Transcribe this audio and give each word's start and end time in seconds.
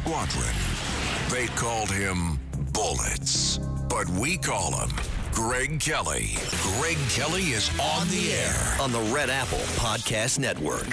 Squadron, 0.00 0.54
they 1.28 1.46
called 1.48 1.90
him 1.90 2.40
Bullets, 2.72 3.58
but 3.90 4.08
we 4.08 4.38
call 4.38 4.74
him 4.80 4.88
Greg 5.30 5.78
Kelly. 5.78 6.30
Greg 6.78 6.96
Kelly 7.10 7.42
is 7.50 7.68
on 7.78 8.08
the 8.08 8.32
air 8.32 8.76
on 8.80 8.92
the 8.92 9.12
Red 9.14 9.28
Apple 9.28 9.58
Podcast 9.76 10.38
Network. 10.38 10.88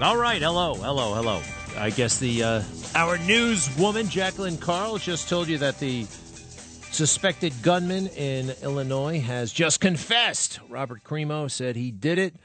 All 0.00 0.16
right, 0.18 0.40
hello, 0.40 0.74
hello, 0.74 1.14
hello. 1.14 1.42
I 1.76 1.90
guess 1.90 2.20
the 2.20 2.44
uh, 2.44 2.62
our 2.94 3.18
newswoman 3.18 4.08
Jacqueline 4.08 4.56
Carl 4.56 4.98
just 4.98 5.28
told 5.28 5.48
you 5.48 5.58
that 5.58 5.80
the 5.80 6.04
suspected 6.92 7.52
gunman 7.62 8.06
in 8.06 8.50
Illinois 8.62 9.18
has 9.18 9.52
just 9.52 9.80
confessed. 9.80 10.60
Robert 10.68 11.02
Crimo 11.02 11.50
said 11.50 11.74
he 11.74 11.90
did 11.90 12.20
it 12.20 12.36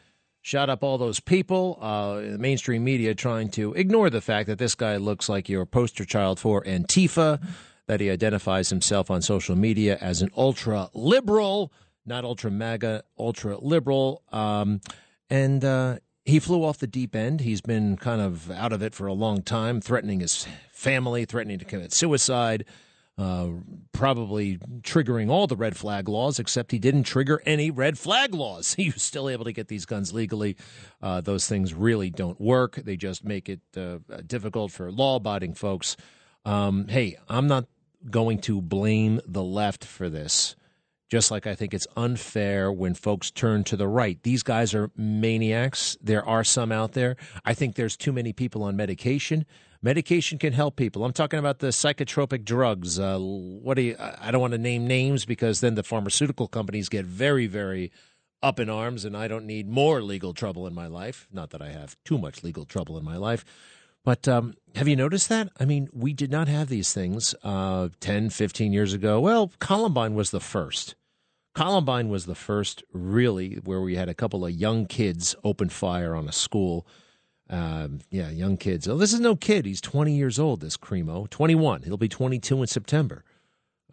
shot 0.45 0.69
up 0.69 0.83
all 0.83 0.99
those 0.99 1.19
people. 1.19 1.79
Uh, 1.81 2.17
the 2.17 2.37
mainstream 2.37 2.83
media 2.83 3.15
trying 3.15 3.49
to 3.49 3.73
ignore 3.73 4.11
the 4.11 4.21
fact 4.21 4.45
that 4.45 4.59
this 4.59 4.75
guy 4.75 4.95
looks 4.95 5.27
like 5.27 5.49
your 5.49 5.65
poster 5.65 6.05
child 6.05 6.39
for 6.39 6.63
Antifa, 6.65 7.43
that 7.87 7.99
he 7.99 8.11
identifies 8.11 8.69
himself 8.69 9.09
on 9.09 9.23
social 9.23 9.55
media 9.55 9.97
as 9.99 10.21
an 10.21 10.29
ultra 10.37 10.87
liberal, 10.93 11.73
not 12.05 12.23
ultra 12.23 12.51
MAGA, 12.51 13.03
ultra 13.17 13.57
liberal. 13.57 14.21
Um, 14.31 14.81
and 15.31 15.65
uh, 15.65 15.97
he 16.25 16.39
flew 16.39 16.63
off 16.63 16.77
the 16.77 16.85
deep 16.85 17.15
end. 17.15 17.41
He's 17.41 17.61
been 17.61 17.97
kind 17.97 18.21
of 18.21 18.51
out 18.51 18.71
of 18.71 18.83
it 18.83 18.93
for 18.93 19.07
a 19.07 19.13
long 19.13 19.41
time, 19.41 19.81
threatening 19.81 20.19
his 20.19 20.47
family, 20.71 21.25
threatening 21.25 21.57
to 21.57 21.65
commit 21.65 21.91
suicide 21.91 22.65
uh, 23.17 23.47
probably 23.93 24.57
triggering 24.81 25.29
all 25.29 25.47
the 25.47 25.55
red 25.55 25.77
flag 25.77 26.09
laws, 26.09 26.37
except 26.37 26.71
he 26.71 26.79
didn't 26.79 27.03
trigger 27.03 27.41
any 27.45 27.71
red 27.71 27.97
flag 27.97 28.33
laws. 28.33 28.73
He 28.85 28.89
was 28.89 29.03
still 29.03 29.29
able 29.29 29.45
to 29.45 29.53
get 29.53 29.67
these 29.69 29.85
guns 29.85 30.13
legally. 30.13 30.57
Uh, 31.01 31.21
those 31.21 31.47
things 31.47 31.73
really 31.73 32.09
don't 32.09 32.39
work. 32.41 32.75
They 32.75 32.97
just 32.97 33.23
make 33.23 33.47
it 33.47 33.61
uh, 33.77 33.99
difficult 34.27 34.71
for 34.71 34.91
law 34.91 35.15
abiding 35.15 35.53
folks. 35.53 35.95
Um, 36.43 36.87
hey, 36.89 37.15
I'm 37.29 37.47
not 37.47 37.65
going 38.09 38.39
to 38.41 38.61
blame 38.61 39.21
the 39.25 39.43
left 39.43 39.85
for 39.85 40.09
this. 40.09 40.55
Just 41.07 41.31
like 41.31 41.47
I 41.47 41.55
think 41.55 41.73
it's 41.73 41.87
unfair 41.95 42.71
when 42.71 42.95
folks 42.95 43.31
turn 43.31 43.63
to 43.65 43.77
the 43.77 43.87
right. 43.87 44.21
These 44.23 44.43
guys 44.43 44.73
are 44.73 44.91
maniacs. 44.97 45.97
There 46.01 46.25
are 46.27 46.43
some 46.43 46.71
out 46.71 46.93
there. 46.93 47.15
I 47.45 47.53
think 47.53 47.75
there's 47.75 47.95
too 47.95 48.11
many 48.11 48.33
people 48.33 48.63
on 48.63 48.75
medication 48.75 49.45
medication 49.85 50.39
can 50.39 50.51
help 50.51 50.75
people. 50.75 51.05
I'm 51.05 51.13
talking 51.13 51.37
about 51.37 51.59
the 51.59 51.67
psychotropic 51.67 52.43
drugs. 52.43 52.99
Uh, 52.99 53.19
what 53.19 53.75
do 53.75 53.83
you? 53.83 53.95
I 53.99 54.31
don't 54.31 54.41
want 54.41 54.53
to 54.53 54.57
name 54.57 54.87
names 54.87 55.25
because 55.25 55.61
then 55.61 55.75
the 55.75 55.83
pharmaceutical 55.83 56.47
companies 56.47 56.89
get 56.89 57.05
very, 57.05 57.45
very 57.45 57.91
up 58.41 58.59
in 58.59 58.67
arms, 58.67 59.05
and 59.05 59.15
I 59.15 59.27
don't 59.27 59.45
need 59.45 59.69
more 59.69 60.01
legal 60.01 60.33
trouble 60.33 60.65
in 60.65 60.73
my 60.73 60.87
life. 60.87 61.27
Not 61.31 61.51
that 61.51 61.61
I 61.61 61.69
have 61.69 61.95
too 62.03 62.17
much 62.17 62.43
legal 62.43 62.65
trouble 62.65 62.97
in 62.97 63.05
my 63.05 63.15
life. 63.15 63.45
But 64.03 64.27
um, 64.27 64.55
have 64.75 64.87
you 64.87 64.95
noticed 64.95 65.29
that? 65.29 65.49
I 65.59 65.65
mean, 65.65 65.87
we 65.93 66.13
did 66.13 66.31
not 66.31 66.47
have 66.47 66.67
these 66.67 66.91
things 66.93 67.33
uh, 67.43 67.89
10, 68.01 68.29
15 68.31 68.73
years 68.73 68.93
ago. 68.93 69.19
Well, 69.19 69.51
Columbine 69.59 70.13
was 70.15 70.31
the 70.31 70.39
first. 70.39 70.95
Columbine 71.55 72.09
was 72.09 72.25
the 72.25 72.35
first, 72.35 72.83
really, 72.91 73.55
where 73.63 73.81
we 73.81 73.95
had 73.95 74.09
a 74.09 74.13
couple 74.13 74.45
of 74.45 74.51
young 74.51 74.85
kids 74.85 75.35
open 75.43 75.69
fire 75.69 76.13
on 76.13 76.27
a 76.27 76.31
school 76.31 76.85
um, 77.49 77.99
yeah, 78.09 78.29
young 78.29 78.57
kids. 78.57 78.87
Oh, 78.87 78.97
this 78.97 79.13
is 79.13 79.19
no 79.19 79.35
kid. 79.35 79.65
He's 79.65 79.81
20 79.81 80.13
years 80.13 80.39
old, 80.39 80.61
this 80.61 80.77
Crimo. 80.77 81.29
21. 81.29 81.83
He'll 81.83 81.97
be 81.97 82.09
22 82.09 82.61
in 82.61 82.67
September. 82.67 83.23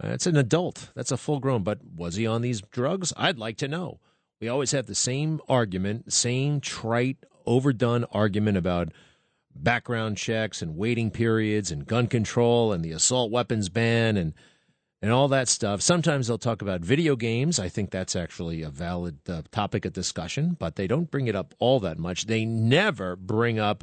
That's 0.01 0.27
an 0.27 0.37
adult. 0.37 0.91
That's 0.95 1.13
a 1.13 1.17
full 1.17 1.39
grown. 1.39 1.63
But 1.63 1.81
was 1.95 2.17
he 2.17 2.27
on 2.27 2.43
these 2.43 2.61
drugs? 2.61 3.13
I'd 3.17 3.39
like 3.39 3.57
to 3.59 3.69
know. 3.69 4.01
We 4.41 4.49
always 4.49 4.73
have 4.73 4.87
the 4.87 4.95
same 4.95 5.41
argument, 5.49 6.13
same 6.13 6.61
trite, 6.61 7.19
overdone 7.47 8.05
argument 8.13 8.57
about 8.57 8.89
background 9.55 10.17
checks 10.17 10.63
and 10.63 10.77
waiting 10.77 11.11
periods 11.11 11.71
and 11.71 11.87
gun 11.87 12.07
control 12.07 12.73
and 12.73 12.85
the 12.85 12.93
assault 12.93 13.31
weapons 13.31 13.69
ban 13.69 14.17
and– 14.17 14.35
and 15.03 15.11
all 15.11 15.29
that 15.29 15.49
stuff. 15.49 15.83
Sometimes 15.83 16.29
they'll 16.29 16.39
talk 16.39 16.63
about 16.63 16.81
video 16.81 17.17
games. 17.17 17.59
I 17.59 17.69
think 17.69 17.91
that's 17.91 18.15
actually 18.15 18.63
a 18.63 18.71
valid 18.71 19.19
uh, 19.29 19.43
topic 19.51 19.85
of 19.85 19.93
discussion, 19.93 20.57
but 20.59 20.77
they 20.77 20.87
don't 20.87 21.11
bring 21.11 21.27
it 21.27 21.35
up 21.35 21.55
all 21.59 21.81
that 21.81 21.99
much. 21.99 22.27
They 22.27 22.45
never 22.45 23.17
bring 23.17 23.59
up 23.59 23.83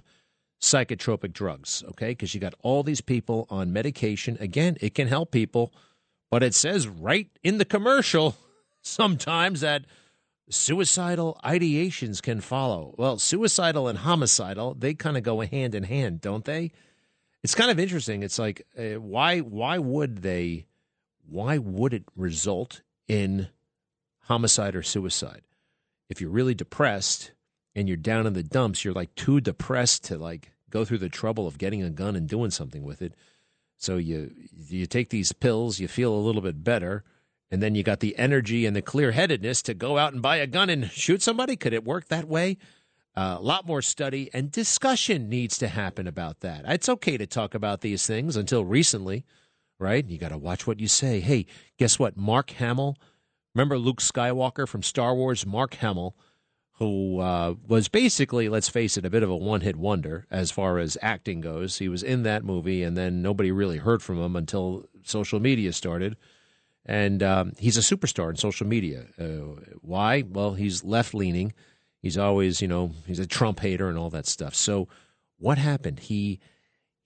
psychotropic 0.61 1.33
drugs, 1.33 1.83
okay? 1.89 2.11
Because 2.11 2.33
you 2.33 2.39
got 2.39 2.55
all 2.61 2.83
these 2.83 3.01
people 3.01 3.47
on 3.49 3.73
medication. 3.73 4.37
Again, 4.39 4.77
it 4.79 4.95
can 4.95 5.09
help 5.09 5.31
people, 5.31 5.73
but 6.31 6.41
it 6.41 6.55
says 6.55 6.87
right 6.87 7.27
in 7.43 7.57
the 7.57 7.65
commercial 7.65 8.37
sometimes 8.81 9.59
that 9.59 9.85
suicidal 10.49 11.39
ideations 11.43 12.21
can 12.21 12.39
follow. 12.39 12.95
Well, 12.97 13.19
suicidal 13.19 13.89
and 13.89 13.99
homicidal, 13.99 14.73
they 14.73 14.93
kind 14.93 15.17
of 15.17 15.23
go 15.23 15.41
hand 15.41 15.75
in 15.75 15.83
hand, 15.83 16.21
don't 16.21 16.45
they? 16.45 16.71
It's 17.43 17.55
kind 17.55 17.71
of 17.71 17.79
interesting. 17.79 18.23
It's 18.23 18.39
like 18.39 18.65
uh, 18.77 18.99
why 18.99 19.39
why 19.39 19.77
would 19.77 20.21
they 20.23 20.65
why 21.29 21.57
would 21.57 21.93
it 21.93 22.03
result 22.15 22.81
in 23.07 23.49
homicide 24.21 24.75
or 24.75 24.83
suicide? 24.83 25.41
If 26.09 26.21
you're 26.21 26.29
really 26.29 26.55
depressed 26.55 27.31
and 27.75 27.87
you're 27.87 27.97
down 27.97 28.27
in 28.27 28.33
the 28.33 28.43
dumps, 28.43 28.83
you're 28.83 28.93
like 28.93 29.13
too 29.15 29.39
depressed 29.39 30.03
to 30.05 30.17
like 30.17 30.51
go 30.69 30.85
through 30.85 30.97
the 30.99 31.09
trouble 31.09 31.47
of 31.47 31.57
getting 31.57 31.83
a 31.83 31.89
gun 31.89 32.15
and 32.15 32.27
doing 32.27 32.51
something 32.51 32.83
with 32.83 33.01
it. 33.01 33.13
So 33.77 33.97
you 33.97 34.31
you 34.67 34.85
take 34.85 35.09
these 35.09 35.31
pills, 35.31 35.79
you 35.79 35.87
feel 35.87 36.13
a 36.13 36.19
little 36.19 36.41
bit 36.41 36.63
better, 36.63 37.03
and 37.49 37.61
then 37.61 37.75
you 37.75 37.83
got 37.83 38.01
the 38.01 38.17
energy 38.17 38.65
and 38.65 38.75
the 38.75 38.81
clear 38.81 39.11
headedness 39.11 39.61
to 39.63 39.73
go 39.73 39.97
out 39.97 40.13
and 40.13 40.21
buy 40.21 40.37
a 40.37 40.47
gun 40.47 40.69
and 40.69 40.91
shoot 40.91 41.21
somebody. 41.21 41.55
Could 41.55 41.73
it 41.73 41.85
work 41.85 42.07
that 42.07 42.27
way? 42.27 42.57
Uh, 43.15 43.37
a 43.39 43.41
lot 43.41 43.65
more 43.65 43.81
study 43.81 44.29
and 44.33 44.51
discussion 44.51 45.29
needs 45.29 45.57
to 45.57 45.67
happen 45.67 46.07
about 46.07 46.41
that. 46.41 46.63
It's 46.67 46.89
okay 46.89 47.17
to 47.17 47.25
talk 47.25 47.53
about 47.53 47.81
these 47.81 48.05
things 48.05 48.35
until 48.35 48.63
recently 48.63 49.25
right? 49.79 50.07
You 50.07 50.17
got 50.17 50.29
to 50.29 50.37
watch 50.37 50.67
what 50.67 50.79
you 50.79 50.87
say. 50.87 51.21
Hey, 51.21 51.45
guess 51.77 51.97
what? 51.97 52.17
Mark 52.17 52.51
Hamill, 52.51 52.97
remember 53.55 53.77
Luke 53.77 54.01
Skywalker 54.01 54.67
from 54.67 54.83
Star 54.83 55.15
Wars? 55.15 55.45
Mark 55.45 55.75
Hamill, 55.75 56.15
who 56.73 57.19
uh, 57.19 57.55
was 57.67 57.87
basically, 57.87 58.49
let's 58.49 58.69
face 58.69 58.97
it, 58.97 59.05
a 59.05 59.09
bit 59.09 59.23
of 59.23 59.29
a 59.29 59.35
one 59.35 59.61
hit 59.61 59.77
wonder 59.77 60.27
as 60.29 60.51
far 60.51 60.77
as 60.77 60.97
acting 61.01 61.41
goes. 61.41 61.77
He 61.77 61.89
was 61.89 62.03
in 62.03 62.23
that 62.23 62.43
movie, 62.43 62.83
and 62.83 62.95
then 62.97 63.21
nobody 63.21 63.51
really 63.51 63.77
heard 63.77 64.03
from 64.03 64.19
him 64.19 64.35
until 64.35 64.85
social 65.03 65.39
media 65.39 65.73
started. 65.73 66.17
And 66.85 67.21
um, 67.23 67.53
he's 67.57 67.77
a 67.77 67.81
superstar 67.81 68.29
in 68.29 68.35
social 68.35 68.67
media. 68.67 69.05
Uh, 69.19 69.61
why? 69.81 70.23
Well, 70.27 70.53
he's 70.53 70.83
left 70.83 71.13
leaning. 71.13 71.53
He's 72.01 72.17
always, 72.17 72.61
you 72.61 72.67
know, 72.67 72.91
he's 73.05 73.19
a 73.19 73.27
Trump 73.27 73.59
hater 73.59 73.89
and 73.89 73.97
all 73.97 74.09
that 74.11 74.25
stuff. 74.25 74.55
So, 74.55 74.87
what 75.37 75.57
happened? 75.57 75.99
He 75.99 76.39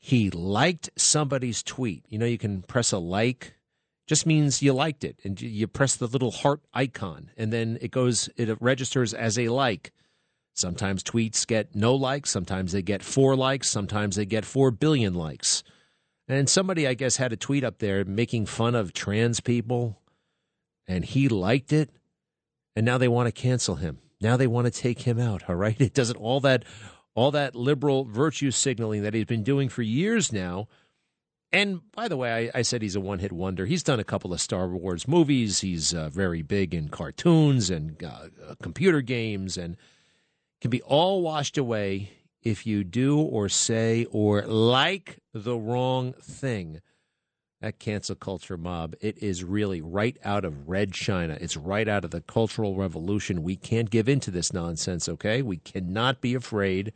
he 0.06 0.30
liked 0.32 0.90
somebody's 0.98 1.64
tweet. 1.64 2.04
You 2.10 2.18
know, 2.18 2.26
you 2.26 2.38
can 2.38 2.62
press 2.62 2.92
a 2.92 2.98
like, 2.98 3.54
just 4.06 4.26
means 4.26 4.62
you 4.62 4.74
liked 4.74 5.06
it, 5.06 5.18
and 5.24 5.42
you 5.42 5.66
press 5.66 5.96
the 5.96 6.08
little 6.08 6.30
heart 6.30 6.60
icon, 6.74 7.32
and 7.38 7.54
then 7.54 7.78
it 7.80 7.90
goes, 7.90 8.28
it 8.36 8.50
registers 8.62 9.14
as 9.14 9.40
a 9.40 9.48
like. 9.48 9.94
Sometimes 10.54 11.06
tweets 11.06 11.48
get 11.48 11.74
no 11.74 11.96
likes, 11.96 12.30
sometimes 12.30 12.74
they 12.74 12.82
get 12.82 13.02
four 13.02 13.38
likes, 13.38 13.70
sometimes 13.70 14.18
they 14.18 14.26
get 14.26 14.44
four 14.44 14.72
billion 14.72 15.14
likes. 15.14 15.64
And 16.28 16.50
somebody, 16.50 16.86
I 16.86 16.96
guess, 16.96 17.16
had 17.16 17.32
a 17.32 17.38
tweet 17.38 17.64
up 17.64 17.78
there 17.78 18.04
making 18.04 18.48
fun 18.48 18.76
of 18.76 18.92
trans 18.92 19.40
people, 19.40 20.02
and 20.86 21.06
he 21.06 21.30
liked 21.30 21.72
it, 21.72 21.92
and 22.76 22.86
now 22.86 22.98
they 22.98 23.08
want 23.08 23.28
to 23.28 23.42
cancel 23.42 23.76
him. 23.76 24.00
Now 24.20 24.36
they 24.36 24.48
want 24.48 24.66
to 24.66 24.82
take 24.82 25.04
him 25.04 25.18
out, 25.18 25.44
all 25.48 25.56
right? 25.56 25.80
It 25.80 25.94
doesn't 25.94 26.18
all 26.18 26.42
that 26.42 26.66
all 27.16 27.32
that 27.32 27.56
liberal 27.56 28.06
virtue 28.06 28.52
signaling 28.52 29.04
that 29.04 29.14
he's 29.14 29.26
been 29.26 29.44
doing 29.44 29.70
for 29.70 29.82
years 29.82 30.34
now. 30.34 30.68
And 31.52 31.82
by 31.92 32.08
the 32.08 32.18
way, 32.18 32.50
I, 32.54 32.60
I 32.60 32.62
said 32.64 32.82
he's 32.82 32.96
a 32.96 33.00
one 33.00 33.20
hit 33.20 33.32
wonder. 33.32 33.68
He's 33.68 33.84
done 33.84 34.00
a 34.00 34.04
couple 34.04 34.34
of 34.34 34.42
Star 34.42 34.68
Wars 34.68 35.08
movies. 35.08 35.62
He's 35.62 35.94
uh, 35.94 36.10
very 36.10 36.42
big 36.42 36.74
in 36.74 36.90
cartoons 36.90 37.70
and 37.70 38.04
uh, 38.04 38.08
uh, 38.50 38.56
computer 38.62 39.02
games 39.02 39.56
and 39.56 39.78
can 40.62 40.72
be 40.72 40.82
all 40.82 41.22
washed 41.22 41.58
away 41.58 42.10
if 42.42 42.66
you 42.66 42.84
do 42.84 43.20
or 43.20 43.50
say 43.50 44.06
or 44.12 44.42
like 44.42 45.20
the 45.34 45.56
wrong 45.56 46.14
thing. 46.14 46.82
That 47.64 47.80
cancel 47.80 48.16
culture 48.16 48.58
mob, 48.58 48.94
it 49.00 49.24
is 49.24 49.46
really 49.46 49.80
right 49.80 50.18
out 50.26 50.44
of 50.44 50.68
Red 50.68 50.92
China. 50.92 51.38
It's 51.40 51.56
right 51.56 51.88
out 51.88 52.04
of 52.04 52.12
the 52.12 52.20
Cultural 52.20 52.76
Revolution. 52.76 53.42
We 53.42 53.56
can't 53.56 53.90
give 53.90 54.10
in 54.10 54.20
to 54.20 54.32
this 54.32 54.52
nonsense, 54.52 55.08
okay? 55.08 55.42
We 55.42 55.58
cannot 55.58 56.20
be 56.20 56.36
afraid 56.36 56.92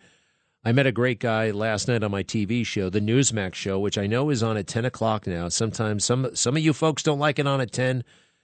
I 0.65 0.73
met 0.73 0.85
a 0.85 0.91
great 0.91 1.21
guy 1.21 1.51
last 1.51 1.87
night 1.87 2.03
on 2.03 2.11
my 2.11 2.23
TV 2.23 2.65
show, 2.65 2.89
the 2.89 2.99
Newsmax 2.99 3.53
show, 3.53 3.79
which 3.79 3.97
I 3.97 4.07
know 4.07 4.29
is 4.29 4.43
on 4.43 4.57
at 4.57 4.67
10 4.67 4.83
o'clock 4.83 5.25
now. 5.25 5.47
Sometimes 5.47 6.03
some, 6.03 6.35
some 6.35 6.57
of 6.57 6.61
you 6.61 6.73
folks 6.73 7.01
don't 7.01 7.17
like 7.19 7.39
it 7.39 7.47
on 7.47 7.61
at 7.61 7.71
10. 7.71 8.03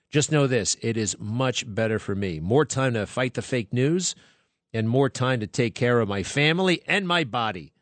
Just 0.10 0.32
know 0.32 0.48
this 0.48 0.78
it 0.82 0.96
is 0.96 1.18
much 1.20 1.66
better 1.68 2.00
for 2.00 2.16
me. 2.16 2.40
More 2.40 2.64
time 2.64 2.94
to 2.94 3.06
fight 3.06 3.34
the 3.34 3.42
fake 3.42 3.74
news 3.74 4.16
and 4.72 4.88
more 4.88 5.10
time 5.10 5.42
to 5.42 5.48
take 5.48 5.76
care 5.76 6.00
of 6.00 6.08
my 6.08 6.24
family 6.24 6.82
and 6.88 7.06
my 7.06 7.26
body. 7.26 7.73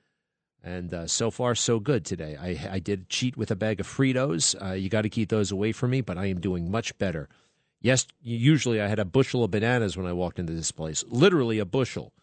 And 0.63 0.93
uh, 0.93 1.07
so 1.07 1.31
far, 1.31 1.55
so 1.55 1.79
good 1.79 2.05
today. 2.05 2.37
I, 2.39 2.75
I 2.75 2.79
did 2.79 3.09
cheat 3.09 3.35
with 3.35 3.49
a 3.49 3.55
bag 3.55 3.79
of 3.79 3.87
Fritos. 3.87 4.55
Uh, 4.61 4.73
you 4.73 4.89
got 4.89 5.01
to 5.01 5.09
keep 5.09 5.29
those 5.29 5.51
away 5.51 5.71
from 5.71 5.89
me, 5.89 6.01
but 6.01 6.17
I 6.17 6.27
am 6.27 6.39
doing 6.39 6.69
much 6.69 6.95
better. 6.99 7.29
Yes, 7.81 8.05
usually 8.21 8.79
I 8.79 8.87
had 8.87 8.99
a 8.99 9.05
bushel 9.05 9.43
of 9.43 9.49
bananas 9.49 9.97
when 9.97 10.05
I 10.05 10.13
walked 10.13 10.37
into 10.37 10.53
this 10.53 10.71
place, 10.71 11.03
literally 11.07 11.57
a 11.57 11.65
bushel. 11.65 12.13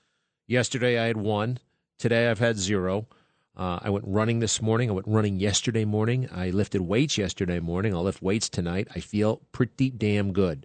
Yesterday 0.46 0.98
I 0.98 1.06
had 1.06 1.16
one. 1.16 1.58
Today 1.98 2.28
I've 2.30 2.38
had 2.38 2.56
zero. 2.56 3.08
Uh, 3.56 3.80
I 3.82 3.90
went 3.90 4.04
running 4.06 4.38
this 4.38 4.62
morning. 4.62 4.88
I 4.88 4.92
went 4.92 5.08
running 5.08 5.40
yesterday 5.40 5.84
morning. 5.84 6.28
I 6.32 6.50
lifted 6.50 6.82
weights 6.82 7.18
yesterday 7.18 7.58
morning. 7.58 7.92
I'll 7.92 8.04
lift 8.04 8.22
weights 8.22 8.48
tonight. 8.48 8.86
I 8.94 9.00
feel 9.00 9.42
pretty 9.50 9.90
damn 9.90 10.32
good. 10.32 10.64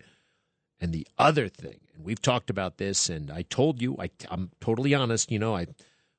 And 0.79 0.93
the 0.93 1.07
other 1.17 1.49
thing, 1.49 1.79
and 1.95 2.05
we've 2.05 2.21
talked 2.21 2.51
about 2.51 2.77
this, 2.77 3.09
and 3.09 3.31
I 3.31 3.41
told 3.43 3.81
you, 3.81 3.95
I, 3.99 4.11
I'm 4.29 4.51
totally 4.61 4.93
honest, 4.93 5.31
you 5.31 5.39
know, 5.39 5.55
I 5.55 5.65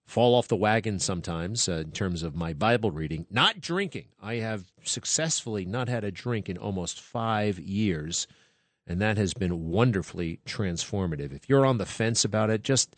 fall 0.04 0.34
off 0.34 0.48
the 0.48 0.56
wagon 0.56 0.98
sometimes 0.98 1.68
uh, 1.68 1.72
in 1.72 1.92
terms 1.92 2.22
of 2.22 2.34
my 2.34 2.52
Bible 2.52 2.90
reading. 2.90 3.26
Not 3.30 3.60
drinking. 3.60 4.06
I 4.22 4.36
have 4.36 4.72
successfully 4.82 5.64
not 5.64 5.88
had 5.88 6.04
a 6.04 6.10
drink 6.10 6.48
in 6.48 6.58
almost 6.58 7.00
five 7.00 7.58
years, 7.58 8.26
and 8.86 9.00
that 9.00 9.16
has 9.16 9.34
been 9.34 9.68
wonderfully 9.68 10.40
transformative. 10.46 11.32
If 11.32 11.48
you're 11.48 11.66
on 11.66 11.78
the 11.78 11.86
fence 11.86 12.24
about 12.24 12.50
it, 12.50 12.62
just 12.62 12.96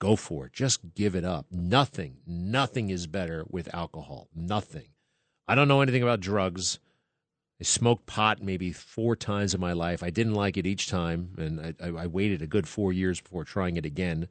go 0.00 0.16
for 0.16 0.46
it. 0.46 0.52
Just 0.52 0.94
give 0.94 1.14
it 1.14 1.24
up. 1.24 1.46
Nothing, 1.50 2.16
nothing 2.26 2.90
is 2.90 3.06
better 3.06 3.44
with 3.48 3.72
alcohol. 3.74 4.28
Nothing. 4.34 4.88
I 5.46 5.54
don't 5.54 5.68
know 5.68 5.82
anything 5.82 6.02
about 6.02 6.20
drugs. 6.20 6.78
I 7.60 7.64
smoked 7.64 8.06
pot 8.06 8.42
maybe 8.42 8.72
four 8.72 9.14
times 9.14 9.52
in 9.52 9.60
my 9.60 9.74
life. 9.74 10.02
I 10.02 10.10
didn't 10.10 10.34
like 10.34 10.56
it 10.56 10.66
each 10.66 10.88
time, 10.88 11.34
and 11.36 11.74
I, 11.80 11.88
I, 11.88 12.06
waited 12.06 12.40
a 12.40 12.46
good 12.46 12.66
four 12.66 12.90
years 12.90 13.20
before 13.20 13.44
trying 13.44 13.76
it 13.76 13.84
again. 13.84 14.28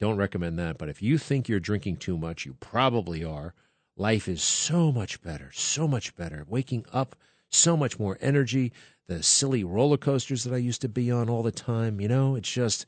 Don't 0.00 0.16
recommend 0.16 0.58
that. 0.58 0.78
But 0.78 0.88
if 0.88 1.02
you 1.02 1.18
think 1.18 1.48
you're 1.48 1.60
drinking 1.60 1.96
too 1.96 2.16
much, 2.16 2.46
you 2.46 2.54
probably 2.60 3.24
are. 3.24 3.54
Life 3.96 4.28
is 4.28 4.42
so 4.42 4.92
much 4.92 5.20
better, 5.22 5.50
so 5.52 5.88
much 5.88 6.14
better. 6.14 6.44
Waking 6.48 6.86
up, 6.92 7.16
so 7.50 7.76
much 7.76 7.98
more 7.98 8.16
energy. 8.20 8.72
The 9.08 9.22
silly 9.22 9.64
roller 9.64 9.96
coasters 9.96 10.44
that 10.44 10.54
I 10.54 10.58
used 10.58 10.82
to 10.82 10.88
be 10.88 11.10
on 11.10 11.28
all 11.28 11.42
the 11.42 11.50
time, 11.50 12.00
you 12.00 12.08
know, 12.08 12.36
it's 12.36 12.50
just 12.50 12.86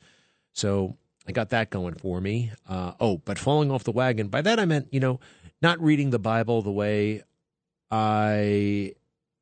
so 0.53 0.95
I 1.27 1.31
got 1.31 1.49
that 1.49 1.69
going 1.69 1.95
for 1.95 2.21
me. 2.21 2.51
Uh, 2.67 2.93
oh, 2.99 3.17
but 3.25 3.37
falling 3.37 3.71
off 3.71 3.83
the 3.83 3.91
wagon, 3.91 4.29
by 4.29 4.41
that 4.41 4.59
I 4.59 4.65
meant, 4.65 4.87
you 4.91 4.99
know, 4.99 5.19
not 5.61 5.81
reading 5.81 6.11
the 6.11 6.19
Bible 6.19 6.61
the 6.61 6.71
way 6.71 7.23
I 7.89 8.93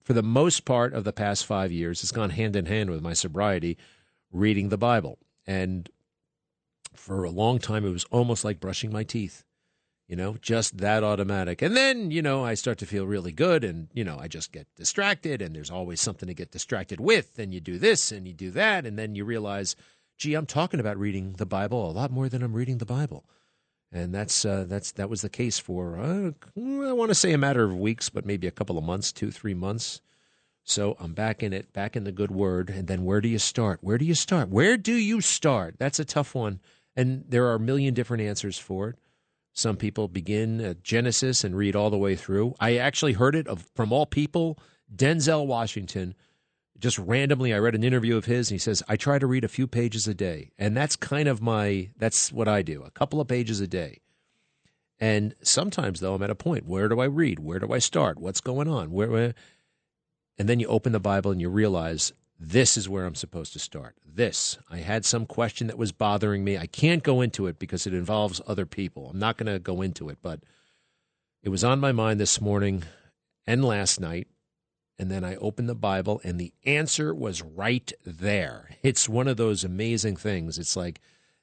for 0.04 0.14
the 0.14 0.24
most 0.24 0.66
part 0.66 0.94
of 0.94 1.04
the 1.04 1.14
past 1.14 1.46
five 1.46 1.72
years, 1.72 2.02
it's 2.02 2.12
gone 2.12 2.32
hand 2.32 2.56
in 2.56 2.66
hand 2.66 2.90
with 2.90 3.02
my 3.02 3.14
sobriety, 3.14 3.78
reading 4.32 4.70
the 4.70 4.78
Bible. 4.78 5.20
And 5.46 5.88
for 7.00 7.24
a 7.24 7.32
long 7.32 7.60
time, 7.60 7.86
it 7.86 7.92
was 7.92 8.06
almost 8.06 8.44
like 8.44 8.60
brushing 8.60 8.92
my 8.92 9.04
teeth, 9.04 9.44
you 10.08 10.16
know, 10.16 10.38
just 10.42 10.78
that 10.78 11.04
automatic. 11.04 11.62
And 11.62 11.76
then, 11.76 12.12
you 12.12 12.22
know, 12.22 12.44
I 12.44 12.54
start 12.54 12.78
to 12.80 12.86
feel 12.86 13.08
really 13.08 13.32
good 13.32 13.64
and, 13.64 13.88
you 13.94 14.04
know, 14.04 14.18
I 14.20 14.28
just 14.28 14.52
get 14.52 14.68
distracted 14.76 15.42
and 15.42 15.56
there's 15.56 15.72
always 15.72 16.02
something 16.02 16.28
to 16.28 16.34
get 16.34 16.52
distracted 16.52 17.00
with. 17.00 17.40
And 17.40 17.54
you 17.54 17.60
do 17.60 17.78
this 17.78 18.12
and 18.12 18.28
you 18.28 18.34
do 18.34 18.52
that. 18.52 18.86
And 18.86 19.00
then 19.00 19.16
you 19.16 19.26
realize, 19.26 19.76
gee, 20.18 20.36
I'm 20.36 20.46
talking 20.46 20.80
about 20.80 20.98
reading 20.98 21.34
the 21.34 21.46
Bible 21.46 21.90
a 21.90 21.94
lot 21.94 22.12
more 22.12 22.30
than 22.30 22.44
I'm 22.44 22.54
reading 22.54 22.78
the 22.78 22.86
Bible 22.86 23.26
and 23.92 24.14
that's 24.14 24.46
uh, 24.46 24.66
that's 24.68 24.92
that 24.94 25.10
was 25.10 25.22
the 25.22 25.30
case 25.30 25.58
for 25.60 25.98
uh, 25.98 26.32
I 26.58 26.94
want 26.94 27.10
to 27.10 27.16
say 27.16 27.34
a 27.34 27.38
matter 27.38 27.64
of 27.64 27.76
weeks, 27.76 28.10
but 28.10 28.26
maybe 28.26 28.48
a 28.48 28.52
couple 28.52 28.78
of 28.78 28.84
months, 28.84 29.12
two 29.12 29.32
three 29.32 29.54
months. 29.54 30.02
So 30.64 30.96
I'm 31.00 31.14
back 31.14 31.42
in 31.42 31.52
it, 31.52 31.74
back 31.74 31.96
in 31.96 32.04
the 32.04 32.12
good 32.12 32.30
word. 32.30 32.70
And 32.70 32.88
then 32.88 33.04
where 33.04 33.22
do 33.22 33.28
you 33.28 33.40
start? 33.40 33.80
Where 33.82 33.98
do 33.98 34.06
you 34.06 34.14
start? 34.14 34.50
Where 34.50 34.78
do 34.78 34.94
you 34.94 35.20
start? 35.20 35.76
That's 35.80 36.00
a 36.00 36.06
tough 36.06 36.36
one, 36.36 36.60
and 36.96 37.26
there 37.28 37.48
are 37.48 37.56
a 37.56 37.60
million 37.60 37.94
different 37.94 38.24
answers 38.24 38.58
for 38.58 38.90
it. 38.90 38.96
Some 39.54 39.78
people 39.78 40.08
begin 40.08 40.62
at 40.62 40.84
Genesis 40.84 41.44
and 41.44 41.56
read 41.56 41.76
all 41.76 41.90
the 41.90 41.98
way 41.98 42.16
through. 42.16 42.56
I 42.60 42.78
actually 42.78 43.14
heard 43.14 43.36
it 43.36 43.48
of 43.48 43.68
from 43.76 43.92
all 43.92 44.06
people, 44.06 44.60
Denzel 44.96 45.46
Washington 45.46 46.16
just 46.80 46.98
randomly 46.98 47.54
I 47.54 47.60
read 47.60 47.76
an 47.76 47.84
interview 47.84 48.16
of 48.16 48.26
his 48.26 48.50
and 48.50 48.56
he 48.56 48.60
says 48.60 48.82
I 48.88 48.96
try 48.96 49.20
to 49.20 49.28
read 49.28 49.44
a 49.44 49.50
few 49.50 49.68
pages 49.68 50.08
a 50.08 50.14
day. 50.14 50.52
And 50.58 50.76
that's 50.76 50.96
kind 50.96 51.28
of 51.28 51.42
my 51.42 51.90
that's 51.98 52.32
what 52.32 52.48
I 52.48 52.62
do 52.62 52.84
a 52.84 52.92
couple 52.92 53.20
of 53.20 53.28
pages 53.28 53.60
a 53.60 53.68
day. 53.68 54.00
And 55.00 55.36
sometimes 55.42 56.00
though 56.00 56.16
I'm 56.16 56.24
at 56.24 56.30
a 56.30 56.36
point 56.36 56.66
where 56.66 56.88
do 56.88 57.00
I 57.00 57.06
read? 57.06 57.40
Where 57.40 57.60
do 57.60 57.74
I 57.74 57.80
start? 57.80 58.20
What's 58.20 58.42
going 58.42 58.68
on? 58.68 58.92
Where, 58.92 59.10
where? 59.10 59.34
And 60.38 60.48
then 60.48 60.60
you 60.60 60.68
open 60.68 60.94
the 60.94 61.00
Bible 61.00 61.32
and 61.32 61.42
you 61.42 61.50
realize 61.50 62.14
this 62.40 62.78
is 62.78 62.88
where 62.88 63.06
I'm 63.06 63.16
supposed 63.16 63.54
to 63.54 63.60
start 63.60 63.96
this 64.06 64.58
I 64.70 64.78
had 64.78 65.06
some 65.06 65.26
question 65.26 65.68
that 65.68 65.78
was 65.78 65.92
bothering 65.92 66.44
me 66.44 66.58
I 66.58 66.68
can't 66.68 67.04
go 67.04 67.22
into 67.22 67.48
it 67.48 67.60
because 67.60 67.86
it 67.86 67.94
involves 67.94 68.42
other 68.48 68.66
people 68.66 69.10
I'm 69.10 69.20
not 69.20 69.38
going 69.38 69.52
to 69.52 69.60
go 69.60 69.82
into 69.82 70.10
it 70.10 70.20
but 70.22 70.42
it 71.44 71.50
was 71.50 71.64
on 71.64 71.80
my 71.80 71.92
mind 71.92 72.20
this 72.20 72.42
morning 72.42 72.84
and 73.46 73.64
last 73.64 74.00
night 74.00 74.28
and 75.00 75.10
then 75.10 75.24
I 75.24 75.38
opened 75.38 75.70
the 75.70 75.76
Bible, 75.76 76.20
and 76.26 76.38
the 76.38 76.54
answer 76.66 77.16
was 77.16 77.42
right 77.42 77.92
there. 78.06 78.70
It's 78.84 79.08
one 79.08 79.30
of 79.30 79.38
those 79.38 79.64
amazing 79.64 80.18
things. 80.18 80.60
It's 80.60 80.76
like, 80.76 81.00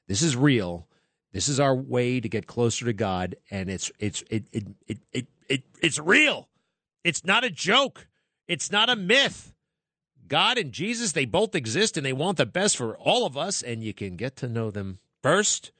this 0.07 0.21
is 0.21 0.35
real. 0.35 0.87
This 1.33 1.49
is 1.49 1.59
our 1.59 1.75
way 1.75 2.19
to 2.19 2.29
get 2.29 2.45
closer 2.45 2.85
to 2.85 2.93
God, 2.93 3.35
and 3.49 3.69
it's 3.69 3.91
it's 3.99 4.23
it 4.29 4.45
it 4.53 4.67
it 4.87 4.99
it, 5.11 5.27
it 5.49 5.63
it's 5.81 5.99
real. 5.99 6.47
It's 7.03 7.25
not 7.25 7.43
a 7.43 7.49
joke. 7.49 8.07
It's 8.47 8.71
not 8.71 8.89
a 8.89 8.95
myth. 8.95 9.53
God 10.27 10.57
and 10.57 10.71
Jesus, 10.71 11.11
they 11.11 11.25
both 11.25 11.55
exist 11.55 11.97
and 11.97 12.05
they 12.05 12.13
want 12.13 12.37
the 12.37 12.45
best 12.45 12.77
for 12.77 12.97
all 12.97 13.25
of 13.25 13.37
us, 13.37 13.61
and 13.61 13.83
you 13.83 13.93
can 13.93 14.15
get 14.15 14.35
to 14.37 14.47
know 14.47 14.71
them 14.71 14.99
first 15.21 15.71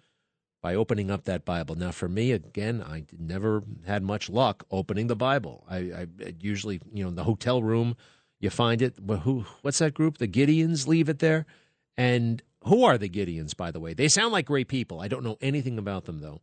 by 0.61 0.75
opening 0.75 1.11
up 1.11 1.25
that 1.25 1.45
Bible. 1.45 1.75
Now, 1.75 1.91
for 1.91 2.09
me, 2.09 2.31
again, 2.31 2.83
I 2.85 3.05
never 3.17 3.63
had 3.85 4.03
much 4.03 4.29
luck 4.29 4.65
opening 4.71 5.07
the 5.07 5.15
Bible. 5.15 5.63
I, 5.69 5.77
I 5.77 6.07
usually, 6.39 6.81
you 6.91 7.03
know, 7.03 7.09
in 7.09 7.15
the 7.15 7.23
hotel 7.23 7.61
room, 7.61 7.95
you 8.39 8.49
find 8.49 8.81
it. 8.81 8.95
Well, 8.99 9.19
who? 9.19 9.45
What's 9.61 9.79
that 9.79 9.94
group? 9.94 10.17
The 10.17 10.27
Gideons 10.27 10.88
leave 10.88 11.09
it 11.09 11.19
there. 11.19 11.45
And 11.95 12.41
who 12.63 12.83
are 12.83 12.97
the 12.97 13.09
Gideons, 13.09 13.55
by 13.55 13.71
the 13.71 13.79
way? 13.79 13.94
They 13.94 14.07
sound 14.07 14.33
like 14.33 14.45
great 14.45 14.67
people. 14.67 14.99
I 14.99 15.07
don't 15.07 15.23
know 15.23 15.38
anything 15.41 15.77
about 15.77 16.05
them 16.05 16.19
though. 16.19 16.41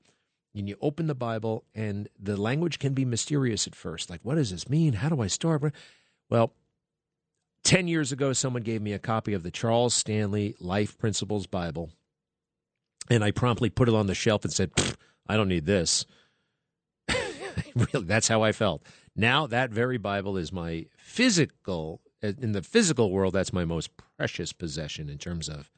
And 0.57 0.69
you 0.69 0.77
open 0.81 1.09
the 1.09 1.17
Bible, 1.17 1.65
and 1.75 2.09
the 2.17 2.37
language 2.37 2.79
can 2.79 2.95
be 2.95 3.05
mysterious 3.05 3.67
at 3.67 3.75
first. 3.75 4.09
Like, 4.09 4.21
what 4.23 4.37
does 4.37 4.53
this 4.53 4.69
mean? 4.69 4.93
How 4.93 5.09
do 5.09 5.21
I 5.21 5.27
start? 5.27 5.63
Well, 6.31 6.53
10 7.65 7.89
years 7.89 8.13
ago, 8.13 8.33
someone 8.33 8.63
gave 8.63 8.81
me 8.81 8.93
a 8.93 8.99
copy 8.99 9.33
of 9.33 9.43
the 9.43 9.51
Charles 9.51 9.95
Stanley 9.95 10.55
Life 10.61 10.97
Principles 10.99 11.47
Bible 11.47 11.91
and 13.11 13.23
I 13.23 13.31
promptly 13.31 13.71
put 13.71 13.89
it 13.89 13.95
on 13.95 14.07
the 14.07 14.15
shelf 14.15 14.45
and 14.45 14.53
said, 14.53 14.71
I 15.27 15.37
don't 15.37 15.49
need 15.49 15.67
this. 15.67 16.07
really, 17.75 18.07
that's 18.07 18.29
how 18.29 18.43
I 18.43 18.53
felt. 18.53 18.83
Now, 19.17 19.47
that 19.47 19.71
very 19.71 19.99
Bible 19.99 20.37
is 20.37 20.53
my 20.53 20.87
physical, 20.97 22.01
in 22.23 22.53
the 22.53 22.63
physical 22.63 23.11
world, 23.11 23.35
that's 23.35 23.53
my 23.53 23.65
most 23.65 23.91
precious 23.97 24.53
possession 24.53 25.09
in 25.09 25.19
terms 25.19 25.49
of 25.49 25.71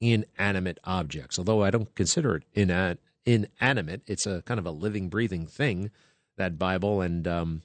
inanimate 0.00 0.78
objects. 0.84 1.38
Although 1.38 1.62
I 1.62 1.70
don't 1.70 1.94
consider 1.94 2.36
it 2.36 2.44
inan- 2.54 2.98
inanimate, 3.26 4.02
it's 4.06 4.26
a 4.26 4.42
kind 4.42 4.58
of 4.58 4.66
a 4.66 4.70
living, 4.70 5.08
breathing 5.08 5.46
thing, 5.46 5.90
that 6.36 6.58
Bible. 6.58 7.02
And 7.02 7.28
um, 7.28 7.62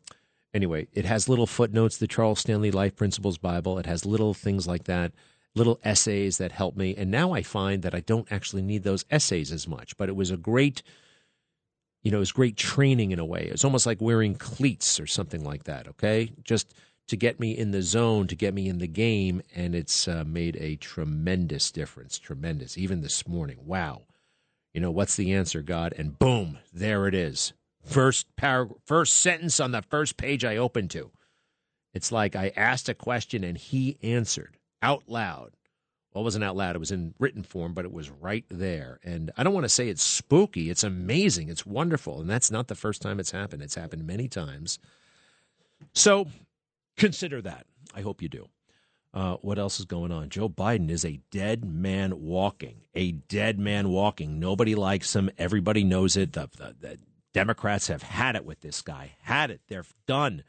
anyway, 0.55 0.88
it 0.93 1.05
has 1.05 1.29
little 1.29 1.45
footnotes, 1.45 1.97
the 1.97 2.07
Charles 2.07 2.39
Stanley 2.39 2.71
Life 2.71 2.95
Principles 2.95 3.38
Bible. 3.38 3.77
It 3.77 3.85
has 3.85 4.05
little 4.05 4.33
things 4.33 4.65
like 4.65 4.85
that 4.85 5.12
little 5.55 5.79
essays 5.83 6.38
that 6.38 6.51
help 6.51 6.75
me. 6.75 6.95
And 6.95 7.09
now 7.09 7.33
I 7.33 7.41
find 7.41 7.81
that 7.83 7.95
I 7.95 8.01
don't 8.01 8.31
actually 8.31 8.62
need 8.62 8.83
those 8.83 9.05
essays 9.09 9.51
as 9.51 9.67
much. 9.67 9.95
But 9.97 10.09
it 10.09 10.15
was 10.15 10.31
a 10.31 10.38
great, 10.38 10.83
you 12.03 12.12
know, 12.12 12.17
it 12.17 12.19
was 12.19 12.31
great 12.31 12.57
training 12.57 13.12
in 13.12 13.19
a 13.19 13.25
way. 13.25 13.47
It's 13.51 13.63
almost 13.65 13.85
like 13.85 14.01
wearing 14.01 14.35
cleats 14.35 15.00
or 15.00 15.07
something 15.07 15.43
like 15.43 15.63
that. 15.63 15.88
Okay, 15.88 16.31
just 16.43 16.74
to 17.07 17.15
get 17.15 17.39
me 17.39 17.57
in 17.57 17.71
the 17.71 17.81
zone, 17.81 18.27
to 18.27 18.35
get 18.35 18.53
me 18.53 18.67
in 18.67 18.79
the 18.79 18.88
game, 18.88 19.41
and 19.55 19.75
it's 19.75 20.07
uh, 20.07 20.24
made 20.25 20.57
a 20.57 20.75
tremendous 20.77 21.71
difference. 21.71 22.17
Tremendous. 22.17 22.77
Even 22.77 23.01
this 23.01 23.27
morning, 23.27 23.59
wow. 23.65 24.01
You 24.74 24.81
know 24.81 24.91
what's 24.91 25.15
the 25.15 25.31
answer, 25.31 25.62
God? 25.62 25.93
And 25.97 26.19
boom, 26.19 26.57
there 26.74 27.07
it 27.07 27.13
is. 27.13 27.53
First 27.86 28.36
paragraph, 28.36 28.80
first 28.86 29.13
sentence 29.15 29.60
on 29.60 29.72
the 29.72 29.82
first 29.84 30.18
page 30.18 30.44
I 30.44 30.58
opened 30.58 30.92
to. 30.92 31.12
It's 31.94 32.12
like 32.12 32.36
I 32.36 32.51
asked 32.56 32.89
a 32.89 32.94
question 32.94 33.44
and 33.44 33.58
he 33.58 33.98
answered 34.04 34.58
out 34.82 35.04
loud. 35.08 35.51
Well, 36.13 36.22
it 36.22 36.25
wasn't 36.25 36.46
out 36.46 36.56
loud, 36.56 36.75
it 36.75 36.80
was 36.80 36.92
in 36.92 37.13
written 37.20 37.44
form, 37.44 37.74
but 37.74 37.86
it 37.86 37.92
was 37.92 38.10
right 38.10 38.46
there. 38.50 39.00
And 39.04 39.32
I 39.38 39.44
don't 39.44 39.54
want 39.54 39.65
to 39.65 39.70
say 39.70 39.89
it's 39.89 40.01
spooky, 40.01 40.70
it's 40.70 40.84
amazing, 40.84 41.50
it's 41.50 41.65
wonderful. 41.65 42.22
And 42.22 42.30
that's 42.30 42.50
not 42.50 42.68
the 42.68 42.75
first 42.75 43.01
time 43.01 43.20
it's 43.20 43.32
happened, 43.32 43.62
it's 43.62 43.75
happened 43.75 44.08
many 44.08 44.27
times. 44.27 44.80
So 45.94 46.27
consider 46.98 47.42
that. 47.42 47.65
I 47.94 48.01
hope 48.01 48.22
you 48.22 48.30
do. 48.30 48.48
Uh, 49.13 49.36
what 49.38 49.60
else 49.60 49.80
is 49.80 49.86
going 49.86 50.12
on? 50.12 50.30
Joe 50.30 50.50
Biden 50.50 50.89
is 50.89 51.06
a 51.06 51.20
dead 51.32 51.63
man 51.63 52.22
walking, 52.22 52.82
a 52.94 53.13
dead 53.13 53.60
man 53.60 53.89
walking. 53.89 54.39
Nobody 54.39 54.75
likes 54.75 55.15
him. 55.15 55.30
Everybody 55.38 55.86
knows 55.86 56.18
it. 56.18 56.34
The, 56.34 56.50
the, 56.58 56.75
the 56.80 57.00
Democrats 57.36 57.89
have 57.89 58.01
had 58.01 58.38
it 58.38 58.46
with 58.46 58.62
this 58.62 58.82
guy, 58.82 59.18
had 59.24 59.51
it. 59.51 59.60
They're 59.68 59.84
done. 60.08 60.42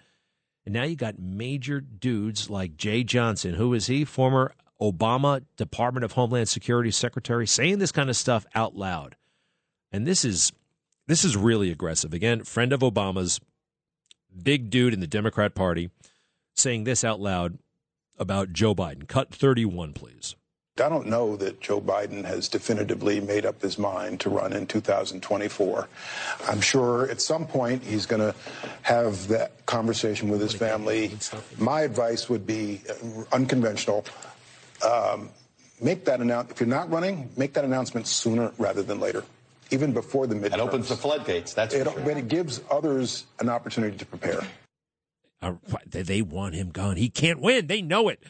And 0.64 0.72
now 0.72 0.84
you 0.84 0.94
got 0.94 1.18
major 1.18 1.80
dudes 1.80 2.48
like 2.48 2.76
Jeh 2.76 3.04
Johnson. 3.04 3.54
Who 3.54 3.74
is 3.74 3.88
he? 3.88 4.04
Former 4.04 4.54
Obama 4.80 5.42
Department 5.56 6.04
of 6.04 6.12
Homeland 6.12 6.48
Security 6.48 6.92
Secretary 6.92 7.44
saying 7.44 7.80
this 7.80 7.90
kind 7.90 8.08
of 8.08 8.16
stuff 8.16 8.46
out 8.54 8.76
loud. 8.76 9.16
And 9.90 10.06
this 10.06 10.24
is 10.24 10.52
this 11.08 11.24
is 11.24 11.36
really 11.36 11.72
aggressive. 11.72 12.14
Again, 12.14 12.44
friend 12.44 12.72
of 12.72 12.80
Obama's, 12.80 13.40
big 14.40 14.70
dude 14.70 14.94
in 14.94 15.00
the 15.00 15.08
Democrat 15.08 15.56
Party, 15.56 15.90
saying 16.54 16.84
this 16.84 17.02
out 17.02 17.18
loud 17.18 17.58
about 18.16 18.52
Joe 18.52 18.76
Biden. 18.76 19.08
Cut 19.08 19.34
31, 19.34 19.92
please. 19.92 20.36
I 20.78 20.90
don't 20.90 21.06
know 21.06 21.36
that 21.36 21.60
Joe 21.60 21.80
Biden 21.80 22.24
has 22.24 22.48
definitively 22.48 23.18
made 23.20 23.46
up 23.46 23.62
his 23.62 23.78
mind 23.78 24.20
to 24.20 24.30
run 24.30 24.52
in 24.52 24.66
2024. 24.66 25.88
I'm 26.48 26.60
sure 26.60 27.08
at 27.10 27.22
some 27.22 27.46
point 27.46 27.82
he's 27.82 28.04
going 28.04 28.20
to 28.20 28.34
have 28.82 29.28
that 29.28 29.64
conversation 29.64 30.28
with 30.28 30.40
his 30.42 30.52
family. 30.52 31.16
My 31.56 31.80
advice 31.80 32.28
would 32.28 32.46
be 32.46 32.82
uh, 32.90 33.24
unconventional. 33.32 34.04
Um, 34.86 35.30
make 35.80 36.04
that 36.04 36.20
announcement. 36.20 36.50
If 36.56 36.60
you're 36.60 36.68
not 36.68 36.90
running, 36.90 37.30
make 37.38 37.54
that 37.54 37.64
announcement 37.64 38.06
sooner 38.06 38.52
rather 38.58 38.82
than 38.82 39.00
later, 39.00 39.24
even 39.70 39.94
before 39.94 40.26
the 40.26 40.34
midterms. 40.34 40.54
It 40.54 40.60
opens 40.60 40.88
the 40.90 40.96
floodgates. 40.96 41.54
That's 41.54 41.74
it, 41.74 41.90
sure. 41.90 42.00
But 42.04 42.18
it 42.18 42.28
gives 42.28 42.60
others 42.70 43.24
an 43.40 43.48
opportunity 43.48 43.96
to 43.96 44.04
prepare. 44.04 44.42
Uh, 45.40 45.54
they 45.90 46.20
want 46.20 46.54
him 46.54 46.70
gone. 46.70 46.96
He 46.96 47.08
can't 47.08 47.40
win. 47.40 47.66
They 47.66 47.80
know 47.80 48.08
it. 48.08 48.22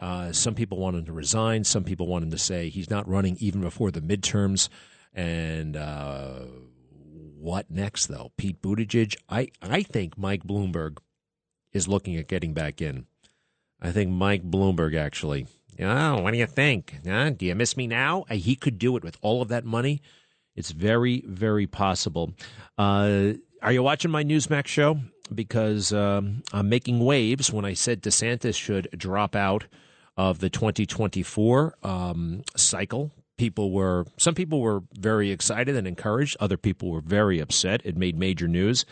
Uh, 0.00 0.32
some 0.32 0.54
people 0.54 0.78
want 0.78 0.96
him 0.96 1.04
to 1.04 1.12
resign. 1.12 1.62
Some 1.62 1.84
people 1.84 2.06
want 2.06 2.24
him 2.24 2.30
to 2.30 2.38
say 2.38 2.70
he's 2.70 2.88
not 2.88 3.06
running 3.06 3.36
even 3.38 3.60
before 3.60 3.90
the 3.90 4.00
midterms. 4.00 4.70
And 5.14 5.76
uh, 5.76 6.40
what 7.38 7.70
next, 7.70 8.06
though? 8.06 8.32
Pete 8.38 8.62
Buttigieg? 8.62 9.14
I, 9.28 9.48
I 9.60 9.82
think 9.82 10.16
Mike 10.16 10.44
Bloomberg 10.44 10.98
is 11.72 11.86
looking 11.86 12.16
at 12.16 12.28
getting 12.28 12.54
back 12.54 12.80
in. 12.80 13.06
I 13.80 13.92
think 13.92 14.10
Mike 14.10 14.50
Bloomberg 14.50 14.96
actually. 14.96 15.46
Oh, 15.78 16.20
what 16.22 16.32
do 16.32 16.38
you 16.38 16.46
think? 16.46 16.98
Huh? 17.06 17.30
Do 17.30 17.46
you 17.46 17.54
miss 17.54 17.76
me 17.76 17.86
now? 17.86 18.24
Uh, 18.28 18.34
he 18.34 18.56
could 18.56 18.78
do 18.78 18.96
it 18.96 19.04
with 19.04 19.16
all 19.22 19.40
of 19.40 19.48
that 19.48 19.64
money. 19.64 20.02
It's 20.54 20.72
very, 20.72 21.22
very 21.26 21.66
possible. 21.66 22.34
Uh, 22.76 23.34
are 23.62 23.72
you 23.72 23.82
watching 23.82 24.10
my 24.10 24.24
Newsmax 24.24 24.66
show? 24.66 24.98
Because 25.34 25.92
um, 25.92 26.42
I'm 26.52 26.68
making 26.68 26.98
waves 27.00 27.52
when 27.52 27.64
I 27.64 27.74
said 27.74 28.02
DeSantis 28.02 28.56
should 28.56 28.88
drop 28.96 29.36
out 29.36 29.66
of 30.20 30.38
the 30.38 30.50
2024 30.50 31.76
um, 31.82 32.42
cycle. 32.54 33.10
People 33.38 33.70
were 33.70 34.04
some 34.18 34.34
people 34.34 34.60
were 34.60 34.82
very 34.92 35.30
excited 35.30 35.74
and 35.74 35.86
encouraged. 35.86 36.36
Other 36.38 36.58
people 36.58 36.90
were 36.90 37.00
very 37.00 37.40
upset. 37.40 37.80
It 37.86 37.96
made 37.96 38.18
major 38.18 38.46
news. 38.46 38.84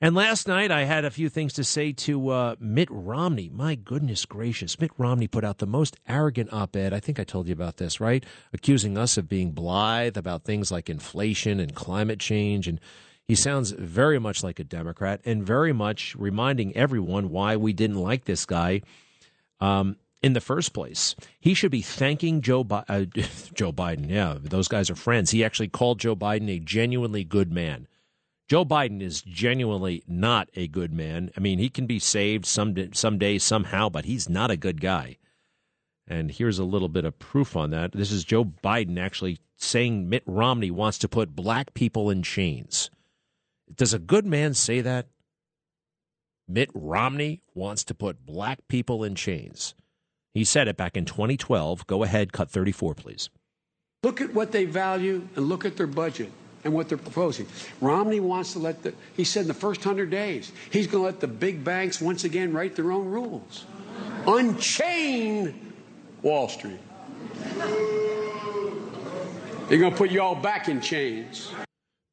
And 0.00 0.16
last 0.16 0.48
night, 0.48 0.72
I 0.72 0.84
had 0.84 1.04
a 1.04 1.10
few 1.10 1.28
things 1.28 1.52
to 1.52 1.62
say 1.62 1.92
to 1.92 2.30
uh, 2.30 2.56
Mitt 2.58 2.88
Romney. 2.90 3.48
My 3.48 3.76
goodness 3.76 4.24
gracious. 4.24 4.80
Mitt 4.80 4.90
Romney 4.98 5.28
put 5.28 5.44
out 5.44 5.58
the 5.58 5.68
most 5.68 5.96
arrogant 6.08 6.52
op 6.52 6.74
ed. 6.74 6.92
I 6.92 6.98
think 6.98 7.20
I 7.20 7.24
told 7.24 7.46
you 7.46 7.52
about 7.52 7.76
this, 7.76 8.00
right? 8.00 8.24
Accusing 8.52 8.98
us 8.98 9.16
of 9.16 9.28
being 9.28 9.52
blithe 9.52 10.16
about 10.16 10.42
things 10.42 10.72
like 10.72 10.90
inflation 10.90 11.60
and 11.60 11.76
climate 11.76 12.18
change. 12.18 12.66
And 12.66 12.80
he 13.22 13.36
sounds 13.36 13.70
very 13.70 14.18
much 14.18 14.42
like 14.42 14.58
a 14.58 14.64
Democrat 14.64 15.20
and 15.24 15.46
very 15.46 15.72
much 15.72 16.16
reminding 16.16 16.76
everyone 16.76 17.30
why 17.30 17.56
we 17.56 17.72
didn't 17.72 18.02
like 18.02 18.24
this 18.24 18.46
guy. 18.46 18.80
Um, 19.60 19.96
in 20.22 20.32
the 20.34 20.40
first 20.40 20.72
place. 20.72 21.14
He 21.38 21.54
should 21.54 21.70
be 21.70 21.82
thanking 21.82 22.40
Joe 22.40 22.64
Bi- 22.64 22.84
uh, 22.88 23.04
Joe 23.54 23.72
Biden. 23.72 24.10
Yeah, 24.10 24.36
those 24.40 24.68
guys 24.68 24.90
are 24.90 24.96
friends. 24.96 25.30
He 25.30 25.44
actually 25.44 25.68
called 25.68 26.00
Joe 26.00 26.16
Biden 26.16 26.50
a 26.50 26.58
genuinely 26.58 27.24
good 27.24 27.52
man. 27.52 27.86
Joe 28.48 28.64
Biden 28.64 29.00
is 29.00 29.22
genuinely 29.22 30.02
not 30.08 30.48
a 30.56 30.66
good 30.66 30.92
man. 30.92 31.30
I 31.36 31.40
mean, 31.40 31.60
he 31.60 31.68
can 31.68 31.86
be 31.86 32.00
saved 32.00 32.46
some 32.46 32.74
someday 32.92 33.38
somehow, 33.38 33.88
but 33.88 34.04
he's 34.04 34.28
not 34.28 34.50
a 34.50 34.56
good 34.56 34.80
guy. 34.80 35.18
And 36.08 36.32
here's 36.32 36.58
a 36.58 36.64
little 36.64 36.88
bit 36.88 37.04
of 37.04 37.20
proof 37.20 37.54
on 37.54 37.70
that. 37.70 37.92
This 37.92 38.10
is 38.10 38.24
Joe 38.24 38.44
Biden 38.44 38.98
actually 38.98 39.38
saying 39.56 40.08
Mitt 40.08 40.24
Romney 40.26 40.72
wants 40.72 40.98
to 40.98 41.08
put 41.08 41.36
black 41.36 41.74
people 41.74 42.10
in 42.10 42.24
chains. 42.24 42.90
Does 43.72 43.94
a 43.94 44.00
good 44.00 44.26
man 44.26 44.54
say 44.54 44.80
that? 44.80 45.06
Mitt 46.48 46.70
Romney 46.74 47.42
wants 47.54 47.84
to 47.84 47.94
put 47.94 48.26
black 48.26 48.66
people 48.66 49.04
in 49.04 49.14
chains. 49.14 49.74
He 50.34 50.44
said 50.44 50.68
it 50.68 50.76
back 50.76 50.96
in 50.96 51.04
2012. 51.04 51.86
Go 51.86 52.02
ahead, 52.02 52.32
cut 52.32 52.50
34, 52.50 52.94
please. 52.94 53.30
Look 54.02 54.20
at 54.20 54.32
what 54.32 54.52
they 54.52 54.64
value 54.64 55.26
and 55.36 55.48
look 55.48 55.64
at 55.64 55.76
their 55.76 55.86
budget 55.86 56.30
and 56.64 56.72
what 56.72 56.88
they're 56.88 56.98
proposing. 56.98 57.46
Romney 57.80 58.20
wants 58.20 58.52
to 58.52 58.58
let 58.58 58.82
the, 58.82 58.94
he 59.16 59.24
said 59.24 59.42
in 59.42 59.48
the 59.48 59.54
first 59.54 59.84
100 59.84 60.10
days, 60.10 60.52
he's 60.70 60.86
going 60.86 61.02
to 61.02 61.06
let 61.06 61.20
the 61.20 61.26
big 61.26 61.64
banks 61.64 62.00
once 62.00 62.24
again 62.24 62.52
write 62.52 62.76
their 62.76 62.92
own 62.92 63.06
rules. 63.06 63.64
Unchain 64.26 65.72
Wall 66.22 66.48
Street. 66.48 66.80
They're 69.68 69.78
going 69.78 69.92
to 69.92 69.96
put 69.96 70.10
you 70.10 70.20
all 70.20 70.34
back 70.34 70.68
in 70.68 70.80
chains. 70.80 71.52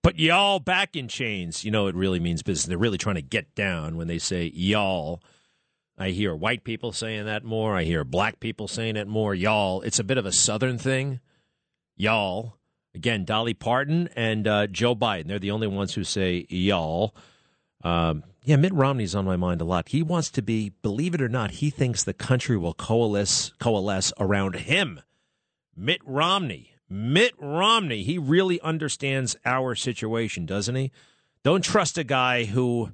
Put 0.04 0.16
y'all 0.16 0.60
back 0.60 0.96
in 0.96 1.08
chains. 1.08 1.66
You 1.66 1.72
know, 1.72 1.88
it 1.88 1.96
really 1.96 2.20
means 2.20 2.44
business. 2.44 2.66
They're 2.66 2.78
really 2.78 2.98
trying 2.98 3.16
to 3.16 3.22
get 3.22 3.54
down 3.56 3.98
when 3.98 4.08
they 4.08 4.20
say 4.20 4.52
y'all. 4.54 5.22
I 5.98 6.10
hear 6.10 6.36
white 6.36 6.64
people 6.64 6.92
saying 6.92 7.26
that 7.26 7.44
more. 7.44 7.76
I 7.76 7.84
hear 7.84 8.04
black 8.04 8.40
people 8.40 8.68
saying 8.68 8.98
it 8.98 9.08
more. 9.08 9.34
Y'all. 9.34 9.82
It's 9.82 10.00
a 10.00 10.04
bit 10.04 10.18
of 10.18 10.26
a 10.26 10.32
southern 10.32 10.78
thing. 10.78 11.20
Y'all. 11.96 12.58
Again, 12.94 13.26
Dolly 13.26 13.54
Parton 13.54 14.10
and 14.16 14.48
uh, 14.48 14.68
Joe 14.68 14.96
Biden. 14.96 15.28
They're 15.28 15.40
the 15.40 15.52
only 15.52 15.68
ones 15.68 15.94
who 15.94 16.04
say 16.04 16.46
y'all. 16.50 17.16
Um, 17.84 18.24
yeah, 18.44 18.56
Mitt 18.56 18.74
Romney's 18.74 19.14
on 19.14 19.26
my 19.26 19.36
mind 19.36 19.62
a 19.62 19.66
lot. 19.66 19.90
He 19.90 20.02
wants 20.02 20.30
to 20.32 20.42
be, 20.42 20.72
believe 20.82 21.14
it 21.14 21.22
or 21.22 21.30
not, 21.30 21.52
he 21.52 21.70
thinks 21.70 22.04
the 22.04 22.14
country 22.14 22.58
will 22.58 22.74
coalesce 22.74 23.52
coalesce 23.60 24.14
around 24.20 24.56
him. 24.56 25.02
Mitt 25.76 26.02
Romney. 26.06 26.74
Mitt 26.90 27.34
Romney. 27.40 28.04
He 28.04 28.18
really 28.18 28.62
understands 28.62 29.36
our 29.46 29.76
situation, 29.76 30.46
doesn't 30.46 30.76
he? 30.76 30.92
Don't 31.44 31.64
trust 31.64 31.98
a 31.98 32.04
guy 32.04 32.46
who 32.46 32.92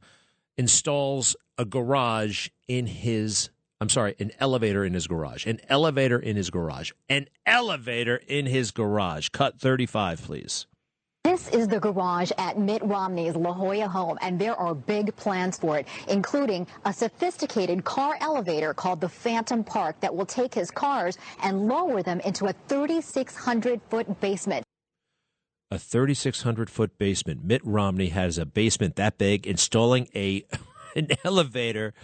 installs 0.57 1.35
a 1.57 1.65
garage 1.65 2.49
in 2.67 2.87
his 2.87 3.49
I'm 3.81 3.89
sorry, 3.89 4.15
an 4.17 4.31
elevator 4.39 4.85
in 4.85 4.93
his 4.93 5.07
garage. 5.07 5.45
An 5.45 5.59
elevator 5.67 6.17
in 6.17 6.37
his 6.37 6.49
garage. 6.49 6.91
An 7.09 7.27
elevator 7.45 8.15
in 8.15 8.45
his 8.45 8.71
garage. 8.71 9.27
Cut 9.33 9.59
35, 9.59 10.21
please. 10.21 10.67
This 11.25 11.49
is 11.49 11.67
the 11.67 11.79
garage 11.79 12.31
at 12.37 12.57
Mitt 12.57 12.81
Romney's 12.83 13.35
La 13.35 13.53
Jolla 13.53 13.87
home, 13.87 14.17
and 14.21 14.39
there 14.39 14.55
are 14.55 14.75
big 14.75 15.15
plans 15.15 15.57
for 15.57 15.79
it, 15.79 15.87
including 16.07 16.67
a 16.85 16.93
sophisticated 16.93 17.83
car 17.83 18.17
elevator 18.21 18.73
called 18.73 19.01
the 19.01 19.09
Phantom 19.09 19.63
Park 19.63 19.99
that 19.99 20.15
will 20.15 20.25
take 20.25 20.53
his 20.53 20.69
cars 20.69 21.17
and 21.41 21.67
lower 21.67 22.03
them 22.03 22.19
into 22.21 22.45
a 22.45 22.53
3,600 22.67 23.81
foot 23.89 24.21
basement. 24.21 24.65
A 25.73 25.79
3,600 25.79 26.69
foot 26.69 26.99
basement. 26.99 27.43
Mitt 27.43 27.65
Romney 27.65 28.09
has 28.09 28.37
a 28.37 28.45
basement 28.45 28.95
that 28.97 29.17
big, 29.17 29.47
installing 29.47 30.07
a 30.13 30.45
an 30.95 31.07
elevator. 31.23 31.95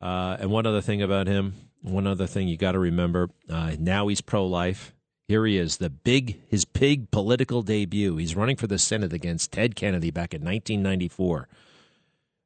Uh, 0.00 0.38
and 0.40 0.50
one 0.50 0.64
other 0.64 0.80
thing 0.80 1.02
about 1.02 1.26
him, 1.26 1.52
one 1.82 2.06
other 2.06 2.26
thing 2.26 2.48
you 2.48 2.56
got 2.56 2.72
to 2.72 2.78
remember. 2.78 3.28
Uh, 3.50 3.76
now 3.78 4.08
he's 4.08 4.22
pro 4.22 4.46
life. 4.46 4.94
Here 5.28 5.44
he 5.44 5.58
is, 5.58 5.76
the 5.76 5.90
big 5.90 6.40
his 6.48 6.64
big 6.64 7.10
political 7.10 7.60
debut. 7.60 8.16
He's 8.16 8.34
running 8.34 8.56
for 8.56 8.66
the 8.66 8.78
Senate 8.78 9.12
against 9.12 9.52
Ted 9.52 9.76
Kennedy 9.76 10.10
back 10.10 10.32
in 10.32 10.40
1994. 10.40 11.48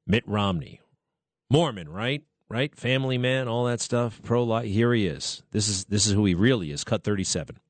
Mitt 0.04 0.24
Romney, 0.26 0.80
Mormon, 1.48 1.88
right? 1.88 2.24
Right, 2.48 2.74
family 2.74 3.18
man, 3.18 3.46
all 3.46 3.66
that 3.66 3.80
stuff, 3.80 4.20
pro 4.24 4.42
life. 4.42 4.66
Here 4.66 4.92
he 4.92 5.06
is. 5.06 5.44
This 5.52 5.68
is 5.68 5.84
this 5.84 6.08
is 6.08 6.12
who 6.12 6.24
he 6.24 6.34
really 6.34 6.72
is. 6.72 6.82
Cut 6.82 7.04
37. 7.04 7.60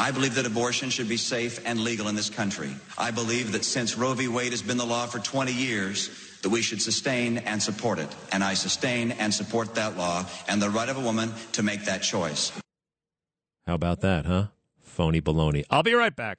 I 0.00 0.12
believe 0.12 0.36
that 0.36 0.46
abortion 0.46 0.90
should 0.90 1.08
be 1.08 1.16
safe 1.16 1.60
and 1.66 1.80
legal 1.80 2.06
in 2.06 2.14
this 2.14 2.30
country. 2.30 2.70
I 2.96 3.10
believe 3.10 3.52
that 3.52 3.64
since 3.64 3.98
Roe 3.98 4.14
v. 4.14 4.28
Wade 4.28 4.52
has 4.52 4.62
been 4.62 4.76
the 4.76 4.86
law 4.86 5.06
for 5.06 5.18
20 5.18 5.52
years, 5.52 6.08
that 6.42 6.50
we 6.50 6.62
should 6.62 6.80
sustain 6.80 7.38
and 7.38 7.60
support 7.60 7.98
it. 7.98 8.08
And 8.30 8.44
I 8.44 8.54
sustain 8.54 9.10
and 9.12 9.34
support 9.34 9.74
that 9.74 9.96
law 9.96 10.24
and 10.46 10.62
the 10.62 10.70
right 10.70 10.88
of 10.88 10.96
a 10.96 11.00
woman 11.00 11.32
to 11.52 11.64
make 11.64 11.84
that 11.86 12.02
choice. 12.02 12.52
How 13.66 13.74
about 13.74 14.00
that, 14.02 14.24
huh? 14.24 14.46
Phony 14.82 15.20
baloney. 15.20 15.64
I'll 15.68 15.82
be 15.82 15.94
right 15.94 16.14
back. 16.14 16.38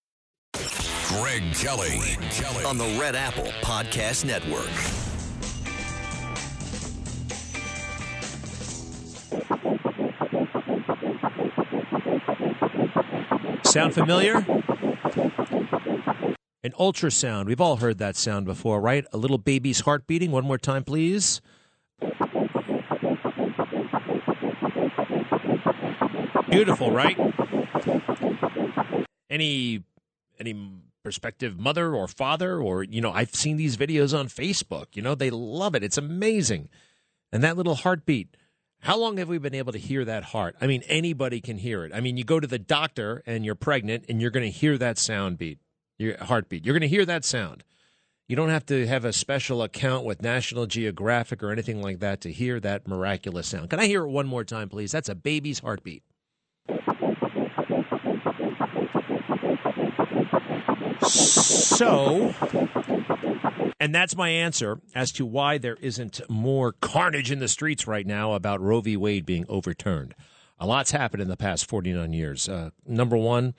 Greg 1.19 1.43
Kelly. 1.53 1.99
Kelly. 2.31 2.63
On 2.63 2.77
the 2.77 2.97
Red 2.97 3.15
Apple 3.15 3.51
Podcast 3.61 4.23
Network. 4.23 4.69
Sound 13.65 13.93
familiar? 13.93 14.35
An 16.63 16.71
ultrasound. 16.79 17.45
We've 17.45 17.59
all 17.59 17.75
heard 17.77 17.97
that 17.97 18.15
sound 18.15 18.45
before, 18.45 18.79
right? 18.79 19.05
A 19.11 19.17
little 19.17 19.37
baby's 19.37 19.81
heart 19.81 20.07
beating. 20.07 20.31
One 20.31 20.45
more 20.45 20.57
time, 20.57 20.85
please. 20.85 21.41
Beautiful, 26.49 26.91
right? 26.91 27.17
Any 29.29 29.83
any 30.39 30.53
prospective 31.03 31.59
mother 31.59 31.95
or 31.95 32.07
father 32.07 32.59
or 32.59 32.83
you 32.83 33.01
know 33.01 33.11
i've 33.11 33.33
seen 33.33 33.57
these 33.57 33.77
videos 33.77 34.17
on 34.17 34.27
facebook 34.27 34.87
you 34.93 35.01
know 35.01 35.15
they 35.15 35.29
love 35.29 35.75
it. 35.75 35.83
It's 35.83 35.97
amazing. 35.97 36.69
And 37.31 37.43
that 37.43 37.57
little 37.57 37.75
heartbeat 37.75 38.35
how 38.79 38.97
long 38.97 39.17
have 39.17 39.29
we 39.29 39.37
been 39.37 39.53
able 39.53 39.73
to 39.73 39.77
hear 39.77 40.03
that 40.05 40.23
heart? 40.25 40.55
I 40.59 40.67
mean 40.67 40.83
anybody 40.87 41.39
can 41.39 41.57
hear 41.57 41.85
it. 41.85 41.91
I 41.93 42.01
mean 42.01 42.17
you 42.17 42.23
go 42.23 42.39
to 42.39 42.47
the 42.47 42.59
doctor 42.59 43.23
and 43.25 43.45
you're 43.45 43.55
pregnant 43.55 44.05
and 44.09 44.21
you're 44.21 44.31
going 44.31 44.45
to 44.45 44.57
hear 44.57 44.77
that 44.77 44.97
sound 44.97 45.37
beat 45.37 45.59
your 45.97 46.17
heartbeat. 46.23 46.65
You're 46.65 46.73
going 46.73 46.81
to 46.81 46.87
hear 46.87 47.05
that 47.05 47.23
sound. 47.23 47.63
You 48.27 48.35
don't 48.35 48.49
have 48.49 48.65
to 48.67 48.87
have 48.87 49.05
a 49.05 49.13
special 49.13 49.61
account 49.61 50.05
with 50.05 50.21
national 50.21 50.65
geographic 50.65 51.43
or 51.43 51.51
anything 51.51 51.81
like 51.81 51.99
that 51.99 52.21
to 52.21 52.31
hear 52.31 52.59
that 52.61 52.87
miraculous 52.87 53.47
sound. 53.47 53.69
Can 53.69 53.79
i 53.79 53.85
hear 53.85 54.03
it 54.03 54.09
one 54.09 54.27
more 54.27 54.43
time 54.43 54.69
please? 54.69 54.91
That's 54.91 55.09
a 55.09 55.15
baby's 55.15 55.59
heartbeat 55.59 56.03
So, 61.81 62.31
and 63.79 63.95
that's 63.95 64.15
my 64.15 64.29
answer 64.29 64.79
as 64.93 65.11
to 65.13 65.25
why 65.25 65.57
there 65.57 65.77
isn't 65.81 66.21
more 66.29 66.73
carnage 66.73 67.31
in 67.31 67.39
the 67.39 67.47
streets 67.47 67.87
right 67.87 68.05
now 68.05 68.33
about 68.33 68.61
Roe 68.61 68.81
v. 68.81 68.95
Wade 68.95 69.25
being 69.25 69.45
overturned. 69.49 70.13
A 70.59 70.67
lot's 70.67 70.91
happened 70.91 71.23
in 71.23 71.27
the 71.27 71.35
past 71.35 71.67
49 71.67 72.13
years. 72.13 72.47
Uh, 72.47 72.69
number 72.85 73.17
one, 73.17 73.55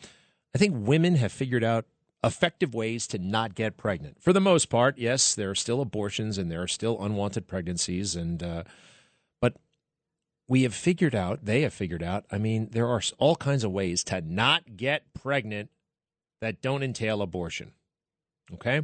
I 0.55 0.59
think 0.59 0.87
women 0.87 1.17
have 1.17 1.33
figured 1.33 1.65
out 1.65 1.85
effective 2.23 2.77
ways 2.77 3.09
to 3.09 3.19
not 3.19 3.57
get 3.57 3.77
pregnant. 3.77 4.23
For 4.23 4.33
the 4.33 4.41
most 4.41 4.67
part, 4.67 4.99
yes, 4.99 5.35
there 5.35 5.51
are 5.51 5.57
still 5.57 5.81
abortions 5.81 6.39
and 6.39 6.49
there 6.49 6.63
are 6.63 6.69
still 6.69 7.05
unwanted 7.05 7.49
pregnancies, 7.49 8.15
and 8.15 8.41
uh, 8.41 8.63
but 9.41 9.57
we 10.47 10.63
have 10.63 10.75
figured 10.75 11.17
out, 11.17 11.45
they 11.45 11.63
have 11.63 11.75
figured 11.75 12.05
out. 12.05 12.25
I 12.31 12.39
mean, 12.39 12.69
there 12.71 12.87
are 12.87 13.03
all 13.19 13.35
kinds 13.35 13.65
of 13.65 13.73
ways 13.73 14.05
to 14.05 14.21
not 14.21 14.77
get 14.77 15.13
pregnant 15.13 15.71
that 16.41 16.63
don't 16.63 16.85
entail 16.85 17.21
abortion. 17.21 17.73
Okay? 18.55 18.83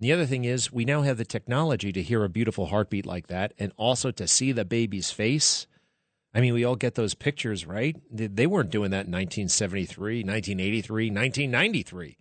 The 0.00 0.12
other 0.12 0.24
thing 0.24 0.44
is, 0.44 0.72
we 0.72 0.84
now 0.84 1.02
have 1.02 1.18
the 1.18 1.24
technology 1.24 1.92
to 1.92 2.02
hear 2.02 2.24
a 2.24 2.28
beautiful 2.28 2.66
heartbeat 2.66 3.04
like 3.04 3.26
that 3.26 3.52
and 3.58 3.72
also 3.76 4.10
to 4.12 4.26
see 4.26 4.50
the 4.50 4.64
baby's 4.64 5.10
face. 5.10 5.66
I 6.32 6.40
mean, 6.40 6.54
we 6.54 6.64
all 6.64 6.76
get 6.76 6.94
those 6.94 7.14
pictures, 7.14 7.66
right? 7.66 7.96
They 8.10 8.46
weren't 8.46 8.70
doing 8.70 8.92
that 8.92 9.06
in 9.06 9.12
1973, 9.12 10.20
1983, 10.22 11.10
1993. 11.10 12.16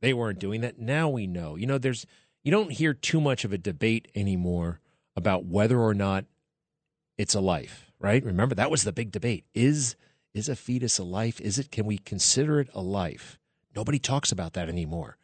They 0.00 0.12
weren't 0.12 0.40
doing 0.40 0.62
that. 0.62 0.78
Now 0.78 1.08
we 1.08 1.26
know. 1.28 1.54
You 1.54 1.66
know, 1.66 1.78
there's 1.78 2.06
you 2.42 2.50
don't 2.50 2.72
hear 2.72 2.92
too 2.92 3.20
much 3.20 3.44
of 3.44 3.52
a 3.52 3.58
debate 3.58 4.08
anymore 4.16 4.80
about 5.14 5.44
whether 5.44 5.78
or 5.78 5.94
not 5.94 6.24
it's 7.16 7.36
a 7.36 7.40
life, 7.40 7.92
right? 8.00 8.24
Remember 8.24 8.56
that 8.56 8.70
was 8.70 8.82
the 8.82 8.92
big 8.92 9.12
debate. 9.12 9.44
Is 9.54 9.94
is 10.34 10.48
a 10.48 10.56
fetus 10.56 10.98
a 10.98 11.04
life? 11.04 11.40
Is 11.40 11.58
it 11.58 11.70
can 11.70 11.86
we 11.86 11.98
consider 11.98 12.58
it 12.58 12.68
a 12.74 12.82
life? 12.82 13.38
Nobody 13.76 14.00
talks 14.00 14.32
about 14.32 14.54
that 14.54 14.68
anymore. 14.68 15.18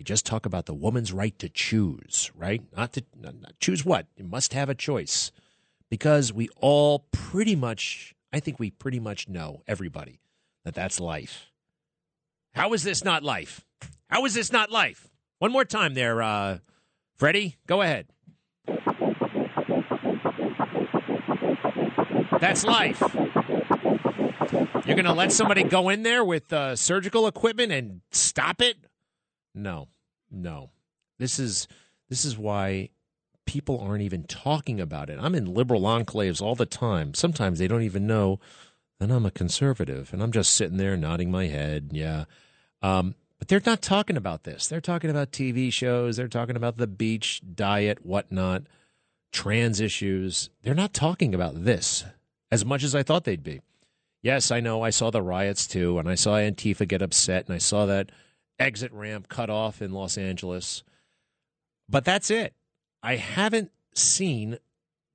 They 0.00 0.04
just 0.04 0.24
talk 0.24 0.46
about 0.46 0.64
the 0.64 0.72
woman's 0.72 1.12
right 1.12 1.38
to 1.40 1.50
choose, 1.50 2.30
right? 2.34 2.62
Not 2.74 2.94
to 2.94 3.02
not, 3.14 3.34
choose 3.60 3.84
what? 3.84 4.06
You 4.16 4.24
must 4.24 4.54
have 4.54 4.70
a 4.70 4.74
choice. 4.74 5.30
Because 5.90 6.32
we 6.32 6.48
all 6.56 7.00
pretty 7.12 7.54
much, 7.54 8.14
I 8.32 8.40
think 8.40 8.58
we 8.58 8.70
pretty 8.70 8.98
much 8.98 9.28
know, 9.28 9.62
everybody, 9.68 10.22
that 10.64 10.74
that's 10.74 11.00
life. 11.00 11.50
How 12.54 12.72
is 12.72 12.82
this 12.82 13.04
not 13.04 13.22
life? 13.22 13.66
How 14.08 14.24
is 14.24 14.32
this 14.32 14.50
not 14.50 14.70
life? 14.70 15.06
One 15.38 15.52
more 15.52 15.66
time 15.66 15.92
there, 15.92 16.22
uh, 16.22 16.58
Freddie. 17.16 17.58
Go 17.66 17.82
ahead. 17.82 18.06
That's 22.40 22.64
life. 22.64 23.02
You're 24.86 24.96
going 24.96 25.04
to 25.04 25.12
let 25.12 25.30
somebody 25.30 25.62
go 25.62 25.90
in 25.90 26.04
there 26.04 26.24
with 26.24 26.50
uh, 26.54 26.74
surgical 26.74 27.26
equipment 27.26 27.70
and 27.70 28.00
stop 28.12 28.62
it? 28.62 28.78
No, 29.54 29.88
no. 30.30 30.70
This 31.18 31.38
is 31.38 31.68
this 32.08 32.24
is 32.24 32.36
why 32.38 32.90
people 33.46 33.80
aren't 33.80 34.02
even 34.02 34.24
talking 34.24 34.80
about 34.80 35.10
it. 35.10 35.18
I'm 35.20 35.34
in 35.34 35.54
liberal 35.54 35.82
enclaves 35.82 36.40
all 36.40 36.54
the 36.54 36.66
time. 36.66 37.14
Sometimes 37.14 37.58
they 37.58 37.68
don't 37.68 37.82
even 37.82 38.06
know 38.06 38.38
that 38.98 39.10
I'm 39.10 39.26
a 39.26 39.30
conservative, 39.30 40.12
and 40.12 40.22
I'm 40.22 40.32
just 40.32 40.52
sitting 40.52 40.76
there 40.76 40.96
nodding 40.96 41.30
my 41.30 41.46
head. 41.46 41.90
Yeah, 41.92 42.24
um, 42.82 43.14
but 43.38 43.48
they're 43.48 43.62
not 43.64 43.82
talking 43.82 44.16
about 44.16 44.44
this. 44.44 44.68
They're 44.68 44.80
talking 44.80 45.10
about 45.10 45.32
TV 45.32 45.72
shows. 45.72 46.16
They're 46.16 46.28
talking 46.28 46.56
about 46.56 46.76
the 46.76 46.86
beach 46.86 47.40
diet, 47.54 48.04
whatnot, 48.04 48.64
trans 49.32 49.80
issues. 49.80 50.50
They're 50.62 50.74
not 50.74 50.92
talking 50.92 51.34
about 51.34 51.64
this 51.64 52.04
as 52.50 52.64
much 52.64 52.82
as 52.84 52.94
I 52.94 53.02
thought 53.02 53.24
they'd 53.24 53.42
be. 53.42 53.60
Yes, 54.22 54.50
I 54.50 54.60
know. 54.60 54.82
I 54.82 54.90
saw 54.90 55.10
the 55.10 55.22
riots 55.22 55.66
too, 55.66 55.98
and 55.98 56.08
I 56.08 56.14
saw 56.14 56.34
Antifa 56.34 56.86
get 56.86 57.02
upset, 57.02 57.46
and 57.46 57.54
I 57.54 57.58
saw 57.58 57.86
that 57.86 58.10
exit 58.60 58.92
ramp 58.92 59.28
cut 59.28 59.50
off 59.50 59.82
in 59.82 59.92
Los 59.92 60.16
Angeles. 60.16 60.84
But 61.88 62.04
that's 62.04 62.30
it. 62.30 62.54
I 63.02 63.16
haven't 63.16 63.72
seen 63.94 64.58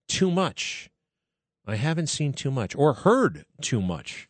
too 0.08 0.31
much. 0.31 0.89
I 1.65 1.75
haven't 1.75 2.08
seen 2.08 2.34
too 2.34 2.51
much 2.51 2.75
or 2.75 2.93
heard 2.93 3.45
too 3.62 3.81
much. 3.81 4.27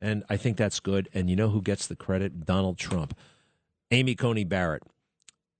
And 0.00 0.24
I 0.28 0.36
think 0.36 0.56
that's 0.56 0.80
good. 0.80 1.08
And 1.12 1.28
you 1.28 1.36
know 1.36 1.50
who 1.50 1.62
gets 1.62 1.86
the 1.86 1.96
credit? 1.96 2.44
Donald 2.46 2.78
Trump. 2.78 3.16
Amy 3.90 4.14
Coney 4.14 4.44
Barrett. 4.44 4.82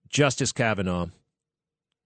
Justice 0.08 0.52
Kavanaugh. 0.52 1.08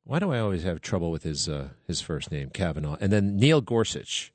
Why 0.05 0.19
do 0.19 0.33
I 0.33 0.41
always 0.41 0.63
have 0.63 0.81
trouble 0.81 1.11
with 1.11 1.23
his 1.23 1.49
uh, 1.49 1.69
his 1.87 2.01
first 2.01 2.31
name, 2.31 2.49
Kavanaugh? 2.51 2.97
And 3.01 3.13
then 3.13 3.37
Neil 3.37 3.61
Gorsuch. 3.61 4.33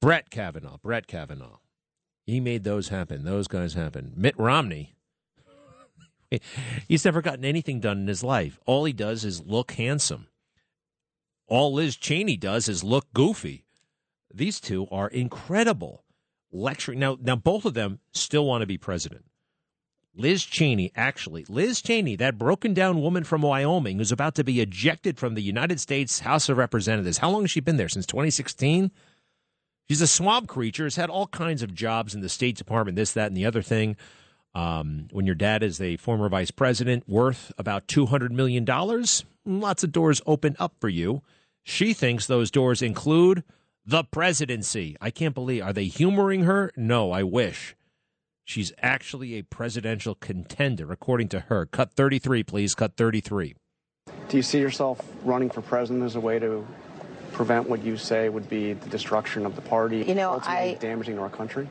Brett 0.00 0.30
Kavanaugh, 0.30 0.76
Brett 0.82 1.06
Kavanaugh. 1.06 1.58
He 2.26 2.38
made 2.38 2.62
those 2.62 2.88
happen. 2.88 3.24
Those 3.24 3.48
guys 3.48 3.74
happen. 3.74 4.12
Mitt 4.16 4.38
Romney. 4.38 4.94
He's 6.88 7.04
never 7.04 7.22
gotten 7.22 7.44
anything 7.44 7.80
done 7.80 7.98
in 7.98 8.06
his 8.06 8.22
life. 8.22 8.58
All 8.66 8.84
he 8.84 8.92
does 8.92 9.24
is 9.24 9.44
look 9.44 9.72
handsome. 9.72 10.28
All 11.46 11.72
Liz 11.72 11.96
Cheney 11.96 12.36
does 12.36 12.68
is 12.68 12.82
look 12.82 13.12
goofy. 13.12 13.64
These 14.32 14.60
two 14.60 14.86
are 14.90 15.08
incredible. 15.08 16.04
Lecturing 16.50 16.98
now, 16.98 17.18
now 17.20 17.36
both 17.36 17.64
of 17.64 17.74
them 17.74 18.00
still 18.12 18.46
want 18.46 18.62
to 18.62 18.66
be 18.66 18.78
president. 18.78 19.24
Liz 20.16 20.44
Cheney, 20.44 20.92
actually, 20.94 21.44
Liz 21.48 21.82
Cheney, 21.82 22.14
that 22.16 22.38
broken 22.38 22.72
down 22.72 23.02
woman 23.02 23.24
from 23.24 23.42
Wyoming 23.42 23.98
who's 23.98 24.12
about 24.12 24.36
to 24.36 24.44
be 24.44 24.60
ejected 24.60 25.18
from 25.18 25.34
the 25.34 25.42
United 25.42 25.80
States 25.80 26.20
House 26.20 26.48
of 26.48 26.56
Representatives. 26.56 27.18
How 27.18 27.30
long 27.30 27.42
has 27.42 27.50
she 27.50 27.60
been 27.60 27.76
there? 27.76 27.88
Since 27.88 28.06
2016? 28.06 28.92
She's 29.88 30.00
a 30.00 30.06
swamp 30.06 30.46
creature, 30.46 30.84
has 30.84 30.96
had 30.96 31.10
all 31.10 31.26
kinds 31.26 31.62
of 31.62 31.74
jobs 31.74 32.14
in 32.14 32.20
the 32.20 32.28
State 32.28 32.56
Department, 32.56 32.96
this, 32.96 33.12
that, 33.12 33.26
and 33.26 33.36
the 33.36 33.44
other 33.44 33.60
thing. 33.60 33.96
Um, 34.54 35.08
when 35.10 35.26
your 35.26 35.34
dad 35.34 35.62
is 35.62 35.80
a 35.80 35.96
former 35.96 36.28
vice 36.28 36.50
president 36.50 37.08
worth 37.08 37.52
about 37.58 37.88
$200 37.88 38.30
million, 38.30 38.64
lots 39.44 39.82
of 39.82 39.92
doors 39.92 40.22
open 40.26 40.54
up 40.58 40.74
for 40.80 40.88
you. 40.88 41.22
She 41.62 41.92
thinks 41.92 42.26
those 42.26 42.50
doors 42.50 42.82
include 42.82 43.42
the 43.84 44.04
presidency. 44.04 44.96
I 45.00 45.10
can't 45.10 45.34
believe. 45.34 45.62
Are 45.62 45.72
they 45.72 45.86
humoring 45.86 46.44
her? 46.44 46.70
No, 46.76 47.10
I 47.10 47.22
wish. 47.22 47.74
She's 48.44 48.72
actually 48.80 49.34
a 49.38 49.42
presidential 49.42 50.14
contender, 50.14 50.92
according 50.92 51.28
to 51.28 51.40
her. 51.40 51.66
Cut 51.66 51.92
33, 51.92 52.42
please. 52.42 52.74
Cut 52.74 52.96
33. 52.96 53.54
Do 54.28 54.36
you 54.36 54.42
see 54.42 54.60
yourself 54.60 55.00
running 55.24 55.50
for 55.50 55.62
president 55.62 56.04
as 56.04 56.14
a 56.14 56.20
way 56.20 56.38
to 56.38 56.66
prevent 57.32 57.68
what 57.68 57.82
you 57.82 57.96
say 57.96 58.28
would 58.28 58.48
be 58.48 58.74
the 58.74 58.88
destruction 58.88 59.44
of 59.46 59.56
the 59.56 59.62
party, 59.62 60.04
you 60.04 60.14
know, 60.14 60.40
I, 60.44 60.76
damaging 60.78 61.18
our 61.18 61.30
country? 61.30 61.68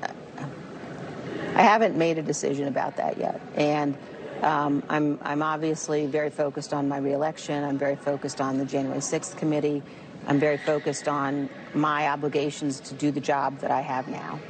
I 1.55 1.61
haven't 1.63 1.95
made 1.97 2.17
a 2.17 2.23
decision 2.23 2.67
about 2.67 2.97
that 2.97 3.17
yet. 3.17 3.39
And 3.55 3.97
Um, 4.43 4.83
I'm, 4.89 5.19
I'm 5.21 5.41
obviously 5.41 6.05
very 6.05 6.29
focused 6.29 6.73
on 6.73 6.89
my 6.89 6.97
reelection. 6.97 7.63
I'm 7.63 7.77
very 7.77 7.95
focused 7.95 8.41
on 8.41 8.57
the 8.57 8.65
January 8.65 8.99
6th 8.99 9.37
committee. 9.37 9.81
I'm 10.27 10.37
very 10.37 10.57
focused 10.57 11.07
on 11.07 11.49
my 11.73 12.09
obligations 12.09 12.81
to 12.81 12.93
do 12.93 13.09
the 13.09 13.21
job 13.21 13.59
that 13.59 13.71
I 13.71 13.79
have 13.79 14.09
now. 14.09 14.41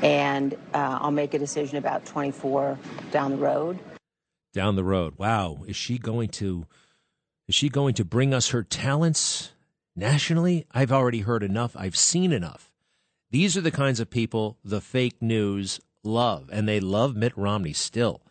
And 0.00 0.54
uh, 0.72 0.98
I'll 1.02 1.10
make 1.10 1.34
a 1.34 1.38
decision 1.38 1.76
about 1.76 2.06
24 2.06 2.78
down 3.10 3.32
the 3.32 3.36
road. 3.36 3.78
Down 4.54 4.76
the 4.76 4.84
road. 4.84 5.18
Wow. 5.18 5.64
Is 5.66 5.76
she 5.76 5.98
going 5.98 6.30
to 6.40 6.64
is 7.46 7.54
she 7.54 7.68
going 7.68 7.92
to 7.94 8.04
bring 8.04 8.32
us 8.32 8.48
her 8.48 8.62
talents 8.62 9.52
nationally? 9.94 10.64
I've 10.72 10.92
already 10.92 11.20
heard 11.20 11.42
enough. 11.42 11.76
I've 11.76 11.96
seen 11.98 12.32
enough. 12.32 12.70
These 13.30 13.58
are 13.58 13.60
the 13.60 13.70
kinds 13.70 14.00
of 14.00 14.08
people 14.08 14.56
the 14.64 14.80
fake 14.80 15.20
news 15.20 15.80
love, 16.04 16.48
and 16.52 16.68
they 16.68 16.80
love 16.80 17.16
Mitt 17.16 17.36
Romney 17.36 17.72
still. 17.72 18.22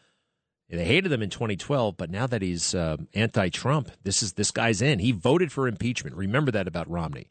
They 0.70 0.86
hated 0.86 1.12
him 1.12 1.22
in 1.22 1.30
2012, 1.30 1.98
but 1.98 2.10
now 2.10 2.26
that 2.26 2.42
he's 2.42 2.74
uh, 2.74 2.98
anti-Trump, 3.14 3.92
this 4.02 4.24
is 4.24 4.34
this 4.34 4.50
guy's 4.50 4.82
in. 4.82 4.98
He 4.98 5.12
voted 5.12 5.52
for 5.52 5.68
impeachment. 5.68 6.16
Remember 6.16 6.50
that 6.52 6.68
about 6.68 6.90
Romney. 6.90 7.28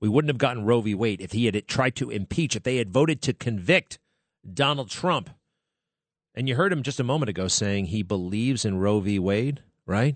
We 0.00 0.08
wouldn't 0.08 0.28
have 0.28 0.38
gotten 0.38 0.64
Roe 0.64 0.80
v. 0.80 0.94
Wade 0.94 1.20
if 1.20 1.32
he 1.32 1.46
had 1.46 1.66
tried 1.66 1.96
to 1.96 2.10
impeach. 2.10 2.54
If 2.54 2.62
they 2.62 2.76
had 2.76 2.90
voted 2.90 3.20
to 3.22 3.32
convict 3.32 3.98
Donald 4.52 4.90
Trump, 4.90 5.30
and 6.36 6.48
you 6.48 6.54
heard 6.54 6.72
him 6.72 6.84
just 6.84 7.00
a 7.00 7.04
moment 7.04 7.30
ago 7.30 7.48
saying 7.48 7.86
he 7.86 8.02
believes 8.02 8.64
in 8.64 8.78
Roe 8.78 9.00
v. 9.00 9.18
Wade, 9.18 9.62
right? 9.86 10.14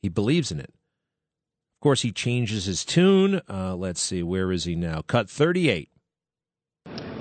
He 0.00 0.08
believes 0.08 0.50
in 0.50 0.58
it. 0.58 0.70
Of 0.70 1.80
course, 1.82 2.02
he 2.02 2.10
changes 2.10 2.64
his 2.64 2.84
tune. 2.84 3.42
Uh, 3.48 3.76
let's 3.76 4.00
see, 4.00 4.24
where 4.24 4.50
is 4.50 4.64
he 4.64 4.74
now? 4.74 5.02
Cut 5.02 5.30
38. 5.30 5.91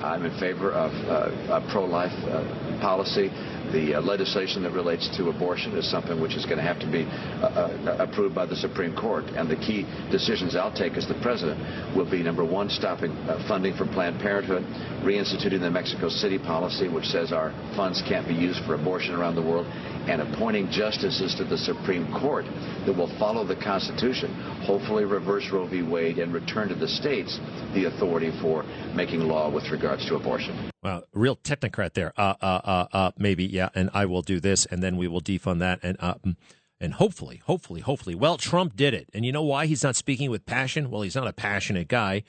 I'm 0.03 0.25
in 0.25 0.37
favor 0.39 0.71
of 0.71 0.91
uh, 1.07 1.61
a 1.61 1.71
pro-life 1.71 2.11
uh, 2.25 2.79
policy 2.81 3.29
the 3.71 3.95
uh, 3.95 4.01
legislation 4.01 4.63
that 4.63 4.71
relates 4.71 5.09
to 5.17 5.29
abortion 5.29 5.75
is 5.77 5.89
something 5.89 6.19
which 6.21 6.35
is 6.35 6.45
going 6.45 6.57
to 6.57 6.63
have 6.63 6.79
to 6.79 6.91
be 6.91 7.03
uh, 7.03 7.47
uh, 7.47 7.97
approved 7.99 8.35
by 8.35 8.45
the 8.45 8.55
Supreme 8.55 8.95
Court. 8.95 9.25
And 9.35 9.49
the 9.49 9.55
key 9.55 9.83
decisions 10.11 10.55
I'll 10.55 10.73
take 10.73 10.93
as 10.93 11.07
the 11.07 11.19
president 11.21 11.59
will 11.95 12.09
be 12.09 12.23
number 12.23 12.45
one, 12.45 12.69
stopping 12.69 13.11
uh, 13.11 13.43
funding 13.47 13.75
for 13.75 13.85
Planned 13.85 14.19
Parenthood, 14.19 14.63
reinstituting 15.03 15.61
the 15.61 15.71
Mexico 15.71 16.09
City 16.09 16.37
policy, 16.37 16.87
which 16.87 17.05
says 17.05 17.31
our 17.31 17.51
funds 17.75 18.01
can't 18.07 18.27
be 18.27 18.33
used 18.33 18.63
for 18.65 18.75
abortion 18.75 19.15
around 19.15 19.35
the 19.35 19.41
world, 19.41 19.65
and 20.09 20.21
appointing 20.21 20.69
justices 20.71 21.35
to 21.35 21.43
the 21.43 21.57
Supreme 21.57 22.11
Court 22.13 22.45
that 22.85 22.95
will 22.95 23.11
follow 23.19 23.45
the 23.45 23.55
Constitution, 23.55 24.33
hopefully 24.65 25.05
reverse 25.05 25.49
Roe 25.51 25.67
v. 25.67 25.83
Wade, 25.83 26.17
and 26.17 26.33
return 26.33 26.69
to 26.69 26.75
the 26.75 26.87
states 26.87 27.39
the 27.73 27.85
authority 27.85 28.31
for 28.41 28.63
making 28.95 29.21
law 29.21 29.49
with 29.49 29.69
regards 29.69 30.05
to 30.07 30.15
abortion. 30.15 30.70
Wow, 30.83 31.03
real 31.13 31.35
technocrat 31.35 31.93
there. 31.93 32.11
Uh, 32.17 32.33
uh, 32.41 32.61
uh, 32.63 32.87
uh, 32.91 33.11
maybe, 33.17 33.45
yeah, 33.45 33.69
and 33.75 33.89
I 33.93 34.05
will 34.05 34.23
do 34.23 34.39
this, 34.39 34.65
and 34.65 34.81
then 34.81 34.97
we 34.97 35.07
will 35.07 35.21
defund 35.21 35.59
that, 35.59 35.79
and 35.83 35.95
uh, 35.99 36.15
mm, 36.15 36.35
and 36.79 36.95
hopefully, 36.95 37.41
hopefully, 37.45 37.81
hopefully. 37.81 38.15
Well, 38.15 38.37
Trump 38.37 38.75
did 38.75 38.95
it, 38.95 39.07
and 39.13 39.23
you 39.23 39.31
know 39.31 39.43
why 39.43 39.67
he's 39.67 39.83
not 39.83 39.95
speaking 39.95 40.31
with 40.31 40.47
passion? 40.47 40.89
Well, 40.89 41.03
he's 41.03 41.15
not 41.15 41.27
a 41.27 41.33
passionate 41.33 41.87
guy, 41.87 42.23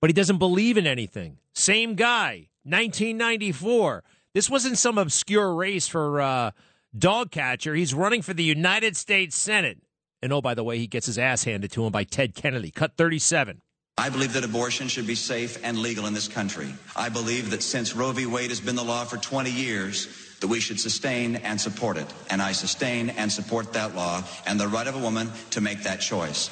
but 0.00 0.10
he 0.10 0.14
doesn't 0.14 0.36
believe 0.36 0.76
in 0.76 0.86
anything. 0.86 1.38
Same 1.54 1.94
guy, 1.94 2.48
1994. 2.64 4.04
This 4.34 4.50
wasn't 4.50 4.76
some 4.76 4.98
obscure 4.98 5.54
race 5.54 5.88
for 5.88 6.20
uh, 6.20 6.50
dog 6.96 7.30
catcher. 7.30 7.74
He's 7.74 7.94
running 7.94 8.20
for 8.20 8.34
the 8.34 8.44
United 8.44 8.96
States 8.96 9.34
Senate. 9.34 9.78
And 10.22 10.32
oh, 10.32 10.42
by 10.42 10.54
the 10.54 10.62
way, 10.62 10.78
he 10.78 10.86
gets 10.86 11.06
his 11.06 11.18
ass 11.18 11.44
handed 11.44 11.72
to 11.72 11.84
him 11.84 11.92
by 11.92 12.04
Ted 12.04 12.34
Kennedy. 12.34 12.70
Cut 12.70 12.96
37. 12.96 13.62
I 14.00 14.08
believe 14.08 14.32
that 14.32 14.44
abortion 14.44 14.88
should 14.88 15.06
be 15.06 15.14
safe 15.14 15.58
and 15.62 15.76
legal 15.76 16.06
in 16.06 16.14
this 16.14 16.26
country. 16.26 16.72
I 16.96 17.10
believe 17.10 17.50
that 17.50 17.62
since 17.62 17.94
Roe 17.94 18.12
v. 18.12 18.24
Wade 18.24 18.48
has 18.48 18.58
been 18.58 18.74
the 18.74 18.82
law 18.82 19.04
for 19.04 19.18
20 19.18 19.50
years, 19.50 20.08
that 20.40 20.48
we 20.48 20.58
should 20.58 20.80
sustain 20.80 21.36
and 21.36 21.60
support 21.60 21.98
it. 21.98 22.06
And 22.30 22.40
I 22.40 22.52
sustain 22.52 23.10
and 23.10 23.30
support 23.30 23.74
that 23.74 23.94
law 23.94 24.22
and 24.46 24.58
the 24.58 24.68
right 24.68 24.86
of 24.86 24.96
a 24.96 24.98
woman 24.98 25.30
to 25.50 25.60
make 25.60 25.82
that 25.82 26.00
choice. 26.00 26.48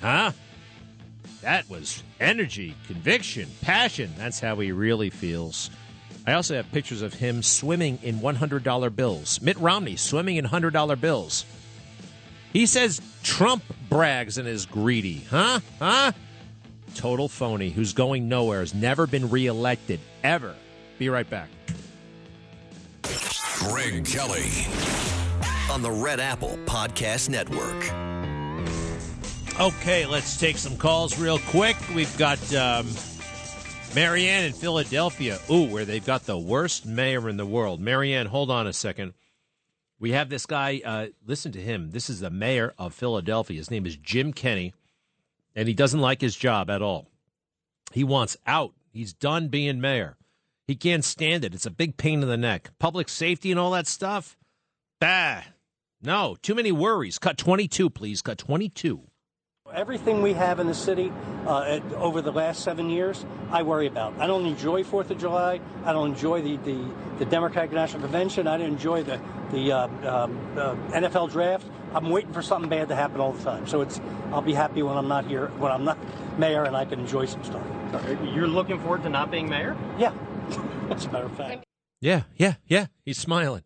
Huh? 0.00 0.32
That 1.42 1.70
was 1.70 2.02
energy, 2.18 2.74
conviction, 2.88 3.48
passion. 3.60 4.12
That's 4.18 4.40
how 4.40 4.56
he 4.56 4.72
really 4.72 5.10
feels. 5.10 5.70
I 6.26 6.32
also 6.32 6.56
have 6.56 6.72
pictures 6.72 7.02
of 7.02 7.14
him 7.14 7.44
swimming 7.44 8.00
in 8.02 8.18
$100 8.18 8.96
bills. 8.96 9.40
Mitt 9.40 9.56
Romney 9.58 9.94
swimming 9.94 10.34
in 10.34 10.46
$100 10.46 11.00
bills. 11.00 11.44
He 12.52 12.66
says 12.66 13.00
Trump 13.22 13.62
brags 13.88 14.36
and 14.36 14.48
is 14.48 14.66
greedy. 14.66 15.24
Huh? 15.30 15.60
Huh? 15.78 16.10
Total 16.90 17.28
phony 17.28 17.70
who's 17.70 17.92
going 17.92 18.28
nowhere, 18.28 18.60
has 18.60 18.74
never 18.74 19.06
been 19.06 19.30
reelected, 19.30 20.00
ever. 20.22 20.54
Be 20.98 21.08
right 21.08 21.28
back. 21.28 21.48
Greg 23.58 24.04
Kelly 24.06 24.50
on 25.70 25.82
the 25.82 25.90
Red 25.90 26.20
Apple 26.20 26.58
Podcast 26.66 27.28
Network. 27.28 27.76
Okay, 29.60 30.06
let's 30.06 30.38
take 30.38 30.56
some 30.56 30.76
calls 30.76 31.18
real 31.18 31.38
quick. 31.38 31.76
We've 31.94 32.16
got 32.16 32.38
um, 32.54 32.86
Marianne 33.94 34.44
in 34.44 34.52
Philadelphia. 34.52 35.38
Ooh, 35.50 35.64
where 35.64 35.84
they've 35.84 36.04
got 36.04 36.24
the 36.24 36.38
worst 36.38 36.86
mayor 36.86 37.28
in 37.28 37.36
the 37.36 37.44
world. 37.44 37.80
Marianne, 37.80 38.26
hold 38.26 38.50
on 38.50 38.66
a 38.66 38.72
second. 38.72 39.12
We 39.98 40.12
have 40.12 40.30
this 40.30 40.46
guy. 40.46 40.80
Uh, 40.84 41.06
listen 41.26 41.52
to 41.52 41.60
him. 41.60 41.90
This 41.90 42.08
is 42.08 42.20
the 42.20 42.30
mayor 42.30 42.72
of 42.78 42.94
Philadelphia. 42.94 43.58
His 43.58 43.70
name 43.70 43.84
is 43.84 43.96
Jim 43.96 44.32
Kenney 44.32 44.72
and 45.54 45.68
he 45.68 45.74
doesn't 45.74 46.00
like 46.00 46.20
his 46.20 46.36
job 46.36 46.70
at 46.70 46.82
all. 46.82 47.10
He 47.92 48.04
wants 48.04 48.36
out. 48.46 48.74
He's 48.92 49.12
done 49.12 49.48
being 49.48 49.80
mayor. 49.80 50.16
He 50.66 50.76
can't 50.76 51.04
stand 51.04 51.44
it. 51.44 51.54
It's 51.54 51.66
a 51.66 51.70
big 51.70 51.96
pain 51.96 52.22
in 52.22 52.28
the 52.28 52.36
neck. 52.36 52.70
Public 52.78 53.08
safety 53.08 53.50
and 53.50 53.58
all 53.58 53.72
that 53.72 53.86
stuff. 53.86 54.36
Bah. 55.00 55.42
No, 56.02 56.36
too 56.42 56.54
many 56.54 56.72
worries. 56.72 57.18
Cut 57.18 57.36
22, 57.36 57.90
please. 57.90 58.22
Cut 58.22 58.38
22. 58.38 59.02
Everything 59.74 60.22
we 60.22 60.32
have 60.32 60.58
in 60.58 60.66
the 60.66 60.74
city 60.74 61.12
uh, 61.46 61.78
over 61.96 62.20
the 62.22 62.32
last 62.32 62.64
seven 62.64 62.90
years, 62.90 63.24
I 63.50 63.62
worry 63.62 63.86
about. 63.86 64.14
I 64.18 64.26
don't 64.26 64.46
enjoy 64.46 64.82
Fourth 64.82 65.10
of 65.10 65.18
July. 65.18 65.60
I 65.84 65.92
don't 65.92 66.10
enjoy 66.10 66.42
the, 66.42 66.56
the, 66.58 66.90
the 67.18 67.24
Democratic 67.24 67.72
National 67.72 68.02
Convention. 68.02 68.46
I 68.48 68.56
don't 68.56 68.66
enjoy 68.66 69.02
the 69.02 69.20
the 69.50 69.72
uh, 69.72 69.86
um, 70.08 70.38
uh, 70.56 70.74
NFL 70.92 71.30
draft. 71.30 71.66
I'm 71.94 72.10
waiting 72.10 72.32
for 72.32 72.42
something 72.42 72.68
bad 72.68 72.88
to 72.88 72.96
happen 72.96 73.20
all 73.20 73.32
the 73.32 73.42
time. 73.42 73.66
So 73.66 73.80
it's 73.80 74.00
I'll 74.32 74.42
be 74.42 74.54
happy 74.54 74.82
when 74.82 74.96
I'm 74.96 75.08
not 75.08 75.26
here, 75.26 75.48
when 75.58 75.72
I'm 75.72 75.84
not 75.84 75.98
mayor, 76.38 76.64
and 76.64 76.76
I 76.76 76.84
can 76.84 77.00
enjoy 77.00 77.26
some 77.26 77.42
stuff. 77.44 77.64
You're 78.34 78.46
looking 78.46 78.78
forward 78.80 79.02
to 79.02 79.08
not 79.08 79.30
being 79.30 79.48
mayor? 79.48 79.76
Yeah, 79.98 80.12
as 80.90 81.06
a 81.06 81.12
matter 81.12 81.26
of 81.26 81.36
fact. 81.36 81.64
Yeah, 82.00 82.22
yeah, 82.36 82.54
yeah. 82.66 82.86
He's 83.04 83.18
smiling. 83.18 83.64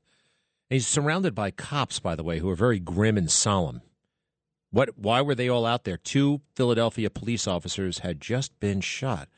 He's 0.71 0.87
surrounded 0.87 1.35
by 1.35 1.51
cops, 1.51 2.01
by 2.01 2.17
the 2.17 2.25
way, 2.25 2.39
who 2.39 2.49
are 2.51 2.57
very 2.57 2.81
grim 2.81 3.17
and 3.17 3.31
solemn. 3.31 3.83
What? 4.71 4.99
Why 4.99 5.21
were 5.21 5.35
they 5.35 5.49
all 5.49 5.67
out 5.67 5.85
there? 5.85 5.99
Two 5.99 6.41
Philadelphia 6.57 7.11
police 7.11 7.47
officers 7.47 7.99
had 7.99 8.21
just 8.21 8.59
been 8.59 8.81
shot, 8.81 9.29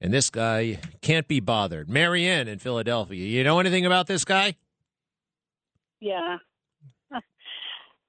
and 0.00 0.12
this 0.12 0.28
guy 0.28 0.80
can't 1.00 1.28
be 1.28 1.40
bothered. 1.40 1.88
Marianne 1.88 2.48
in 2.48 2.58
Philadelphia. 2.58 3.24
You 3.24 3.44
know 3.44 3.60
anything 3.60 3.86
about 3.86 4.08
this 4.08 4.24
guy? 4.24 4.56
Yeah. 6.00 6.38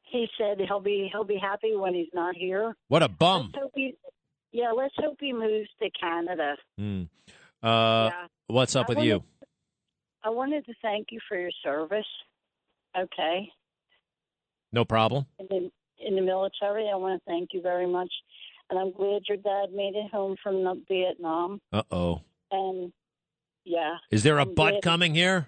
He 0.06 0.28
said 0.38 0.60
he'll 0.60 0.80
be 0.80 1.10
he'll 1.12 1.24
be 1.24 1.38
happy 1.38 1.76
when 1.76 1.94
he's 1.94 2.14
not 2.14 2.36
here. 2.36 2.76
What 2.88 3.04
a 3.04 3.10
bum! 3.10 3.52
Let's 3.54 3.72
he, 3.76 3.96
yeah, 4.52 4.72
let's 4.72 4.94
hope 4.98 5.18
he 5.20 5.34
moves 5.34 5.70
to 5.82 5.90
Canada. 6.00 6.56
Mm. 6.80 7.10
Uh, 7.62 8.10
yeah. 8.12 8.28
What's 8.48 8.76
up 8.76 8.86
I 8.88 8.90
with 8.90 8.98
wanted, 8.98 9.10
you? 9.10 9.24
I 10.24 10.30
wanted 10.30 10.66
to 10.66 10.74
thank 10.82 11.08
you 11.12 11.20
for 11.28 11.38
your 11.38 11.52
service. 11.64 12.06
Okay. 12.98 13.50
No 14.72 14.86
problem. 14.86 15.26
In 15.40 15.48
the, 15.50 15.72
in 16.06 16.16
the 16.16 16.22
military, 16.22 16.90
I 16.92 16.96
want 16.96 17.22
to 17.22 17.26
thank 17.30 17.50
you 17.54 17.62
very 17.62 17.88
much, 17.88 18.12
and 18.70 18.80
I'm 18.80 18.92
glad 18.92 19.24
your 19.28 19.38
dad 19.38 19.74
made 19.74 19.96
it 19.96 20.12
home 20.12 20.36
from 20.42 20.84
Vietnam. 20.88 21.62
Uh 21.74 21.84
oh. 21.92 22.22
And 22.52 22.94
yeah. 23.66 23.96
Is 24.12 24.24
there 24.24 24.38
a 24.38 24.44
I'm 24.44 24.54
butt 24.54 24.82
coming 24.82 25.16
here? 25.16 25.48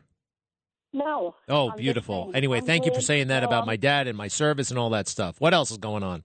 No. 0.98 1.36
Oh, 1.48 1.70
I'm 1.70 1.78
beautiful. 1.78 2.32
Anyway, 2.34 2.60
I'm 2.60 2.66
thank 2.66 2.86
you 2.86 2.94
for 2.94 3.02
saying 3.02 3.28
that 3.28 3.44
about 3.44 3.66
my 3.68 3.76
dad 3.76 4.08
and 4.08 4.18
my 4.18 4.28
service 4.28 4.72
and 4.72 4.80
all 4.80 4.90
that 4.92 5.08
stuff. 5.08 5.40
What 5.40 5.54
else 5.54 5.70
is 5.70 5.78
going 5.78 6.04
on? 6.04 6.24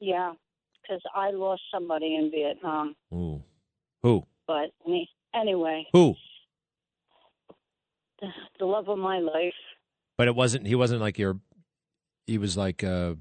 Yeah, 0.00 0.34
because 0.82 1.00
I 1.14 1.30
lost 1.30 1.62
somebody 1.72 2.14
in 2.14 2.30
Vietnam. 2.30 2.94
Ooh. 3.12 3.42
Who? 4.02 4.26
But 4.46 4.70
any, 4.86 5.08
anyway, 5.34 5.86
Who? 5.92 6.14
the, 8.20 8.28
the 8.58 8.66
love 8.66 8.88
of 8.88 8.98
my 8.98 9.18
life. 9.18 9.54
But 10.16 10.28
it 10.28 10.34
wasn't. 10.34 10.66
He 10.66 10.74
wasn't 10.74 11.00
like 11.00 11.18
your. 11.18 11.38
He 12.26 12.38
was 12.38 12.56
like, 12.56 12.84
uh, 12.84 13.14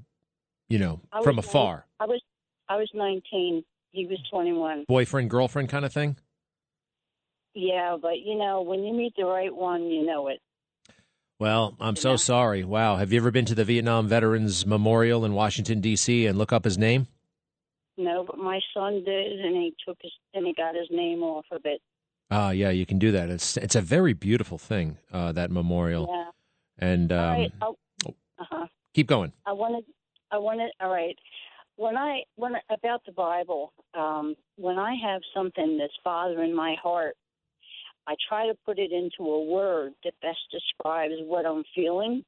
you 0.68 0.80
know, 0.80 1.02
I 1.12 1.24
from 1.24 1.40
afar, 1.40 1.86
I 2.00 2.06
was 2.06 2.22
I 2.68 2.76
was 2.76 2.90
19. 2.94 3.64
He 3.92 4.06
was 4.06 4.20
21. 4.30 4.86
boyfriend, 4.88 5.30
girlfriend 5.30 5.70
kind 5.70 5.86
of 5.86 5.94
thing. 5.94 6.18
Yeah, 7.54 7.98
but 8.00 8.20
you 8.20 8.38
know, 8.38 8.62
when 8.62 8.84
you 8.84 8.94
meet 8.94 9.14
the 9.16 9.26
right 9.26 9.54
one, 9.56 9.84
you 9.86 10.06
know 10.06 10.28
it. 10.28 10.40
Well, 11.40 11.76
I'm 11.80 11.96
so 11.96 12.16
sorry. 12.16 12.64
Wow. 12.64 12.96
Have 12.96 13.14
you 13.14 13.20
ever 13.20 13.30
been 13.30 13.46
to 13.46 13.56
the 13.56 13.64
Vietnam 13.64 14.08
Veterans 14.08 14.66
Memorial 14.66 15.24
in 15.24 15.34
Washington 15.34 15.82
D.C. 15.82 16.26
and 16.26 16.38
look 16.38 16.52
up 16.52 16.64
his 16.64 16.78
name? 16.78 17.08
No, 17.98 18.24
but 18.26 18.38
my 18.38 18.60
son 18.74 19.04
did, 19.04 19.40
and 19.40 19.56
he 19.56 19.76
took 19.86 19.98
his 20.02 20.12
and 20.34 20.46
he 20.46 20.54
got 20.54 20.76
his 20.76 20.88
name 20.92 21.22
off 21.24 21.46
of 21.52 21.62
it. 21.66 21.82
Ah, 22.30 22.52
yeah, 22.52 22.70
you 22.70 22.86
can 22.86 23.00
do 23.00 23.12
that. 23.12 23.30
It's 23.30 23.58
it's 23.58 23.76
a 23.76 23.82
very 23.82 24.14
beautiful 24.14 24.58
thing. 24.58 24.98
Uh, 25.12 25.32
that 25.32 25.52
memorial. 25.52 26.08
Yeah. 26.10 26.88
And 26.88 27.12
um, 27.12 27.30
right. 27.30 27.54
Oh, 27.62 27.78
uh-huh. 28.40 28.68
keep 28.94 29.08
going. 29.08 29.32
I 29.46 29.54
wanted. 29.54 29.86
I 30.32 30.38
wanted. 30.38 30.72
All 30.80 30.90
right. 30.90 31.18
When 31.76 31.98
I 31.98 32.22
when 32.36 32.54
about 32.70 33.04
the 33.06 33.12
Bible, 33.12 33.74
um, 33.96 34.36
when 34.58 34.78
I 34.78 34.96
have 35.04 35.22
something 35.36 35.78
that's 35.80 35.98
bothering 36.04 36.56
my 36.56 36.76
heart, 36.82 37.16
I 38.08 38.16
try 38.30 38.48
to 38.48 38.56
put 38.66 38.80
it 38.80 38.92
into 38.92 39.30
a 39.30 39.44
word 39.44 39.94
that 40.04 40.14
best 40.22 40.40
describes 40.52 41.14
what 41.26 41.46
I'm 41.46 41.64
feeling. 41.76 42.24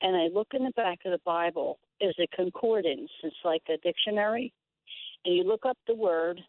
And 0.00 0.16
I 0.16 0.28
look 0.32 0.48
in 0.52 0.64
the 0.64 0.72
back 0.76 0.98
of 1.04 1.10
the 1.10 1.20
Bible 1.24 1.78
is 2.00 2.14
a 2.20 2.36
concordance. 2.36 3.10
It's 3.24 3.36
like 3.44 3.62
a 3.68 3.76
dictionary, 3.78 4.52
and 5.24 5.34
you 5.34 5.42
look 5.42 5.66
up 5.66 5.76
the 5.88 5.94
word, 5.94 6.40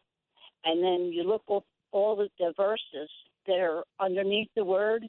and 0.66 0.84
then 0.84 1.12
you 1.12 1.24
look 1.24 1.42
up 1.52 1.64
all 1.92 2.16
the, 2.16 2.30
the 2.38 2.54
verses 2.56 3.10
that 3.48 3.60
are 3.60 3.84
underneath 4.00 4.50
the 4.56 4.64
word, 4.64 5.04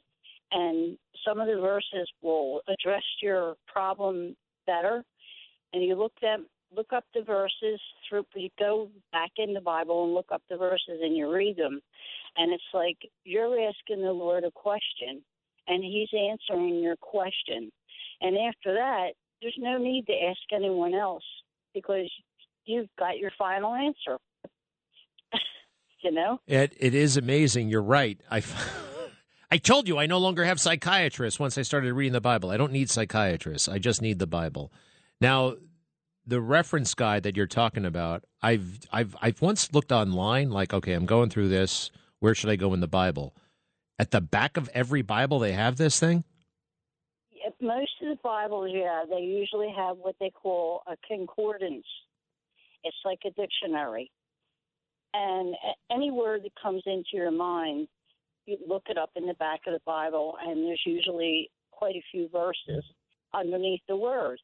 and 0.51 0.97
some 1.25 1.39
of 1.39 1.47
the 1.47 1.61
verses 1.61 2.09
will 2.23 2.61
address 2.67 3.03
your 3.21 3.55
problem 3.71 4.35
better. 4.65 5.03
And 5.73 5.83
you 5.83 5.95
look 5.95 6.13
them 6.21 6.47
look 6.75 6.93
up 6.93 7.03
the 7.13 7.21
verses 7.21 7.79
through 8.07 8.25
you 8.35 8.49
go 8.57 8.89
back 9.11 9.31
in 9.37 9.53
the 9.53 9.61
Bible 9.61 10.05
and 10.05 10.13
look 10.13 10.27
up 10.31 10.41
the 10.49 10.57
verses 10.57 10.99
and 11.01 11.15
you 11.15 11.31
read 11.31 11.57
them. 11.57 11.81
And 12.37 12.53
it's 12.53 12.63
like 12.73 12.97
you're 13.23 13.59
asking 13.67 14.03
the 14.03 14.11
Lord 14.11 14.43
a 14.43 14.51
question 14.51 15.21
and 15.67 15.83
he's 15.83 16.09
answering 16.13 16.81
your 16.81 16.95
question. 16.97 17.71
And 18.21 18.37
after 18.37 18.73
that, 18.73 19.11
there's 19.41 19.55
no 19.57 19.77
need 19.77 20.05
to 20.07 20.13
ask 20.13 20.39
anyone 20.53 20.93
else 20.93 21.23
because 21.73 22.09
you've 22.65 22.89
got 22.97 23.17
your 23.17 23.31
final 23.37 23.73
answer. 23.73 24.17
you 26.03 26.11
know? 26.11 26.39
It 26.47 26.75
it 26.79 26.93
is 26.93 27.17
amazing. 27.17 27.69
You're 27.69 27.81
right. 27.81 28.19
I 28.29 28.43
I 29.51 29.57
told 29.57 29.87
you 29.87 29.97
I 29.97 30.05
no 30.05 30.19
longer 30.19 30.45
have 30.45 30.59
psychiatrists 30.59 31.39
once 31.39 31.57
I 31.57 31.63
started 31.63 31.93
reading 31.93 32.13
the 32.13 32.21
Bible. 32.21 32.51
I 32.51 32.57
don't 32.57 32.71
need 32.71 32.89
psychiatrists. 32.89 33.67
I 33.67 33.79
just 33.79 34.01
need 34.01 34.19
the 34.19 34.27
Bible. 34.27 34.71
Now, 35.19 35.55
the 36.25 36.41
reference 36.41 36.93
guide 36.93 37.23
that 37.23 37.35
you're 37.35 37.47
talking 37.47 37.85
about, 37.85 38.23
I've 38.41 38.79
I've 38.91 39.15
I've 39.21 39.41
once 39.41 39.73
looked 39.73 39.91
online 39.91 40.51
like, 40.51 40.73
okay, 40.73 40.93
I'm 40.93 41.05
going 41.05 41.29
through 41.29 41.49
this. 41.49 41.91
Where 42.19 42.35
should 42.35 42.49
I 42.49 42.55
go 42.55 42.73
in 42.73 42.79
the 42.79 42.87
Bible? 42.87 43.35
At 43.97 44.11
the 44.11 44.21
back 44.21 44.57
of 44.57 44.69
every 44.73 45.01
Bible 45.01 45.39
they 45.39 45.53
have 45.53 45.77
this 45.77 45.99
thing? 45.99 46.23
most 47.61 47.91
of 48.01 48.09
the 48.09 48.19
Bibles, 48.23 48.71
yeah, 48.73 49.03
they 49.09 49.21
usually 49.21 49.73
have 49.75 49.97
what 49.97 50.15
they 50.19 50.31
call 50.31 50.81
a 50.87 50.95
concordance. 51.07 51.85
It's 52.83 52.97
like 53.05 53.19
a 53.25 53.29
dictionary. 53.31 54.11
And 55.13 55.55
any 55.91 56.09
word 56.09 56.41
that 56.43 56.51
comes 56.61 56.83
into 56.85 57.09
your 57.13 57.31
mind, 57.31 57.87
you 58.45 58.57
look 58.67 58.83
it 58.89 58.97
up 58.97 59.11
in 59.15 59.27
the 59.27 59.35
back 59.35 59.61
of 59.67 59.73
the 59.73 59.81
Bible, 59.85 60.35
and 60.41 60.65
there's 60.65 60.81
usually 60.85 61.51
quite 61.71 61.95
a 61.95 62.03
few 62.11 62.29
verses 62.29 62.83
underneath 63.33 63.81
the 63.87 63.95
word. 63.95 64.39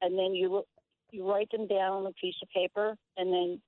And 0.00 0.18
then 0.18 0.34
you 0.34 0.64
you 1.12 1.28
write 1.28 1.50
them 1.50 1.66
down 1.66 1.92
on 1.92 2.06
a 2.06 2.12
piece 2.12 2.34
of 2.42 2.48
paper, 2.50 2.96
and 3.16 3.32
then 3.32 3.60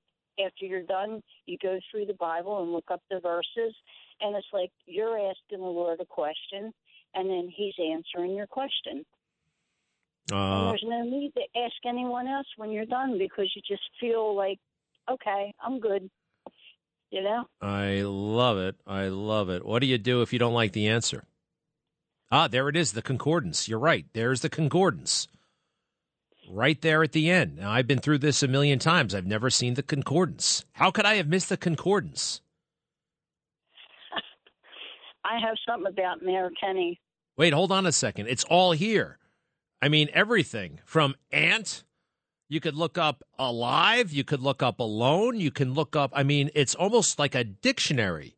after 0.43 0.65
you're 0.65 0.83
done, 0.83 1.21
you 1.45 1.57
go 1.61 1.79
through 1.89 2.05
the 2.05 2.13
Bible 2.13 2.61
and 2.61 2.71
look 2.73 2.91
up 2.91 3.01
the 3.09 3.19
verses. 3.19 3.73
And 4.21 4.35
it's 4.35 4.47
like 4.51 4.71
you're 4.85 5.17
asking 5.17 5.59
the 5.59 5.65
Lord 5.65 5.99
a 6.01 6.05
question, 6.05 6.73
and 7.13 7.29
then 7.29 7.51
He's 7.55 7.75
answering 7.79 8.35
your 8.35 8.47
question. 8.47 9.05
Uh, 10.31 10.69
there's 10.69 10.83
no 10.83 11.03
need 11.03 11.33
to 11.35 11.59
ask 11.59 11.75
anyone 11.85 12.27
else 12.27 12.47
when 12.57 12.71
you're 12.71 12.85
done 12.85 13.17
because 13.17 13.51
you 13.55 13.61
just 13.67 13.83
feel 13.99 14.35
like, 14.35 14.57
okay, 15.09 15.53
I'm 15.63 15.79
good. 15.79 16.09
You 17.11 17.21
know? 17.21 17.45
I 17.61 18.01
love 18.01 18.57
it. 18.57 18.75
I 18.87 19.07
love 19.07 19.49
it. 19.49 19.63
What 19.63 19.79
do 19.79 19.87
you 19.87 19.99
do 19.99 20.21
if 20.21 20.33
you 20.33 20.39
don't 20.39 20.53
like 20.53 20.73
the 20.73 20.87
answer? 20.87 21.25
Ah, 22.31 22.47
there 22.47 22.67
it 22.67 22.75
is, 22.75 22.93
the 22.93 23.03
concordance. 23.03 23.69
You're 23.69 23.79
right. 23.79 24.05
There's 24.13 24.41
the 24.41 24.49
concordance. 24.49 25.27
Right 26.49 26.79
there 26.81 27.03
at 27.03 27.11
the 27.11 27.29
end. 27.29 27.57
Now, 27.57 27.71
I've 27.71 27.87
been 27.87 27.99
through 27.99 28.19
this 28.19 28.43
a 28.43 28.47
million 28.47 28.79
times. 28.79 29.15
I've 29.15 29.25
never 29.25 29.49
seen 29.49 29.73
the 29.73 29.83
concordance. 29.83 30.65
How 30.73 30.91
could 30.91 31.05
I 31.05 31.15
have 31.15 31.27
missed 31.27 31.49
the 31.49 31.57
concordance? 31.57 32.41
I 35.25 35.39
have 35.39 35.57
something 35.67 35.91
about 35.91 36.21
Mayor 36.21 36.51
Kenney. 36.59 36.99
Wait, 37.37 37.53
hold 37.53 37.71
on 37.71 37.85
a 37.85 37.91
second. 37.91 38.27
It's 38.27 38.43
all 38.45 38.71
here. 38.71 39.17
I 39.81 39.89
mean, 39.89 40.09
everything 40.13 40.79
from 40.85 41.15
ant. 41.31 41.83
You 42.47 42.59
could 42.59 42.75
look 42.75 42.97
up 42.97 43.23
alive. 43.39 44.13
You 44.13 44.23
could 44.23 44.41
look 44.41 44.61
up 44.61 44.79
alone. 44.79 45.39
You 45.39 45.51
can 45.51 45.73
look 45.73 45.95
up, 45.95 46.11
I 46.13 46.23
mean, 46.23 46.51
it's 46.53 46.75
almost 46.75 47.17
like 47.17 47.33
a 47.33 47.43
dictionary. 47.43 48.35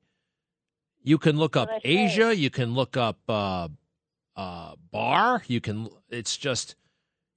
You 1.03 1.17
can 1.17 1.37
look 1.37 1.55
up 1.55 1.69
Asia. 1.83 2.35
You 2.35 2.49
can 2.49 2.73
look 2.73 2.97
up 2.97 3.19
uh, 3.27 3.67
uh, 4.35 4.75
bar. 4.91 5.43
You 5.47 5.61
can, 5.61 5.89
it's 6.09 6.37
just, 6.37 6.75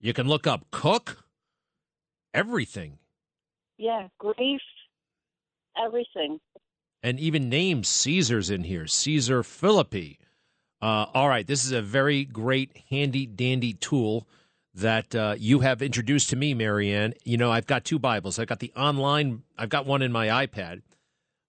you 0.01 0.13
can 0.13 0.27
look 0.27 0.47
up 0.47 0.67
cook. 0.71 1.25
Everything. 2.33 2.99
Yeah, 3.77 4.09
grief, 4.19 4.61
everything. 5.77 6.39
And 7.03 7.19
even 7.19 7.49
names 7.49 7.89
Caesar's 7.89 8.51
in 8.51 8.65
here 8.65 8.87
Caesarea 8.87 9.43
Philippi. 9.43 10.19
Uh, 10.83 11.07
all 11.13 11.29
right, 11.29 11.47
this 11.47 11.65
is 11.65 11.73
a 11.73 11.83
very 11.83 12.25
great, 12.25 12.85
handy 12.91 13.27
dandy 13.27 13.75
tool 13.75 14.27
that 14.75 15.15
uh, 15.15 15.35
you 15.39 15.61
have 15.61 15.83
introduced 15.83 16.31
to 16.31 16.37
me, 16.37 16.55
Marianne. 16.55 17.15
You 17.25 17.37
know, 17.37 17.51
I've 17.51 17.67
got 17.67 17.85
two 17.85 17.99
Bibles. 17.99 18.39
I've 18.39 18.47
got 18.47 18.61
the 18.61 18.73
online. 18.77 19.43
I've 19.59 19.69
got 19.69 19.87
one 19.87 20.03
in 20.03 20.13
my 20.13 20.47
iPad, 20.47 20.83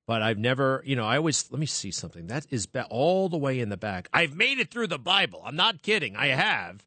but 0.07 0.21
I've 0.21 0.37
never. 0.37 0.81
You 0.85 0.95
know, 0.95 1.05
I 1.05 1.17
always 1.17 1.49
let 1.51 1.59
me 1.59 1.65
see 1.65 1.91
something 1.91 2.27
that 2.27 2.45
is 2.49 2.67
all 2.89 3.29
the 3.29 3.37
way 3.37 3.59
in 3.59 3.69
the 3.69 3.77
back. 3.77 4.09
I've 4.13 4.35
made 4.35 4.59
it 4.59 4.71
through 4.71 4.87
the 4.87 4.99
Bible. 4.99 5.41
I'm 5.45 5.55
not 5.55 5.81
kidding. 5.81 6.15
I 6.15 6.27
have. 6.27 6.83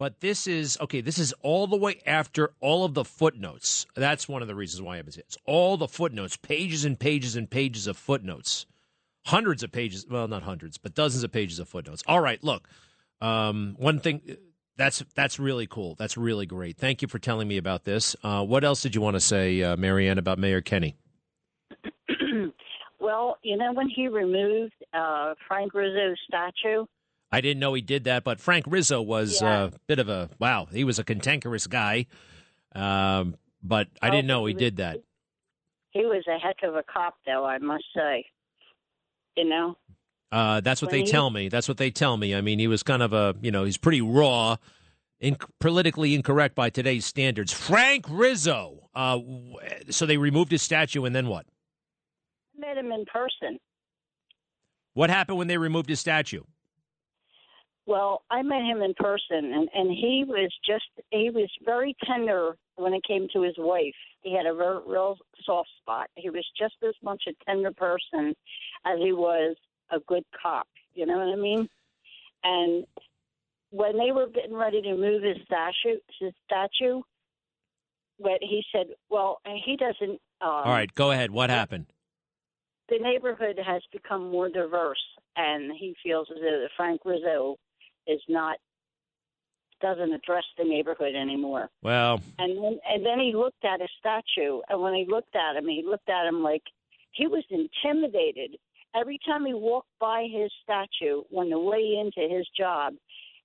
But 0.00 0.20
this 0.20 0.46
is 0.46 0.78
okay. 0.80 1.02
This 1.02 1.18
is 1.18 1.34
all 1.42 1.66
the 1.66 1.76
way 1.76 2.00
after 2.06 2.54
all 2.60 2.86
of 2.86 2.94
the 2.94 3.04
footnotes. 3.04 3.86
That's 3.94 4.26
one 4.26 4.40
of 4.40 4.48
the 4.48 4.54
reasons 4.54 4.80
why 4.80 4.94
I 4.94 4.96
have 4.96 5.08
it. 5.08 5.18
It's 5.18 5.36
all 5.44 5.76
the 5.76 5.86
footnotes, 5.86 6.38
pages 6.38 6.86
and 6.86 6.98
pages 6.98 7.36
and 7.36 7.50
pages 7.50 7.86
of 7.86 7.98
footnotes 7.98 8.64
hundreds 9.26 9.62
of 9.62 9.72
pages. 9.72 10.06
Well, 10.08 10.26
not 10.26 10.42
hundreds, 10.42 10.78
but 10.78 10.94
dozens 10.94 11.22
of 11.22 11.32
pages 11.32 11.58
of 11.58 11.68
footnotes. 11.68 12.02
All 12.06 12.20
right, 12.20 12.42
look. 12.42 12.66
Um, 13.20 13.76
one 13.78 14.00
thing 14.00 14.22
that's 14.78 15.04
that's 15.14 15.38
really 15.38 15.66
cool. 15.66 15.96
That's 15.96 16.16
really 16.16 16.46
great. 16.46 16.78
Thank 16.78 17.02
you 17.02 17.08
for 17.08 17.18
telling 17.18 17.46
me 17.46 17.58
about 17.58 17.84
this. 17.84 18.16
Uh, 18.24 18.42
what 18.42 18.64
else 18.64 18.80
did 18.80 18.94
you 18.94 19.02
want 19.02 19.16
to 19.16 19.20
say, 19.20 19.62
uh, 19.62 19.76
Marianne, 19.76 20.16
about 20.16 20.38
Mayor 20.38 20.62
Kenney? 20.62 20.96
well, 22.98 23.36
you 23.42 23.58
know 23.58 23.74
when 23.74 23.90
he 23.90 24.08
removed 24.08 24.72
uh, 24.94 25.34
Frank 25.46 25.74
Rizzo's 25.74 26.16
statue. 26.26 26.86
I 27.32 27.40
didn't 27.40 27.60
know 27.60 27.74
he 27.74 27.80
did 27.82 28.04
that, 28.04 28.24
but 28.24 28.40
Frank 28.40 28.64
Rizzo 28.68 29.00
was 29.00 29.40
Yeah. 29.40 29.64
a 29.64 29.70
bit 29.86 29.98
of 29.98 30.08
a 30.08 30.30
wow. 30.38 30.66
He 30.72 30.84
was 30.84 30.98
a 30.98 31.04
cantankerous 31.04 31.66
guy, 31.66 32.06
um, 32.74 33.36
but 33.62 33.88
I 34.02 34.08
Oh, 34.08 34.10
didn't 34.10 34.26
know 34.26 34.46
he 34.46 34.50
he 34.50 34.54
was- 34.54 34.60
did 34.60 34.76
that. 34.78 35.00
He 35.90 36.04
was 36.06 36.24
a 36.28 36.38
heck 36.38 36.62
of 36.62 36.74
a 36.76 36.82
cop, 36.82 37.16
though 37.26 37.44
I 37.44 37.58
must 37.58 37.84
say. 37.94 38.26
You 39.36 39.44
know. 39.44 39.78
Uh, 40.32 40.60
that's 40.60 40.80
what 40.82 40.90
When 40.92 41.00
they 41.00 41.04
he- 41.06 41.10
tell 41.10 41.30
me. 41.30 41.48
That's 41.48 41.66
what 41.68 41.76
they 41.78 41.90
tell 41.90 42.16
me. 42.16 42.34
I 42.34 42.40
mean, 42.40 42.58
he 42.60 42.68
was 42.68 42.82
kind 42.84 43.02
of 43.02 43.12
a, 43.12 43.34
you 43.42 43.50
know, 43.50 43.64
he's 43.64 43.76
pretty 43.76 44.00
raw, 44.00 44.56
in, 45.18 45.36
politically 45.58 46.14
incorrect 46.14 46.54
by 46.54 46.70
today's 46.70 47.04
standards. 47.06 47.52
Frank 47.52 48.06
Rizzo. 48.08 48.88
Uh, 48.94 49.18
so 49.88 50.06
they 50.06 50.16
removed 50.16 50.50
his 50.52 50.62
statue, 50.62 51.04
and 51.04 51.14
then 51.14 51.26
what? 51.28 51.46
I 52.56 52.60
met 52.60 52.76
him 52.76 52.90
in 52.92 53.04
person. 53.06 53.58
What 54.94 55.10
happened 55.10 55.38
when 55.38 55.46
they 55.48 55.58
removed 55.58 55.88
his 55.88 56.00
statue? 56.00 56.42
Well, 57.86 58.22
I 58.30 58.42
met 58.42 58.62
him 58.62 58.82
in 58.82 58.94
person, 58.94 59.52
and 59.52 59.68
and 59.74 59.90
he 59.90 60.24
was 60.26 60.52
just 60.64 60.84
he 61.10 61.30
was 61.30 61.50
very 61.64 61.96
tender 62.04 62.56
when 62.76 62.94
it 62.94 63.02
came 63.04 63.28
to 63.32 63.42
his 63.42 63.56
wife. 63.58 63.94
He 64.22 64.34
had 64.34 64.46
a 64.46 64.52
real, 64.52 64.82
real 64.86 65.18
soft 65.44 65.70
spot. 65.80 66.08
He 66.14 66.30
was 66.30 66.46
just 66.58 66.74
as 66.86 66.94
much 67.02 67.24
a 67.26 67.32
tender 67.44 67.72
person 67.72 68.34
as 68.84 68.98
he 68.98 69.12
was 69.12 69.56
a 69.90 69.98
good 70.00 70.24
cop. 70.40 70.68
You 70.94 71.06
know 71.06 71.18
what 71.18 71.32
I 71.32 71.36
mean? 71.36 71.68
And 72.44 72.86
when 73.70 73.98
they 73.98 74.12
were 74.12 74.28
getting 74.28 74.54
ready 74.54 74.82
to 74.82 74.94
move 74.94 75.22
his 75.22 75.38
statue, 75.46 75.98
his 76.20 76.32
statue, 76.44 77.00
but 78.20 78.38
he 78.40 78.62
said, 78.72 78.88
"Well, 79.08 79.40
he 79.64 79.76
doesn't." 79.76 80.20
Um, 80.42 80.48
All 80.48 80.72
right, 80.72 80.94
go 80.94 81.10
ahead. 81.10 81.30
What 81.30 81.50
happened? 81.50 81.86
the 82.90 82.98
neighborhood 82.98 83.58
has 83.64 83.82
become 83.92 84.30
more 84.30 84.48
diverse, 84.48 85.00
and 85.36 85.72
he 85.78 85.94
feels 86.02 86.28
as 86.30 86.38
though 86.40 86.66
Frank 86.76 87.00
Rizzo 87.04 87.56
is 88.10 88.20
not 88.28 88.56
doesn't 89.80 90.12
address 90.12 90.44
the 90.58 90.64
neighborhood 90.64 91.14
anymore. 91.14 91.70
Well, 91.82 92.20
And 92.38 92.56
then 92.62 92.78
and 92.88 93.04
then 93.04 93.18
he 93.18 93.32
looked 93.34 93.64
at 93.64 93.80
his 93.80 93.90
statue, 93.98 94.60
and 94.68 94.80
when 94.80 94.94
he 94.94 95.06
looked 95.08 95.34
at 95.34 95.56
him, 95.56 95.66
he 95.66 95.82
looked 95.86 96.08
at 96.08 96.26
him 96.26 96.42
like 96.42 96.62
he 97.12 97.26
was 97.26 97.44
intimidated. 97.50 98.56
Every 98.94 99.18
time 99.26 99.46
he 99.46 99.54
walked 99.54 99.88
by 100.00 100.26
his 100.30 100.50
statue 100.62 101.22
on 101.34 101.48
the 101.48 101.58
way 101.58 101.96
into 102.00 102.28
his 102.28 102.46
job, 102.58 102.94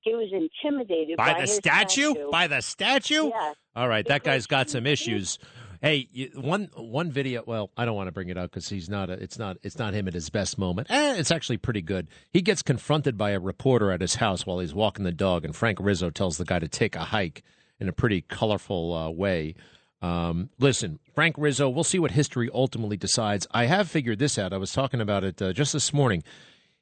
he 0.02 0.14
was 0.14 0.30
intimidated 0.32 1.18
by, 1.18 1.34
by, 1.34 1.34
the 1.34 1.42
his 1.42 1.56
statue? 1.56 2.14
By 2.32 2.48
the 2.48 2.62
statue? 2.62 3.30
Yeah. 3.30 3.54
All 3.76 3.88
right, 3.88 4.06
that 4.08 4.24
guy's 4.24 4.48
got 4.48 4.70
some 4.70 4.86
issues. 4.88 5.40
Hey, 5.82 6.08
you, 6.12 6.30
one 6.36 6.70
one 6.76 7.12
video. 7.12 7.44
Well, 7.46 7.70
I 7.76 7.86
don't 7.86 7.96
want 7.96 8.08
to 8.08 8.12
bring 8.12 8.30
it 8.30 8.38
up 8.38 8.52
because 8.52 8.70
he's 8.70 8.90
not. 8.90 9.10
A, 9.10 9.14
it's 9.14 9.38
not. 9.38 9.58
It's 9.64 9.78
not 9.78 9.94
him 9.94 10.08
at 10.08 10.14
his 10.14 10.30
best 10.30 10.58
moment. 10.58 10.88
Eh, 10.90 11.16
it's 11.18 11.32
actually 11.32 11.58
pretty 11.58 11.82
good. 11.82 12.08
He 12.32 12.42
gets 12.42 12.62
confronted 12.62 13.18
by 13.18 13.32
a 13.32 13.40
reporter 13.40 13.92
at 13.92 14.02
his 14.02 14.16
house 14.16 14.46
while 14.46 14.60
he's 14.60 14.74
walking 14.74 15.06
the 15.06 15.12
dog, 15.12 15.46
and 15.46 15.56
Frank 15.56 15.80
Rizzo 15.82 16.10
tells 16.10 16.38
the 16.38 16.46
guy 16.46 16.60
to 16.60 16.68
take 16.68 16.96
a 16.96 17.06
hike 17.06 17.44
in 17.80 17.88
a 17.88 17.94
pretty 17.94 18.22
colorful 18.22 18.94
uh, 18.94 19.10
way. 19.10 19.56
Um, 20.02 20.50
listen, 20.60 21.00
Frank 21.14 21.36
Rizzo. 21.38 21.70
We'll 21.70 21.84
see 21.84 22.00
what 22.00 22.12
history 22.12 22.50
ultimately 22.54 22.98
decides. 22.98 23.48
I 23.52 23.66
have 23.66 23.90
figured 23.90 24.20
this 24.20 24.38
out. 24.38 24.54
I 24.54 24.58
was 24.58 24.72
talking 24.72 25.02
about 25.02 25.24
it 25.24 25.42
uh, 25.42 25.54
just 25.54 25.74
this 25.74 25.94
morning. 25.94 26.24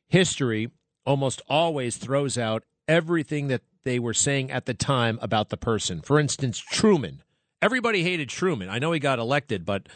History 0.07 0.69
almost 1.05 1.41
always 1.49 1.97
throws 1.97 2.37
out 2.37 2.63
everything 2.87 3.47
that 3.47 3.61
they 3.83 3.99
were 3.99 4.13
saying 4.13 4.51
at 4.51 4.65
the 4.65 4.73
time 4.73 5.19
about 5.21 5.49
the 5.49 5.57
person. 5.57 6.01
For 6.01 6.19
instance, 6.19 6.59
Truman. 6.59 7.21
Everybody 7.63 8.03
hated 8.03 8.27
Truman. 8.27 8.67
I 8.67 8.77
know 8.77 8.91
he 8.91 8.99
got 8.99 9.19
elected, 9.19 9.63
but 9.63 9.87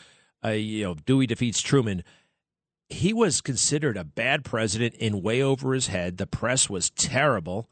uh, 0.41 0.51
you 0.51 0.85
know 0.85 0.93
Dewey 0.93 1.27
defeats 1.27 1.61
Truman. 1.61 2.01
He 2.87 3.11
was 3.11 3.41
considered 3.41 3.97
a 3.97 4.05
bad 4.05 4.45
president 4.45 4.95
in 4.95 5.21
way 5.21 5.41
over 5.41 5.73
his 5.73 5.87
head. 5.87 6.17
The 6.17 6.27
press 6.27 6.69
was 6.69 6.89
terrible, 6.89 7.69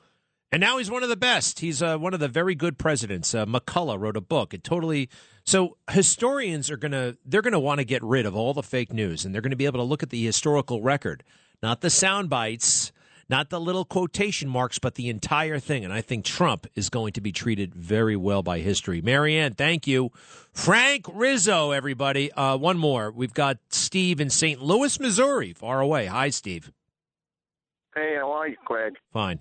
and 0.52 0.60
now 0.60 0.80
he's 0.80 0.92
one 0.92 1.04
of 1.04 1.08
the 1.08 1.16
best. 1.16 1.62
He's 1.62 1.82
uh, 1.82 1.98
one 1.98 2.14
of 2.14 2.20
the 2.20 2.28
very 2.28 2.56
good 2.56 2.78
presidents. 2.78 3.34
Uh, 3.34 3.46
McCullough 3.46 3.98
wrote 3.98 4.18
a 4.18 4.22
book. 4.22 4.54
It 4.54 4.66
totally 4.66 5.08
so 5.46 5.78
historians 5.90 6.70
are 6.70 6.76
gonna 6.76 7.16
they're 7.24 7.42
gonna 7.42 7.58
want 7.58 7.78
to 7.80 7.86
get 7.86 8.04
rid 8.04 8.26
of 8.26 8.36
all 8.36 8.54
the 8.54 8.64
fake 8.64 8.92
news, 8.92 9.24
and 9.24 9.34
they're 9.34 9.42
to 9.42 9.56
be 9.56 9.66
able 9.66 9.80
to 9.80 9.84
look 9.84 10.04
at 10.04 10.10
the 10.10 10.26
historical 10.26 10.82
record, 10.82 11.24
not 11.64 11.80
the 11.80 11.90
sound 11.90 12.30
bites 12.30 12.92
not 13.30 13.50
the 13.50 13.60
little 13.60 13.86
quotation 13.86 14.50
marks, 14.50 14.80
but 14.80 14.96
the 14.96 15.10
entire 15.10 15.60
thing. 15.60 15.84
And 15.84 15.94
I 15.94 16.02
think 16.02 16.26
Trump 16.26 16.68
is 16.76 16.90
going 16.90 17.14
to 17.14 17.22
be 17.22 17.32
treated 17.32 17.74
very 17.74 18.16
well 18.16 18.44
by 18.44 18.60
history. 18.60 19.02
Marianne, 19.02 19.54
thank 19.54 19.88
you. 19.88 20.12
Frank 20.54 21.06
Rizzo, 21.12 21.72
everybody. 21.72 22.32
Uh, 22.32 22.58
one 22.58 22.78
more. 22.78 23.12
We've 23.12 23.34
got 23.34 23.58
Steve 23.70 24.22
in 24.22 24.30
St. 24.30 24.62
Louis, 24.62 25.00
Missouri, 25.00 25.54
far 25.54 25.82
away. 25.82 26.06
Hi, 26.06 26.30
Steve. 26.30 26.72
Hey, 27.96 28.16
how 28.20 28.32
are 28.32 28.48
you, 28.48 28.58
Craig? 28.66 28.94
Fine. 29.12 29.40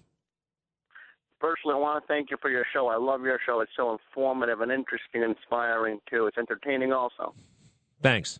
Personally, 1.40 1.74
I 1.74 1.78
want 1.78 2.02
to 2.02 2.08
thank 2.08 2.30
you 2.30 2.38
for 2.40 2.48
your 2.48 2.64
show. 2.72 2.88
I 2.88 2.96
love 2.96 3.22
your 3.22 3.38
show. 3.44 3.60
It's 3.60 3.72
so 3.76 3.92
informative 3.92 4.60
and 4.60 4.72
interesting 4.72 5.22
and 5.22 5.36
inspiring, 5.36 6.00
too. 6.08 6.26
It's 6.26 6.38
entertaining, 6.38 6.92
also. 6.92 7.34
Thanks. 8.00 8.38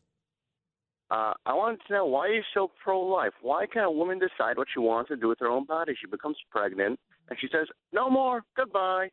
Uh, 1.10 1.34
I 1.44 1.52
wanted 1.54 1.80
to 1.86 1.92
know 1.92 2.06
why 2.06 2.28
you're 2.28 2.36
you 2.36 2.42
so 2.54 2.70
pro-life? 2.82 3.32
Why 3.42 3.66
can't 3.66 3.86
a 3.86 3.90
woman 3.90 4.18
decide 4.18 4.56
what 4.56 4.68
she 4.72 4.80
wants 4.80 5.08
to 5.08 5.16
do 5.16 5.28
with 5.28 5.38
her 5.40 5.48
own 5.48 5.64
body? 5.64 5.94
She 6.00 6.06
becomes 6.06 6.36
pregnant 6.50 6.98
and 7.28 7.38
she 7.38 7.48
says, 7.52 7.68
"No 7.92 8.10
more, 8.10 8.42
goodbye." 8.56 9.10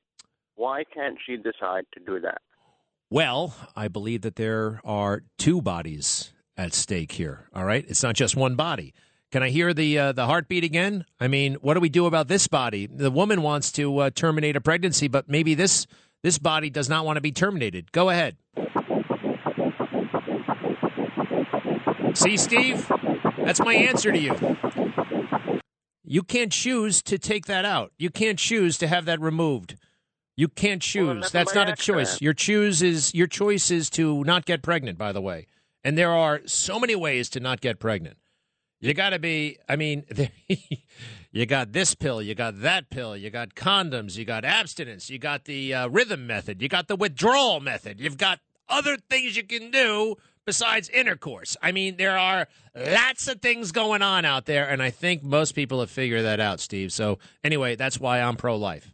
Why 0.56 0.84
can't 0.84 1.18
she 1.26 1.38
decide 1.38 1.86
to 1.94 2.00
do 2.06 2.20
that? 2.20 2.42
Well, 3.10 3.56
I 3.76 3.88
believe 3.88 4.22
that 4.22 4.36
there 4.36 4.80
are 4.86 5.24
two 5.38 5.62
bodies 5.62 6.34
at 6.56 6.74
stake 6.74 7.14
here. 7.14 7.50
All 7.54 7.66
right, 7.66 7.86
it's 7.88 8.04
not 8.04 8.16
just 8.16 8.36
one 8.36 8.56
body. 8.56 8.94
Can 9.32 9.44
I 9.44 9.50
hear 9.50 9.74
the 9.74 9.98
uh, 9.98 10.12
the 10.12 10.26
heartbeat 10.26 10.64
again? 10.64 11.06
I 11.20 11.28
mean, 11.28 11.56
what 11.56 11.76
do 11.76 11.80
we 11.80 11.90
do 11.90 12.06
about 12.06 12.28
this 12.28 12.48
body? 12.48 12.86
The 12.86 13.12
woman 13.12 13.42
wants 13.42 13.72
to 13.74 13.98
uh, 13.98 14.10
terminate 14.10 14.56
a 14.56 14.62
pregnancy, 14.62 15.08
but 15.08 15.30
maybe 15.30 15.56
this 15.56 15.88
this 16.22 16.38
body 16.38 16.70
does 16.70 16.90
not 16.90 17.06
want 17.06 17.18
to 17.18 17.22
be 17.22 17.32
terminated. 17.32 17.92
Go 17.92 18.10
ahead. 18.10 18.38
See, 22.14 22.38
Steve? 22.38 22.92
That's 23.38 23.60
my 23.60 23.74
answer 23.74 24.12
to 24.12 24.20
you. 24.20 24.58
You 26.04 26.24
can't 26.24 26.52
choose 26.52 27.02
to 27.04 27.18
take 27.18 27.46
that 27.46 27.66
out. 27.66 27.92
You 27.98 28.10
can't 28.10 28.38
choose 28.38 28.78
to 28.80 28.88
have 28.88 29.06
that 29.06 29.22
removed. 29.22 29.78
You 30.36 30.48
can't 30.48 30.82
choose. 30.82 31.22
Well, 31.22 31.30
that's 31.32 31.56
not 31.56 31.70
a 31.70 31.76
choice. 31.76 32.22
Your 32.22 32.34
choose 32.34 32.82
is 32.82 33.14
your 33.14 33.28
choice 33.28 33.70
is 33.72 33.90
to 33.92 34.24
not 34.24 34.46
get 34.46 34.62
pregnant, 34.62 34.98
by 34.98 35.12
the 35.12 35.22
way. 35.22 35.48
And 35.84 35.98
there 35.98 36.12
are 36.12 36.42
so 36.46 36.80
many 36.80 36.96
ways 36.96 37.30
to 37.32 37.40
not 37.40 37.62
get 37.62 37.80
pregnant. 37.80 38.18
You 38.80 38.94
got 38.94 39.12
to 39.12 39.20
be, 39.20 39.60
I 39.70 39.76
mean, 39.76 40.06
you 41.32 41.46
got 41.46 41.72
this 41.72 41.94
pill, 41.94 42.22
you 42.22 42.34
got 42.34 42.62
that 42.62 42.90
pill, 42.90 43.16
you 43.16 43.30
got 43.30 43.54
condoms, 43.54 44.18
you 44.18 44.26
got 44.26 44.44
abstinence, 44.44 45.10
you 45.10 45.20
got 45.20 45.46
the 45.46 45.74
uh, 45.74 45.88
rhythm 45.88 46.26
method, 46.26 46.62
you 46.62 46.68
got 46.68 46.88
the 46.88 46.96
withdrawal 46.96 47.60
method, 47.60 48.00
you've 48.00 48.18
got 48.18 48.40
other 48.68 48.98
things 48.98 49.38
you 49.38 49.44
can 49.44 49.70
do 49.70 50.16
besides 50.46 50.90
intercourse. 50.90 51.58
I 51.62 51.72
mean, 51.72 51.98
there 51.98 52.18
are 52.18 52.48
lots 52.76 53.28
of 53.28 53.42
things 53.42 53.72
going 53.72 54.02
on 54.02 54.26
out 54.26 54.46
there, 54.46 54.68
and 54.68 54.82
I 54.82 54.90
think 54.90 55.24
most 55.24 55.54
people 55.54 55.80
have 55.80 55.92
figured 55.92 56.24
that 56.26 56.40
out, 56.40 56.60
Steve. 56.60 56.92
So, 56.92 57.20
anyway, 57.44 57.76
that's 57.76 58.00
why 58.00 58.22
I'm 58.22 58.36
pro 58.36 58.56
life. 58.56 58.92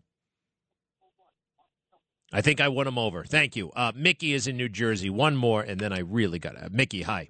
I 2.32 2.42
think 2.42 2.60
I 2.60 2.68
won 2.68 2.88
him 2.88 2.98
over. 2.98 3.24
Thank 3.24 3.56
you. 3.56 3.72
Uh, 3.76 3.94
Mickey 3.96 4.34
is 4.34 4.48
in 4.48 4.58
New 4.58 4.68
Jersey. 4.68 5.10
One 5.10 5.36
more, 5.36 5.62
and 5.62 5.80
then 5.80 5.94
I 5.94 6.00
really 6.00 6.40
got 6.40 6.58
to. 6.58 6.70
Mickey, 6.70 7.04
hi. 7.04 7.30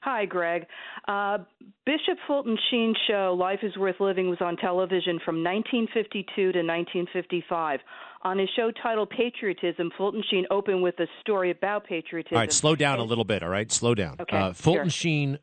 Hi, 0.00 0.26
Greg. 0.26 0.66
Uh, 1.08 1.38
Bishop 1.86 2.18
Fulton 2.26 2.58
Sheen's 2.70 2.96
show, 3.06 3.34
Life 3.38 3.60
is 3.62 3.74
Worth 3.76 4.00
Living, 4.00 4.28
was 4.28 4.40
on 4.40 4.56
television 4.56 5.18
from 5.24 5.42
1952 5.42 6.34
to 6.36 6.58
1955. 6.58 7.80
On 8.24 8.38
his 8.38 8.48
show 8.56 8.70
titled 8.70 9.10
Patriotism, 9.10 9.90
Fulton 9.98 10.22
Sheen 10.30 10.46
opened 10.50 10.82
with 10.82 10.98
a 10.98 11.06
story 11.20 11.50
about 11.50 11.84
patriotism. 11.84 12.36
All 12.36 12.40
right, 12.40 12.52
slow 12.52 12.74
down 12.74 12.98
a 12.98 13.04
little 13.04 13.24
bit, 13.24 13.42
all 13.42 13.50
right? 13.50 13.70
Slow 13.70 13.94
down. 13.94 14.16
Okay, 14.20 14.36
uh, 14.36 14.52
Fulton 14.54 14.84
sure. 14.84 14.90
Sheen, 14.90 15.38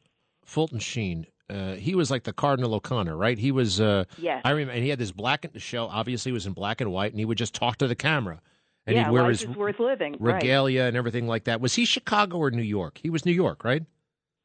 Fulton 0.46 0.80
Sheen, 0.80 1.28
uh, 1.48 1.74
he 1.76 1.94
was 1.94 2.10
like 2.10 2.24
the 2.24 2.34
Cardinal 2.34 2.74
O'Connor, 2.74 3.16
right? 3.16 3.38
He 3.38 3.52
was. 3.52 3.80
Uh, 3.80 4.06
Yes. 4.18 4.42
I 4.44 4.52
remember, 4.52 4.74
and 4.74 4.84
he 4.84 4.90
had 4.90 4.98
this 4.98 5.12
black 5.12 5.46
the 5.52 5.60
show. 5.60 5.86
Obviously, 5.86 6.32
was 6.32 6.48
in 6.48 6.54
black 6.54 6.82
and 6.82 6.92
white, 6.92 7.12
and 7.12 7.20
he 7.20 7.26
would 7.26 7.38
just 7.38 7.54
talk 7.54 7.78
to 7.78 7.88
the 7.88 7.96
camera, 7.96 8.42
and 8.88 8.96
yeah, 8.96 9.06
he'd 9.06 9.12
wear 9.12 9.30
his 9.30 9.44
is 9.44 9.50
worth 9.50 9.80
living. 9.80 10.16
right. 10.20 10.36
regalia 10.36 10.86
and 10.86 10.98
everything 10.98 11.28
like 11.28 11.44
that. 11.44 11.62
Was 11.62 11.76
he 11.76 11.86
Chicago 11.86 12.38
or 12.38 12.50
New 12.50 12.62
York? 12.64 13.00
He 13.04 13.10
was 13.12 13.26
New 13.26 13.32
York, 13.34 13.64
right? 13.64 13.84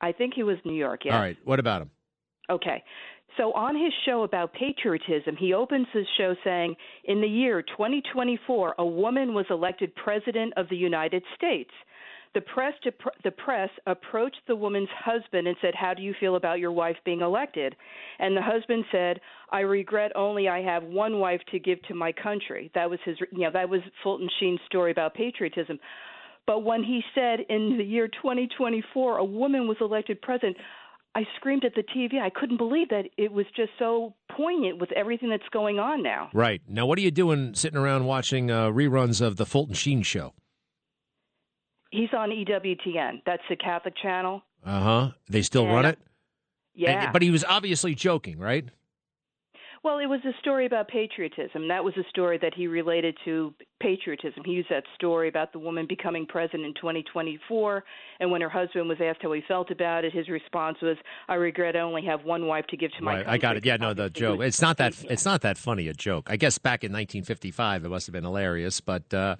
I 0.02 0.12
think 0.12 0.34
he 0.34 0.42
was 0.42 0.58
New 0.64 0.74
York. 0.74 1.06
Yes. 1.06 1.14
All 1.14 1.20
right. 1.20 1.38
What 1.44 1.58
about 1.58 1.80
him? 1.82 1.90
Okay. 2.50 2.84
So 3.36 3.52
on 3.52 3.76
his 3.76 3.92
show 4.04 4.22
about 4.22 4.54
patriotism, 4.54 5.36
he 5.36 5.52
opens 5.52 5.86
his 5.92 6.06
show 6.16 6.34
saying, 6.42 6.76
"In 7.04 7.20
the 7.20 7.28
year 7.28 7.62
2024, 7.62 8.74
a 8.78 8.86
woman 8.86 9.34
was 9.34 9.46
elected 9.50 9.94
president 9.94 10.54
of 10.56 10.68
the 10.68 10.76
United 10.76 11.22
States." 11.34 11.70
The 12.32 12.40
press 12.42 12.74
the 13.22 13.30
press 13.30 13.70
approached 13.86 14.40
the 14.46 14.56
woman's 14.56 14.90
husband 14.90 15.48
and 15.48 15.56
said, 15.60 15.74
"How 15.74 15.94
do 15.94 16.02
you 16.02 16.12
feel 16.14 16.36
about 16.36 16.58
your 16.58 16.72
wife 16.72 16.98
being 17.04 17.20
elected?" 17.20 17.76
And 18.18 18.36
the 18.36 18.42
husband 18.42 18.84
said, 18.90 19.20
"I 19.50 19.60
regret 19.60 20.12
only 20.14 20.48
I 20.48 20.60
have 20.60 20.84
one 20.84 21.18
wife 21.18 21.42
to 21.46 21.58
give 21.58 21.80
to 21.82 21.94
my 21.94 22.12
country." 22.12 22.70
That 22.74 22.90
was 22.90 23.00
his 23.02 23.18
you 23.32 23.44
know, 23.44 23.50
that 23.50 23.68
was 23.68 23.82
Fulton 24.02 24.28
Sheen's 24.38 24.60
story 24.62 24.90
about 24.90 25.14
patriotism. 25.14 25.78
But 26.46 26.62
when 26.62 26.82
he 26.84 27.02
said 27.14 27.40
in 27.40 27.76
the 27.76 27.84
year 27.84 28.06
2024 28.06 29.16
a 29.18 29.24
woman 29.24 29.66
was 29.66 29.80
elected 29.80 30.20
president, 30.22 30.56
I 31.16 31.26
screamed 31.36 31.64
at 31.64 31.74
the 31.74 31.82
TV. 31.82 32.20
I 32.20 32.28
couldn't 32.28 32.58
believe 32.58 32.90
that 32.90 33.06
it 33.16 33.32
was 33.32 33.46
just 33.56 33.70
so 33.78 34.14
poignant 34.36 34.78
with 34.78 34.92
everything 34.92 35.30
that's 35.30 35.48
going 35.50 35.78
on 35.78 36.02
now. 36.02 36.28
Right 36.34 36.60
now, 36.68 36.84
what 36.84 36.98
are 36.98 37.02
you 37.02 37.10
doing 37.10 37.54
sitting 37.54 37.78
around 37.78 38.04
watching 38.04 38.50
uh, 38.50 38.66
reruns 38.68 39.22
of 39.22 39.36
the 39.36 39.46
Fulton 39.46 39.74
Sheen 39.74 40.02
show? 40.02 40.34
He's 41.90 42.10
on 42.12 42.28
EWTN. 42.30 43.22
That's 43.24 43.42
the 43.48 43.56
Catholic 43.56 43.94
channel. 43.96 44.42
Uh 44.64 44.80
huh. 44.80 45.10
They 45.30 45.40
still 45.40 45.66
run 45.66 45.86
it. 45.86 45.98
Yeah. 46.74 47.04
And- 47.04 47.12
but 47.14 47.22
he 47.22 47.30
was 47.30 47.44
obviously 47.48 47.94
joking, 47.94 48.38
right? 48.38 48.68
Well, 49.86 49.98
it 49.98 50.06
was 50.06 50.18
a 50.24 50.36
story 50.40 50.66
about 50.66 50.88
patriotism. 50.88 51.68
That 51.68 51.84
was 51.84 51.96
a 51.96 52.02
story 52.10 52.38
that 52.42 52.52
he 52.52 52.66
related 52.66 53.16
to 53.24 53.54
patriotism. 53.78 54.42
He 54.44 54.50
used 54.50 54.68
that 54.68 54.82
story 54.96 55.28
about 55.28 55.52
the 55.52 55.60
woman 55.60 55.86
becoming 55.88 56.26
president 56.26 56.64
in 56.64 56.74
2024, 56.74 57.84
and 58.18 58.32
when 58.32 58.40
her 58.40 58.48
husband 58.48 58.88
was 58.88 58.98
asked 59.00 59.20
how 59.22 59.30
he 59.30 59.42
felt 59.46 59.70
about 59.70 60.04
it, 60.04 60.12
his 60.12 60.28
response 60.28 60.78
was, 60.82 60.96
"I 61.28 61.36
regret 61.36 61.76
I 61.76 61.82
only 61.82 62.04
have 62.04 62.24
one 62.24 62.48
wife 62.48 62.66
to 62.70 62.76
give 62.76 62.90
to 62.94 63.04
my 63.04 63.12
Right, 63.12 63.24
country." 63.26 63.32
I 63.32 63.38
got 63.38 63.56
it. 63.58 63.64
Yeah, 63.64 63.76
no, 63.76 63.94
the 63.94 64.10
joke. 64.10 64.40
It's 64.40 64.60
not 64.60 64.76
that. 64.78 65.04
It's 65.08 65.24
not 65.24 65.42
that 65.42 65.56
funny 65.56 65.86
a 65.86 65.94
joke. 65.94 66.26
I 66.32 66.36
guess 66.36 66.58
back 66.58 66.82
in 66.82 66.90
1955, 66.90 67.84
it 67.84 67.88
must 67.88 68.06
have 68.08 68.12
been 68.12 68.24
hilarious. 68.24 68.80
But 68.80 69.14
uh, 69.14 69.36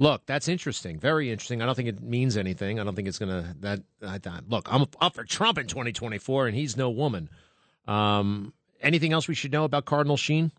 look, 0.00 0.26
that's 0.26 0.48
interesting. 0.48 0.98
Very 0.98 1.30
interesting. 1.30 1.62
I 1.62 1.66
don't 1.66 1.76
think 1.76 1.88
it 1.88 2.02
means 2.02 2.36
anything. 2.36 2.80
I 2.80 2.82
don't 2.82 2.96
think 2.96 3.06
it's 3.06 3.20
gonna. 3.20 3.54
That 3.60 3.78
I, 4.04 4.16
I, 4.16 4.40
look, 4.48 4.66
I'm 4.72 4.86
up 5.00 5.14
for 5.14 5.22
Trump 5.22 5.56
in 5.56 5.68
2024, 5.68 6.48
and 6.48 6.56
he's 6.56 6.76
no 6.76 6.90
woman. 6.90 7.30
Um, 7.86 8.54
anything 8.84 9.12
else 9.12 9.26
we 9.26 9.34
should 9.34 9.52
know 9.52 9.64
about 9.64 9.84
Cardinal 9.84 10.16
Sheen? 10.16 10.52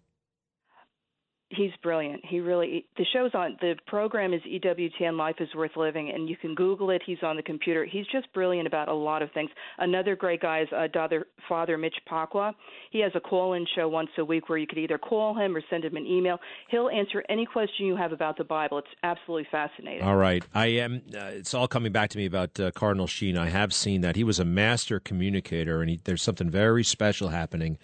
He's 1.49 1.71
brilliant. 1.83 2.25
He 2.25 2.39
really 2.39 2.85
the 2.97 3.05
show's 3.13 3.29
on 3.35 3.55
the 3.61 3.75
program 3.85 4.33
is 4.33 4.41
EWTN 4.41 5.15
Life 5.15 5.35
is 5.39 5.47
Worth 5.53 5.77
Living 5.77 6.09
and 6.09 6.27
you 6.27 6.35
can 6.35 6.55
Google 6.55 6.89
it. 6.89 7.03
He's 7.05 7.21
on 7.21 7.35
the 7.35 7.43
computer. 7.43 7.85
He's 7.85 8.07
just 8.11 8.31
brilliant 8.33 8.65
about 8.65 8.87
a 8.87 8.93
lot 8.93 9.21
of 9.21 9.31
things. 9.31 9.51
Another 9.77 10.15
great 10.15 10.41
guy 10.41 10.61
is 10.61 10.67
uh, 10.75 10.87
Father 10.91 11.27
Father 11.47 11.77
Mitch 11.77 11.95
Pacwa. 12.09 12.53
He 12.89 12.99
has 13.01 13.11
a 13.13 13.19
call-in 13.19 13.67
show 13.75 13.87
once 13.87 14.09
a 14.17 14.25
week 14.25 14.49
where 14.49 14.57
you 14.57 14.65
could 14.65 14.79
either 14.79 14.97
call 14.97 15.35
him 15.35 15.55
or 15.55 15.61
send 15.69 15.85
him 15.85 15.95
an 15.95 16.07
email. 16.07 16.39
He'll 16.69 16.89
answer 16.89 17.23
any 17.29 17.45
question 17.45 17.85
you 17.85 17.95
have 17.95 18.11
about 18.11 18.37
the 18.37 18.43
Bible. 18.43 18.79
It's 18.79 18.87
absolutely 19.03 19.47
fascinating. 19.51 20.01
All 20.01 20.17
right, 20.17 20.43
I 20.53 20.65
am. 20.67 21.03
Uh, 21.15 21.25
it's 21.25 21.53
all 21.53 21.67
coming 21.67 21.91
back 21.91 22.09
to 22.09 22.17
me 22.17 22.25
about 22.25 22.59
uh, 22.59 22.71
Cardinal 22.71 23.07
Sheen. 23.07 23.37
I 23.37 23.49
have 23.49 23.71
seen 23.71 24.01
that 24.01 24.15
he 24.15 24.23
was 24.23 24.39
a 24.39 24.45
master 24.45 24.99
communicator, 24.99 25.81
and 25.81 25.91
he, 25.91 25.99
there's 26.03 26.23
something 26.23 26.49
very 26.49 26.83
special 26.83 27.29
happening 27.29 27.77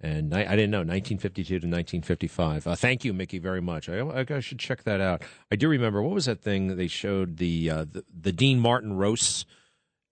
And 0.00 0.32
I, 0.32 0.40
I 0.40 0.56
didn't 0.56 0.70
know 0.70 0.78
1952 0.78 1.48
to 1.48 1.54
1955. 1.54 2.66
Uh, 2.66 2.76
thank 2.76 3.04
you, 3.04 3.12
Mickey, 3.12 3.38
very 3.38 3.60
much. 3.60 3.88
I, 3.88 4.24
I, 4.30 4.40
should 4.40 4.60
check 4.60 4.84
that 4.84 5.00
out. 5.00 5.22
I 5.50 5.56
do 5.56 5.68
remember 5.68 6.02
what 6.02 6.14
was 6.14 6.26
that 6.26 6.40
thing 6.40 6.76
they 6.76 6.86
showed 6.86 7.38
the 7.38 7.70
uh, 7.70 7.84
the, 7.90 8.04
the 8.20 8.30
Dean 8.30 8.60
Martin 8.60 8.92
roasts 8.92 9.44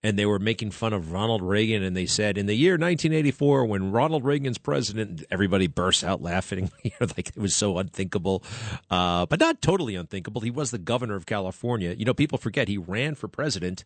and 0.03 0.15
they 0.17 0.25
were 0.25 0.39
making 0.39 0.71
fun 0.71 0.93
of 0.93 1.11
Ronald 1.11 1.41
Reagan, 1.41 1.83
and 1.83 1.97
they 1.97 2.05
said, 2.05 2.37
in 2.37 2.45
the 2.45 2.53
year 2.53 2.73
1984, 2.73 3.65
when 3.65 3.91
Ronald 3.91 4.23
Reagan's 4.23 4.59
president, 4.59 5.23
everybody 5.31 5.65
burst 5.67 6.03
out 6.03 6.21
laughing, 6.21 6.69
like 6.99 7.29
it 7.29 7.37
was 7.37 7.55
so 7.55 7.79
unthinkable, 7.79 8.43
uh, 8.91 9.25
but 9.25 9.39
not 9.39 9.59
totally 9.61 9.95
unthinkable. 9.95 10.41
He 10.41 10.51
was 10.51 10.69
the 10.71 10.77
governor 10.77 11.15
of 11.15 11.25
California. 11.25 11.95
You 11.97 12.05
know, 12.05 12.13
people 12.13 12.37
forget 12.37 12.67
he 12.67 12.77
ran 12.77 13.15
for 13.15 13.27
president 13.27 13.85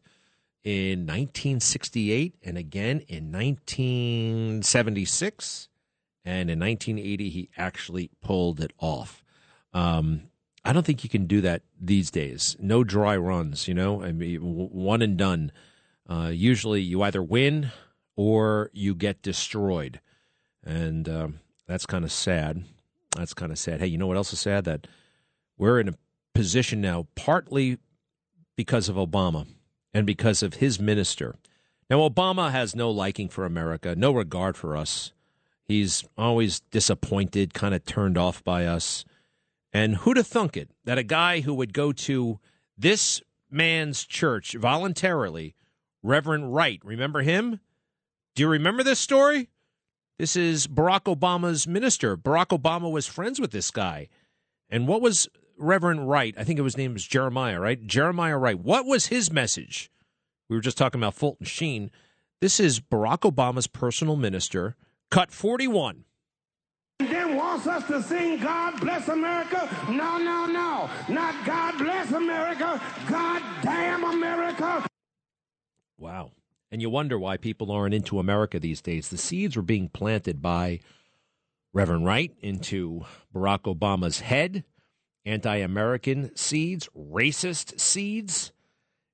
in 0.63 1.07
1968 1.07 2.35
and 2.43 2.57
again 2.57 3.03
in 3.07 3.31
1976, 3.31 5.69
and 6.23 6.49
in 6.49 6.59
1980 6.59 7.29
he 7.29 7.49
actually 7.57 8.11
pulled 8.21 8.59
it 8.59 8.71
off. 8.79 9.23
Um, 9.73 10.23
I 10.63 10.73
don't 10.73 10.85
think 10.85 11.03
you 11.03 11.09
can 11.09 11.25
do 11.25 11.41
that 11.41 11.63
these 11.79 12.11
days. 12.11 12.55
No 12.59 12.83
dry 12.83 13.17
runs, 13.17 13.67
you 13.67 13.73
know. 13.73 14.03
I 14.03 14.11
mean, 14.11 14.39
one 14.41 15.01
and 15.01 15.17
done. 15.17 15.51
Uh, 16.07 16.31
usually 16.33 16.81
you 16.81 17.01
either 17.01 17.23
win 17.23 17.71
or 18.15 18.69
you 18.73 18.93
get 18.93 19.23
destroyed. 19.23 19.99
And 20.63 21.09
um, 21.09 21.39
that's 21.67 21.87
kind 21.87 22.05
of 22.05 22.11
sad. 22.11 22.63
That's 23.15 23.33
kind 23.33 23.51
of 23.51 23.57
sad. 23.57 23.79
Hey, 23.79 23.87
you 23.87 23.97
know 23.97 24.07
what 24.07 24.17
else 24.17 24.33
is 24.33 24.39
sad? 24.39 24.65
That 24.65 24.87
we're 25.57 25.79
in 25.79 25.89
a 25.89 25.95
position 26.35 26.81
now, 26.81 27.07
partly 27.15 27.79
because 28.55 28.87
of 28.87 28.95
Obama 28.95 29.47
and 29.93 30.05
because 30.05 30.43
of 30.43 30.55
his 30.55 30.79
minister. 30.79 31.35
Now, 31.89 32.07
Obama 32.07 32.51
has 32.51 32.75
no 32.75 32.89
liking 32.89 33.27
for 33.27 33.45
America, 33.45 33.95
no 33.95 34.11
regard 34.11 34.55
for 34.55 34.77
us. 34.77 35.11
He's 35.71 36.03
always 36.17 36.59
disappointed, 36.71 37.53
kind 37.53 37.73
of 37.73 37.85
turned 37.85 38.17
off 38.17 38.43
by 38.43 38.65
us. 38.65 39.05
And 39.71 39.95
who'd 39.95 40.17
have 40.17 40.27
thunk 40.27 40.57
it 40.57 40.69
that 40.83 40.97
a 40.97 41.03
guy 41.03 41.39
who 41.39 41.53
would 41.53 41.71
go 41.71 41.93
to 41.93 42.41
this 42.77 43.21
man's 43.49 44.03
church 44.03 44.53
voluntarily 44.55 45.55
Reverend 46.03 46.53
Wright. 46.53 46.81
Remember 46.83 47.21
him? 47.21 47.61
Do 48.35 48.43
you 48.43 48.49
remember 48.49 48.83
this 48.83 48.99
story? 48.99 49.47
This 50.19 50.35
is 50.35 50.67
Barack 50.67 51.03
Obama's 51.03 51.65
minister. 51.65 52.17
Barack 52.17 52.47
Obama 52.47 52.91
was 52.91 53.07
friends 53.07 53.39
with 53.39 53.51
this 53.51 53.71
guy. 53.71 54.09
And 54.69 54.89
what 54.89 55.01
was 55.01 55.29
Reverend 55.57 56.09
Wright? 56.09 56.35
I 56.37 56.43
think 56.43 56.59
was 56.59 56.75
name 56.75 56.91
was 56.91 57.07
Jeremiah, 57.07 57.61
right? 57.61 57.87
Jeremiah 57.87 58.37
Wright. 58.37 58.59
What 58.59 58.85
was 58.85 59.07
his 59.07 59.31
message? 59.31 59.89
We 60.49 60.57
were 60.57 60.61
just 60.61 60.77
talking 60.77 60.99
about 60.99 61.15
Fulton 61.15 61.45
Sheen. 61.45 61.91
This 62.41 62.59
is 62.59 62.81
Barack 62.81 63.19
Obama's 63.19 63.67
personal 63.67 64.17
minister, 64.17 64.75
cut 65.11 65.31
41 65.31 66.05
then 67.09 67.35
wants 67.35 67.67
us 67.67 67.85
to 67.87 68.01
sing 68.03 68.39
God 68.39 68.79
bless 68.79 69.07
America. 69.07 69.69
No, 69.89 70.17
no, 70.17 70.45
no. 70.45 70.89
Not 71.09 71.45
God 71.45 71.77
bless 71.77 72.11
America. 72.11 72.81
God 73.07 73.41
damn 73.61 74.03
America. 74.03 74.85
Wow. 75.97 76.31
And 76.71 76.81
you 76.81 76.89
wonder 76.89 77.19
why 77.19 77.37
people 77.37 77.71
aren't 77.71 77.93
into 77.93 78.19
America 78.19 78.59
these 78.59 78.81
days. 78.81 79.09
The 79.09 79.17
seeds 79.17 79.55
were 79.55 79.61
being 79.61 79.89
planted 79.89 80.41
by 80.41 80.79
Reverend 81.73 82.05
Wright 82.05 82.33
into 82.41 83.05
Barack 83.33 83.63
Obama's 83.63 84.21
head, 84.21 84.63
anti 85.25 85.57
American 85.57 86.35
seeds, 86.35 86.87
racist 86.97 87.79
seeds. 87.79 88.51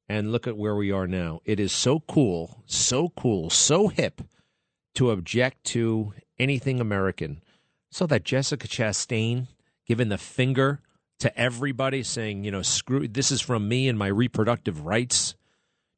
And 0.09 0.31
look 0.31 0.47
at 0.47 0.57
where 0.57 0.75
we 0.75 0.91
are 0.91 1.07
now. 1.07 1.41
It 1.43 1.59
is 1.59 1.73
so 1.73 1.99
cool, 1.99 2.63
so 2.65 3.09
cool, 3.09 3.49
so 3.49 3.89
hip 3.89 4.21
to 4.97 5.11
object 5.11 5.63
to 5.63 6.13
anything 6.37 6.79
American. 6.79 7.41
So 7.89 8.05
that 8.07 8.23
Jessica 8.23 8.67
Chastain 8.67 9.47
giving 9.85 10.09
the 10.09 10.17
finger 10.17 10.81
to 11.19 11.35
everybody 11.39 12.03
saying, 12.03 12.43
you 12.43 12.51
know, 12.51 12.61
screw 12.61 13.07
this 13.07 13.31
is 13.31 13.41
from 13.41 13.67
me 13.67 13.87
and 13.87 13.97
my 13.97 14.07
reproductive 14.07 14.85
rights 14.85 15.35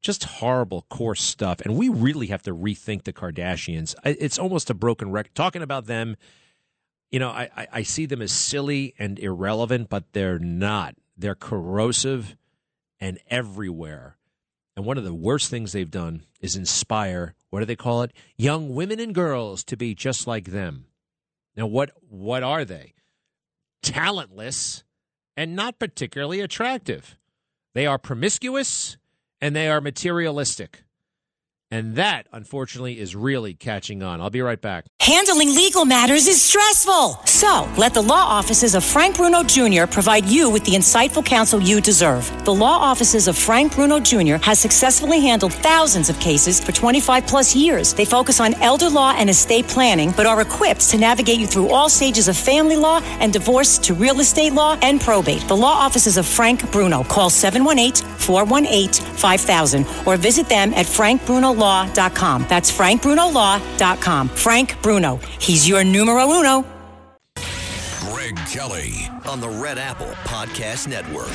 just 0.02 0.24
horrible, 0.24 0.86
coarse 0.90 1.22
stuff. 1.22 1.60
And 1.62 1.76
we 1.76 1.90
really 1.90 2.28
have 2.28 2.44
to 2.44 2.56
rethink 2.56 3.04
the 3.04 3.14
Kardashians. 3.14 3.96
It's 4.06 4.40
almost 4.40 4.70
a 4.70 4.74
broken 4.74 5.12
record. 5.12 5.36
Talking 5.36 5.62
about 5.62 5.88
them, 5.88 6.16
you 7.12 7.20
know, 7.20 7.30
I, 7.30 7.68
I 7.72 7.84
see 7.84 8.06
them 8.06 8.22
as 8.22 8.32
silly 8.32 8.96
and 8.98 9.20
irrelevant, 9.20 9.90
but 9.90 10.14
they're 10.14 10.40
not. 10.40 10.96
They're 11.18 11.36
corrosive 11.36 12.38
and 13.00 13.20
everywhere. 13.30 14.18
And 14.76 14.86
one 14.86 14.98
of 14.98 15.04
the 15.04 15.14
worst 15.14 15.50
things 15.50 15.72
they've 15.72 15.90
done 15.90 16.24
is 16.40 16.56
inspire, 16.56 17.36
what 17.50 17.60
do 17.60 17.66
they 17.66 17.76
call 17.76 18.04
it? 18.04 18.14
Young 18.38 18.74
women 18.74 19.00
and 19.00 19.14
girls 19.14 19.64
to 19.66 19.78
be 19.78 19.96
just 19.96 20.28
like 20.28 20.52
them. 20.52 20.86
Now, 21.56 21.68
what 21.68 21.92
what 22.08 22.44
are 22.44 22.66
they? 22.66 22.94
Talentless 23.82 24.84
and 25.36 25.56
not 25.56 25.80
particularly 25.80 26.42
attractive. 26.42 27.18
They 27.74 27.86
are 27.86 27.98
promiscuous 27.98 28.98
and 29.42 29.56
they 29.56 29.70
are 29.70 29.82
materialistic. 29.82 30.84
And 31.72 31.98
that, 31.98 32.26
unfortunately, 32.34 33.00
is 33.00 33.16
really 33.16 33.54
catching 33.54 34.02
on. 34.02 34.22
I'll 34.22 34.32
be 34.32 34.42
right 34.42 34.60
back. 34.60 34.86
Handling 35.00 35.56
legal 35.56 35.86
matters 35.86 36.28
is 36.28 36.42
stressful. 36.42 37.22
So 37.26 37.70
let 37.78 37.94
the 37.94 38.02
law 38.02 38.26
offices 38.26 38.74
of 38.74 38.84
Frank 38.84 39.18
Bruno 39.18 39.44
Jr. 39.44 39.86
provide 39.86 40.26
you 40.26 40.50
with 40.50 40.64
the 40.66 40.72
insightful 40.72 41.24
counsel 41.24 41.62
you 41.62 41.80
deserve. 41.80 42.26
The 42.44 42.54
law 42.54 42.78
offices 42.80 43.28
of 43.28 43.38
Frank 43.38 43.76
Bruno 43.76 44.00
Jr. 44.00 44.38
has 44.42 44.58
successfully 44.58 45.20
handled 45.20 45.54
thousands 45.54 46.10
of 46.10 46.20
cases 46.20 46.60
for 46.60 46.72
25 46.72 47.28
plus 47.28 47.56
years. 47.56 47.94
They 47.94 48.06
focus 48.06 48.40
on 48.40 48.56
elder 48.56 48.90
law 48.90 49.14
and 49.16 49.30
estate 49.30 49.68
planning, 49.68 50.12
but 50.18 50.26
are 50.26 50.42
equipped 50.42 50.90
to 50.90 50.98
navigate 50.98 51.40
you 51.40 51.46
through 51.46 51.70
all 51.70 51.88
stages 51.88 52.28
of 52.28 52.36
family 52.36 52.78
law 52.78 53.00
and 53.20 53.32
divorce 53.32 53.78
to 53.80 53.94
real 53.94 54.20
estate 54.22 54.54
law 54.54 54.78
and 54.82 55.00
probate. 55.00 55.48
The 55.48 55.58
law 55.58 55.74
offices 55.74 56.18
of 56.18 56.26
Frank 56.26 56.72
Bruno. 56.72 57.04
Call 57.04 57.30
718 57.30 58.08
418 58.18 59.06
5000 59.16 59.86
or 60.08 60.18
visit 60.18 60.50
them 60.50 60.74
at 60.74 60.88
Frank 60.88 61.26
Bruno 61.28 61.59
frankbrunolaw.com. 61.60 62.46
That's 62.48 62.72
frankbrunolaw.com. 62.72 64.30
Frank 64.30 64.82
Bruno. 64.82 65.20
He's 65.40 65.68
your 65.68 65.84
numero 65.84 66.30
uno. 66.30 66.66
Greg 68.02 68.36
Kelly 68.48 68.94
on 69.28 69.40
the 69.40 69.50
Red 69.50 69.78
Apple 69.78 70.12
Podcast 70.26 70.88
Network. 70.88 71.28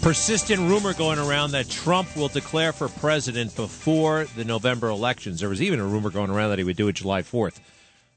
Persistent 0.00 0.60
rumor 0.60 0.94
going 0.94 1.18
around 1.18 1.50
that 1.50 1.68
Trump 1.68 2.16
will 2.16 2.28
declare 2.28 2.72
for 2.72 2.88
president 2.88 3.54
before 3.56 4.26
the 4.36 4.44
November 4.44 4.88
elections. 4.88 5.40
There 5.40 5.48
was 5.48 5.60
even 5.60 5.80
a 5.80 5.84
rumor 5.84 6.08
going 6.08 6.30
around 6.30 6.50
that 6.50 6.58
he 6.58 6.64
would 6.64 6.76
do 6.76 6.88
it 6.88 6.94
July 6.94 7.22
4th. 7.22 7.58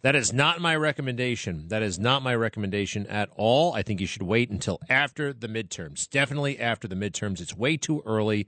That 0.02 0.16
is 0.16 0.34
not 0.34 0.62
my 0.62 0.76
recommendation. 0.76 1.68
That 1.68 1.84
is 1.84 2.00
not 2.00 2.24
my 2.24 2.34
recommendation 2.34 3.06
at 3.08 3.30
all. 3.36 3.74
I 3.74 3.84
think 3.84 4.02
you 4.02 4.08
should 4.08 4.24
wait 4.24 4.50
until 4.50 4.80
after 4.90 5.32
the 5.32 5.48
midterms. 5.48 6.10
Definitely 6.10 6.60
after 6.60 6.88
the 6.88 6.96
midterms. 6.96 7.40
It's 7.40 7.56
way 7.56 7.78
too 7.78 8.02
early. 8.06 8.48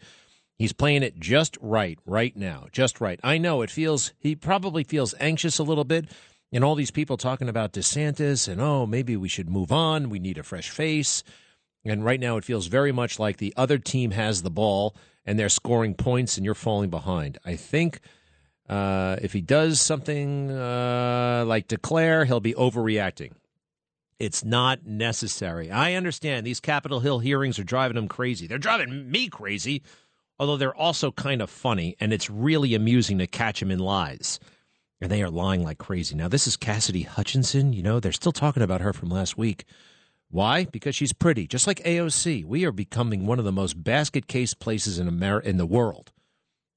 He's 0.57 0.73
playing 0.73 1.03
it 1.03 1.19
just 1.19 1.57
right 1.61 1.99
right 2.05 2.35
now. 2.35 2.67
Just 2.71 2.99
right. 2.99 3.19
I 3.23 3.37
know 3.37 3.61
it 3.61 3.69
feels 3.69 4.13
he 4.19 4.35
probably 4.35 4.83
feels 4.83 5.13
anxious 5.19 5.59
a 5.59 5.63
little 5.63 5.83
bit 5.83 6.09
and 6.51 6.63
all 6.63 6.75
these 6.75 6.91
people 6.91 7.17
talking 7.17 7.49
about 7.49 7.73
DeSantis 7.73 8.47
and 8.47 8.61
oh, 8.61 8.85
maybe 8.85 9.15
we 9.15 9.29
should 9.29 9.49
move 9.49 9.71
on. 9.71 10.09
We 10.09 10.19
need 10.19 10.37
a 10.37 10.43
fresh 10.43 10.69
face. 10.69 11.23
And 11.85 12.05
right 12.05 12.19
now 12.19 12.37
it 12.37 12.45
feels 12.45 12.67
very 12.67 12.91
much 12.91 13.19
like 13.19 13.37
the 13.37 13.53
other 13.57 13.77
team 13.77 14.11
has 14.11 14.41
the 14.41 14.51
ball 14.51 14.95
and 15.25 15.37
they're 15.37 15.49
scoring 15.49 15.93
points 15.95 16.37
and 16.37 16.45
you're 16.45 16.55
falling 16.55 16.89
behind. 16.89 17.37
I 17.45 17.55
think 17.55 17.99
uh, 18.69 19.17
if 19.21 19.33
he 19.33 19.41
does 19.41 19.81
something 19.81 20.51
uh, 20.51 21.43
like 21.45 21.67
declare, 21.67 22.25
he'll 22.25 22.39
be 22.39 22.53
overreacting. 22.53 23.33
It's 24.19 24.45
not 24.45 24.85
necessary. 24.85 25.69
I 25.69 25.95
understand 25.95 26.45
these 26.45 26.59
Capitol 26.59 27.01
Hill 27.01 27.19
hearings 27.19 27.59
are 27.59 27.63
driving 27.63 27.97
him 27.97 28.07
crazy. 28.07 28.47
They're 28.47 28.57
driving 28.57 29.11
me 29.11 29.27
crazy, 29.27 29.81
although 30.39 30.55
they're 30.55 30.75
also 30.75 31.11
kind 31.11 31.41
of 31.41 31.49
funny, 31.49 31.97
and 31.99 32.13
it's 32.13 32.29
really 32.29 32.73
amusing 32.73 33.17
to 33.17 33.27
catch 33.27 33.61
him 33.61 33.71
in 33.71 33.79
lies. 33.79 34.39
And 35.01 35.11
they 35.11 35.21
are 35.21 35.29
lying 35.29 35.63
like 35.63 35.79
crazy. 35.79 36.15
Now, 36.15 36.29
this 36.29 36.47
is 36.47 36.55
Cassidy 36.55 37.01
Hutchinson. 37.01 37.73
You 37.73 37.83
know, 37.83 37.99
they're 37.99 38.13
still 38.13 38.31
talking 38.31 38.63
about 38.63 38.79
her 38.79 38.93
from 38.93 39.09
last 39.09 39.37
week. 39.37 39.65
Why? 40.29 40.65
Because 40.65 40.95
she's 40.95 41.11
pretty, 41.11 41.45
just 41.45 41.67
like 41.67 41.83
AOC. 41.83 42.45
We 42.45 42.63
are 42.63 42.71
becoming 42.71 43.25
one 43.25 43.39
of 43.39 43.45
the 43.45 43.51
most 43.51 43.83
basket 43.83 44.27
case 44.27 44.53
places 44.53 44.97
in 44.97 45.07
America 45.07 45.49
in 45.49 45.57
the 45.57 45.65
world. 45.65 46.13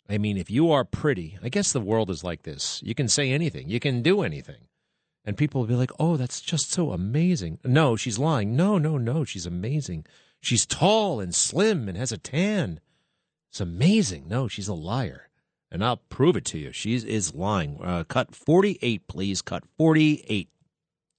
I 0.09 0.19
mean, 0.19 0.37
if 0.37 0.51
you 0.51 0.71
are 0.71 0.85
pretty, 0.85 1.39
I 1.43 1.49
guess 1.49 1.73
the 1.73 1.81
world 1.81 2.11
is 2.11 2.23
like 2.23 2.43
this. 2.43 2.81
You 2.85 2.95
can 2.95 3.09
say 3.09 3.31
anything, 3.31 3.69
you 3.69 3.81
can 3.81 4.03
do 4.03 4.23
anything. 4.23 4.69
And 5.25 5.37
people 5.37 5.61
will 5.61 5.69
be 5.69 5.75
like, 5.75 5.91
oh, 5.99 6.17
that's 6.17 6.41
just 6.41 6.71
so 6.71 6.93
amazing. 6.93 7.59
No, 7.65 7.97
she's 7.97 8.19
lying. 8.19 8.55
No, 8.55 8.79
no, 8.79 8.97
no, 8.97 9.25
she's 9.25 9.45
amazing. 9.45 10.07
She's 10.41 10.65
tall 10.65 11.19
and 11.19 11.35
slim 11.35 11.89
and 11.89 11.99
has 11.99 12.13
a 12.13 12.19
tan. 12.19 12.79
It's 13.51 13.61
amazing. 13.61 14.29
No, 14.29 14.47
she's 14.47 14.69
a 14.69 14.75
liar. 14.75 15.29
And 15.73 15.85
I'll 15.85 15.97
prove 15.97 16.37
it 16.37 16.45
to 16.47 16.59
you. 16.59 16.71
She 16.71 16.95
is 16.95 17.35
lying. 17.35 17.81
Uh, 17.83 18.05
cut 18.05 18.37
48, 18.37 19.09
please. 19.09 19.43
Cut 19.43 19.65
48. 19.77 20.49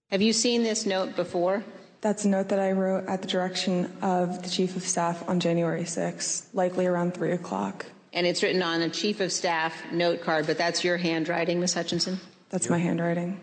Have 0.09 0.21
you 0.21 0.31
seen 0.31 0.63
this 0.63 0.85
note 0.85 1.17
before? 1.17 1.65
That's 1.99 2.23
a 2.23 2.29
note 2.29 2.47
that 2.49 2.59
I 2.59 2.71
wrote 2.71 3.07
at 3.09 3.21
the 3.21 3.27
direction 3.27 3.91
of 4.01 4.41
the 4.41 4.49
Chief 4.49 4.77
of 4.77 4.83
Staff 4.83 5.27
on 5.27 5.41
January 5.41 5.83
6th, 5.83 6.45
likely 6.53 6.85
around 6.85 7.13
3 7.13 7.33
o'clock. 7.33 7.85
And 8.17 8.25
it's 8.25 8.41
written 8.41 8.63
on 8.63 8.81
a 8.81 8.89
chief 8.89 9.19
of 9.19 9.31
staff 9.31 9.91
note 9.91 10.21
card, 10.21 10.47
but 10.47 10.57
that's 10.57 10.83
your 10.83 10.97
handwriting, 10.97 11.59
Ms. 11.59 11.75
Hutchinson? 11.75 12.19
That's 12.49 12.67
my 12.67 12.79
handwriting. 12.79 13.39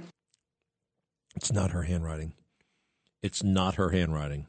It's 1.37 1.53
not 1.53 1.71
her 1.71 1.85
handwriting. 1.85 2.33
It's 3.23 3.45
not 3.45 3.77
her 3.77 3.91
handwriting. 3.91 4.47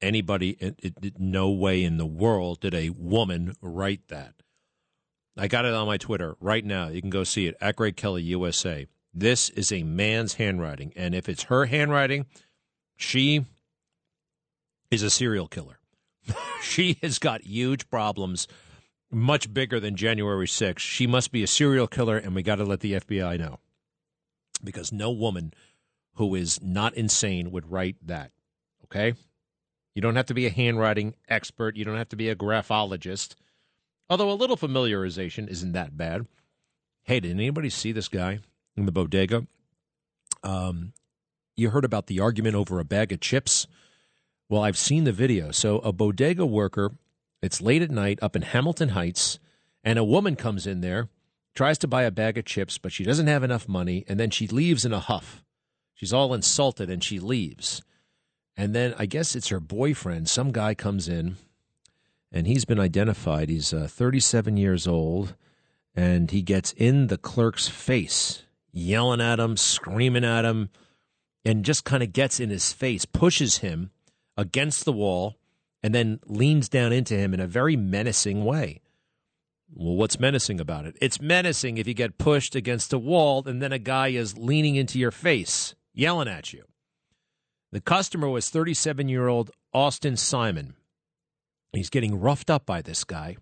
Anybody, 0.00 0.56
it, 0.58 0.80
it, 0.82 1.20
no 1.20 1.50
way 1.50 1.84
in 1.84 1.96
the 1.96 2.06
world 2.06 2.58
did 2.58 2.74
a 2.74 2.90
woman 2.90 3.54
write 3.62 4.08
that. 4.08 4.34
I 5.36 5.46
got 5.46 5.64
it 5.64 5.74
on 5.74 5.86
my 5.86 5.96
Twitter 5.96 6.34
right 6.40 6.64
now. 6.64 6.88
You 6.88 7.00
can 7.00 7.10
go 7.10 7.22
see 7.22 7.46
it 7.46 7.54
at 7.60 7.76
Greg 7.76 7.94
Kelly 7.94 8.22
USA. 8.24 8.88
This 9.14 9.48
is 9.50 9.70
a 9.70 9.84
man's 9.84 10.34
handwriting, 10.34 10.92
and 10.96 11.14
if 11.14 11.28
it's 11.28 11.44
her 11.44 11.66
handwriting, 11.66 12.26
she 12.96 13.46
is 14.90 15.04
a 15.04 15.10
serial 15.10 15.46
killer. 15.46 15.78
she 16.62 16.98
has 17.00 17.20
got 17.20 17.42
huge 17.42 17.88
problems, 17.90 18.48
much 19.12 19.52
bigger 19.52 19.78
than 19.78 19.96
January 19.96 20.46
6th. 20.46 20.78
She 20.78 21.06
must 21.06 21.30
be 21.32 21.42
a 21.42 21.46
serial 21.46 21.86
killer, 21.86 22.16
and 22.16 22.34
we 22.34 22.42
got 22.42 22.56
to 22.56 22.64
let 22.64 22.80
the 22.80 22.94
FBI 22.94 23.38
know 23.38 23.58
because 24.64 24.92
no 24.92 25.10
woman 25.10 25.52
who 26.14 26.34
is 26.34 26.60
not 26.62 26.94
insane 26.94 27.50
would 27.50 27.70
write 27.70 27.96
that. 28.02 28.30
Okay? 28.84 29.14
You 29.94 30.02
don't 30.02 30.16
have 30.16 30.26
to 30.26 30.34
be 30.34 30.46
a 30.46 30.50
handwriting 30.50 31.14
expert, 31.28 31.76
you 31.76 31.84
don't 31.84 31.98
have 31.98 32.08
to 32.10 32.16
be 32.16 32.28
a 32.28 32.34
graphologist. 32.34 33.36
Although 34.08 34.30
a 34.30 34.34
little 34.34 34.56
familiarization 34.56 35.48
isn't 35.48 35.72
that 35.72 35.96
bad. 35.96 36.26
Hey, 37.04 37.20
did 37.20 37.32
anybody 37.32 37.70
see 37.70 37.92
this 37.92 38.08
guy 38.08 38.40
in 38.76 38.86
the 38.86 38.92
bodega? 38.92 39.46
Um, 40.42 40.92
you 41.56 41.70
heard 41.70 41.84
about 41.84 42.06
the 42.06 42.20
argument 42.20 42.54
over 42.54 42.78
a 42.78 42.84
bag 42.84 43.12
of 43.12 43.20
chips? 43.20 43.66
Well, 44.48 44.62
I've 44.62 44.78
seen 44.78 45.04
the 45.04 45.12
video. 45.12 45.50
So, 45.50 45.78
a 45.78 45.92
bodega 45.92 46.44
worker, 46.44 46.92
it's 47.42 47.60
late 47.60 47.82
at 47.82 47.90
night 47.90 48.18
up 48.22 48.36
in 48.36 48.42
Hamilton 48.42 48.90
Heights, 48.90 49.38
and 49.82 49.98
a 49.98 50.04
woman 50.04 50.36
comes 50.36 50.66
in 50.66 50.80
there, 50.80 51.08
tries 51.54 51.78
to 51.78 51.88
buy 51.88 52.04
a 52.04 52.10
bag 52.10 52.38
of 52.38 52.44
chips, 52.44 52.78
but 52.78 52.92
she 52.92 53.04
doesn't 53.04 53.26
have 53.26 53.42
enough 53.42 53.68
money, 53.68 54.04
and 54.08 54.18
then 54.18 54.30
she 54.30 54.46
leaves 54.46 54.84
in 54.84 54.92
a 54.92 55.00
huff. 55.00 55.42
She's 55.94 56.12
all 56.12 56.34
insulted 56.34 56.88
and 56.90 57.02
she 57.02 57.20
leaves. 57.20 57.82
And 58.56 58.74
then 58.74 58.94
I 58.98 59.06
guess 59.06 59.36
it's 59.36 59.48
her 59.48 59.60
boyfriend. 59.60 60.28
Some 60.28 60.52
guy 60.52 60.74
comes 60.74 61.08
in, 61.08 61.36
and 62.30 62.46
he's 62.46 62.64
been 62.64 62.80
identified. 62.80 63.48
He's 63.48 63.72
uh, 63.72 63.88
37 63.90 64.56
years 64.56 64.86
old, 64.86 65.34
and 65.94 66.30
he 66.30 66.42
gets 66.42 66.72
in 66.72 67.08
the 67.08 67.18
clerk's 67.18 67.68
face, 67.68 68.42
yelling 68.72 69.20
at 69.20 69.40
him, 69.40 69.56
screaming 69.56 70.24
at 70.24 70.44
him, 70.44 70.70
and 71.44 71.64
just 71.64 71.84
kind 71.84 72.02
of 72.02 72.12
gets 72.12 72.40
in 72.40 72.50
his 72.50 72.72
face, 72.72 73.04
pushes 73.04 73.58
him 73.58 73.90
against 74.36 74.84
the 74.84 74.92
wall, 74.92 75.36
and 75.82 75.94
then 75.94 76.20
leans 76.26 76.68
down 76.68 76.92
into 76.92 77.14
him 77.14 77.34
in 77.34 77.40
a 77.40 77.46
very 77.46 77.76
menacing 77.76 78.44
way. 78.44 78.80
Well, 79.74 79.96
what's 79.96 80.20
menacing 80.20 80.60
about 80.60 80.84
it? 80.84 80.96
It's 81.00 81.20
menacing 81.20 81.78
if 81.78 81.86
you 81.86 81.94
get 81.94 82.18
pushed 82.18 82.54
against 82.54 82.92
a 82.92 82.98
wall 82.98 83.42
and 83.46 83.62
then 83.62 83.72
a 83.72 83.78
guy 83.78 84.08
is 84.08 84.36
leaning 84.36 84.76
into 84.76 84.98
your 84.98 85.10
face, 85.10 85.74
yelling 85.94 86.28
at 86.28 86.52
you. 86.52 86.64
The 87.72 87.80
customer 87.80 88.28
was 88.28 88.50
37 88.50 89.08
year 89.08 89.28
old 89.28 89.50
Austin 89.72 90.16
Simon. 90.16 90.74
He's 91.72 91.90
getting 91.90 92.20
roughed 92.20 92.50
up 92.50 92.66
by 92.66 92.82
this 92.82 93.02
guy. 93.02 93.36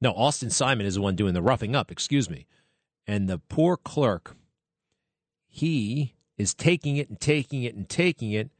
No, 0.00 0.12
Austin 0.12 0.50
Simon 0.50 0.86
is 0.86 0.94
the 0.94 1.00
one 1.00 1.16
doing 1.16 1.34
the 1.34 1.42
roughing 1.42 1.74
up, 1.74 1.90
excuse 1.90 2.30
me. 2.30 2.46
And 3.06 3.28
the 3.28 3.38
poor 3.38 3.76
clerk, 3.76 4.36
he 5.48 6.14
is 6.38 6.54
taking 6.54 6.96
it 6.96 7.08
and 7.08 7.20
taking 7.20 7.64
it 7.64 7.74
and 7.74 7.88
taking 7.88 8.30
it. 8.30 8.50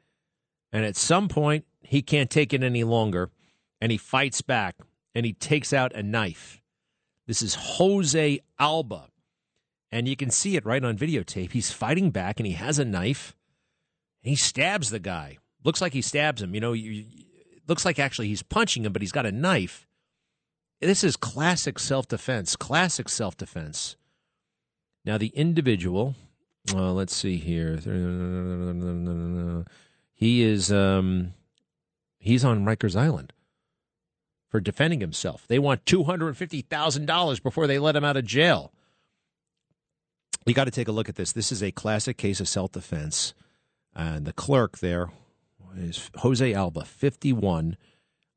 And 0.72 0.84
at 0.84 0.96
some 0.96 1.28
point, 1.28 1.64
he 1.82 2.02
can't 2.02 2.30
take 2.30 2.52
it 2.52 2.62
any 2.62 2.84
longer. 2.84 3.30
And 3.80 3.90
he 3.90 3.98
fights 3.98 4.42
back 4.42 4.76
and 5.14 5.26
he 5.26 5.32
takes 5.32 5.72
out 5.72 5.94
a 5.94 6.02
knife. 6.02 6.60
This 7.26 7.42
is 7.42 7.54
Jose 7.54 8.40
Alba. 8.58 9.08
And 9.90 10.06
you 10.06 10.16
can 10.16 10.30
see 10.30 10.56
it 10.56 10.64
right 10.64 10.84
on 10.84 10.96
videotape. 10.96 11.52
He's 11.52 11.72
fighting 11.72 12.10
back 12.10 12.38
and 12.38 12.46
he 12.46 12.52
has 12.52 12.78
a 12.78 12.84
knife. 12.84 13.34
And 14.22 14.30
he 14.30 14.36
stabs 14.36 14.90
the 14.90 14.98
guy. 15.00 15.38
Looks 15.64 15.80
like 15.80 15.92
he 15.92 16.02
stabs 16.02 16.42
him. 16.42 16.54
You 16.54 16.60
know, 16.60 16.72
you, 16.72 17.04
looks 17.66 17.84
like 17.84 17.98
actually 17.98 18.28
he's 18.28 18.42
punching 18.42 18.84
him, 18.84 18.92
but 18.92 19.02
he's 19.02 19.12
got 19.12 19.26
a 19.26 19.32
knife. 19.32 19.86
This 20.80 21.04
is 21.04 21.16
classic 21.16 21.78
self 21.78 22.08
defense. 22.08 22.56
Classic 22.56 23.08
self 23.08 23.36
defense. 23.36 23.96
Now, 25.04 25.18
the 25.18 25.28
individual, 25.28 26.14
uh, 26.74 26.92
let's 26.92 27.14
see 27.14 27.36
here. 27.36 27.78
He 30.20 30.42
is 30.42 30.70
um, 30.70 31.32
he's 32.18 32.44
on 32.44 32.66
Rikers 32.66 32.94
Island 32.94 33.32
for 34.50 34.60
defending 34.60 35.00
himself. 35.00 35.46
They 35.48 35.58
want 35.58 35.86
$250,000 35.86 37.42
before 37.42 37.66
they 37.66 37.78
let 37.78 37.96
him 37.96 38.04
out 38.04 38.18
of 38.18 38.26
jail. 38.26 38.70
You 40.44 40.52
got 40.52 40.64
to 40.64 40.70
take 40.70 40.88
a 40.88 40.92
look 40.92 41.08
at 41.08 41.14
this. 41.14 41.32
This 41.32 41.50
is 41.50 41.62
a 41.62 41.72
classic 41.72 42.18
case 42.18 42.38
of 42.38 42.48
self 42.48 42.72
defense. 42.72 43.32
And 43.96 44.26
the 44.26 44.34
clerk 44.34 44.80
there 44.80 45.10
is 45.74 46.10
Jose 46.16 46.52
Alba, 46.52 46.84
51. 46.84 47.78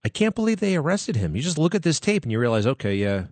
I 0.06 0.10
can't 0.10 0.36
believe 0.36 0.62
they 0.62 0.78
arrested 0.78 1.18
him. 1.18 1.36
You 1.36 1.42
just 1.42 1.58
look 1.58 1.76
at 1.76 1.84
this 1.84 2.00
tape 2.00 2.24
and 2.24 2.32
you 2.32 2.40
realize, 2.40 2.66
okay, 2.66 2.96
yeah, 2.96 3.26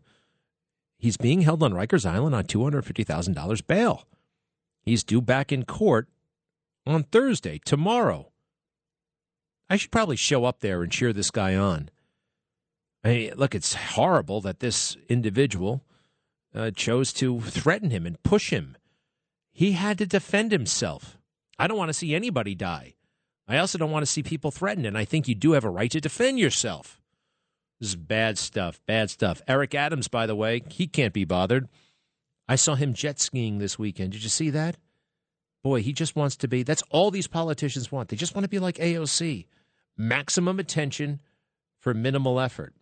he's 0.97 1.15
being 1.15 1.41
held 1.41 1.63
on 1.63 1.71
Rikers 1.71 2.05
Island 2.05 2.35
on 2.35 2.43
$250,000 2.43 3.65
bail. 3.65 4.05
He's 4.81 5.05
due 5.05 5.21
back 5.21 5.53
in 5.53 5.63
court 5.63 6.09
on 6.85 7.03
Thursday, 7.03 7.57
tomorrow. 7.63 8.30
I 9.71 9.77
should 9.77 9.91
probably 9.91 10.17
show 10.17 10.43
up 10.43 10.59
there 10.59 10.83
and 10.83 10.91
cheer 10.91 11.13
this 11.13 11.31
guy 11.31 11.55
on. 11.55 11.87
I 13.05 13.07
mean, 13.07 13.33
look, 13.37 13.55
it's 13.55 13.73
horrible 13.73 14.41
that 14.41 14.59
this 14.59 14.97
individual 15.07 15.85
uh, 16.53 16.71
chose 16.71 17.13
to 17.13 17.39
threaten 17.39 17.89
him 17.89 18.05
and 18.05 18.21
push 18.21 18.49
him. 18.49 18.75
He 19.53 19.71
had 19.71 19.97
to 19.99 20.05
defend 20.05 20.51
himself. 20.51 21.17
I 21.57 21.67
don't 21.67 21.77
want 21.77 21.87
to 21.87 21.93
see 21.93 22.13
anybody 22.13 22.53
die. 22.53 22.95
I 23.47 23.59
also 23.59 23.77
don't 23.77 23.91
want 23.91 24.03
to 24.03 24.11
see 24.11 24.21
people 24.21 24.51
threatened, 24.51 24.85
and 24.85 24.97
I 24.97 25.05
think 25.05 25.29
you 25.29 25.35
do 25.35 25.53
have 25.53 25.63
a 25.63 25.69
right 25.69 25.91
to 25.91 26.01
defend 26.01 26.37
yourself. 26.37 26.99
This 27.79 27.91
is 27.91 27.95
bad 27.95 28.37
stuff, 28.37 28.81
bad 28.85 29.09
stuff. 29.09 29.41
Eric 29.47 29.73
Adams, 29.73 30.09
by 30.09 30.25
the 30.25 30.35
way, 30.35 30.63
he 30.67 30.85
can't 30.85 31.13
be 31.13 31.23
bothered. 31.23 31.69
I 32.45 32.57
saw 32.57 32.75
him 32.75 32.93
jet 32.93 33.21
skiing 33.21 33.59
this 33.59 33.79
weekend. 33.79 34.11
Did 34.11 34.23
you 34.23 34.29
see 34.29 34.49
that? 34.49 34.75
Boy, 35.63 35.81
he 35.81 35.93
just 35.93 36.17
wants 36.17 36.35
to 36.37 36.49
be. 36.49 36.63
That's 36.63 36.83
all 36.89 37.09
these 37.09 37.27
politicians 37.27 37.89
want. 37.89 38.09
They 38.09 38.17
just 38.17 38.35
want 38.35 38.43
to 38.43 38.49
be 38.49 38.59
like 38.59 38.75
AOC 38.75 39.45
maximum 40.07 40.59
attention 40.59 41.21
for 41.79 41.93
minimal 41.93 42.39
effort. 42.39 42.73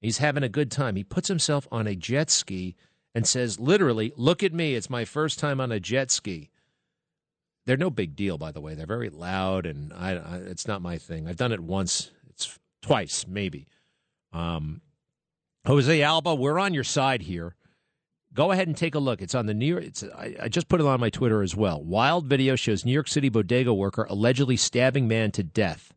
He's 0.00 0.18
having 0.18 0.42
a 0.42 0.48
good 0.48 0.70
time. 0.70 0.96
He 0.96 1.04
puts 1.04 1.28
himself 1.28 1.66
on 1.72 1.86
a 1.86 1.94
jet 1.94 2.30
ski 2.30 2.76
and 3.14 3.26
says, 3.26 3.58
literally, 3.58 4.12
look 4.16 4.42
at 4.42 4.52
me. 4.52 4.74
It's 4.74 4.90
my 4.90 5.04
first 5.04 5.38
time 5.38 5.60
on 5.60 5.72
a 5.72 5.80
jet 5.80 6.10
ski. 6.10 6.50
They're 7.66 7.76
no 7.76 7.90
big 7.90 8.16
deal, 8.16 8.38
by 8.38 8.52
the 8.52 8.60
way. 8.60 8.74
They're 8.74 8.86
very 8.86 9.10
loud, 9.10 9.66
and 9.66 9.92
I, 9.92 10.12
I, 10.12 10.36
it's 10.36 10.66
not 10.66 10.82
my 10.82 10.98
thing. 10.98 11.26
I've 11.26 11.36
done 11.36 11.52
it 11.52 11.60
once, 11.60 12.10
it's 12.30 12.58
twice, 12.80 13.26
maybe. 13.28 13.66
Um, 14.32 14.80
Jose 15.66 16.02
Alba, 16.02 16.34
we're 16.34 16.58
on 16.58 16.74
your 16.74 16.84
side 16.84 17.22
here. 17.22 17.56
Go 18.32 18.52
ahead 18.52 18.68
and 18.68 18.76
take 18.76 18.94
a 18.94 18.98
look. 19.00 19.20
It's 19.20 19.34
on 19.34 19.46
the 19.46 19.54
New 19.54 19.66
York. 19.66 19.84
It's, 19.84 20.02
I, 20.02 20.36
I 20.42 20.48
just 20.48 20.68
put 20.68 20.80
it 20.80 20.86
on 20.86 21.00
my 21.00 21.10
Twitter 21.10 21.42
as 21.42 21.56
well. 21.56 21.82
Wild 21.82 22.26
video 22.26 22.56
shows 22.56 22.84
New 22.84 22.92
York 22.92 23.08
City 23.08 23.28
bodega 23.28 23.74
worker 23.74 24.06
allegedly 24.08 24.56
stabbing 24.56 25.08
man 25.08 25.30
to 25.32 25.42
death. 25.42 25.92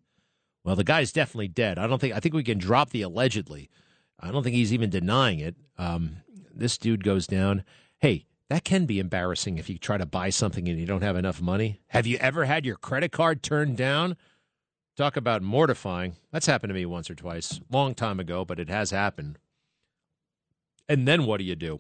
Well, 0.64 0.76
the 0.76 0.84
guy's 0.84 1.12
definitely 1.12 1.48
dead. 1.48 1.78
I 1.78 1.88
don't 1.88 2.00
think. 2.00 2.14
I 2.14 2.20
think 2.20 2.36
we 2.36 2.44
can 2.44 2.58
drop 2.58 2.92
the 2.92 3.02
allegedly. 3.02 3.70
I 4.20 4.32
don't 4.32 4.44
think 4.44 4.56
he's 4.56 4.74
even 4.74 4.90
denying 4.90 5.40
it. 5.40 5.56
Um, 5.78 6.18
this 6.54 6.78
dude 6.78 7.04
goes 7.04 7.26
down. 7.26 7.64
Hey, 8.00 8.26
that 8.50 8.64
can 8.64 8.86
be 8.86 9.00
embarrassing 9.00 9.58
if 9.58 9.70
you 9.70 9.78
try 9.78 9.98
to 9.98 10.06
buy 10.06 10.30
something 10.30 10.68
and 10.68 10.80
you 10.80 10.86
don't 10.86 11.02
have 11.02 11.16
enough 11.16 11.42
money. 11.42 11.80
Have 11.88 12.06
you 12.06 12.18
ever 12.18 12.46
had 12.46 12.66
your 12.66 12.76
credit 12.76 13.12
card 13.12 13.42
turned 13.42 13.78
down? 13.78 14.18
Talk 14.98 15.16
about 15.16 15.42
mortifying. 15.42 16.18
That's 16.32 16.46
happened 16.46 16.70
to 16.70 16.76
me 16.76 16.86
once 16.86 17.10
or 17.10 17.16
twice, 17.16 17.60
long 17.72 17.96
time 17.96 18.20
ago, 18.20 18.46
but 18.46 18.60
it 18.60 18.70
has 18.70 18.92
happened. 18.92 19.40
And 20.90 21.08
then 21.08 21.26
what 21.26 21.38
do 21.38 21.46
you 21.46 21.56
do? 21.56 21.80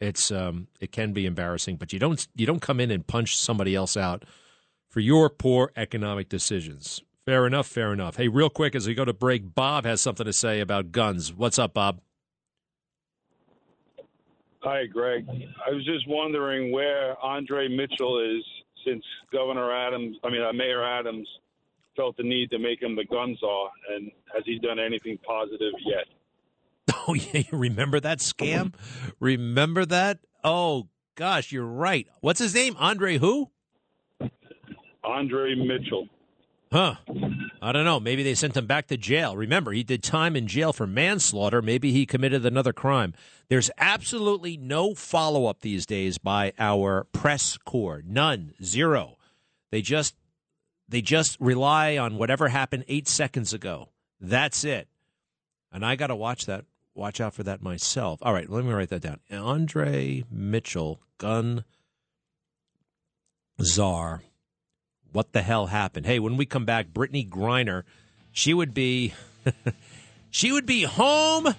It's 0.00 0.30
um, 0.30 0.66
it 0.80 0.92
can 0.92 1.12
be 1.12 1.26
embarrassing, 1.26 1.76
but 1.76 1.92
you 1.92 1.98
don't 1.98 2.26
you 2.34 2.46
don't 2.46 2.60
come 2.60 2.80
in 2.80 2.90
and 2.90 3.06
punch 3.06 3.36
somebody 3.36 3.74
else 3.74 3.96
out 3.96 4.24
for 4.88 5.00
your 5.00 5.30
poor 5.30 5.70
economic 5.76 6.28
decisions. 6.28 7.02
Fair 7.30 7.46
enough, 7.46 7.68
fair 7.68 7.92
enough. 7.92 8.16
Hey, 8.16 8.26
real 8.26 8.50
quick 8.50 8.74
as 8.74 8.88
we 8.88 8.94
go 8.94 9.04
to 9.04 9.12
break, 9.12 9.54
Bob 9.54 9.84
has 9.84 10.00
something 10.00 10.26
to 10.26 10.32
say 10.32 10.58
about 10.58 10.90
guns. 10.90 11.32
What's 11.32 11.60
up, 11.60 11.74
Bob? 11.74 12.00
Hi, 14.64 14.86
Greg. 14.86 15.28
I 15.64 15.70
was 15.70 15.84
just 15.84 16.08
wondering 16.08 16.72
where 16.72 17.16
Andre 17.24 17.68
Mitchell 17.68 18.18
is 18.18 18.44
since 18.84 19.04
Governor 19.32 19.70
Adams, 19.72 20.16
I 20.24 20.30
mean, 20.30 20.42
uh, 20.42 20.52
Mayor 20.52 20.84
Adams, 20.84 21.28
felt 21.94 22.16
the 22.16 22.24
need 22.24 22.50
to 22.50 22.58
make 22.58 22.82
him 22.82 22.96
the 22.96 23.04
gun 23.04 23.36
czar, 23.38 23.70
and 23.94 24.10
has 24.34 24.42
he 24.44 24.58
done 24.58 24.80
anything 24.80 25.16
positive 25.24 25.72
yet? 25.86 26.06
Oh, 27.06 27.14
yeah. 27.14 27.44
Remember 27.52 28.00
that 28.00 28.18
scam? 28.18 28.74
Remember 29.20 29.86
that? 29.86 30.18
Oh, 30.42 30.88
gosh, 31.14 31.52
you're 31.52 31.64
right. 31.64 32.08
What's 32.20 32.40
his 32.40 32.56
name? 32.56 32.74
Andre 32.76 33.18
who? 33.18 33.50
Andre 35.04 35.54
Mitchell. 35.54 36.08
Huh. 36.72 36.94
I 37.60 37.72
don't 37.72 37.84
know. 37.84 37.98
Maybe 37.98 38.22
they 38.22 38.34
sent 38.34 38.56
him 38.56 38.66
back 38.66 38.86
to 38.88 38.96
jail. 38.96 39.36
Remember, 39.36 39.72
he 39.72 39.82
did 39.82 40.04
time 40.04 40.36
in 40.36 40.46
jail 40.46 40.72
for 40.72 40.86
manslaughter. 40.86 41.60
Maybe 41.60 41.90
he 41.90 42.06
committed 42.06 42.46
another 42.46 42.72
crime. 42.72 43.12
There's 43.48 43.70
absolutely 43.76 44.56
no 44.56 44.94
follow 44.94 45.46
up 45.46 45.60
these 45.60 45.84
days 45.84 46.18
by 46.18 46.52
our 46.60 47.04
press 47.12 47.56
corps. 47.56 48.02
None. 48.06 48.54
Zero. 48.62 49.18
They 49.72 49.82
just 49.82 50.14
they 50.88 51.00
just 51.02 51.36
rely 51.40 51.96
on 51.98 52.18
whatever 52.18 52.48
happened 52.48 52.84
eight 52.88 53.08
seconds 53.08 53.52
ago. 53.52 53.90
That's 54.20 54.64
it. 54.64 54.88
And 55.72 55.84
I 55.84 55.96
got 55.96 56.08
to 56.08 56.16
watch 56.16 56.46
that. 56.46 56.64
Watch 56.94 57.20
out 57.20 57.34
for 57.34 57.44
that 57.44 57.62
myself. 57.62 58.18
All 58.22 58.32
right, 58.32 58.48
let 58.50 58.64
me 58.64 58.72
write 58.72 58.88
that 58.90 59.02
down. 59.02 59.20
Andre 59.30 60.24
Mitchell, 60.30 61.00
gun 61.18 61.64
czar 63.62 64.22
what 65.12 65.32
the 65.32 65.42
hell 65.42 65.66
happened. 65.66 66.06
Hey, 66.06 66.18
when 66.18 66.36
we 66.36 66.46
come 66.46 66.64
back, 66.64 66.88
Brittney 66.88 67.28
Griner, 67.28 67.82
she 68.32 68.54
would 68.54 68.74
be 68.74 69.14
she 70.30 70.52
would 70.52 70.66
be 70.66 70.82
home 70.82 71.54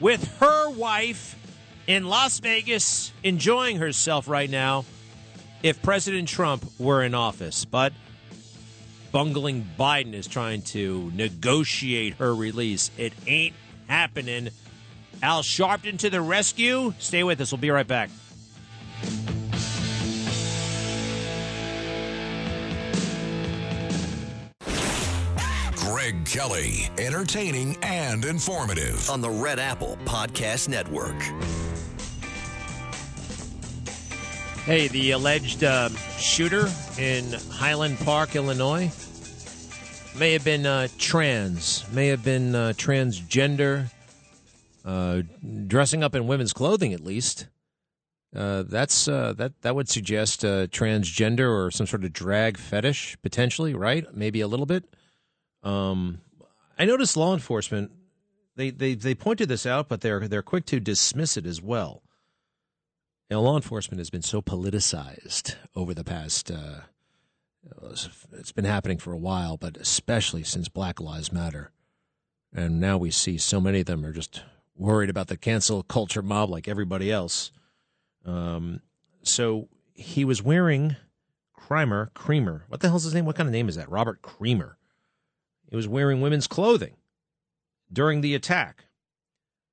with 0.00 0.38
her 0.38 0.70
wife 0.70 1.36
in 1.86 2.08
Las 2.08 2.38
Vegas 2.40 3.12
enjoying 3.22 3.78
herself 3.78 4.28
right 4.28 4.50
now 4.50 4.84
if 5.62 5.82
President 5.82 6.28
Trump 6.28 6.64
were 6.78 7.02
in 7.02 7.14
office. 7.14 7.64
But 7.64 7.92
bungling 9.12 9.66
Biden 9.78 10.14
is 10.14 10.26
trying 10.26 10.62
to 10.62 11.10
negotiate 11.14 12.14
her 12.14 12.34
release. 12.34 12.90
It 12.96 13.12
ain't 13.26 13.54
happening. 13.88 14.50
Al 15.22 15.42
Sharpton 15.42 15.98
to 16.00 16.10
the 16.10 16.20
rescue. 16.20 16.94
Stay 16.98 17.24
with 17.24 17.40
us. 17.40 17.50
We'll 17.50 17.60
be 17.60 17.70
right 17.70 17.86
back. 17.86 18.10
Greg 26.08 26.24
Kelly, 26.24 26.88
entertaining 26.96 27.76
and 27.82 28.24
informative. 28.24 29.10
On 29.10 29.20
the 29.20 29.28
Red 29.28 29.58
Apple 29.58 29.98
Podcast 30.06 30.66
Network. 30.66 31.20
Hey, 34.64 34.88
the 34.88 35.10
alleged 35.10 35.64
uh, 35.64 35.90
shooter 36.16 36.66
in 36.98 37.34
Highland 37.50 37.98
Park, 37.98 38.36
Illinois, 38.36 38.90
may 40.18 40.32
have 40.32 40.44
been 40.44 40.64
uh, 40.64 40.88
trans, 40.96 41.84
may 41.92 42.06
have 42.06 42.24
been 42.24 42.54
uh, 42.54 42.72
transgender, 42.74 43.90
uh, 44.86 45.20
dressing 45.66 46.02
up 46.02 46.14
in 46.14 46.26
women's 46.26 46.54
clothing 46.54 46.94
at 46.94 47.04
least. 47.04 47.48
Uh, 48.34 48.62
that's 48.66 49.08
uh, 49.08 49.34
that 49.36 49.60
that 49.60 49.74
would 49.74 49.90
suggest 49.90 50.40
transgender 50.40 51.50
or 51.50 51.70
some 51.70 51.86
sort 51.86 52.02
of 52.02 52.14
drag 52.14 52.56
fetish 52.56 53.18
potentially, 53.20 53.74
right? 53.74 54.06
Maybe 54.14 54.40
a 54.40 54.48
little 54.48 54.64
bit. 54.64 54.84
Um, 55.68 56.20
I 56.78 56.84
noticed 56.84 57.16
law 57.16 57.34
enforcement 57.34 57.92
they, 58.56 58.70
they 58.70 58.94
they 58.94 59.14
pointed 59.14 59.48
this 59.48 59.66
out, 59.66 59.88
but 59.88 60.00
they're 60.00 60.26
they're 60.26 60.42
quick 60.42 60.66
to 60.66 60.80
dismiss 60.80 61.36
it 61.36 61.46
as 61.46 61.62
well. 61.62 62.02
Law 63.30 63.56
enforcement 63.56 63.98
has 63.98 64.10
been 64.10 64.22
so 64.22 64.40
politicized 64.40 65.54
over 65.76 65.92
the 65.92 66.02
past. 66.02 66.50
Uh, 66.50 66.80
it's 68.32 68.52
been 68.52 68.64
happening 68.64 68.96
for 68.98 69.12
a 69.12 69.18
while, 69.18 69.58
but 69.58 69.76
especially 69.76 70.42
since 70.42 70.68
Black 70.68 70.98
Lives 71.00 71.30
Matter, 71.30 71.70
and 72.52 72.80
now 72.80 72.96
we 72.96 73.10
see 73.10 73.36
so 73.36 73.60
many 73.60 73.80
of 73.80 73.86
them 73.86 74.04
are 74.04 74.12
just 74.12 74.42
worried 74.74 75.10
about 75.10 75.28
the 75.28 75.36
cancel 75.36 75.82
culture 75.82 76.22
mob 76.22 76.48
like 76.48 76.66
everybody 76.66 77.12
else. 77.12 77.52
Um, 78.24 78.80
so 79.22 79.68
he 79.92 80.24
was 80.24 80.42
wearing 80.42 80.96
Crimer, 81.54 82.12
Creamer. 82.14 82.64
What 82.68 82.80
the 82.80 82.88
hell's 82.88 83.04
his 83.04 83.14
name? 83.14 83.26
What 83.26 83.36
kind 83.36 83.48
of 83.48 83.52
name 83.52 83.68
is 83.68 83.76
that? 83.76 83.90
Robert 83.90 84.22
Creamer. 84.22 84.77
He 85.68 85.76
was 85.76 85.88
wearing 85.88 86.20
women's 86.20 86.46
clothing 86.46 86.96
during 87.92 88.20
the 88.20 88.34
attack. 88.34 88.84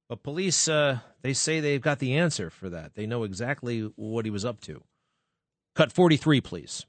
But 0.07 0.23
police, 0.23 0.67
uh, 0.67 0.99
they 1.21 1.33
say 1.33 1.59
they've 1.59 1.81
got 1.81 1.99
the 1.99 2.15
answer 2.15 2.49
for 2.49 2.69
that. 2.69 2.95
They 2.95 3.07
know 3.07 3.23
exactly 3.23 3.91
what 3.95 4.25
he 4.25 4.31
was 4.31 4.45
up 4.45 4.59
to. 4.61 4.83
Cut 5.73 5.91
43, 5.91 6.41
please. 6.41 6.85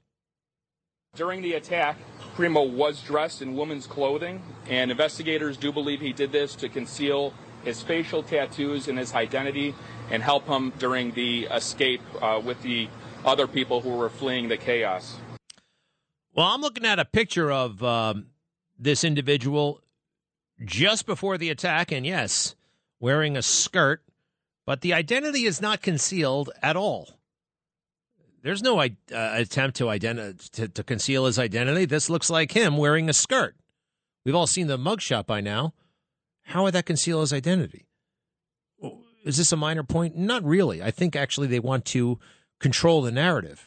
During 1.15 1.41
the 1.41 1.53
attack, 1.53 1.97
Crimo 2.35 2.69
was 2.69 3.01
dressed 3.01 3.41
in 3.41 3.55
women's 3.55 3.87
clothing, 3.87 4.41
and 4.69 4.91
investigators 4.91 5.57
do 5.57 5.71
believe 5.71 5.99
he 5.99 6.13
did 6.13 6.31
this 6.31 6.53
to 6.55 6.69
conceal 6.69 7.33
his 7.63 7.81
facial 7.81 8.21
tattoos 8.21 8.87
and 8.87 8.99
his 8.99 9.15
identity 9.15 9.73
and 10.11 10.21
help 10.21 10.47
him 10.47 10.71
during 10.77 11.11
the 11.13 11.45
escape 11.45 12.01
uh, 12.21 12.39
with 12.43 12.61
the 12.61 12.87
other 13.25 13.47
people 13.47 13.81
who 13.81 13.89
were 13.89 14.09
fleeing 14.09 14.47
the 14.47 14.57
chaos. 14.57 15.17
Well, 16.35 16.45
I'm 16.45 16.61
looking 16.61 16.85
at 16.85 16.99
a 16.99 17.05
picture 17.05 17.51
of 17.51 17.83
um, 17.83 18.27
this 18.77 19.03
individual 19.03 19.81
just 20.65 21.05
before 21.05 21.37
the 21.37 21.49
attack, 21.49 21.91
and 21.91 22.05
yes, 22.05 22.55
wearing 22.99 23.37
a 23.37 23.41
skirt, 23.41 24.03
but 24.65 24.81
the 24.81 24.93
identity 24.93 25.45
is 25.45 25.61
not 25.61 25.81
concealed 25.81 26.49
at 26.61 26.75
all. 26.75 27.19
There's 28.43 28.63
no 28.63 28.79
uh, 28.79 28.87
attempt 29.11 29.77
to, 29.77 29.85
identi- 29.85 30.49
to, 30.51 30.67
to 30.67 30.83
conceal 30.83 31.25
his 31.25 31.37
identity. 31.37 31.85
This 31.85 32.09
looks 32.09 32.29
like 32.29 32.51
him 32.51 32.77
wearing 32.77 33.09
a 33.09 33.13
skirt. 33.13 33.55
We've 34.23 34.35
all 34.35 34.47
seen 34.47 34.67
the 34.67 34.77
mugshot 34.77 35.25
by 35.25 35.41
now. 35.41 35.73
How 36.43 36.63
would 36.63 36.73
that 36.73 36.85
conceal 36.85 37.21
his 37.21 37.33
identity? 37.33 37.87
Is 39.25 39.37
this 39.37 39.51
a 39.51 39.57
minor 39.57 39.83
point? 39.83 40.15
Not 40.15 40.43
really. 40.45 40.81
I 40.81 40.91
think 40.91 41.15
actually 41.15 41.47
they 41.47 41.59
want 41.59 41.83
to 41.85 42.19
control 42.59 43.01
the 43.01 43.11
narrative 43.11 43.66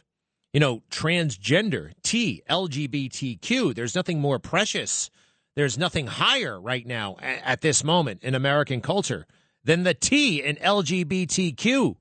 you 0.52 0.60
know, 0.60 0.82
transgender, 0.90 1.92
T, 2.02 2.42
LGBTQ. 2.48 3.74
There's 3.74 3.94
nothing 3.94 4.20
more 4.20 4.38
precious. 4.38 5.10
There's 5.56 5.78
nothing 5.78 6.06
higher 6.06 6.60
right 6.60 6.86
now 6.86 7.16
at 7.20 7.60
this 7.60 7.84
moment 7.84 8.22
in 8.22 8.34
American 8.34 8.80
culture 8.80 9.26
than 9.64 9.82
the 9.82 9.94
T 9.94 10.42
in 10.42 10.56
LGBTQ. 10.56 11.96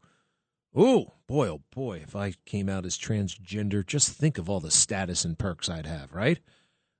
Ooh, 0.79 1.11
boy, 1.27 1.49
oh 1.49 1.61
boy, 1.71 2.01
if 2.03 2.15
I 2.15 2.33
came 2.45 2.69
out 2.69 2.85
as 2.85 2.97
transgender, 2.97 3.85
just 3.85 4.11
think 4.11 4.37
of 4.37 4.49
all 4.49 4.59
the 4.59 4.71
status 4.71 5.25
and 5.25 5.37
perks 5.37 5.69
I'd 5.69 5.85
have, 5.85 6.13
right? 6.13 6.39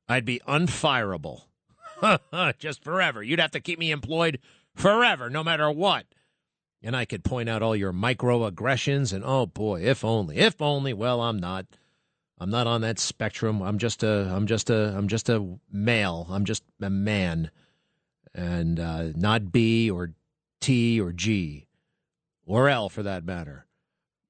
I'd 0.08 0.26
be 0.26 0.42
unfireable. 0.48 1.44
just 2.60 2.84
forever. 2.84 3.22
You'd 3.22 3.40
have 3.40 3.52
to 3.52 3.60
keep 3.60 3.78
me 3.80 3.92
employed 3.92 4.40
forever, 4.76 5.30
no 5.30 5.44
matter 5.44 5.70
what 5.70 6.06
and 6.82 6.96
I 6.96 7.06
could 7.06 7.24
point 7.24 7.50
out 7.50 7.62
all 7.62 7.76
your 7.76 7.94
microaggressions 7.94 9.14
and 9.14 9.24
oh 9.26 9.46
boy, 9.46 9.82
if 9.84 10.04
only, 10.04 10.38
if 10.38 10.62
only. 10.62 10.94
Well, 10.94 11.22
I'm 11.22 11.38
not. 11.38 11.66
I'm 12.42 12.50
not 12.50 12.68
on 12.68 12.82
that 12.82 13.00
spectrum. 13.00 13.62
I'm 13.62 13.78
just 13.78 14.02
a 14.02 14.32
I'm 14.34 14.48
just 14.48 14.70
a 14.70 14.96
I'm 14.98 15.08
just 15.08 15.30
a 15.30 15.58
male. 15.72 16.26
I'm 16.30 16.46
just 16.46 16.64
a 16.82 16.90
man. 16.90 17.52
And 18.34 18.80
uh, 18.80 19.10
not 19.16 19.52
B 19.52 19.92
or 19.92 20.14
T 20.62 21.02
or 21.02 21.12
G 21.12 21.68
or 22.46 22.70
L 22.70 22.88
for 22.88 23.04
that 23.04 23.26
matter. 23.26 23.66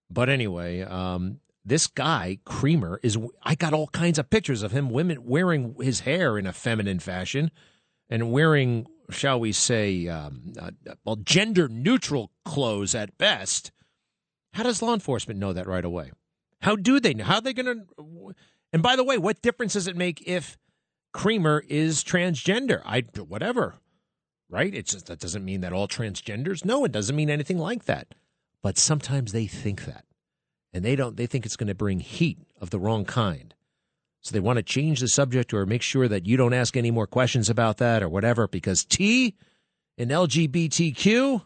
But 0.10 0.30
anyway, 0.30 0.82
um, 0.82 1.39
this 1.64 1.86
guy 1.86 2.39
Creamer 2.45 3.00
is 3.04 3.18
I 3.43 3.54
got 3.54 3.74
all 3.74 3.88
kinds 3.88 4.18
of 4.18 4.32
pictures 4.32 4.64
of 4.64 4.72
him 4.72 4.89
women 4.89 5.26
wearing 5.26 5.76
his 5.80 6.02
hair 6.02 6.38
in 6.38 6.47
a 6.47 6.54
feminine 6.54 7.00
fashion 7.00 7.52
and 8.10 8.32
wearing 8.32 8.88
shall 9.10 9.39
we 9.39 9.51
say, 9.51 10.07
um, 10.07 10.53
uh, 10.60 10.72
well, 11.03 11.18
gender 11.18 11.68
neutral 11.68 12.32
clothes 12.45 12.95
at 12.95 13.18
best. 13.18 13.72
How 14.53 14.64
does 14.64 14.82
law 14.82 14.93
enforcement 14.93 15.39
know 15.39 15.53
that 15.53 15.68
right 15.68 15.86
away? 15.86 16.12
How 16.62 16.76
do 16.76 16.99
they 16.99 17.14
know? 17.14 17.24
How 17.24 17.36
are 17.36 17.41
they 17.41 17.53
going 17.53 17.86
to? 17.97 18.36
And 18.74 18.84
by 18.84 18.95
the 18.95 19.03
way, 19.03 19.18
what 19.18 19.41
difference 19.41 19.74
does 19.74 19.88
it 19.88 19.95
make 19.95 20.22
if 20.28 20.57
Creamer 21.14 21.64
is 21.68 22.03
transgender? 22.03 22.82
I 22.86 23.03
whatever, 23.18 23.76
right? 24.49 24.74
It's 24.74 24.91
just, 24.91 25.07
that 25.07 25.20
doesn't 25.20 25.45
mean 25.45 25.62
that 25.62 25.74
all 25.74 25.88
transgenders. 25.88 26.66
No, 26.66 26.84
it 26.86 26.91
doesn't 26.91 27.16
mean 27.16 27.30
anything 27.30 27.57
like 27.57 27.86
that. 27.86 28.14
But 28.62 28.78
sometimes 28.78 29.32
they 29.32 29.47
think 29.47 29.86
that, 29.86 30.03
and 30.74 30.84
they 30.84 30.95
don't. 30.95 31.16
They 31.16 31.28
think 31.28 31.45
it's 31.45 31.55
going 31.55 31.68
to 31.68 31.76
bring 31.76 32.01
heat 32.01 32.39
of 32.60 32.72
the 32.72 32.80
wrong 32.80 33.05
kind. 33.05 33.55
So 34.22 34.34
they 34.34 34.40
want 34.40 34.58
to 34.58 34.64
change 34.64 35.00
the 35.00 35.08
subject 35.08 35.54
or 35.54 35.66
make 35.66 35.82
sure 35.82 36.08
that 36.08 36.26
you 36.26 36.36
don't 36.36 36.54
ask 36.54 36.76
any 36.76 36.92
more 36.92 37.08
questions 37.08 37.50
about 37.50 37.78
that 37.78 38.04
or 38.04 38.10
whatever 38.10 38.48
because 38.48 38.84
T 38.84 39.36
in 39.98 40.10
LGBTQ, 40.10 41.46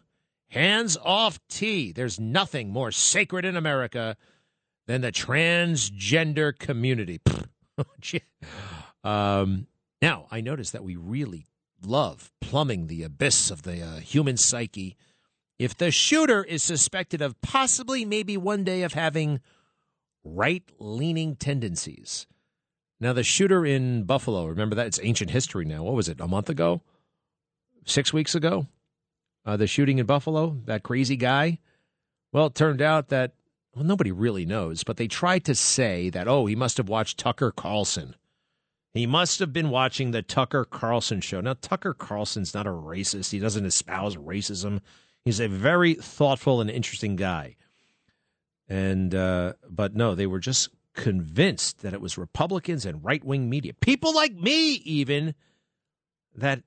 hands 0.50 0.96
off 1.04 1.40
T. 1.50 1.92
There's 1.92 2.20
nothing 2.20 2.70
more 2.70 2.92
sacred 2.92 3.46
in 3.46 3.58
America 3.58 4.16
than 4.86 5.02
the 5.02 5.12
transgender 5.12 6.58
community. 6.58 7.20
um, 9.04 9.68
now, 10.02 10.28
I 10.30 10.42
notice 10.42 10.70
that 10.72 10.84
we 10.84 10.96
really 10.96 11.48
love 11.84 12.32
plumbing 12.42 12.88
the 12.88 13.02
abyss 13.04 13.50
of 13.50 13.64
the 13.64 13.82
uh, 13.82 13.96
human 13.98 14.38
psyche. 14.38 14.96
If 15.58 15.76
the 15.76 15.90
shooter 15.90 16.44
is 16.44 16.62
suspected 16.62 17.22
of 17.22 17.40
possibly, 17.42 18.06
maybe 18.06 18.38
one 18.38 18.64
day, 18.64 18.84
of 18.84 18.94
having 18.94 19.40
right 20.24 20.64
leaning 20.78 21.36
tendencies, 21.36 22.28
now, 23.04 23.14
the 23.14 23.24
shooter 23.24 23.66
in 23.66 24.04
Buffalo, 24.04 24.46
remember 24.46 24.76
that? 24.76 24.88
It's 24.88 25.00
ancient 25.04 25.32
history 25.32 25.66
now. 25.66 25.84
What 25.84 25.94
was 25.94 26.10
it, 26.10 26.20
a 26.20 26.28
month 26.28 26.50
ago? 26.50 26.82
Six 27.86 28.14
weeks 28.14 28.34
ago? 28.34 28.68
Uh, 29.46 29.58
the 29.58 29.68
shooting 29.68 30.00
in 30.00 30.06
Buffalo, 30.06 30.62
that 30.66 30.84
crazy 30.84 31.18
guy? 31.18 31.60
Well, 32.32 32.46
it 32.48 32.56
turned 32.56 32.82
out 32.82 33.10
that, 33.10 33.34
well, 33.76 33.84
nobody 33.84 34.12
really 34.12 34.46
knows, 34.46 34.84
but 34.84 34.98
they 34.98 35.08
tried 35.08 35.44
to 35.46 35.54
say 35.54 36.10
that, 36.12 36.28
oh, 36.28 36.46
he 36.46 36.56
must 36.56 36.78
have 36.78 36.88
watched 36.88 37.18
Tucker 37.18 37.52
Carlson. 37.52 38.16
He 38.94 39.06
must 39.06 39.40
have 39.40 39.52
been 39.52 39.70
watching 39.70 40.12
the 40.12 40.22
Tucker 40.22 40.64
Carlson 40.64 41.20
show. 41.20 41.42
Now, 41.42 41.56
Tucker 41.60 41.94
Carlson's 41.94 42.54
not 42.54 42.68
a 42.68 42.72
racist. 42.72 43.32
He 43.32 43.40
doesn't 43.40 43.66
espouse 43.66 44.16
racism. 44.16 44.82
He's 45.26 45.40
a 45.40 45.48
very 45.48 45.96
thoughtful 45.96 46.62
and 46.62 46.70
interesting 46.70 47.16
guy. 47.16 47.56
And 48.70 49.14
uh, 49.14 49.54
but 49.70 49.96
no, 49.96 50.16
they 50.16 50.28
were 50.28 50.40
just 50.40 50.70
convinced 50.94 51.82
that 51.82 51.94
it 51.94 52.02
was 52.02 52.18
Republicans 52.18 52.86
and 52.86 53.04
right 53.04 53.24
wing 53.24 53.50
media, 53.50 53.74
people 53.74 54.14
like 54.14 54.34
me, 54.34 54.74
even 54.74 55.36
that 56.36 56.62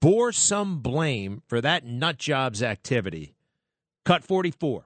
bore 0.00 0.32
some 0.32 0.80
blame 0.80 1.42
for 1.46 1.60
that 1.60 1.84
nut 1.84 2.18
job's 2.18 2.62
activity. 2.62 3.34
Cut 4.04 4.22
forty 4.22 4.50
four. 4.50 4.84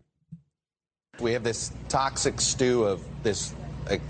We 1.21 1.33
have 1.33 1.43
this 1.43 1.73
toxic 1.89 2.41
stew 2.41 2.85
of 2.85 3.03
this 3.25 3.53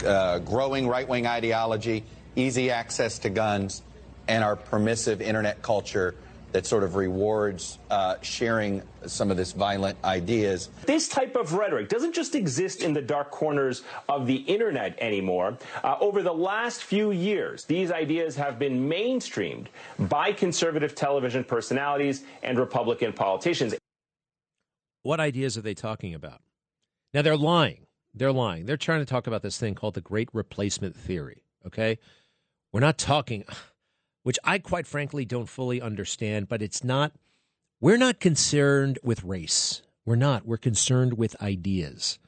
uh, 0.05 0.41
growing 0.41 0.87
right 0.87 1.09
wing 1.09 1.27
ideology, 1.27 2.05
easy 2.37 2.71
access 2.71 3.19
to 3.21 3.31
guns, 3.31 3.83
and 4.29 4.45
our 4.45 4.57
permissive 4.57 5.23
internet 5.23 5.63
culture 5.63 6.15
that 6.53 6.67
sort 6.67 6.83
of 6.83 6.95
rewards 6.95 7.79
uh, 7.91 8.17
sharing 8.23 8.83
some 9.07 9.31
of 9.31 9.37
this 9.37 9.53
violent 9.53 9.97
ideas. 10.05 10.71
This 10.87 11.09
type 11.09 11.37
of 11.37 11.53
rhetoric 11.53 11.89
doesn't 11.89 12.15
just 12.15 12.35
exist 12.35 12.83
in 12.83 12.95
the 12.95 13.03
dark 13.03 13.31
corners 13.31 13.83
of 14.09 14.27
the 14.27 14.37
internet 14.37 14.99
anymore. 14.99 15.59
Uh, 15.85 15.97
over 16.01 16.23
the 16.23 16.33
last 16.33 16.83
few 16.83 17.11
years, 17.11 17.65
these 17.65 17.91
ideas 17.91 18.37
have 18.37 18.59
been 18.59 18.89
mainstreamed 18.89 19.67
by 19.99 20.33
conservative 20.33 20.95
television 20.95 21.45
personalities 21.45 22.25
and 22.43 22.59
Republican 22.59 23.13
politicians. 23.13 23.75
What 25.03 25.21
ideas 25.21 25.57
are 25.59 25.63
they 25.63 25.75
talking 25.75 26.15
about? 26.15 26.41
Now, 27.15 27.23
they're 27.23 27.37
lying. 27.37 27.87
They're 28.15 28.33
lying. 28.33 28.67
They're 28.67 28.77
trying 28.77 29.01
to 29.01 29.07
talk 29.07 29.27
about 29.27 29.43
this 29.43 29.59
thing 29.59 29.75
called 29.75 29.95
the 29.95 30.01
Great 30.01 30.29
Replacement 30.33 30.97
Theory, 30.97 31.45
okay? 31.67 31.99
We're 32.73 32.81
not 32.81 32.99
talking 32.99 33.45
which 34.29 34.39
I 34.45 34.59
quite 34.59 34.87
frankly 34.87 35.25
don't 35.25 35.49
fully 35.49 35.81
understand, 35.81 36.51
but 36.51 36.61
it's 36.61 36.85
not, 36.85 37.13
we're 37.81 37.97
not 37.97 38.21
concerned 38.21 38.99
with 39.03 39.25
race. 39.25 39.81
We're 40.05 40.17
not. 40.17 40.45
We're 40.45 40.59
concerned 40.59 41.17
with 41.17 41.41
ideas. 41.41 42.19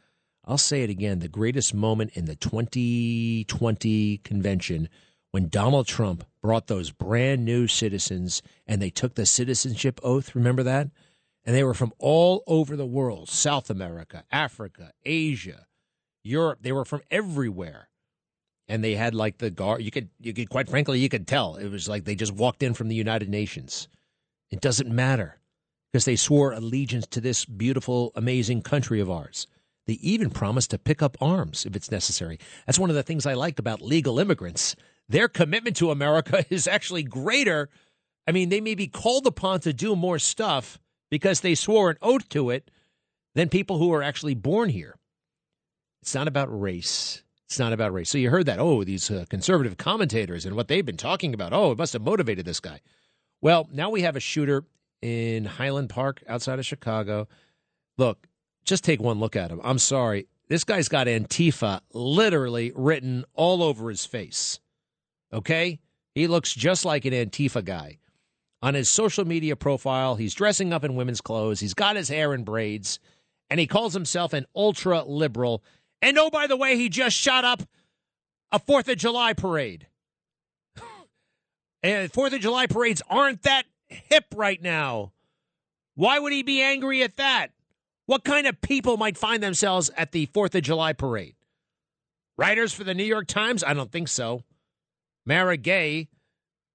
I'll 0.47 0.57
say 0.57 0.83
it 0.83 0.89
again 0.89 1.19
the 1.19 1.29
greatest 1.29 1.75
moment 1.75 2.13
in 2.15 2.25
the 2.25 2.37
2020 2.37 4.17
convention 4.25 4.89
when 5.33 5.51
Donald 5.51 5.87
Trump 5.87 6.25
brought 6.41 6.69
those 6.69 6.91
brand 6.91 7.45
new 7.45 7.67
citizens 7.67 8.41
and 8.67 8.81
they 8.81 8.89
took 8.89 9.15
the 9.15 9.27
citizenship 9.27 10.01
oath. 10.03 10.35
Remember 10.35 10.63
that? 10.63 10.89
And 11.45 11.55
they 11.55 11.65
were 11.65 11.75
from 11.75 11.93
all 11.99 12.43
over 12.47 12.77
the 12.77 12.87
world 12.87 13.29
South 13.29 13.69
America, 13.69 14.25
Africa, 14.33 14.93
Asia, 15.05 15.67
Europe. 16.23 16.61
They 16.63 16.73
were 16.73 16.87
from 16.87 17.03
everywhere 17.11 17.90
and 18.71 18.85
they 18.85 18.95
had 18.95 19.15
like 19.15 19.39
the 19.39 19.51
guard. 19.51 19.83
You 19.83 19.91
could, 19.91 20.09
you 20.21 20.33
could, 20.33 20.49
quite 20.49 20.69
frankly, 20.69 21.01
you 21.01 21.09
could 21.09 21.27
tell 21.27 21.57
it 21.57 21.69
was 21.69 21.89
like 21.89 22.05
they 22.05 22.15
just 22.15 22.33
walked 22.33 22.63
in 22.63 22.73
from 22.73 22.87
the 22.89 22.95
United 22.95 23.29
Nations. 23.29 23.89
It 24.49 24.61
doesn't 24.61 24.89
matter 24.89 25.41
because 25.93 26.05
they 26.05 26.15
swore 26.15 26.53
allegiance 26.53 27.07
to 27.09 27.21
this 27.21 27.45
beautiful, 27.45 28.13
amazing 28.15 28.63
country 28.63 29.01
of 29.01 29.11
ours. 29.11 29.49
They 29.87 29.95
even 29.95 30.31
promised 30.31 30.71
to 30.71 30.79
pick 30.79 31.03
up 31.03 31.17
arms 31.21 31.67
if 31.67 31.75
it's 31.75 31.91
necessary. 31.91 32.39
That's 32.65 32.79
one 32.79 32.91
of 32.91 32.97
the 32.97 33.03
things 33.03 33.27
I 33.27 33.35
like 33.35 33.59
about 33.59 33.83
legal 33.83 34.21
immigrants. 34.21 34.77
Their 35.09 35.27
commitment 35.27 35.77
to 35.79 35.91
America 35.91 36.45
is 36.51 36.69
actually 36.69 37.03
greater. 37.03 37.71
I 38.29 38.31
mean, 38.31 38.51
they 38.51 38.61
may 38.61 38.77
be 38.77 38.87
called 38.87 39.27
upon 39.27 39.61
to 39.61 39.73
do 39.73 39.97
more 39.97 40.21
stuff 40.21 40.79
because 41.11 41.41
they 41.41 41.57
swore 41.57 41.91
an 41.91 41.97
oath 42.01 42.29
to 42.29 42.51
it 42.51 42.71
than 43.35 43.49
people 43.49 43.79
who 43.79 43.93
are 43.93 44.03
actually 44.03 44.35
born 44.35 44.69
here. 44.69 44.97
It's 46.03 46.15
not 46.15 46.29
about 46.29 46.49
race. 46.49 47.25
It's 47.51 47.59
not 47.59 47.73
about 47.73 47.93
race. 47.93 48.09
So 48.09 48.17
you 48.17 48.31
heard 48.31 48.47
that. 48.47 48.61
Oh, 48.61 48.85
these 48.85 49.11
uh, 49.11 49.25
conservative 49.29 49.77
commentators 49.77 50.47
and 50.47 50.55
what 50.55 50.69
they've 50.69 50.87
been 50.87 50.97
talking 50.97 51.35
about. 51.35 51.53
Oh, 51.53 51.73
it 51.73 51.79
must 51.79 51.95
have 51.95 52.03
motivated 52.03 52.45
this 52.45 52.61
guy. 52.61 52.81
Well, 53.41 53.69
now 53.73 53.91
we 53.91 54.03
have 54.03 54.15
a 54.15 54.21
shooter 54.21 54.63
in 55.03 55.47
Highland 55.47 55.91
Park 55.91 56.23
outside 56.29 56.61
of 56.61 56.67
Chicago. 56.67 57.27
Look, 57.99 58.29
just 58.65 58.85
take 58.85 59.01
one 59.01 59.19
look 59.19 59.35
at 59.35 59.51
him. 59.51 59.61
I'm 59.65 59.81
sorry. 59.81 60.29
This 60.47 60.63
guy's 60.63 60.89
got 60.89 61.09
Antifa 61.09 61.81
literally 61.93 62.71
written 62.77 63.25
all 63.35 63.65
over 63.65 63.89
his 63.89 64.07
face. 64.07 64.61
Okay? 65.33 65.81
He 66.15 66.29
looks 66.29 66.55
just 66.55 66.85
like 66.85 67.05
an 67.05 67.13
Antifa 67.13 67.65
guy. 67.65 67.99
On 68.63 68.75
his 68.75 68.89
social 68.89 69.25
media 69.25 69.57
profile, 69.57 70.15
he's 70.15 70.35
dressing 70.35 70.73
up 70.73 70.85
in 70.85 70.95
women's 70.95 71.21
clothes, 71.21 71.59
he's 71.59 71.75
got 71.75 71.97
his 71.97 72.09
hair 72.09 72.33
in 72.33 72.45
braids, 72.45 73.01
and 73.51 73.59
he 73.59 73.67
calls 73.67 73.93
himself 73.93 74.35
an 74.35 74.47
ultra 74.55 75.03
liberal. 75.03 75.65
And 76.03 76.19
oh, 76.19 76.31
by 76.31 76.47
the 76.47 76.57
way, 76.57 76.77
he 76.77 76.89
just 76.89 77.17
shot 77.17 77.45
up 77.45 77.63
a 78.53 78.59
Fourth 78.59 78.89
of 78.89 78.97
July 78.97 79.33
parade. 79.33 79.87
and 81.83 82.13
Fourth 82.13 82.33
of 82.33 82.41
July 82.41 82.67
parades 82.67 83.03
aren't 83.09 83.43
that 83.43 83.65
hip 83.89 84.27
right 84.35 84.61
now. 84.61 85.13
Why 85.95 86.19
would 86.19 86.33
he 86.33 86.43
be 86.43 86.63
angry 86.63 87.03
at 87.03 87.17
that? 87.17 87.49
What 88.07 88.25
kind 88.25 88.47
of 88.47 88.61
people 88.61 88.97
might 88.97 89.19
find 89.19 89.43
themselves 89.43 89.91
at 89.97 90.13
the 90.13 90.27
Fourth 90.27 90.55
of 90.55 90.63
July 90.63 90.93
parade? 90.93 91.37
Writers 92.39 92.73
for 92.73 92.85
the 92.85 92.95
New 92.95 93.05
York 93.05 93.27
Times? 93.27 93.63
I 93.63 93.75
don't 93.75 93.93
think 93.93 94.09
so. 94.09 94.45
Mara 95.27 95.57
Gay, 95.57 96.09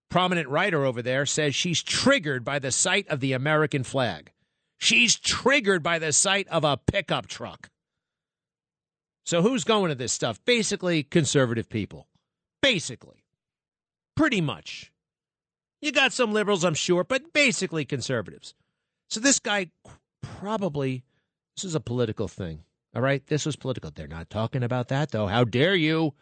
prominent 0.10 0.48
writer 0.48 0.86
over 0.86 1.02
there, 1.02 1.26
says 1.26 1.56
she's 1.56 1.82
triggered 1.82 2.46
by 2.46 2.60
the 2.60 2.72
sight 2.72 3.08
of 3.10 3.20
the 3.20 3.34
American 3.34 3.84
flag. 3.84 4.32
She's 4.78 5.16
triggered 5.16 5.82
by 5.82 6.00
the 6.00 6.14
sight 6.14 6.48
of 6.50 6.64
a 6.64 6.78
pickup 6.78 7.28
truck. 7.28 7.70
So 9.26 9.42
who's 9.42 9.64
going 9.64 9.90
to 9.90 9.96
this 9.96 10.14
stuff? 10.14 10.40
Basically, 10.46 11.04
conservative 11.04 11.68
people. 11.68 12.08
Basically. 12.62 13.24
Pretty 14.16 14.40
much. 14.40 14.92
You 15.82 15.92
got 15.92 16.14
some 16.14 16.32
liberals, 16.32 16.64
I'm 16.64 16.76
sure, 16.76 17.04
but 17.04 17.34
basically 17.34 17.86
conservatives. 17.86 18.54
So 19.10 19.20
this 19.20 19.40
guy 19.40 19.72
probably, 20.22 21.04
this 21.56 21.66
is 21.66 21.76
a 21.76 21.80
political 21.80 22.28
thing. 22.28 22.64
All 22.96 23.02
right? 23.02 23.26
This 23.28 23.46
was 23.46 23.56
political. 23.56 23.92
They're 23.94 24.08
not 24.08 24.30
talking 24.30 24.64
about 24.64 24.88
that, 24.88 25.12
though. 25.12 25.28
How 25.28 25.44
dare 25.44 25.76
you? 25.76 26.14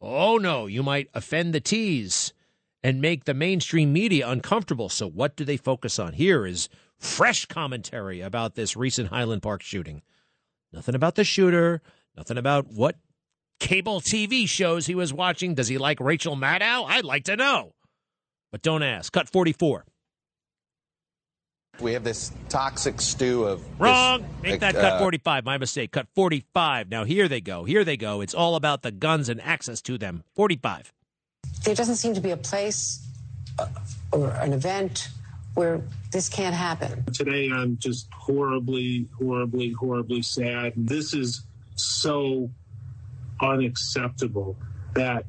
Oh, 0.00 0.38
no, 0.38 0.66
you 0.66 0.82
might 0.82 1.08
offend 1.14 1.52
the 1.52 1.60
T's 1.60 2.32
and 2.82 3.00
make 3.00 3.24
the 3.24 3.34
mainstream 3.34 3.92
media 3.92 4.28
uncomfortable. 4.28 4.88
So 4.88 5.08
what 5.08 5.36
do 5.36 5.44
they 5.44 5.56
focus 5.56 5.98
on? 5.98 6.14
Here 6.14 6.46
is 6.46 6.68
fresh 6.96 7.46
commentary 7.46 8.20
about 8.20 8.54
this 8.54 8.76
recent 8.76 9.08
Highland 9.08 9.42
Park 9.42 9.62
shooting. 9.62 10.02
Nothing 10.72 10.94
about 10.94 11.14
the 11.14 11.24
shooter, 11.24 11.82
Nothing 12.18 12.36
about 12.36 12.66
what 12.66 12.96
cable 13.60 14.00
TV 14.00 14.48
shows 14.48 14.86
he 14.86 14.96
was 14.96 15.14
watching. 15.14 15.54
Does 15.54 15.68
he 15.68 15.78
like 15.78 16.00
Rachel 16.00 16.34
Maddow? 16.34 16.84
I'd 16.88 17.04
like 17.04 17.24
to 17.24 17.36
know. 17.36 17.74
But 18.50 18.60
don't 18.60 18.82
ask. 18.82 19.12
Cut 19.12 19.28
44. 19.28 19.84
We 21.78 21.92
have 21.92 22.02
this 22.02 22.32
toxic 22.48 23.00
stew 23.00 23.44
of. 23.44 23.62
Wrong. 23.80 24.22
This, 24.22 24.42
Make 24.42 24.60
that 24.60 24.74
uh, 24.74 24.80
cut 24.80 24.98
45. 24.98 25.44
My 25.44 25.58
mistake. 25.58 25.92
Cut 25.92 26.08
45. 26.16 26.90
Now, 26.90 27.04
here 27.04 27.28
they 27.28 27.40
go. 27.40 27.62
Here 27.62 27.84
they 27.84 27.96
go. 27.96 28.20
It's 28.20 28.34
all 28.34 28.56
about 28.56 28.82
the 28.82 28.90
guns 28.90 29.28
and 29.28 29.40
access 29.40 29.80
to 29.82 29.96
them. 29.96 30.24
45. 30.34 30.92
There 31.62 31.76
doesn't 31.76 31.96
seem 31.96 32.14
to 32.14 32.20
be 32.20 32.32
a 32.32 32.36
place 32.36 33.06
uh, 33.60 33.68
or 34.10 34.30
an 34.30 34.54
event 34.54 35.10
where 35.54 35.80
this 36.10 36.28
can't 36.28 36.54
happen. 36.54 37.04
Today, 37.12 37.48
I'm 37.52 37.78
just 37.78 38.12
horribly, 38.12 39.06
horribly, 39.16 39.70
horribly 39.70 40.22
sad. 40.22 40.72
This 40.76 41.14
is 41.14 41.44
so 41.78 42.50
unacceptable 43.40 44.56
that 44.94 45.26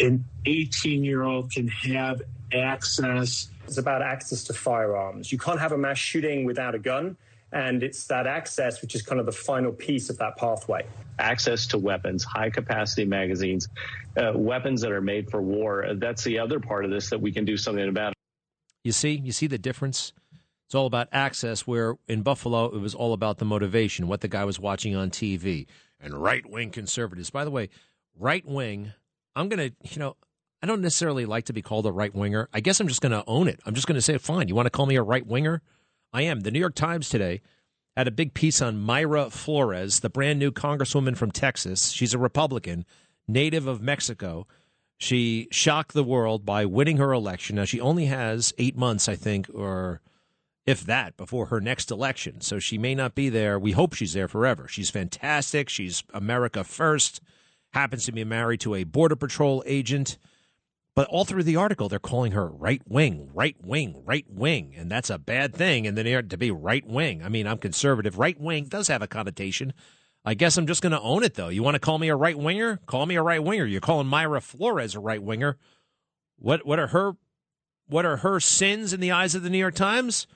an 0.00 0.24
18 0.46 1.04
year 1.04 1.22
old 1.22 1.52
can 1.52 1.68
have 1.68 2.22
access. 2.52 3.48
It's 3.66 3.78
about 3.78 4.02
access 4.02 4.44
to 4.44 4.52
firearms. 4.52 5.32
You 5.32 5.38
can't 5.38 5.60
have 5.60 5.72
a 5.72 5.78
mass 5.78 5.98
shooting 5.98 6.44
without 6.44 6.74
a 6.74 6.78
gun. 6.78 7.16
And 7.52 7.84
it's 7.84 8.08
that 8.08 8.26
access 8.26 8.82
which 8.82 8.96
is 8.96 9.02
kind 9.02 9.20
of 9.20 9.26
the 9.26 9.32
final 9.32 9.70
piece 9.70 10.10
of 10.10 10.18
that 10.18 10.36
pathway. 10.36 10.84
Access 11.20 11.68
to 11.68 11.78
weapons, 11.78 12.24
high 12.24 12.50
capacity 12.50 13.04
magazines, 13.04 13.68
uh, 14.16 14.32
weapons 14.34 14.80
that 14.80 14.90
are 14.90 15.00
made 15.00 15.30
for 15.30 15.40
war. 15.40 15.86
That's 15.94 16.24
the 16.24 16.40
other 16.40 16.58
part 16.58 16.84
of 16.84 16.90
this 16.90 17.10
that 17.10 17.20
we 17.20 17.30
can 17.30 17.44
do 17.44 17.56
something 17.56 17.88
about. 17.88 18.12
You 18.82 18.90
see, 18.90 19.12
you 19.12 19.30
see 19.30 19.46
the 19.46 19.56
difference? 19.56 20.12
It's 20.66 20.74
all 20.74 20.86
about 20.86 21.08
access, 21.12 21.66
where 21.66 21.96
in 22.08 22.22
Buffalo, 22.22 22.66
it 22.66 22.80
was 22.80 22.94
all 22.94 23.12
about 23.12 23.38
the 23.38 23.44
motivation, 23.44 24.08
what 24.08 24.20
the 24.20 24.28
guy 24.28 24.44
was 24.44 24.58
watching 24.58 24.96
on 24.96 25.10
TV. 25.10 25.66
And 26.00 26.14
right 26.14 26.44
wing 26.48 26.70
conservatives. 26.70 27.30
By 27.30 27.44
the 27.44 27.50
way, 27.50 27.70
right 28.18 28.44
wing, 28.46 28.92
I'm 29.36 29.48
going 29.48 29.70
to, 29.70 29.76
you 29.94 29.98
know, 29.98 30.16
I 30.62 30.66
don't 30.66 30.80
necessarily 30.80 31.26
like 31.26 31.44
to 31.46 31.52
be 31.52 31.62
called 31.62 31.86
a 31.86 31.92
right 31.92 32.14
winger. 32.14 32.48
I 32.52 32.60
guess 32.60 32.80
I'm 32.80 32.88
just 32.88 33.02
going 33.02 33.12
to 33.12 33.24
own 33.26 33.48
it. 33.48 33.60
I'm 33.66 33.74
just 33.74 33.86
going 33.86 33.96
to 33.96 34.02
say, 34.02 34.16
fine, 34.18 34.48
you 34.48 34.54
want 34.54 34.66
to 34.66 34.70
call 34.70 34.86
me 34.86 34.96
a 34.96 35.02
right 35.02 35.26
winger? 35.26 35.62
I 36.12 36.22
am. 36.22 36.40
The 36.40 36.50
New 36.50 36.58
York 36.58 36.74
Times 36.74 37.08
today 37.08 37.42
had 37.96 38.08
a 38.08 38.12
big 38.12 38.34
piece 38.34 38.62
on 38.62 38.84
Mayra 38.84 39.30
Flores, 39.30 40.00
the 40.00 40.10
brand 40.10 40.38
new 40.38 40.50
congresswoman 40.50 41.16
from 41.16 41.30
Texas. 41.30 41.90
She's 41.90 42.14
a 42.14 42.18
Republican, 42.18 42.84
native 43.28 43.66
of 43.66 43.82
Mexico. 43.82 44.46
She 44.96 45.48
shocked 45.50 45.92
the 45.92 46.04
world 46.04 46.46
by 46.46 46.64
winning 46.64 46.96
her 46.96 47.12
election. 47.12 47.56
Now, 47.56 47.64
she 47.64 47.80
only 47.80 48.06
has 48.06 48.54
eight 48.58 48.76
months, 48.76 49.08
I 49.08 49.16
think, 49.16 49.50
or 49.52 50.00
if 50.66 50.84
that, 50.84 51.16
before 51.16 51.46
her 51.46 51.60
next 51.60 51.90
election. 51.90 52.40
So 52.40 52.58
she 52.58 52.78
may 52.78 52.94
not 52.94 53.14
be 53.14 53.28
there. 53.28 53.58
We 53.58 53.72
hope 53.72 53.94
she's 53.94 54.14
there 54.14 54.28
forever. 54.28 54.66
She's 54.68 54.90
fantastic. 54.90 55.68
She's 55.68 56.02
America 56.12 56.64
first. 56.64 57.20
Happens 57.72 58.04
to 58.06 58.12
be 58.12 58.24
married 58.24 58.60
to 58.60 58.74
a 58.74 58.84
Border 58.84 59.16
Patrol 59.16 59.62
agent. 59.66 60.16
But 60.94 61.08
all 61.08 61.24
through 61.24 61.42
the 61.42 61.56
article, 61.56 61.88
they're 61.88 61.98
calling 61.98 62.32
her 62.32 62.46
right 62.46 62.80
wing, 62.86 63.30
right 63.34 63.56
wing, 63.60 64.02
right 64.04 64.26
wing, 64.30 64.74
and 64.76 64.88
that's 64.88 65.10
a 65.10 65.18
bad 65.18 65.52
thing. 65.52 65.88
And 65.88 65.98
then 65.98 66.28
to 66.28 66.36
be 66.36 66.52
right 66.52 66.86
wing. 66.86 67.22
I 67.24 67.28
mean, 67.28 67.48
I'm 67.48 67.58
conservative. 67.58 68.16
Right 68.16 68.40
wing 68.40 68.66
does 68.66 68.86
have 68.88 69.02
a 69.02 69.08
connotation. 69.08 69.72
I 70.24 70.34
guess 70.34 70.56
I'm 70.56 70.68
just 70.68 70.82
going 70.82 70.92
to 70.92 71.00
own 71.00 71.24
it, 71.24 71.34
though. 71.34 71.48
You 71.48 71.62
want 71.62 71.74
to 71.74 71.80
call 71.80 71.98
me 71.98 72.08
a 72.08 72.16
right 72.16 72.38
winger? 72.38 72.78
Call 72.86 73.06
me 73.06 73.16
a 73.16 73.22
right 73.22 73.42
winger. 73.42 73.66
You're 73.66 73.80
calling 73.80 74.06
Mayra 74.06 74.40
Flores 74.40 74.94
a 74.94 75.00
right 75.00 75.22
winger. 75.22 75.58
What 76.38 76.64
what 76.64 76.78
are 76.78 76.88
her 76.88 77.16
what 77.86 78.06
are 78.06 78.18
her 78.18 78.40
sins 78.40 78.92
in 78.92 79.00
the 79.00 79.10
eyes 79.10 79.34
of 79.34 79.42
the 79.42 79.50
New 79.50 79.58
York 79.58 79.74
Times? 79.74 80.26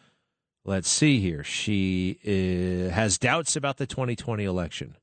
Let's 0.68 0.90
see 0.90 1.18
here. 1.18 1.42
She 1.42 2.18
uh, 2.26 2.92
has 2.92 3.16
doubts 3.16 3.56
about 3.56 3.78
the 3.78 3.86
2020 3.86 4.44
election. 4.44 4.98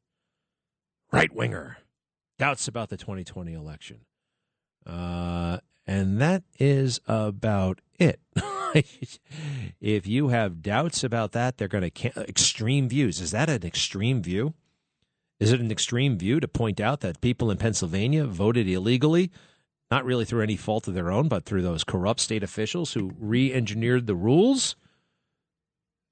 Right 1.12 1.34
winger. 1.34 1.80
Doubts 2.38 2.68
about 2.68 2.90
the 2.90 2.98
2020 2.98 3.52
election. 3.54 4.02
Uh, 4.86 5.58
and 5.88 6.22
that 6.22 6.44
is 6.60 7.02
about 7.08 7.82
it. 7.98 8.20
if 9.82 10.06
you 10.06 10.28
have 10.28 10.62
doubts 10.62 11.04
about 11.04 11.32
that, 11.32 11.58
they're 11.58 11.68
going 11.68 11.90
to 11.90 12.30
extreme 12.30 12.88
views. 12.88 13.20
Is 13.20 13.32
that 13.32 13.50
an 13.50 13.66
extreme 13.66 14.22
view? 14.22 14.54
Is 15.40 15.52
it 15.52 15.62
an 15.62 15.72
extreme 15.72 16.20
view 16.20 16.40
to 16.40 16.48
point 16.48 16.80
out 16.80 17.00
that 17.00 17.22
people 17.22 17.50
in 17.50 17.58
Pennsylvania 17.58 18.26
voted 18.26 18.68
illegally, 18.68 19.32
not 19.90 20.06
really 20.06 20.26
through 20.26 20.44
any 20.44 20.58
fault 20.58 20.88
of 20.88 20.94
their 20.94 21.12
own, 21.12 21.28
but 21.28 21.44
through 21.44 21.64
those 21.64 21.84
corrupt 21.84 22.20
state 22.20 22.44
officials 22.44 22.94
who 22.94 23.14
re 23.18 23.52
engineered 23.52 24.06
the 24.06 24.16
rules? 24.16 24.76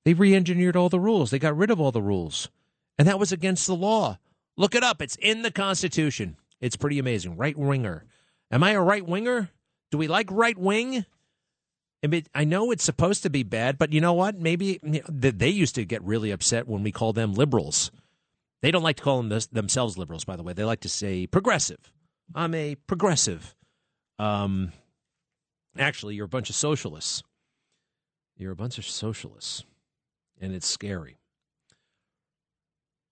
They 0.05 0.13
re 0.13 0.35
engineered 0.35 0.75
all 0.75 0.89
the 0.89 0.99
rules, 0.99 1.31
they 1.31 1.39
got 1.39 1.57
rid 1.57 1.71
of 1.71 1.79
all 1.79 1.91
the 1.91 2.01
rules. 2.01 2.49
And 2.97 3.07
that 3.07 3.19
was 3.19 3.31
against 3.31 3.65
the 3.67 3.75
law. 3.75 4.19
Look 4.55 4.75
it 4.75 4.83
up, 4.83 5.01
it's 5.01 5.15
in 5.15 5.41
the 5.41 5.51
Constitution. 5.51 6.37
It's 6.61 6.75
pretty 6.75 6.99
amazing. 6.99 7.35
Right 7.35 7.57
winger. 7.57 8.05
Am 8.51 8.63
I 8.63 8.71
a 8.71 8.81
right 8.81 9.05
winger? 9.05 9.49
Do 9.91 9.97
we 9.97 10.07
like 10.07 10.29
right 10.31 10.57
wing? 10.57 11.05
I 12.03 12.07
mean, 12.07 12.25
I 12.35 12.43
know 12.43 12.71
it's 12.71 12.83
supposed 12.83 13.23
to 13.23 13.29
be 13.29 13.43
bad, 13.43 13.77
but 13.77 13.93
you 13.93 14.01
know 14.01 14.13
what? 14.13 14.37
Maybe 14.37 14.79
they 14.83 15.49
used 15.49 15.75
to 15.75 15.85
get 15.85 16.03
really 16.03 16.31
upset 16.31 16.67
when 16.67 16.83
we 16.83 16.91
call 16.91 17.13
them 17.13 17.33
liberals. 17.33 17.91
They 18.61 18.71
don't 18.71 18.83
like 18.83 18.97
to 18.97 19.03
call 19.03 19.17
them 19.17 19.29
this, 19.29 19.47
themselves 19.47 19.97
liberals, 19.97 20.25
by 20.25 20.35
the 20.35 20.43
way. 20.43 20.53
They 20.53 20.63
like 20.63 20.81
to 20.81 20.89
say 20.89 21.27
progressive. 21.27 21.91
I'm 22.35 22.53
a 22.53 22.75
progressive. 22.75 23.55
Um, 24.19 24.71
actually, 25.77 26.15
you're 26.15 26.25
a 26.25 26.29
bunch 26.29 26.49
of 26.49 26.55
socialists. 26.55 27.23
You're 28.37 28.51
a 28.51 28.55
bunch 28.55 28.77
of 28.77 28.85
socialists, 28.85 29.63
and 30.39 30.53
it's 30.53 30.67
scary. 30.67 31.17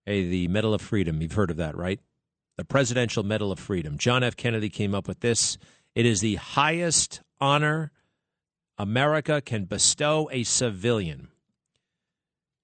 Hey, 0.06 0.28
the 0.28 0.48
Medal 0.48 0.74
of 0.74 0.82
Freedom, 0.82 1.22
you've 1.22 1.34
heard 1.34 1.52
of 1.52 1.58
that, 1.58 1.76
right? 1.76 2.00
the 2.62 2.66
Presidential 2.66 3.24
Medal 3.24 3.52
of 3.52 3.58
Freedom. 3.58 3.98
John 3.98 4.24
F. 4.24 4.36
Kennedy 4.36 4.70
came 4.70 4.94
up 4.94 5.08
with 5.08 5.22
this. 5.22 5.58
It 5.96 6.06
is 6.06 6.22
the 6.22 6.36
highest 6.36 7.22
honor 7.40 7.92
America 8.78 9.42
can 9.42 9.66
bestow 9.66 10.30
a 10.32 10.44
civilian. 10.44 11.30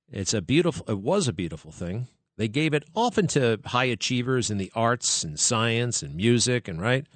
It's 0.07 0.35
a 0.35 0.41
beautiful 0.43 0.85
it 0.87 0.99
was 0.99 1.27
a 1.27 1.33
beautiful 1.33 1.71
thing. 1.71 2.07
They 2.37 2.47
gave 2.47 2.75
it 2.75 2.83
often 2.93 3.25
to 3.29 3.59
high 3.65 3.85
achievers 3.85 4.51
in 4.51 4.59
the 4.59 4.71
arts 4.75 5.23
and 5.23 5.39
science 5.39 6.03
and 6.03 6.13
music 6.13 6.67
and 6.67 6.79
right. 6.79 7.07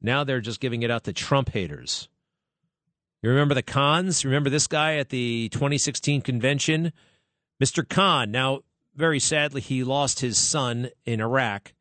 Now 0.00 0.24
they're 0.24 0.40
just 0.40 0.60
giving 0.60 0.82
it 0.82 0.90
out 0.90 1.04
to 1.04 1.12
Trump 1.12 1.50
haters. 1.50 2.08
You 3.26 3.30
remember 3.32 3.54
the 3.54 3.62
Khans? 3.62 4.24
Remember 4.24 4.48
this 4.48 4.68
guy 4.68 4.98
at 4.98 5.08
the 5.08 5.48
2016 5.48 6.20
convention? 6.20 6.92
Mr. 7.60 7.86
Khan. 7.86 8.30
Now, 8.30 8.60
very 8.94 9.18
sadly, 9.18 9.60
he 9.60 9.82
lost 9.82 10.20
his 10.20 10.38
son 10.38 10.90
in 11.04 11.20
Iraq 11.20 11.72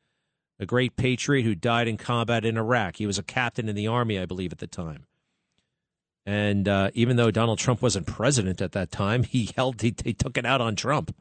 a 0.59 0.65
great 0.65 0.95
patriot 0.95 1.43
who 1.43 1.53
died 1.53 1.87
in 1.87 1.97
combat 1.97 2.45
in 2.45 2.57
Iraq. 2.57 2.95
He 2.95 3.05
was 3.05 3.19
a 3.19 3.23
captain 3.23 3.69
in 3.69 3.75
the 3.75 3.85
army, 3.85 4.17
I 4.17 4.25
believe, 4.25 4.53
at 4.53 4.57
the 4.57 4.65
time. 4.65 5.05
And 6.25 6.67
uh, 6.67 6.89
even 6.95 7.15
though 7.15 7.29
Donald 7.29 7.59
Trump 7.59 7.79
wasn't 7.79 8.07
president 8.07 8.59
at 8.59 8.71
that 8.71 8.89
time, 8.89 9.21
he 9.23 9.51
held 9.55 9.83
he, 9.83 9.93
he, 10.03 10.13
took 10.13 10.39
it 10.39 10.47
out 10.47 10.61
on 10.61 10.75
Trump. 10.75 11.15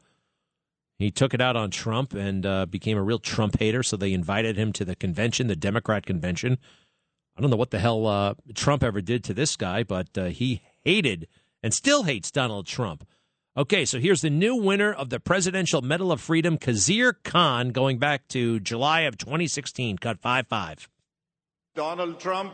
He 0.97 1.11
took 1.11 1.35
it 1.35 1.41
out 1.41 1.55
on 1.55 1.69
Trump 1.69 2.15
and 2.15 2.47
uh, 2.47 2.65
became 2.65 2.97
a 2.97 3.03
real 3.03 3.19
Trump 3.19 3.59
hater. 3.59 3.83
So 3.83 3.95
they 3.95 4.11
invited 4.11 4.57
him 4.57 4.73
to 4.73 4.85
the 4.85 4.95
convention, 4.95 5.45
the 5.45 5.55
Democrat 5.55 6.03
convention. 6.03 6.57
I 7.37 7.41
don't 7.41 7.49
know 7.49 7.57
what 7.57 7.71
the 7.71 7.79
hell 7.79 8.07
uh, 8.07 8.33
Trump 8.53 8.83
ever 8.83 9.01
did 9.01 9.23
to 9.25 9.33
this 9.33 9.55
guy, 9.55 9.83
but 9.83 10.17
uh, 10.17 10.25
he 10.25 10.61
hated 10.83 11.27
and 11.61 11.73
still 11.73 12.03
hates 12.03 12.31
Donald 12.31 12.65
Trump. 12.65 13.05
Okay, 13.57 13.85
so 13.85 13.99
here's 13.99 14.21
the 14.21 14.29
new 14.29 14.55
winner 14.55 14.91
of 14.93 15.09
the 15.09 15.19
Presidential 15.19 15.81
Medal 15.81 16.11
of 16.11 16.21
Freedom, 16.21 16.57
Khizr 16.57 17.13
Khan, 17.23 17.69
going 17.69 17.99
back 17.99 18.27
to 18.29 18.59
July 18.59 19.01
of 19.01 19.17
2016. 19.17 19.97
Cut 19.97 20.19
5 20.19 20.47
5. 20.47 20.89
Donald 21.73 22.19
Trump, 22.19 22.53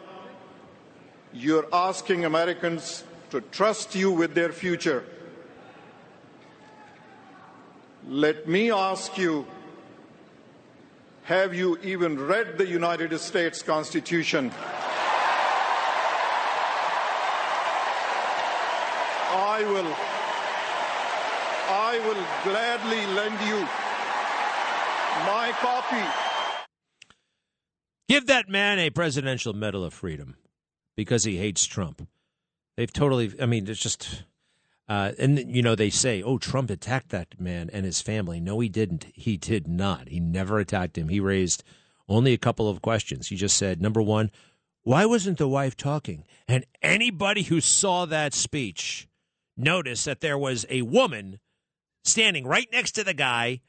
you're 1.33 1.67
asking 1.73 2.25
Americans 2.25 3.03
to 3.31 3.41
trust 3.41 3.95
you 3.95 4.11
with 4.11 4.33
their 4.33 4.51
future. 4.51 5.05
Let 8.07 8.47
me 8.47 8.71
ask 8.71 9.17
you 9.17 9.45
have 11.23 11.53
you 11.53 11.77
even 11.83 12.19
read 12.19 12.57
the 12.57 12.67
United 12.67 13.17
States 13.19 13.61
Constitution? 13.61 14.51
I 19.33 19.63
will 19.63 19.95
I 21.73 21.99
will 21.99 22.23
gladly 22.43 23.05
lend 23.15 23.39
you 23.47 23.59
my 25.25 25.51
copy. 25.59 26.03
Give 28.09 28.27
that 28.27 28.49
man 28.49 28.79
a 28.79 28.89
Presidential 28.89 29.53
Medal 29.53 29.85
of 29.85 29.93
Freedom 29.93 30.35
because 30.97 31.23
he 31.23 31.37
hates 31.37 31.65
Trump. 31.65 32.07
They've 32.75 32.91
totally, 32.91 33.33
I 33.39 33.45
mean, 33.45 33.69
it's 33.69 33.79
just, 33.79 34.23
uh, 34.91 35.13
and 35.17 35.55
you 35.55 35.61
know, 35.61 35.73
they 35.73 35.89
say, 35.89 36.21
oh, 36.21 36.37
Trump 36.37 36.69
attacked 36.69 37.11
that 37.11 37.39
man 37.39 37.69
and 37.71 37.85
his 37.85 38.01
family. 38.01 38.41
No, 38.41 38.59
he 38.59 38.67
didn't. 38.67 39.05
He 39.13 39.37
did 39.37 39.65
not. 39.65 40.09
He 40.09 40.19
never 40.19 40.59
attacked 40.59 40.97
him. 40.97 41.07
He 41.07 41.21
raised 41.21 41.63
only 42.09 42.33
a 42.33 42.37
couple 42.37 42.67
of 42.67 42.81
questions. 42.81 43.29
He 43.29 43.37
just 43.37 43.55
said, 43.55 43.81
number 43.81 44.01
one, 44.01 44.31
why 44.83 45.05
wasn't 45.05 45.37
the 45.37 45.47
wife 45.47 45.77
talking? 45.77 46.25
And 46.45 46.65
anybody 46.81 47.43
who 47.43 47.61
saw 47.61 48.05
that 48.07 48.33
speech 48.33 49.07
noticed 49.55 50.03
that 50.03 50.19
there 50.19 50.37
was 50.37 50.65
a 50.69 50.81
woman 50.81 51.39
standing 52.03 52.45
right 52.45 52.67
next 52.69 52.91
to 52.95 53.05
the 53.05 53.13
guy 53.13 53.61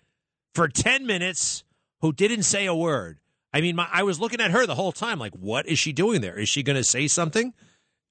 for 0.56 0.66
10 0.66 1.06
minutes 1.06 1.62
who 2.00 2.12
didn't 2.12 2.42
say 2.42 2.66
a 2.66 2.74
word. 2.74 3.20
I 3.54 3.60
mean, 3.60 3.76
my, 3.76 3.86
I 3.92 4.02
was 4.02 4.18
looking 4.18 4.40
at 4.40 4.50
her 4.50 4.66
the 4.66 4.74
whole 4.74 4.90
time, 4.90 5.20
like, 5.20 5.34
what 5.34 5.68
is 5.68 5.78
she 5.78 5.92
doing 5.92 6.20
there? 6.20 6.36
Is 6.36 6.48
she 6.48 6.64
going 6.64 6.74
to 6.74 6.82
say 6.82 7.06
something? 7.06 7.54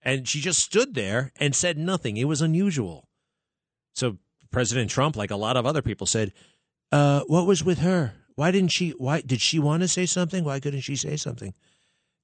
And 0.04 0.28
she 0.28 0.41
just 0.41 0.60
stood 0.60 0.93
there 0.95 1.32
and 1.38 1.56
said 1.56 1.78
nothing. 1.78 2.18
It 2.18 2.28
was 2.28 2.41
unusual. 2.41 3.08
So 3.93 4.18
President 4.52 4.89
Trump, 4.89 5.16
like 5.16 5.32
a 5.32 5.36
lot 5.36 5.58
of 5.58 5.66
other 5.66 5.82
people, 5.82 6.08
said, 6.08 6.34
uh, 6.91 7.22
"What 7.28 7.45
was 7.45 7.64
with 7.64 7.80
her? 7.80 8.14
Why 8.36 8.52
didn't 8.52 8.72
she? 8.72 8.91
Why 8.91 9.22
did 9.22 9.41
she 9.41 9.60
want 9.60 9.82
to 9.82 9.88
say 9.88 10.06
something? 10.06 10.43
Why 10.43 10.60
couldn't 10.60 10.82
she 10.82 10.95
say 10.95 11.18
something?" 11.18 11.54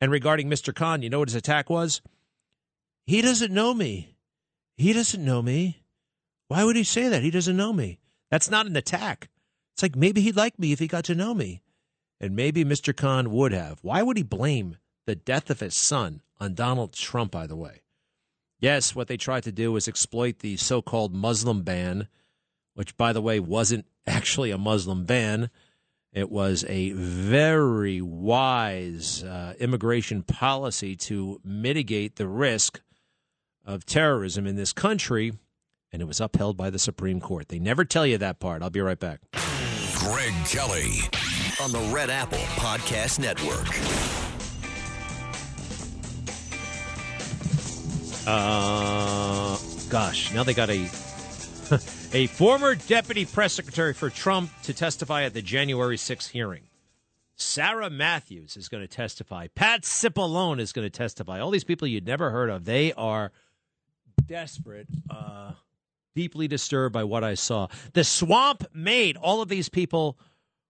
And 0.01 0.11
regarding 0.11 0.49
Mr. 0.49 0.73
Khan, 0.73 1.01
you 1.01 1.09
know 1.09 1.19
what 1.19 1.29
his 1.29 1.35
attack 1.35 1.69
was? 1.69 2.01
He 3.05 3.21
doesn't 3.21 3.53
know 3.53 3.73
me. 3.73 4.17
He 4.75 4.93
doesn't 4.93 5.23
know 5.23 5.41
me. 5.41 5.83
Why 6.49 6.63
would 6.63 6.75
he 6.75 6.83
say 6.83 7.07
that? 7.09 7.23
He 7.23 7.31
doesn't 7.31 7.57
know 7.57 7.73
me. 7.73 7.99
That's 8.29 8.49
not 8.49 8.67
an 8.67 8.75
attack. 8.75 9.29
It's 9.73 9.81
like 9.81 9.95
maybe 9.95 10.21
he'd 10.21 10.35
like 10.35 10.59
me 10.59 10.71
if 10.71 10.79
he 10.79 10.87
got 10.87 11.05
to 11.05 11.15
know 11.15 11.33
me. 11.33 11.61
And 12.19 12.35
maybe 12.35 12.65
Mr. 12.65 12.95
Khan 12.95 13.31
would 13.31 13.51
have. 13.53 13.79
Why 13.81 14.01
would 14.01 14.17
he 14.17 14.23
blame 14.23 14.77
the 15.05 15.15
death 15.15 15.49
of 15.49 15.59
his 15.59 15.75
son 15.75 16.21
on 16.39 16.53
Donald 16.53 16.93
Trump, 16.93 17.31
by 17.31 17.47
the 17.47 17.55
way? 17.55 17.81
Yes, 18.59 18.95
what 18.95 19.07
they 19.07 19.17
tried 19.17 19.43
to 19.43 19.51
do 19.51 19.71
was 19.71 19.87
exploit 19.87 20.39
the 20.39 20.57
so 20.57 20.81
called 20.81 21.13
Muslim 21.13 21.61
ban, 21.61 22.07
which, 22.73 22.97
by 22.97 23.13
the 23.13 23.21
way, 23.21 23.39
wasn't 23.39 23.85
actually 24.07 24.51
a 24.51 24.57
Muslim 24.57 25.05
ban. 25.05 25.49
It 26.13 26.31
was 26.31 26.65
a 26.67 26.91
very 26.93 28.01
wise 28.01 29.23
uh, 29.23 29.53
immigration 29.59 30.23
policy 30.23 30.95
to 30.95 31.39
mitigate 31.43 32.15
the 32.15 32.27
risk 32.27 32.81
of 33.65 33.85
terrorism 33.85 34.47
in 34.47 34.55
this 34.55 34.73
country 34.73 35.33
and 35.91 36.01
it 36.01 36.05
was 36.05 36.19
upheld 36.19 36.57
by 36.57 36.69
the 36.69 36.79
Supreme 36.79 37.19
Court. 37.19 37.47
They 37.47 37.59
never 37.59 37.85
tell 37.85 38.05
you 38.05 38.17
that 38.17 38.39
part. 38.39 38.61
I'll 38.61 38.69
be 38.69 38.81
right 38.81 38.99
back. 38.99 39.19
Greg 39.95 40.33
Kelly 40.45 40.99
on 41.61 41.71
the 41.71 41.91
Red 41.93 42.09
Apple 42.09 42.37
Podcast 42.37 43.19
Network. 43.19 44.26
Uh, 48.27 49.57
gosh, 49.89 50.33
now 50.33 50.43
they 50.43 50.53
got 50.53 50.69
a 50.69 50.81
a 52.13 52.27
former 52.27 52.75
deputy 52.75 53.23
press 53.23 53.53
secretary 53.53 53.93
for 53.93 54.09
Trump 54.09 54.51
to 54.63 54.73
testify 54.73 55.23
at 55.23 55.33
the 55.33 55.41
January 55.41 55.95
6th 55.95 56.27
hearing. 56.29 56.63
Sarah 57.37 57.89
Matthews 57.89 58.57
is 58.57 58.67
going 58.67 58.83
to 58.83 58.87
testify. 58.87 59.47
Pat 59.55 59.83
Cipollone 59.83 60.59
is 60.59 60.73
going 60.73 60.85
to 60.85 60.89
testify. 60.89 61.39
All 61.39 61.51
these 61.51 61.63
people 61.63 61.87
you'd 61.87 62.05
never 62.05 62.29
heard 62.29 62.49
of. 62.49 62.65
They 62.65 62.91
are 62.93 63.31
desperate. 64.25 64.87
Uh, 65.09 65.53
deeply 66.13 66.49
disturbed 66.49 66.91
by 66.91 67.05
what 67.05 67.23
I 67.23 67.35
saw. 67.35 67.67
The 67.93 68.03
swamp 68.03 68.65
made 68.73 69.15
all 69.15 69.41
of 69.41 69.47
these 69.47 69.69
people 69.69 70.17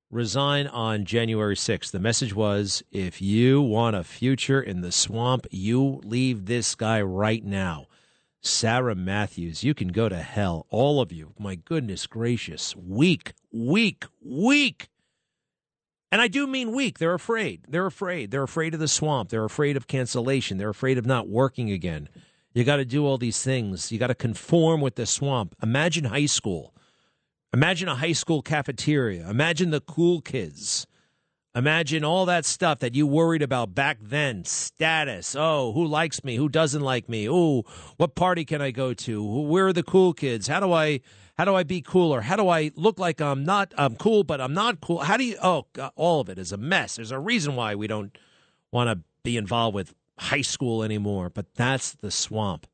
resign 0.09 0.67
on 0.67 1.05
January 1.05 1.55
6th. 1.55 1.91
The 1.91 1.99
message 1.99 2.33
was 2.33 2.83
if 2.91 3.21
you 3.21 3.61
want 3.61 3.95
a 3.95 4.03
future 4.03 4.61
in 4.61 4.81
the 4.81 4.91
swamp, 4.91 5.47
you 5.51 6.01
leave 6.03 6.45
this 6.45 6.75
guy 6.75 7.01
right 7.01 7.43
now. 7.43 7.87
Sarah 8.41 8.95
Matthews, 8.95 9.63
you 9.63 9.73
can 9.73 9.89
go 9.89 10.07
to 10.07 10.17
hell. 10.17 10.65
All 10.69 11.01
of 11.01 11.11
you. 11.11 11.33
My 11.37 11.55
goodness 11.55 12.07
gracious. 12.07 12.75
Weak, 12.75 13.33
weak, 13.51 14.05
weak. 14.23 14.89
And 16.11 16.21
I 16.21 16.29
do 16.29 16.47
mean 16.47 16.71
weak. 16.71 16.99
They're 16.99 17.13
afraid. 17.13 17.65
They're 17.67 17.85
afraid. 17.85 18.31
They're 18.31 18.43
afraid 18.43 18.73
of 18.73 18.79
the 18.79 18.87
swamp. 18.87 19.29
They're 19.29 19.43
afraid 19.43 19.75
of 19.75 19.87
cancellation. 19.87 20.57
They're 20.57 20.69
afraid 20.69 20.97
of 20.97 21.05
not 21.05 21.27
working 21.27 21.69
again. 21.71 22.07
You 22.53 22.63
got 22.63 22.77
to 22.77 22.85
do 22.85 23.05
all 23.05 23.17
these 23.17 23.43
things. 23.43 23.91
You 23.91 23.99
got 23.99 24.07
to 24.07 24.15
conform 24.15 24.79
with 24.79 24.95
the 24.95 25.05
swamp. 25.05 25.55
Imagine 25.61 26.05
high 26.05 26.25
school. 26.27 26.73
Imagine 27.53 27.87
a 27.87 27.95
high 27.95 28.13
school 28.13 28.41
cafeteria. 28.41 29.29
Imagine 29.29 29.69
the 29.69 29.81
cool 29.81 30.21
kids. 30.21 30.85
Imagine 31.55 32.03
all 32.03 32.25
that 32.25 32.45
stuff 32.45 32.79
that 32.79 32.93
you 32.93 33.07
worried 33.07 33.41
about 33.41 33.73
back 33.73 33.97
then. 34.01 34.43
Status. 34.45 35.35
Oh, 35.35 35.71
who 35.73 35.85
likes 35.87 36.23
me? 36.23 36.35
Who 36.35 36.49
doesn't 36.49 36.81
like 36.81 37.09
me? 37.09 37.27
Oh, 37.27 37.63
what 37.95 38.15
party 38.15 38.45
can 38.45 38.61
I 38.61 38.71
go 38.71 38.93
to? 38.93 39.23
Where 39.23 39.67
are 39.67 39.73
the 39.73 39.81
cool 39.81 40.13
kids? 40.13 40.47
How 40.47 40.59
do 40.59 40.71
I 40.71 40.99
how 41.37 41.45
do 41.45 41.55
I 41.55 41.63
be 41.63 41.81
cooler? 41.81 42.21
How 42.21 42.35
do 42.35 42.47
I 42.47 42.71
look 42.75 42.99
like 42.99 43.21
I'm 43.21 43.43
not 43.43 43.73
I'm 43.77 43.95
cool 43.95 44.23
but 44.23 44.39
I'm 44.39 44.53
not 44.53 44.81
cool? 44.81 44.99
How 44.99 45.17
do 45.17 45.23
you 45.23 45.37
Oh, 45.41 45.65
God, 45.73 45.91
all 45.95 46.21
of 46.21 46.29
it 46.29 46.37
is 46.37 46.51
a 46.51 46.57
mess. 46.57 46.97
There's 46.97 47.11
a 47.11 47.19
reason 47.19 47.55
why 47.55 47.73
we 47.73 47.87
don't 47.87 48.15
want 48.71 48.89
to 48.89 49.03
be 49.23 49.37
involved 49.37 49.73
with 49.73 49.95
high 50.19 50.41
school 50.41 50.83
anymore, 50.83 51.31
but 51.31 51.55
that's 51.55 51.93
the 51.93 52.11
swamp. 52.11 52.67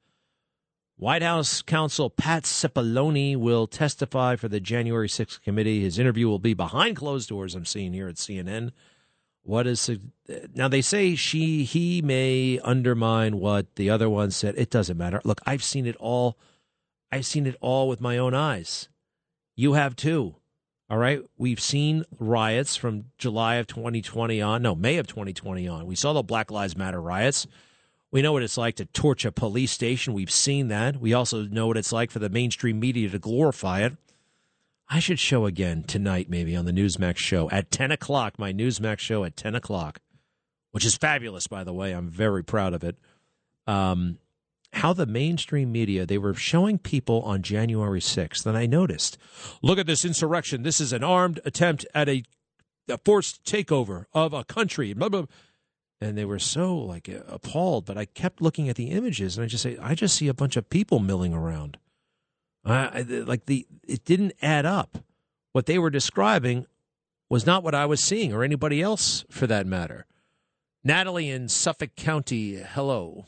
White 0.95 1.23
House 1.23 1.61
counsel 1.61 2.09
Pat 2.09 2.43
Cipollone 2.43 3.37
will 3.37 3.67
testify 3.67 4.35
for 4.35 4.47
the 4.47 4.59
January 4.59 5.07
6th 5.07 5.41
committee. 5.41 5.81
His 5.81 5.97
interview 5.99 6.27
will 6.27 6.39
be 6.39 6.53
behind 6.53 6.95
closed 6.95 7.29
doors. 7.29 7.55
I'm 7.55 7.65
seeing 7.65 7.93
here 7.93 8.07
at 8.07 8.15
CNN. 8.15 8.71
What 9.41 9.67
is 9.67 9.89
now? 10.55 10.69
They 10.69 10.81
say 10.81 11.15
she 11.15 11.65
he 11.65 12.01
may 12.01 12.59
undermine 12.59 13.39
what 13.39 13.75
the 13.75 13.89
other 13.89 14.09
one 14.09 14.31
said. 14.31 14.55
It 14.57 14.69
doesn't 14.69 14.97
matter. 14.97 15.19
Look, 15.25 15.41
I've 15.45 15.63
seen 15.63 15.85
it 15.85 15.97
all. 15.97 16.37
I've 17.11 17.25
seen 17.25 17.45
it 17.45 17.57
all 17.59 17.89
with 17.89 17.99
my 17.99 18.17
own 18.17 18.33
eyes. 18.33 18.87
You 19.55 19.73
have 19.73 19.97
too. 19.97 20.35
All 20.89 20.97
right. 20.97 21.21
We've 21.37 21.59
seen 21.59 22.05
riots 22.19 22.77
from 22.77 23.05
July 23.17 23.55
of 23.55 23.67
2020 23.67 24.41
on. 24.41 24.61
No, 24.61 24.75
May 24.75 24.97
of 24.97 25.07
2020 25.07 25.67
on. 25.67 25.87
We 25.87 25.95
saw 25.95 26.13
the 26.13 26.23
Black 26.23 26.49
Lives 26.49 26.77
Matter 26.77 27.01
riots. 27.01 27.45
We 28.13 28.21
know 28.21 28.31
what 28.31 28.43
it's 28.43 28.59
like 28.59 28.75
to 28.75 28.85
torch 28.85 29.25
a 29.25 29.31
police 29.31 29.71
station. 29.71 30.13
We've 30.13 30.29
seen 30.29 30.67
that. 30.67 31.01
We 31.01 31.15
also 31.15 31.45
know 31.45 31.65
what 31.65 31.77
it's 31.77 31.91
like 31.91 32.11
for 32.11 32.19
the 32.19 32.29
mainstream 32.29 32.79
media 32.79 33.09
to 33.09 33.17
glorify 33.17 33.81
it. 33.81 33.97
I 34.87 34.99
should 34.99 35.17
show 35.17 35.47
again 35.47 35.81
tonight, 35.81 36.29
maybe 36.29 36.55
on 36.55 36.65
the 36.65 36.71
Newsmax 36.71 37.17
show 37.17 37.49
at 37.49 37.71
10 37.71 37.91
o'clock, 37.91 38.37
my 38.37 38.53
Newsmax 38.53 38.99
show 38.99 39.23
at 39.23 39.35
10 39.35 39.55
o'clock, 39.55 39.99
which 40.69 40.85
is 40.85 40.95
fabulous, 40.95 41.47
by 41.47 41.63
the 41.63 41.73
way. 41.73 41.91
I'm 41.91 42.07
very 42.07 42.43
proud 42.43 42.75
of 42.75 42.83
it. 42.83 42.97
Um, 43.65 44.19
how 44.73 44.93
the 44.93 45.07
mainstream 45.07 45.71
media, 45.71 46.05
they 46.05 46.19
were 46.19 46.35
showing 46.35 46.77
people 46.77 47.23
on 47.23 47.41
January 47.41 47.99
6th, 47.99 48.45
and 48.45 48.55
I 48.55 48.67
noticed, 48.67 49.17
look 49.63 49.79
at 49.79 49.87
this 49.87 50.05
insurrection. 50.05 50.61
This 50.61 50.79
is 50.79 50.93
an 50.93 51.03
armed 51.03 51.39
attempt 51.45 51.83
at 51.95 52.07
a, 52.07 52.21
a 52.87 52.99
forced 52.99 53.43
takeover 53.43 54.05
of 54.13 54.33
a 54.33 54.43
country. 54.43 54.93
Blah, 54.93 55.09
blah 55.09 55.25
and 56.03 56.17
they 56.17 56.25
were 56.25 56.39
so 56.39 56.75
like 56.75 57.07
appalled. 57.07 57.85
But 57.85 57.97
I 57.97 58.05
kept 58.05 58.41
looking 58.41 58.69
at 58.69 58.75
the 58.75 58.91
images, 58.91 59.37
and 59.37 59.45
I 59.45 59.47
just 59.47 59.63
say, 59.63 59.77
I 59.81 59.95
just 59.95 60.15
see 60.15 60.27
a 60.27 60.33
bunch 60.33 60.57
of 60.57 60.69
people 60.69 60.99
milling 60.99 61.33
around. 61.33 61.77
I, 62.65 63.01
like 63.01 63.45
the 63.45 63.65
it 63.87 64.05
didn't 64.05 64.33
add 64.41 64.65
up. 64.65 64.97
What 65.51 65.65
they 65.65 65.77
were 65.77 65.89
describing 65.89 66.65
was 67.29 67.45
not 67.45 67.63
what 67.63 67.75
I 67.75 67.85
was 67.85 68.03
seeing, 68.03 68.33
or 68.33 68.43
anybody 68.43 68.81
else 68.81 69.25
for 69.29 69.47
that 69.47 69.65
matter. 69.65 70.05
Natalie 70.83 71.29
in 71.29 71.47
Suffolk 71.47 71.95
County, 71.95 72.55
hello. 72.55 73.25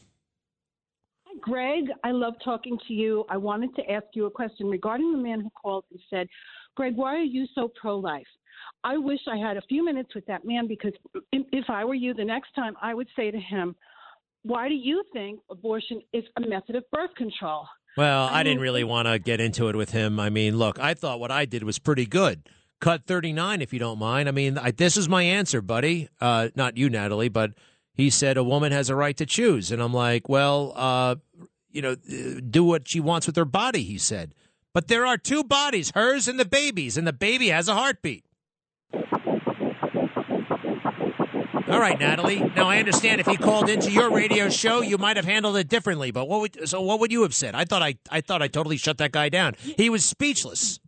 Hi, 1.25 1.37
Greg. 1.39 1.85
I 2.03 2.11
love 2.11 2.33
talking 2.43 2.77
to 2.87 2.93
you. 2.93 3.25
I 3.29 3.37
wanted 3.37 3.73
to 3.75 3.89
ask 3.89 4.05
you 4.13 4.25
a 4.25 4.31
question 4.31 4.67
regarding 4.67 5.11
the 5.11 5.17
man 5.17 5.41
who 5.41 5.49
called 5.49 5.85
and 5.91 5.99
said, 6.09 6.27
Greg, 6.75 6.95
why 6.95 7.15
are 7.15 7.23
you 7.23 7.45
so 7.55 7.71
pro 7.79 7.97
life? 7.97 8.27
I 8.85 8.97
wish 8.97 9.19
I 9.27 9.37
had 9.37 9.57
a 9.57 9.63
few 9.67 9.83
minutes 9.83 10.13
with 10.13 10.27
that 10.27 10.45
man 10.45 10.67
because 10.67 10.93
if 11.33 11.65
I 11.69 11.83
were 11.83 11.95
you, 11.95 12.13
the 12.13 12.23
next 12.23 12.53
time 12.53 12.75
I 12.79 12.93
would 12.93 13.07
say 13.15 13.31
to 13.31 13.39
him, 13.39 13.75
Why 14.43 14.69
do 14.69 14.75
you 14.75 15.03
think 15.11 15.39
abortion 15.49 16.01
is 16.13 16.23
a 16.37 16.41
method 16.47 16.75
of 16.75 16.83
birth 16.91 17.09
control? 17.17 17.65
Well, 17.97 18.25
I, 18.25 18.41
I 18.41 18.43
didn't 18.43 18.61
really 18.61 18.83
want 18.83 19.07
to 19.07 19.17
get 19.17 19.41
into 19.41 19.69
it 19.69 19.75
with 19.75 19.89
him. 19.89 20.19
I 20.19 20.29
mean, 20.29 20.59
look, 20.59 20.79
I 20.79 20.93
thought 20.93 21.19
what 21.19 21.31
I 21.31 21.45
did 21.45 21.63
was 21.63 21.79
pretty 21.79 22.05
good. 22.05 22.47
Cut 22.79 23.07
39, 23.07 23.63
if 23.63 23.73
you 23.73 23.79
don't 23.79 23.97
mind. 23.97 24.29
I 24.29 24.33
mean, 24.33 24.59
I, 24.59 24.69
this 24.69 24.97
is 24.97 25.09
my 25.09 25.23
answer, 25.23 25.61
buddy. 25.63 26.09
Uh, 26.21 26.49
not 26.55 26.77
you, 26.77 26.87
Natalie, 26.89 27.29
but 27.29 27.53
he 27.93 28.11
said 28.11 28.37
a 28.37 28.43
woman 28.43 28.71
has 28.71 28.91
a 28.91 28.95
right 28.95 29.17
to 29.17 29.25
choose. 29.25 29.71
And 29.71 29.81
I'm 29.81 29.93
like, 29.93 30.29
well, 30.29 30.73
uh, 30.75 31.15
you 31.71 31.81
know, 31.81 31.95
do 31.95 32.63
what 32.63 32.87
she 32.87 32.99
wants 32.99 33.25
with 33.25 33.35
her 33.37 33.45
body, 33.45 33.81
he 33.81 33.97
said. 33.97 34.35
But 34.73 34.89
there 34.89 35.07
are 35.07 35.17
two 35.17 35.43
bodies, 35.43 35.91
hers 35.95 36.27
and 36.27 36.39
the 36.39 36.45
baby's, 36.45 36.97
and 36.97 37.07
the 37.07 37.13
baby 37.13 37.47
has 37.47 37.67
a 37.67 37.73
heartbeat. 37.73 38.24
All 41.67 41.79
right, 41.79 41.99
Natalie. 41.99 42.39
Now 42.55 42.69
I 42.69 42.77
understand 42.77 43.19
if 43.19 43.25
he 43.25 43.37
called 43.37 43.69
into 43.69 43.91
your 43.91 44.11
radio 44.11 44.49
show, 44.49 44.81
you 44.81 44.99
might 44.99 45.15
have 45.15 45.25
handled 45.25 45.57
it 45.57 45.67
differently. 45.67 46.11
But 46.11 46.27
what 46.27 46.41
would 46.41 46.69
so 46.69 46.79
what 46.81 46.99
would 46.99 47.11
you 47.11 47.23
have 47.23 47.33
said? 47.33 47.55
I 47.55 47.65
thought 47.65 47.81
I 47.81 47.95
I 48.11 48.21
thought 48.21 48.43
I 48.43 48.47
totally 48.47 48.77
shut 48.77 48.99
that 48.99 49.11
guy 49.11 49.29
down. 49.29 49.55
He 49.59 49.89
was 49.89 50.05
speechless. 50.05 50.79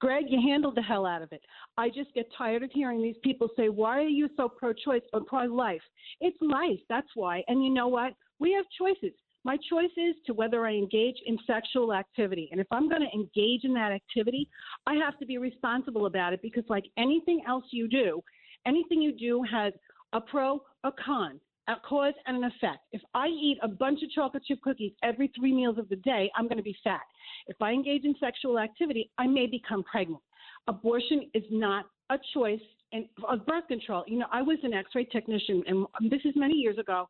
Greg, 0.00 0.26
you 0.28 0.40
handled 0.40 0.76
the 0.76 0.82
hell 0.82 1.04
out 1.04 1.22
of 1.22 1.32
it. 1.32 1.42
I 1.76 1.88
just 1.88 2.14
get 2.14 2.26
tired 2.38 2.62
of 2.62 2.70
hearing 2.72 3.02
these 3.02 3.16
people 3.24 3.48
say, 3.56 3.70
"Why 3.70 3.98
are 3.98 4.08
you 4.08 4.28
so 4.36 4.48
pro-choice 4.48 5.02
or 5.12 5.22
pro-life?" 5.22 5.82
It's 6.20 6.36
life. 6.40 6.78
That's 6.88 7.08
why. 7.14 7.42
And 7.48 7.64
you 7.64 7.70
know 7.70 7.88
what? 7.88 8.12
We 8.38 8.52
have 8.52 8.64
choices. 8.78 9.16
My 9.44 9.56
choice 9.68 9.90
is 9.96 10.14
to 10.26 10.34
whether 10.34 10.64
I 10.64 10.74
engage 10.74 11.16
in 11.26 11.36
sexual 11.44 11.92
activity. 11.92 12.48
And 12.52 12.60
if 12.60 12.68
I'm 12.70 12.88
going 12.88 13.02
to 13.02 13.12
engage 13.12 13.64
in 13.64 13.74
that 13.74 13.90
activity, 13.90 14.48
I 14.86 14.94
have 14.94 15.18
to 15.18 15.26
be 15.26 15.38
responsible 15.38 16.06
about 16.06 16.32
it 16.32 16.40
because, 16.40 16.64
like 16.68 16.84
anything 16.96 17.42
else 17.48 17.64
you 17.72 17.88
do, 17.88 18.22
anything 18.66 19.00
you 19.02 19.12
do 19.12 19.42
has 19.50 19.72
a 20.12 20.20
pro, 20.20 20.62
a 20.84 20.92
con, 21.04 21.40
a 21.68 21.74
cause, 21.88 22.14
and 22.26 22.38
an 22.38 22.44
effect. 22.44 22.80
If 22.92 23.02
I 23.14 23.28
eat 23.28 23.58
a 23.62 23.68
bunch 23.68 24.02
of 24.02 24.10
chocolate 24.10 24.44
chip 24.44 24.60
cookies 24.62 24.92
every 25.02 25.32
three 25.36 25.52
meals 25.52 25.78
of 25.78 25.88
the 25.88 25.96
day, 25.96 26.30
I'm 26.36 26.44
going 26.44 26.58
to 26.58 26.62
be 26.62 26.76
fat. 26.82 27.02
If 27.46 27.60
I 27.60 27.72
engage 27.72 28.04
in 28.04 28.14
sexual 28.20 28.58
activity, 28.58 29.10
I 29.18 29.26
may 29.26 29.46
become 29.46 29.82
pregnant. 29.84 30.22
Abortion 30.68 31.30
is 31.34 31.44
not 31.50 31.86
a 32.10 32.18
choice 32.34 32.60
in, 32.92 33.08
of 33.28 33.44
birth 33.46 33.66
control. 33.68 34.04
You 34.06 34.18
know, 34.18 34.26
I 34.30 34.42
was 34.42 34.58
an 34.62 34.74
X-ray 34.74 35.06
technician, 35.06 35.62
and 35.66 35.86
this 36.10 36.20
is 36.24 36.34
many 36.36 36.54
years 36.54 36.78
ago. 36.78 37.08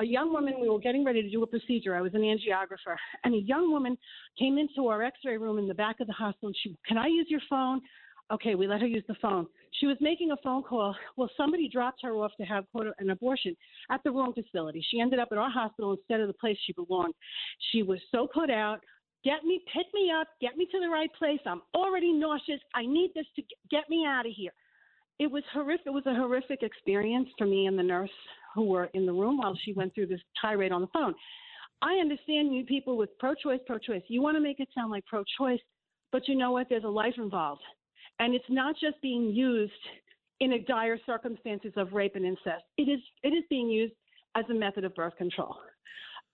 A 0.00 0.04
young 0.04 0.32
woman, 0.32 0.54
we 0.60 0.68
were 0.68 0.78
getting 0.78 1.04
ready 1.04 1.22
to 1.22 1.30
do 1.30 1.42
a 1.42 1.46
procedure. 1.46 1.94
I 1.94 2.00
was 2.00 2.14
an 2.14 2.22
angiographer, 2.22 2.96
and 3.24 3.34
a 3.34 3.38
young 3.38 3.70
woman 3.70 3.96
came 4.38 4.58
into 4.58 4.88
our 4.88 5.02
X-ray 5.02 5.36
room 5.36 5.58
in 5.58 5.68
the 5.68 5.74
back 5.74 6.00
of 6.00 6.06
the 6.06 6.12
hospital. 6.12 6.48
And 6.48 6.56
she, 6.62 6.76
can 6.86 6.98
I 6.98 7.06
use 7.06 7.26
your 7.28 7.40
phone? 7.48 7.80
Okay, 8.32 8.54
we 8.54 8.66
let 8.66 8.80
her 8.80 8.86
use 8.86 9.04
the 9.06 9.16
phone. 9.20 9.46
She 9.72 9.86
was 9.86 9.96
making 10.00 10.30
a 10.30 10.36
phone 10.42 10.62
call. 10.62 10.96
Well, 11.16 11.30
somebody 11.36 11.68
dropped 11.68 12.00
her 12.02 12.12
off 12.12 12.32
to 12.38 12.44
have 12.44 12.64
quote, 12.72 12.86
an 12.98 13.10
abortion 13.10 13.54
at 13.90 14.00
the 14.02 14.10
wrong 14.10 14.32
facility. 14.32 14.84
She 14.90 15.00
ended 15.00 15.18
up 15.18 15.28
at 15.30 15.38
our 15.38 15.50
hospital 15.50 15.92
instead 15.92 16.20
of 16.20 16.28
the 16.28 16.34
place 16.34 16.56
she 16.64 16.72
belonged. 16.72 17.14
She 17.70 17.82
was 17.82 17.98
so 18.10 18.26
put 18.32 18.50
out. 18.50 18.80
Get 19.24 19.44
me, 19.44 19.62
pick 19.72 19.86
me 19.94 20.10
up, 20.10 20.28
get 20.40 20.56
me 20.56 20.66
to 20.70 20.80
the 20.80 20.88
right 20.88 21.10
place. 21.18 21.40
I'm 21.46 21.62
already 21.74 22.12
nauseous. 22.12 22.60
I 22.74 22.86
need 22.86 23.10
this 23.14 23.26
to 23.36 23.42
get 23.70 23.88
me 23.88 24.04
out 24.06 24.26
of 24.26 24.32
here. 24.34 24.52
It 25.18 25.30
was 25.30 25.42
horrific. 25.52 25.86
It 25.86 25.90
was 25.90 26.06
a 26.06 26.14
horrific 26.14 26.62
experience 26.62 27.28
for 27.38 27.46
me 27.46 27.66
and 27.66 27.78
the 27.78 27.82
nurse 27.82 28.10
who 28.54 28.64
were 28.64 28.86
in 28.94 29.06
the 29.06 29.12
room 29.12 29.38
while 29.38 29.56
she 29.64 29.72
went 29.72 29.94
through 29.94 30.06
this 30.06 30.20
tirade 30.40 30.72
on 30.72 30.80
the 30.80 30.88
phone. 30.88 31.14
I 31.82 31.94
understand 31.94 32.54
you 32.54 32.64
people 32.64 32.96
with 32.96 33.16
pro 33.18 33.34
choice, 33.34 33.60
pro 33.66 33.78
choice. 33.78 34.02
You 34.08 34.22
want 34.22 34.36
to 34.36 34.42
make 34.42 34.60
it 34.60 34.68
sound 34.74 34.90
like 34.90 35.04
pro 35.06 35.24
choice, 35.38 35.60
but 36.12 36.26
you 36.26 36.36
know 36.36 36.52
what? 36.52 36.68
There's 36.68 36.84
a 36.84 36.88
life 36.88 37.14
involved. 37.18 37.62
And 38.18 38.34
it's 38.34 38.44
not 38.48 38.74
just 38.80 39.00
being 39.02 39.30
used 39.30 39.72
in 40.40 40.52
a 40.52 40.58
dire 40.60 40.98
circumstances 41.06 41.72
of 41.76 41.92
rape 41.92 42.16
and 42.16 42.24
incest. 42.24 42.64
It 42.76 42.84
is 42.84 43.00
it 43.22 43.28
is 43.28 43.44
being 43.50 43.68
used 43.68 43.94
as 44.36 44.44
a 44.50 44.54
method 44.54 44.84
of 44.84 44.94
birth 44.94 45.16
control. 45.16 45.56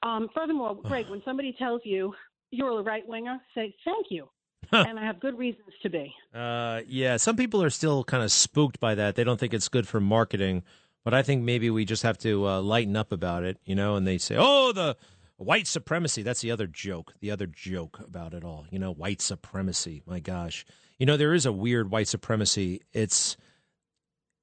Um, 0.02 0.28
furthermore, 0.34 0.76
Greg, 0.82 1.08
when 1.08 1.22
somebody 1.24 1.54
tells 1.58 1.82
you 1.84 2.14
you're 2.50 2.80
a 2.80 2.82
right 2.82 3.06
winger, 3.06 3.38
say 3.54 3.74
thank 3.84 4.06
you. 4.10 4.28
and 4.72 4.98
I 4.98 5.04
have 5.04 5.20
good 5.20 5.38
reasons 5.38 5.72
to 5.82 5.90
be. 5.90 6.12
Uh, 6.34 6.82
yeah, 6.86 7.16
some 7.16 7.36
people 7.36 7.62
are 7.62 7.70
still 7.70 8.04
kind 8.04 8.22
of 8.22 8.30
spooked 8.30 8.78
by 8.78 8.94
that. 8.94 9.14
They 9.16 9.24
don't 9.24 9.40
think 9.40 9.54
it's 9.54 9.68
good 9.68 9.88
for 9.88 10.00
marketing, 10.00 10.62
but 11.04 11.14
I 11.14 11.22
think 11.22 11.42
maybe 11.42 11.70
we 11.70 11.84
just 11.84 12.02
have 12.02 12.18
to 12.18 12.46
uh, 12.46 12.60
lighten 12.60 12.94
up 12.96 13.10
about 13.10 13.42
it, 13.42 13.58
you 13.64 13.74
know. 13.74 13.96
And 13.96 14.06
they 14.06 14.18
say, 14.18 14.36
"Oh, 14.38 14.72
the 14.72 14.96
white 15.38 15.66
supremacy." 15.66 16.22
That's 16.22 16.40
the 16.40 16.50
other 16.50 16.66
joke. 16.66 17.14
The 17.20 17.30
other 17.30 17.46
joke 17.46 18.00
about 18.00 18.34
it 18.34 18.44
all, 18.44 18.66
you 18.70 18.78
know, 18.78 18.92
white 18.92 19.20
supremacy. 19.20 20.02
My 20.06 20.20
gosh, 20.20 20.64
you 21.00 21.06
know, 21.06 21.16
there 21.16 21.32
is 21.32 21.46
a 21.46 21.52
weird 21.52 21.90
white 21.90 22.08
supremacy. 22.08 22.82
It's 22.92 23.38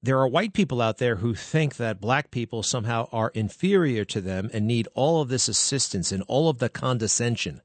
there 0.01 0.19
are 0.19 0.27
white 0.27 0.53
people 0.53 0.81
out 0.81 0.97
there 0.97 1.17
who 1.17 1.35
think 1.35 1.75
that 1.77 2.01
black 2.01 2.31
people 2.31 2.63
somehow 2.63 3.07
are 3.11 3.31
inferior 3.35 4.03
to 4.05 4.21
them 4.21 4.49
and 4.51 4.65
need 4.65 4.87
all 4.95 5.21
of 5.21 5.29
this 5.29 5.47
assistance 5.47 6.11
and 6.11 6.23
all 6.27 6.49
of 6.49 6.57
the 6.57 6.69
condescension. 6.69 7.61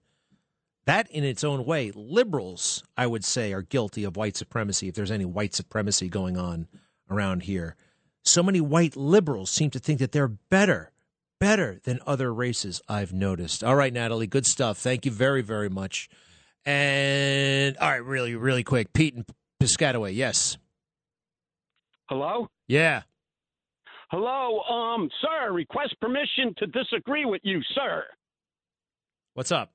That, 0.84 1.10
in 1.10 1.24
its 1.24 1.42
own 1.42 1.64
way, 1.64 1.90
liberals, 1.94 2.82
I 2.96 3.06
would 3.06 3.24
say, 3.24 3.52
are 3.52 3.62
guilty 3.62 4.04
of 4.04 4.16
white 4.16 4.36
supremacy 4.36 4.88
if 4.88 4.94
there's 4.94 5.10
any 5.10 5.24
white 5.24 5.54
supremacy 5.54 6.08
going 6.08 6.36
on 6.36 6.68
around 7.08 7.44
here. 7.44 7.76
So 8.24 8.42
many 8.42 8.60
white 8.60 8.96
liberals 8.96 9.50
seem 9.50 9.70
to 9.70 9.78
think 9.78 10.00
that 10.00 10.12
they're 10.12 10.28
better, 10.28 10.92
better 11.38 11.80
than 11.84 12.00
other 12.06 12.34
races, 12.34 12.82
I've 12.88 13.12
noticed. 13.12 13.64
All 13.64 13.76
right, 13.76 13.92
Natalie, 13.92 14.26
good 14.26 14.46
stuff. 14.46 14.76
Thank 14.76 15.06
you 15.06 15.12
very, 15.12 15.40
very 15.40 15.70
much. 15.70 16.10
And, 16.64 17.76
all 17.78 17.90
right, 17.90 18.04
really, 18.04 18.34
really 18.34 18.62
quick. 18.62 18.92
Pete 18.92 19.14
and 19.14 19.24
Piscataway, 19.60 20.14
yes. 20.14 20.58
Hello? 22.08 22.48
Yeah. 22.68 23.02
Hello, 24.10 24.60
um, 24.62 25.08
sir, 25.20 25.52
request 25.52 25.96
permission 26.00 26.54
to 26.58 26.66
disagree 26.66 27.24
with 27.24 27.40
you, 27.44 27.60
sir. 27.74 28.04
What's 29.34 29.50
up? 29.50 29.72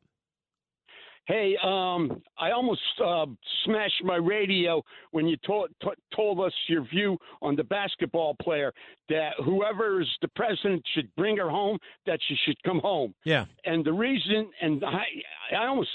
Hey, 1.28 1.58
um, 1.62 2.22
I 2.40 2.52
almost 2.52 2.80
uh, 3.06 3.26
smashed 3.66 4.02
my 4.04 4.16
radio 4.16 4.82
when 5.12 5.28
you 5.28 5.36
told 5.46 5.70
t- 5.84 5.90
told 6.16 6.40
us 6.40 6.54
your 6.70 6.84
view 6.86 7.18
on 7.42 7.58
the 7.58 7.66
basketball 7.66 8.36
player 8.42 8.72
that 9.10 9.32
whoever 9.44 10.00
is 10.02 10.08
the 10.22 10.30
president 10.30 10.84
should 10.96 11.14
bring 11.18 11.36
her 11.36 11.50
home, 11.50 11.80
that 12.06 12.20
she 12.28 12.36
should 12.46 12.62
come 12.64 12.80
home. 12.80 13.14
Yeah. 13.26 13.44
And 13.66 13.84
the 13.84 13.92
reason, 13.92 14.50
and 14.62 14.84
I, 14.86 15.04
I 15.54 15.66
almost 15.68 15.90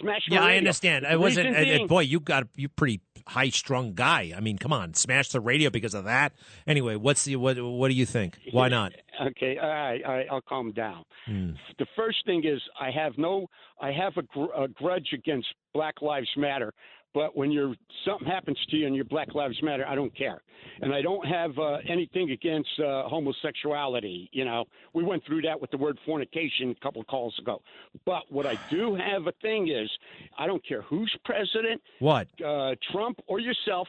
smashed. 0.00 0.30
My 0.30 0.36
Yeah, 0.36 0.42
I 0.42 0.46
radio. 0.46 0.58
understand. 0.58 1.06
I 1.06 1.16
wasn't. 1.16 1.56
being- 1.56 1.86
boy, 1.88 2.00
you 2.00 2.20
got 2.20 2.44
you 2.54 2.68
pretty 2.68 3.00
high 3.26 3.48
strung 3.50 3.94
guy. 3.94 4.32
I 4.36 4.40
mean, 4.40 4.58
come 4.58 4.72
on, 4.72 4.94
smash 4.94 5.28
the 5.30 5.40
radio 5.40 5.70
because 5.70 5.94
of 5.94 6.04
that. 6.04 6.32
Anyway, 6.66 6.96
what's 6.96 7.24
the 7.24 7.36
what? 7.36 7.58
What 7.62 7.88
do 7.88 7.94
you 7.94 8.06
think? 8.06 8.38
Why 8.52 8.68
not? 8.68 8.92
Okay, 9.20 9.58
all 9.60 9.68
right, 9.68 10.00
all 10.04 10.12
right, 10.12 10.26
I'll 10.30 10.40
calm 10.40 10.70
down. 10.70 11.02
Hmm. 11.26 11.50
The 11.80 11.86
first 11.96 12.18
thing 12.24 12.44
is 12.44 12.60
I 12.80 12.92
have 12.92 13.18
no, 13.18 13.48
I 13.80 13.90
have 13.90 14.12
a, 14.16 14.22
gr- 14.22 14.54
a 14.56 14.68
grudge 14.68 15.08
against 15.12 15.48
Black 15.74 16.00
Lives 16.02 16.28
Matter, 16.36 16.72
but 17.14 17.36
when 17.36 17.50
you're 17.50 17.74
something 18.06 18.26
happens 18.28 18.58
to 18.70 18.76
you 18.76 18.86
and 18.86 18.94
your 18.94 19.04
Black 19.04 19.34
Lives 19.34 19.60
Matter, 19.62 19.86
I 19.86 19.94
don't 19.94 20.14
care, 20.16 20.40
and 20.80 20.94
I 20.94 21.02
don't 21.02 21.26
have 21.26 21.58
uh, 21.58 21.78
anything 21.88 22.30
against 22.30 22.68
uh, 22.78 23.08
homosexuality. 23.08 24.28
You 24.32 24.44
know, 24.44 24.64
we 24.94 25.02
went 25.04 25.24
through 25.26 25.42
that 25.42 25.60
with 25.60 25.70
the 25.70 25.78
word 25.78 25.98
fornication 26.06 26.70
a 26.70 26.82
couple 26.82 27.00
of 27.00 27.06
calls 27.06 27.34
ago. 27.38 27.62
But 28.04 28.22
what 28.30 28.46
I 28.46 28.58
do 28.70 28.94
have 28.94 29.26
a 29.26 29.32
thing 29.42 29.68
is, 29.68 29.90
I 30.38 30.46
don't 30.46 30.64
care 30.66 30.82
who's 30.82 31.14
president, 31.24 31.80
What? 31.98 32.28
uh, 32.44 32.74
Trump 32.92 33.18
or 33.26 33.40
yourself, 33.40 33.88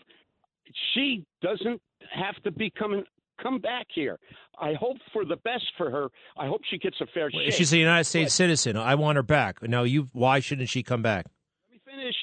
she 0.94 1.26
doesn't 1.42 1.82
have 2.12 2.36
to 2.44 2.52
be 2.52 2.70
coming 2.70 3.04
come 3.42 3.60
back 3.60 3.88
here. 3.94 4.20
I 4.60 4.74
hope 4.74 4.98
for 5.14 5.24
the 5.24 5.38
best 5.38 5.64
for 5.78 5.90
her. 5.90 6.10
I 6.38 6.48
hope 6.48 6.62
she 6.70 6.78
gets 6.78 6.98
a 7.00 7.06
fair 7.14 7.32
shake. 7.32 7.54
She's 7.54 7.72
a 7.72 7.78
United 7.78 8.04
States 8.04 8.34
citizen. 8.34 8.76
I 8.76 8.96
want 8.96 9.16
her 9.16 9.24
back. 9.24 9.62
Now, 9.64 9.84
you. 9.84 10.10
Why 10.12 10.42
shouldn't 10.42 10.68
she 10.68 10.84
come 10.84 11.02
back? 11.02 11.26
Finish. 11.90 12.16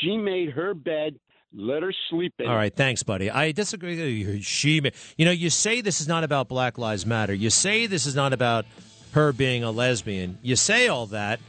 She 0.00 0.16
made 0.16 0.50
her 0.50 0.74
bed. 0.74 1.18
Let 1.52 1.82
her 1.82 1.94
sleep 2.10 2.34
in. 2.38 2.46
All 2.46 2.54
right, 2.54 2.74
thanks, 2.74 3.02
buddy. 3.02 3.30
I 3.30 3.52
disagree. 3.52 4.42
She, 4.42 4.82
you 5.16 5.24
know, 5.24 5.30
you 5.30 5.48
say 5.48 5.80
this 5.80 6.00
is 6.00 6.06
not 6.06 6.22
about 6.22 6.48
Black 6.48 6.76
Lives 6.76 7.06
Matter. 7.06 7.32
You 7.32 7.48
say 7.48 7.86
this 7.86 8.04
is 8.04 8.14
not 8.14 8.32
about 8.32 8.66
her 9.12 9.32
being 9.32 9.64
a 9.64 9.70
lesbian. 9.70 10.38
You 10.42 10.56
say 10.56 10.88
all 10.88 11.06
that, 11.06 11.40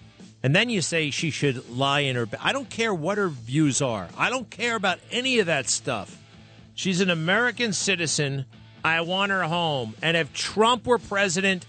and 0.42 0.56
then 0.56 0.70
you 0.70 0.82
say 0.82 1.12
she 1.12 1.32
should 1.32 1.70
lie 1.70 2.00
in 2.00 2.16
her 2.16 2.26
bed. 2.26 2.40
I 2.42 2.54
don't 2.54 2.70
care 2.70 2.94
what 2.94 3.18
her 3.18 3.28
views 3.28 3.82
are. 3.82 4.08
I 4.18 4.30
don't 4.30 4.50
care 4.50 4.78
about 4.78 5.00
any 5.12 5.40
of 5.40 5.48
that 5.48 5.68
stuff. 5.68 6.18
She's 6.76 7.02
an 7.02 7.10
American 7.10 7.74
citizen. 7.74 8.46
I 8.86 9.02
want 9.02 9.34
her 9.34 9.44
home. 9.44 9.96
And 10.02 10.16
if 10.16 10.34
Trump 10.34 10.88
were 10.88 10.98
president, 10.98 11.66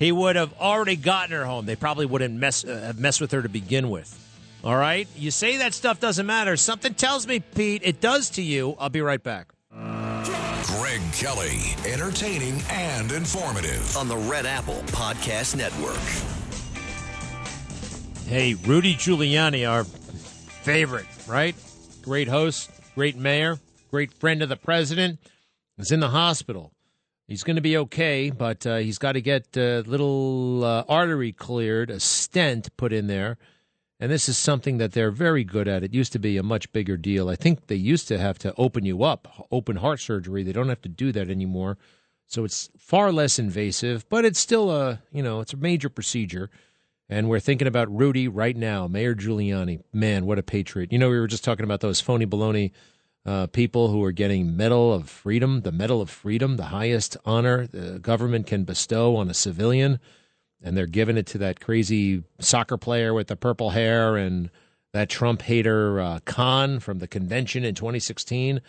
he 0.00 0.10
would 0.10 0.34
have 0.34 0.52
already 0.58 0.96
gotten 0.96 1.30
her 1.30 1.44
home. 1.44 1.64
They 1.66 1.76
probably 1.76 2.06
wouldn't 2.06 2.34
mess 2.34 2.64
uh, 2.64 2.80
have 2.86 2.98
messed 2.98 3.20
with 3.20 3.30
her 3.30 3.40
to 3.40 3.48
begin 3.48 3.88
with. 3.88 4.24
All 4.64 4.76
right? 4.76 5.06
You 5.16 5.30
say 5.30 5.58
that 5.58 5.74
stuff 5.74 6.00
doesn't 6.00 6.26
matter. 6.26 6.56
Something 6.56 6.94
tells 6.94 7.26
me, 7.26 7.40
Pete, 7.40 7.82
it 7.84 8.00
does 8.00 8.30
to 8.30 8.42
you. 8.42 8.76
I'll 8.78 8.88
be 8.88 9.00
right 9.00 9.22
back. 9.22 9.52
Greg 9.70 11.00
Kelly, 11.12 11.76
entertaining 11.86 12.60
and 12.70 13.12
informative. 13.12 13.96
On 13.96 14.08
the 14.08 14.16
Red 14.16 14.46
Apple 14.46 14.82
Podcast 14.86 15.56
Network. 15.56 15.96
Hey, 18.26 18.54
Rudy 18.54 18.94
Giuliani, 18.94 19.68
our 19.68 19.84
favorite, 19.84 21.06
right? 21.26 21.54
Great 22.02 22.28
host, 22.28 22.70
great 22.94 23.16
mayor, 23.16 23.58
great 23.90 24.12
friend 24.12 24.42
of 24.42 24.48
the 24.48 24.56
president, 24.56 25.18
is 25.78 25.92
in 25.92 26.00
the 26.00 26.08
hospital. 26.08 26.72
He's 27.26 27.42
going 27.44 27.56
to 27.56 27.62
be 27.62 27.76
okay, 27.76 28.30
but 28.30 28.66
uh, 28.66 28.76
he's 28.76 28.98
got 28.98 29.12
to 29.12 29.20
get 29.20 29.56
a 29.56 29.80
little 29.82 30.64
uh, 30.64 30.84
artery 30.88 31.32
cleared, 31.32 31.90
a 31.90 32.00
stent 32.00 32.74
put 32.76 32.92
in 32.92 33.06
there. 33.06 33.38
And 34.00 34.12
this 34.12 34.28
is 34.28 34.38
something 34.38 34.78
that 34.78 34.92
they're 34.92 35.10
very 35.10 35.42
good 35.42 35.66
at. 35.66 35.82
It 35.82 35.92
used 35.92 36.12
to 36.12 36.18
be 36.18 36.36
a 36.36 36.42
much 36.42 36.72
bigger 36.72 36.96
deal. 36.96 37.28
I 37.28 37.34
think 37.34 37.66
they 37.66 37.74
used 37.74 38.06
to 38.08 38.18
have 38.18 38.38
to 38.40 38.54
open 38.56 38.84
you 38.84 39.02
up, 39.02 39.46
open 39.50 39.76
heart 39.76 40.00
surgery. 40.00 40.44
They 40.44 40.52
don't 40.52 40.68
have 40.68 40.82
to 40.82 40.88
do 40.88 41.10
that 41.12 41.28
anymore. 41.28 41.78
So 42.26 42.44
it's 42.44 42.70
far 42.78 43.10
less 43.10 43.38
invasive, 43.38 44.08
but 44.08 44.24
it's 44.24 44.38
still 44.38 44.70
a, 44.70 45.00
you 45.12 45.22
know, 45.22 45.40
it's 45.40 45.54
a 45.54 45.56
major 45.56 45.88
procedure. 45.88 46.50
And 47.08 47.28
we're 47.28 47.40
thinking 47.40 47.66
about 47.66 47.94
Rudy 47.94 48.28
right 48.28 48.56
now, 48.56 48.86
Mayor 48.86 49.14
Giuliani. 49.14 49.82
Man, 49.92 50.26
what 50.26 50.38
a 50.38 50.42
patriot. 50.42 50.92
You 50.92 50.98
know, 50.98 51.08
we 51.08 51.18
were 51.18 51.26
just 51.26 51.42
talking 51.42 51.64
about 51.64 51.80
those 51.80 52.00
phony 52.00 52.26
baloney 52.26 52.72
uh, 53.24 53.46
people 53.46 53.88
who 53.88 54.02
are 54.04 54.12
getting 54.12 54.56
Medal 54.56 54.92
of 54.92 55.08
Freedom, 55.10 55.62
the 55.62 55.72
Medal 55.72 56.00
of 56.00 56.08
Freedom, 56.08 56.56
the 56.56 56.64
highest 56.64 57.16
honor 57.24 57.66
the 57.66 57.98
government 57.98 58.46
can 58.46 58.64
bestow 58.64 59.16
on 59.16 59.28
a 59.28 59.34
civilian. 59.34 60.00
And 60.62 60.76
they're 60.76 60.86
giving 60.86 61.16
it 61.16 61.26
to 61.28 61.38
that 61.38 61.60
crazy 61.60 62.24
soccer 62.40 62.76
player 62.76 63.14
with 63.14 63.28
the 63.28 63.36
purple 63.36 63.70
hair 63.70 64.16
and 64.16 64.50
that 64.92 65.08
Trump 65.08 65.42
hater 65.42 66.00
uh, 66.00 66.18
Khan 66.24 66.80
from 66.80 66.98
the 66.98 67.06
convention 67.06 67.64
in 67.64 67.74
2016. 67.74 68.60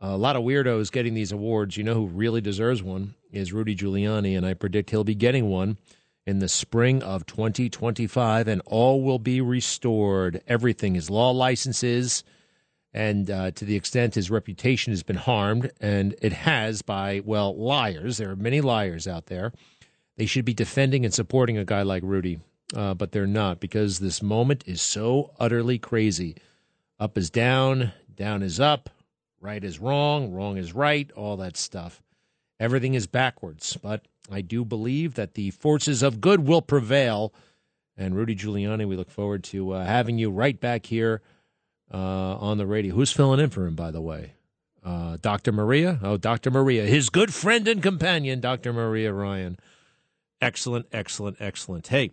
A 0.00 0.16
lot 0.16 0.36
of 0.36 0.42
weirdos 0.42 0.92
getting 0.92 1.14
these 1.14 1.32
awards. 1.32 1.76
You 1.76 1.84
know 1.84 1.94
who 1.94 2.06
really 2.06 2.40
deserves 2.40 2.82
one 2.82 3.14
is 3.32 3.52
Rudy 3.52 3.74
Giuliani, 3.74 4.36
and 4.36 4.44
I 4.44 4.54
predict 4.54 4.90
he'll 4.90 5.04
be 5.04 5.14
getting 5.14 5.48
one 5.48 5.78
in 6.26 6.38
the 6.38 6.48
spring 6.48 7.02
of 7.02 7.26
2025, 7.26 8.48
and 8.48 8.62
all 8.66 9.02
will 9.02 9.18
be 9.18 9.40
restored. 9.40 10.42
Everything, 10.46 10.94
his 10.94 11.10
law 11.10 11.30
licenses, 11.30 12.24
and 12.92 13.30
uh, 13.30 13.50
to 13.52 13.64
the 13.64 13.76
extent 13.76 14.14
his 14.14 14.30
reputation 14.30 14.92
has 14.92 15.02
been 15.02 15.16
harmed, 15.16 15.70
and 15.80 16.14
it 16.22 16.32
has 16.32 16.82
by, 16.82 17.20
well, 17.24 17.56
liars. 17.56 18.18
There 18.18 18.30
are 18.30 18.36
many 18.36 18.60
liars 18.60 19.06
out 19.06 19.26
there. 19.26 19.52
They 20.16 20.26
should 20.26 20.44
be 20.44 20.54
defending 20.54 21.04
and 21.04 21.12
supporting 21.12 21.58
a 21.58 21.64
guy 21.64 21.82
like 21.82 22.02
Rudy, 22.04 22.38
uh, 22.74 22.94
but 22.94 23.12
they're 23.12 23.26
not 23.26 23.60
because 23.60 23.98
this 23.98 24.22
moment 24.22 24.64
is 24.66 24.80
so 24.80 25.32
utterly 25.40 25.78
crazy. 25.78 26.36
Up 27.00 27.18
is 27.18 27.30
down, 27.30 27.92
down 28.14 28.42
is 28.42 28.60
up, 28.60 28.90
right 29.40 29.62
is 29.62 29.80
wrong, 29.80 30.32
wrong 30.32 30.56
is 30.56 30.72
right, 30.72 31.10
all 31.12 31.36
that 31.38 31.56
stuff. 31.56 32.02
Everything 32.60 32.94
is 32.94 33.06
backwards, 33.06 33.76
but 33.76 34.06
I 34.30 34.40
do 34.40 34.64
believe 34.64 35.14
that 35.14 35.34
the 35.34 35.50
forces 35.50 36.02
of 36.02 36.20
good 36.20 36.46
will 36.46 36.62
prevail. 36.62 37.34
And 37.96 38.14
Rudy 38.14 38.36
Giuliani, 38.36 38.86
we 38.86 38.96
look 38.96 39.10
forward 39.10 39.44
to 39.44 39.72
uh, 39.72 39.84
having 39.84 40.18
you 40.18 40.30
right 40.30 40.58
back 40.58 40.86
here 40.86 41.20
uh, 41.92 41.96
on 41.96 42.58
the 42.58 42.66
radio. 42.66 42.94
Who's 42.94 43.12
filling 43.12 43.40
in 43.40 43.50
for 43.50 43.66
him, 43.66 43.74
by 43.74 43.90
the 43.90 44.00
way? 44.00 44.34
Uh, 44.84 45.16
Dr. 45.20 45.52
Maria? 45.52 45.98
Oh, 46.02 46.16
Dr. 46.16 46.50
Maria. 46.50 46.84
His 46.86 47.08
good 47.08 47.32
friend 47.32 47.66
and 47.66 47.82
companion, 47.82 48.40
Dr. 48.40 48.72
Maria 48.72 49.12
Ryan. 49.12 49.58
Excellent, 50.44 50.84
excellent, 50.92 51.38
excellent. 51.40 51.86
Hey, 51.86 52.10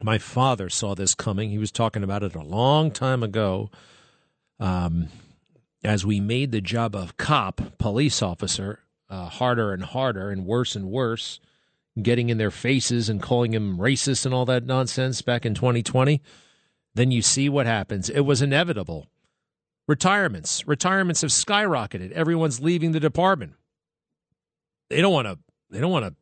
my 0.00 0.18
father 0.18 0.70
saw 0.70 0.94
this 0.94 1.16
coming. 1.16 1.50
He 1.50 1.58
was 1.58 1.72
talking 1.72 2.04
about 2.04 2.22
it 2.22 2.36
a 2.36 2.40
long 2.40 2.92
time 2.92 3.24
ago. 3.24 3.72
Um, 4.60 5.08
as 5.82 6.06
we 6.06 6.20
made 6.20 6.52
the 6.52 6.60
job 6.60 6.94
of 6.94 7.16
cop, 7.16 7.76
police 7.76 8.22
officer, 8.22 8.84
uh, 9.10 9.26
harder 9.26 9.72
and 9.72 9.82
harder 9.82 10.30
and 10.30 10.46
worse 10.46 10.76
and 10.76 10.86
worse, 10.86 11.40
getting 12.00 12.28
in 12.30 12.38
their 12.38 12.52
faces 12.52 13.08
and 13.08 13.20
calling 13.20 13.52
him 13.52 13.78
racist 13.78 14.24
and 14.24 14.32
all 14.32 14.44
that 14.44 14.64
nonsense 14.64 15.20
back 15.20 15.44
in 15.44 15.54
2020, 15.54 16.22
then 16.94 17.10
you 17.10 17.20
see 17.20 17.48
what 17.48 17.66
happens. 17.66 18.08
It 18.08 18.20
was 18.20 18.42
inevitable. 18.42 19.08
Retirements. 19.88 20.68
Retirements 20.68 21.22
have 21.22 21.32
skyrocketed. 21.32 22.12
Everyone's 22.12 22.60
leaving 22.60 22.92
the 22.92 23.00
department. 23.00 23.54
They 24.88 25.00
don't 25.00 25.12
want 25.12 25.26
to 25.26 25.38
they 25.68 25.80
don't 25.80 25.90
want 25.90 26.04
to 26.04 26.14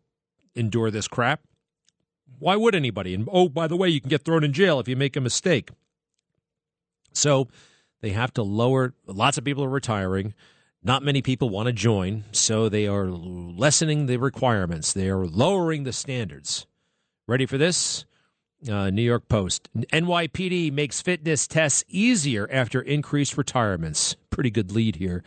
endure 0.55 0.91
this 0.91 1.09
crap. 1.09 1.41
Why 2.39 2.57
would 2.57 2.75
anybody? 2.75 3.15
And 3.15 3.29
oh, 3.31 3.49
by 3.49 3.67
the 3.69 3.77
way, 3.77 3.89
you 3.89 4.01
can 4.01 4.11
get 4.11 4.25
thrown 4.25 4.45
in 4.45 4.53
jail 4.53 4.81
if 4.81 4.89
you 4.89 4.97
make 4.97 5.17
a 5.17 5.21
mistake. 5.21 5.71
So 7.13 7.49
they 8.01 8.11
have 8.11 8.33
to 8.35 8.43
lower 8.43 8.95
lots 9.07 9.39
of 9.39 9.45
people 9.45 9.65
are 9.65 9.69
retiring. 9.69 10.35
Not 10.83 11.05
many 11.05 11.23
people 11.23 11.49
want 11.49 11.67
to 11.69 11.73
join, 11.73 12.25
so 12.33 12.69
they 12.69 12.89
are 12.89 13.07
lessening 13.07 14.07
the 14.07 14.17
requirements. 14.17 14.93
They 14.93 15.09
are 15.09 15.25
lowering 15.25 15.85
the 15.85 15.93
standards. 15.93 16.67
Ready 17.29 17.47
for 17.47 17.57
this? 17.57 18.05
Uh, 18.69 18.91
New 18.91 19.03
York 19.03 19.29
Post. 19.29 19.69
NYPD 19.77 20.73
makes 20.73 21.01
fitness 21.01 21.47
tests 21.47 21.85
easier 21.89 22.49
after 22.51 22.81
increased 22.81 23.37
retirements. 23.37 24.17
Pretty 24.31 24.51
good 24.51 24.73
lead 24.73 24.97
here. 24.97 25.23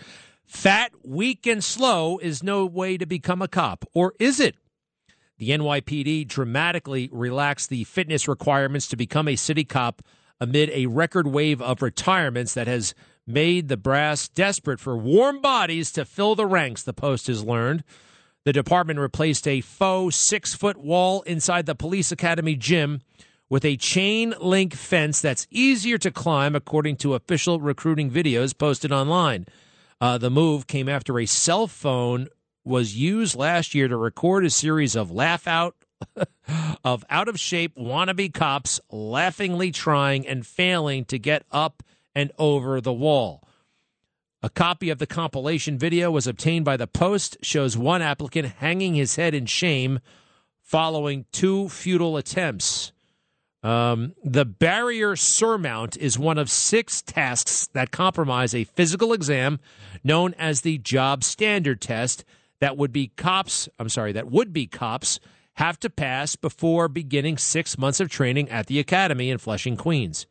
Fat, 0.45 0.91
weak, 1.03 1.47
and 1.47 1.64
slow 1.64 2.18
is 2.18 2.43
no 2.43 2.65
way 2.65 2.97
to 2.97 3.06
become 3.06 3.41
a 3.41 3.47
cop. 3.47 3.85
Or 3.93 4.14
is 4.19 4.39
it? 4.39 4.56
The 5.37 5.49
NYPD 5.49 6.27
dramatically 6.27 7.09
relaxed 7.11 7.69
the 7.69 7.83
fitness 7.83 8.27
requirements 8.27 8.87
to 8.87 8.95
become 8.95 9.27
a 9.27 9.35
city 9.35 9.65
cop 9.65 10.01
amid 10.39 10.69
a 10.69 10.85
record 10.85 11.27
wave 11.27 11.61
of 11.61 11.81
retirements 11.81 12.53
that 12.53 12.67
has 12.67 12.93
made 13.27 13.67
the 13.67 13.77
brass 13.77 14.27
desperate 14.27 14.79
for 14.79 14.97
warm 14.97 15.41
bodies 15.41 15.91
to 15.93 16.05
fill 16.05 16.35
the 16.35 16.45
ranks, 16.45 16.83
the 16.83 16.93
Post 16.93 17.27
has 17.27 17.43
learned. 17.43 17.83
The 18.45 18.53
department 18.53 18.99
replaced 18.99 19.47
a 19.47 19.61
faux 19.61 20.15
six 20.15 20.53
foot 20.53 20.77
wall 20.77 21.21
inside 21.23 21.65
the 21.65 21.75
police 21.75 22.11
academy 22.11 22.55
gym 22.55 23.01
with 23.49 23.65
a 23.65 23.77
chain 23.77 24.33
link 24.39 24.73
fence 24.73 25.21
that's 25.21 25.47
easier 25.49 25.97
to 25.97 26.11
climb, 26.11 26.55
according 26.55 26.97
to 26.97 27.13
official 27.13 27.59
recruiting 27.59 28.11
videos 28.11 28.57
posted 28.57 28.91
online. 28.91 29.47
Uh, 29.99 30.17
the 30.17 30.29
move 30.29 30.67
came 30.67 30.87
after 30.87 31.19
a 31.19 31.25
cell 31.25 31.67
phone 31.67 32.27
was 32.65 32.95
used 32.95 33.35
last 33.35 33.73
year 33.75 33.87
to 33.87 33.95
record 33.95 34.43
a 34.43 34.49
series 34.49 34.95
of 34.95 35.11
laugh 35.11 35.47
out 35.47 35.75
of 36.83 37.05
out 37.09 37.27
of 37.27 37.39
shape 37.39 37.75
wannabe 37.77 38.33
cops 38.33 38.81
laughingly 38.91 39.71
trying 39.71 40.27
and 40.27 40.45
failing 40.45 41.05
to 41.05 41.17
get 41.17 41.45
up 41.51 41.83
and 42.13 42.31
over 42.37 42.81
the 42.81 42.93
wall. 42.93 43.43
A 44.41 44.49
copy 44.49 44.89
of 44.89 44.99
the 44.99 45.07
compilation 45.07 45.77
video 45.77 46.11
was 46.11 46.27
obtained 46.27 46.65
by 46.65 46.77
the 46.77 46.87
Post, 46.87 47.37
shows 47.41 47.77
one 47.77 48.01
applicant 48.01 48.55
hanging 48.59 48.93
his 48.93 49.15
head 49.15 49.33
in 49.33 49.45
shame 49.45 49.99
following 50.61 51.25
two 51.31 51.69
futile 51.69 52.17
attempts. 52.17 52.91
Um, 53.63 54.13
the 54.23 54.45
barrier 54.45 55.15
surmount 55.15 55.97
is 55.97 56.19
one 56.19 56.37
of 56.37 56.51
six 56.51 57.01
tasks 57.01 57.67
that 57.73 57.89
compromise 57.89 58.53
a 58.53 58.65
physical 58.65 59.13
exam 59.13 59.59
known 60.03 60.35
as 60.35 60.61
the 60.61 60.77
job 60.77 61.23
standard 61.23 61.81
test 61.81 62.23
that 62.61 62.77
would 62.77 62.91
be 62.91 63.11
cops, 63.15 63.69
I'm 63.80 63.90
sorry, 63.90 64.14
that 64.14 64.32
would 64.32 64.53
be 64.53 64.68
cops 64.68 65.19
have 65.56 65.80
to 65.80 65.90
pass 65.90 66.36
before 66.36 66.88
beginning 66.88 67.38
six 67.38 67.77
months 67.77 67.99
of 67.99 68.10
training 68.10 68.49
at 68.49 68.68
the 68.68 68.80
academy 68.80 69.30
in 69.30 69.38
Flushing, 69.38 69.77
Queens. 69.77 70.26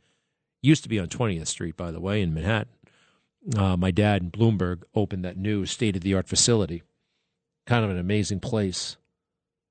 Used 0.62 0.82
to 0.82 0.88
be 0.88 0.98
on 0.98 1.08
20th 1.08 1.46
Street, 1.46 1.76
by 1.76 1.90
the 1.90 2.00
way, 2.00 2.20
in 2.20 2.34
Manhattan 2.34 2.68
uh, 3.56 3.76
my 3.76 3.90
dad 3.90 4.22
in 4.22 4.30
Bloomberg 4.30 4.82
opened 4.94 5.24
that 5.24 5.36
new 5.36 5.66
state 5.66 5.96
of 5.96 6.02
the 6.02 6.14
art 6.14 6.26
facility. 6.26 6.82
Kind 7.66 7.84
of 7.84 7.90
an 7.90 7.98
amazing 7.98 8.40
place. 8.40 8.96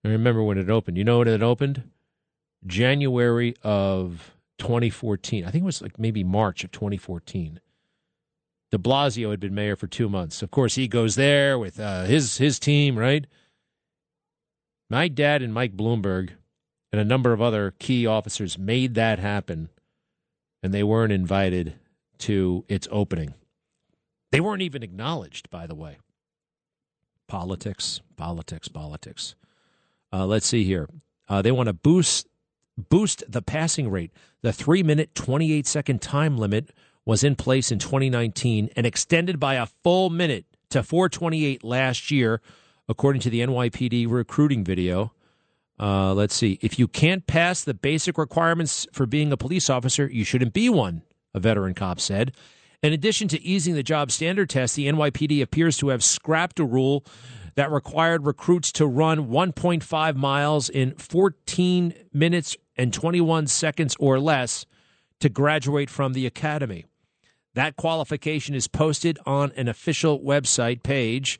I 0.05 0.09
remember 0.09 0.43
when 0.43 0.57
it 0.57 0.69
opened. 0.69 0.97
You 0.97 1.03
know 1.03 1.19
when 1.19 1.27
it 1.27 1.41
opened? 1.41 1.83
January 2.65 3.55
of 3.63 4.35
2014. 4.59 5.45
I 5.45 5.51
think 5.51 5.63
it 5.63 5.65
was 5.65 5.81
like 5.81 5.99
maybe 5.99 6.23
March 6.23 6.63
of 6.63 6.71
2014. 6.71 7.59
De 8.73 8.79
Blasio 8.79 9.29
had 9.29 9.39
been 9.39 9.53
mayor 9.53 9.75
for 9.75 9.85
two 9.85 10.09
months. 10.09 10.41
Of 10.41 10.49
course, 10.49 10.73
he 10.73 10.87
goes 10.87 11.13
there 11.13 11.59
with 11.59 11.79
uh, 11.79 12.05
his 12.05 12.37
his 12.39 12.57
team, 12.57 12.97
right? 12.97 13.27
My 14.89 15.07
dad 15.07 15.43
and 15.43 15.53
Mike 15.53 15.77
Bloomberg 15.77 16.31
and 16.91 16.99
a 16.99 17.05
number 17.05 17.33
of 17.33 17.39
other 17.39 17.75
key 17.77 18.07
officers 18.07 18.57
made 18.57 18.95
that 18.95 19.19
happen, 19.19 19.69
and 20.63 20.73
they 20.73 20.81
weren't 20.81 21.13
invited 21.13 21.75
to 22.17 22.65
its 22.67 22.87
opening. 22.89 23.35
They 24.31 24.39
weren't 24.39 24.63
even 24.63 24.81
acknowledged, 24.81 25.51
by 25.51 25.67
the 25.67 25.75
way. 25.75 25.99
Politics, 27.27 28.01
politics, 28.15 28.69
politics. 28.69 29.35
Uh, 30.11 30.25
let's 30.25 30.47
see 30.47 30.63
here. 30.63 30.89
Uh, 31.29 31.43
they 31.43 31.51
want 31.51 31.67
to 31.67 31.73
boost 31.73 32.27
boost 32.89 33.23
the 33.31 33.43
passing 33.43 33.91
rate. 33.91 34.09
The 34.41 34.51
three 34.51 34.81
minute, 34.81 35.13
28 35.13 35.67
second 35.67 36.01
time 36.01 36.39
limit 36.39 36.71
was 37.05 37.23
in 37.23 37.35
place 37.35 37.71
in 37.71 37.79
2019 37.79 38.69
and 38.75 38.85
extended 38.85 39.39
by 39.39 39.55
a 39.55 39.65
full 39.65 40.09
minute 40.09 40.45
to 40.69 40.83
428 40.83 41.63
last 41.63 42.11
year, 42.11 42.41
according 42.87 43.21
to 43.21 43.29
the 43.29 43.41
NYPD 43.41 44.09
recruiting 44.09 44.63
video. 44.63 45.13
Uh, 45.79 46.13
let's 46.13 46.35
see. 46.35 46.59
If 46.61 46.79
you 46.79 46.87
can't 46.87 47.25
pass 47.27 47.63
the 47.63 47.73
basic 47.73 48.17
requirements 48.17 48.87
for 48.93 49.05
being 49.05 49.31
a 49.31 49.37
police 49.37 49.69
officer, 49.69 50.07
you 50.07 50.23
shouldn't 50.23 50.53
be 50.53 50.69
one, 50.69 51.03
a 51.33 51.39
veteran 51.39 51.73
cop 51.73 51.99
said. 51.99 52.33
In 52.81 52.93
addition 52.93 53.27
to 53.29 53.41
easing 53.41 53.75
the 53.75 53.83
job 53.83 54.11
standard 54.11 54.49
test, 54.49 54.75
the 54.75 54.87
NYPD 54.87 55.41
appears 55.41 55.77
to 55.77 55.89
have 55.89 56.03
scrapped 56.03 56.59
a 56.59 56.65
rule 56.65 57.05
that 57.55 57.71
required 57.71 58.25
recruits 58.25 58.71
to 58.73 58.85
run 58.85 59.27
1.5 59.27 60.15
miles 60.15 60.69
in 60.69 60.91
14 60.95 61.93
minutes 62.11 62.57
and 62.75 62.93
21 62.93 63.47
seconds 63.47 63.95
or 63.99 64.19
less 64.19 64.65
to 65.19 65.29
graduate 65.29 65.89
from 65.89 66.13
the 66.13 66.25
academy. 66.25 66.85
That 67.55 67.75
qualification 67.75 68.55
is 68.55 68.67
posted 68.67 69.19
on 69.25 69.51
an 69.55 69.67
official 69.67 70.19
website 70.19 70.81
page 70.81 71.39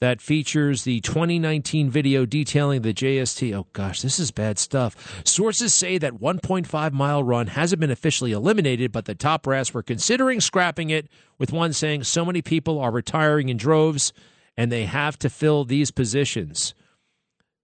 that 0.00 0.20
features 0.20 0.82
the 0.82 1.00
2019 1.00 1.88
video 1.88 2.26
detailing 2.26 2.82
the 2.82 2.92
JST. 2.92 3.54
Oh 3.54 3.66
gosh, 3.72 4.02
this 4.02 4.18
is 4.18 4.32
bad 4.32 4.58
stuff. 4.58 5.22
Sources 5.24 5.72
say 5.72 5.96
that 5.98 6.14
1.5 6.14 6.92
mile 6.92 7.22
run 7.22 7.46
hasn't 7.46 7.80
been 7.80 7.92
officially 7.92 8.32
eliminated, 8.32 8.90
but 8.90 9.04
the 9.04 9.14
top 9.14 9.44
brass 9.44 9.72
were 9.72 9.82
considering 9.82 10.40
scrapping 10.40 10.90
it, 10.90 11.08
with 11.38 11.52
one 11.52 11.72
saying 11.72 12.02
so 12.04 12.24
many 12.24 12.42
people 12.42 12.80
are 12.80 12.90
retiring 12.90 13.48
in 13.48 13.56
droves 13.56 14.12
and 14.56 14.70
they 14.70 14.84
have 14.84 15.18
to 15.20 15.30
fill 15.30 15.64
these 15.64 15.90
positions. 15.90 16.74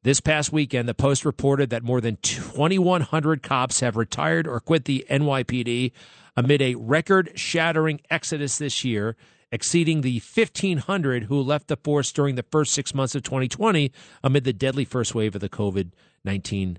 This 0.03 0.21
past 0.21 0.51
weekend, 0.53 0.89
the 0.89 0.95
Post 0.95 1.27
reported 1.27 1.69
that 1.71 1.83
more 1.83 2.01
than 2.01 2.17
2,100 2.23 3.43
cops 3.43 3.81
have 3.81 3.97
retired 3.97 4.47
or 4.47 4.59
quit 4.61 4.87
the 4.87 5.05
NYPD 5.11 5.93
amid 6.37 6.63
a 6.63 6.75
record 6.75 7.33
shattering 7.35 8.01
exodus 8.11 8.59
this 8.59 8.85
year 8.85 9.17
exceeding 9.53 10.01
the 10.01 10.23
1,500 10.35 11.25
who 11.25 11.41
left 11.41 11.69
the 11.69 11.77
force 11.77 12.13
during 12.13 12.37
the 12.37 12.45
first 12.45 12.73
six 12.73 12.95
months 12.95 13.15
of 13.15 13.23
2020 13.23 13.93
amid 14.23 14.45
the 14.45 14.53
deadly 14.53 14.85
first 14.85 15.15
wave 15.15 15.35
of 15.35 15.41
the 15.41 15.49
COVID 15.49 15.91
19 16.25 16.79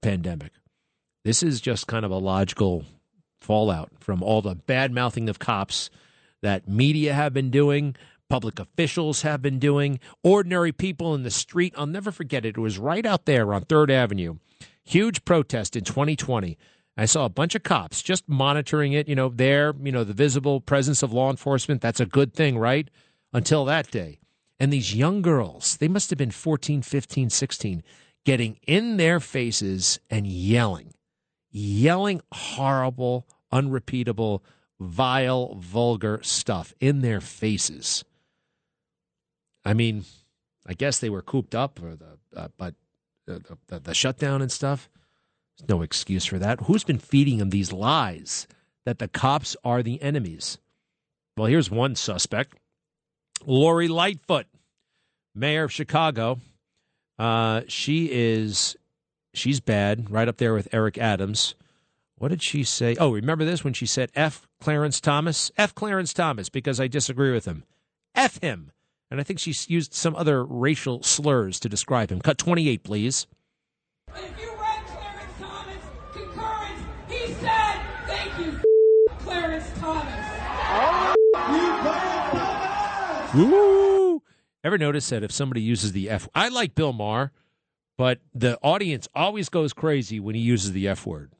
pandemic. 0.00 0.52
This 1.24 1.42
is 1.42 1.60
just 1.60 1.86
kind 1.86 2.04
of 2.04 2.10
a 2.10 2.18
logical 2.18 2.84
fallout 3.40 3.90
from 4.00 4.22
all 4.22 4.42
the 4.42 4.54
bad 4.54 4.92
mouthing 4.92 5.28
of 5.28 5.38
cops 5.38 5.90
that 6.42 6.68
media 6.68 7.12
have 7.12 7.32
been 7.32 7.50
doing, 7.50 7.94
public 8.28 8.58
officials 8.58 9.22
have 9.22 9.42
been 9.42 9.58
doing, 9.58 10.00
ordinary 10.24 10.72
people 10.72 11.14
in 11.14 11.22
the 11.22 11.30
street. 11.30 11.74
I'll 11.76 11.86
never 11.86 12.10
forget 12.10 12.44
it. 12.44 12.56
It 12.56 12.60
was 12.60 12.78
right 12.78 13.06
out 13.06 13.26
there 13.26 13.52
on 13.52 13.64
3rd 13.64 13.90
Avenue. 13.90 14.38
Huge 14.82 15.24
protest 15.24 15.76
in 15.76 15.84
2020 15.84 16.58
I 16.96 17.06
saw 17.06 17.24
a 17.24 17.30
bunch 17.30 17.54
of 17.54 17.62
cops 17.62 18.02
just 18.02 18.28
monitoring 18.28 18.92
it, 18.92 19.08
you 19.08 19.14
know, 19.14 19.30
there, 19.30 19.74
you 19.82 19.92
know, 19.92 20.04
the 20.04 20.12
visible 20.12 20.60
presence 20.60 21.02
of 21.02 21.12
law 21.12 21.30
enforcement. 21.30 21.80
That's 21.80 22.00
a 22.00 22.06
good 22.06 22.34
thing, 22.34 22.58
right? 22.58 22.88
Until 23.32 23.64
that 23.64 23.90
day. 23.90 24.18
And 24.60 24.72
these 24.72 24.94
young 24.94 25.22
girls, 25.22 25.78
they 25.78 25.88
must 25.88 26.10
have 26.10 26.18
been 26.18 26.30
14, 26.30 26.82
15, 26.82 27.30
16, 27.30 27.82
getting 28.24 28.58
in 28.66 28.96
their 28.96 29.20
faces 29.20 29.98
and 30.10 30.26
yelling, 30.26 30.92
yelling 31.50 32.20
horrible, 32.30 33.26
unrepeatable, 33.50 34.44
vile, 34.78 35.54
vulgar 35.56 36.20
stuff 36.22 36.74
in 36.78 37.00
their 37.00 37.20
faces. 37.20 38.04
I 39.64 39.74
mean, 39.74 40.04
I 40.66 40.74
guess 40.74 40.98
they 40.98 41.10
were 41.10 41.22
cooped 41.22 41.54
up, 41.54 41.82
or 41.82 41.96
the 41.96 42.18
uh, 42.36 42.48
but 42.56 42.74
the, 43.26 43.58
the, 43.68 43.80
the 43.80 43.94
shutdown 43.94 44.42
and 44.42 44.50
stuff. 44.50 44.88
There's 45.58 45.68
no 45.68 45.82
excuse 45.82 46.24
for 46.24 46.38
that. 46.38 46.60
Who's 46.62 46.84
been 46.84 46.98
feeding 46.98 47.38
them 47.38 47.50
these 47.50 47.72
lies 47.72 48.46
that 48.84 48.98
the 48.98 49.08
cops 49.08 49.56
are 49.64 49.82
the 49.82 50.00
enemies? 50.02 50.58
Well, 51.36 51.46
here's 51.46 51.70
one 51.70 51.94
suspect 51.94 52.56
Lori 53.46 53.88
Lightfoot, 53.88 54.46
mayor 55.34 55.64
of 55.64 55.72
Chicago. 55.72 56.38
Uh, 57.18 57.62
she 57.68 58.08
is, 58.10 58.76
she's 59.34 59.60
bad, 59.60 60.10
right 60.10 60.28
up 60.28 60.38
there 60.38 60.54
with 60.54 60.68
Eric 60.72 60.98
Adams. 60.98 61.54
What 62.16 62.28
did 62.28 62.42
she 62.42 62.62
say? 62.62 62.96
Oh, 62.98 63.10
remember 63.12 63.44
this 63.44 63.64
when 63.64 63.72
she 63.72 63.86
said 63.86 64.10
F 64.14 64.46
Clarence 64.60 65.00
Thomas? 65.00 65.50
F 65.56 65.74
Clarence 65.74 66.12
Thomas 66.12 66.48
because 66.48 66.80
I 66.80 66.86
disagree 66.86 67.32
with 67.32 67.46
him. 67.46 67.64
F 68.14 68.40
him. 68.40 68.70
And 69.10 69.20
I 69.20 69.24
think 69.24 69.40
she 69.40 69.54
used 69.68 69.92
some 69.92 70.16
other 70.16 70.44
racial 70.44 71.02
slurs 71.02 71.60
to 71.60 71.68
describe 71.68 72.10
him. 72.10 72.20
Cut 72.20 72.38
28, 72.38 72.82
please. 72.82 73.26
Woo! 83.34 84.22
Ever 84.64 84.78
notice 84.78 85.08
that 85.08 85.22
if 85.22 85.32
somebody 85.32 85.60
uses 85.60 85.92
the 85.92 86.08
F, 86.10 86.28
I 86.34 86.48
like 86.48 86.74
Bill 86.74 86.92
Maher, 86.92 87.32
but 87.96 88.20
the 88.34 88.58
audience 88.62 89.08
always 89.14 89.48
goes 89.48 89.72
crazy 89.72 90.20
when 90.20 90.34
he 90.34 90.40
uses 90.40 90.72
the 90.72 90.88
F 90.88 91.06
word. 91.06 91.32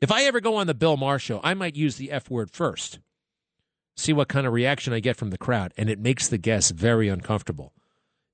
If 0.00 0.12
I 0.12 0.24
ever 0.24 0.40
go 0.40 0.56
on 0.56 0.66
the 0.66 0.74
Bill 0.74 0.96
Maher 0.96 1.18
show, 1.18 1.40
I 1.42 1.54
might 1.54 1.76
use 1.76 1.96
the 1.96 2.10
F 2.10 2.30
word 2.30 2.50
first, 2.50 3.00
see 3.96 4.12
what 4.12 4.28
kind 4.28 4.46
of 4.46 4.52
reaction 4.52 4.92
I 4.92 5.00
get 5.00 5.16
from 5.16 5.30
the 5.30 5.38
crowd, 5.38 5.72
and 5.76 5.88
it 5.88 5.98
makes 5.98 6.28
the 6.28 6.38
guests 6.38 6.70
very 6.70 7.08
uncomfortable. 7.08 7.72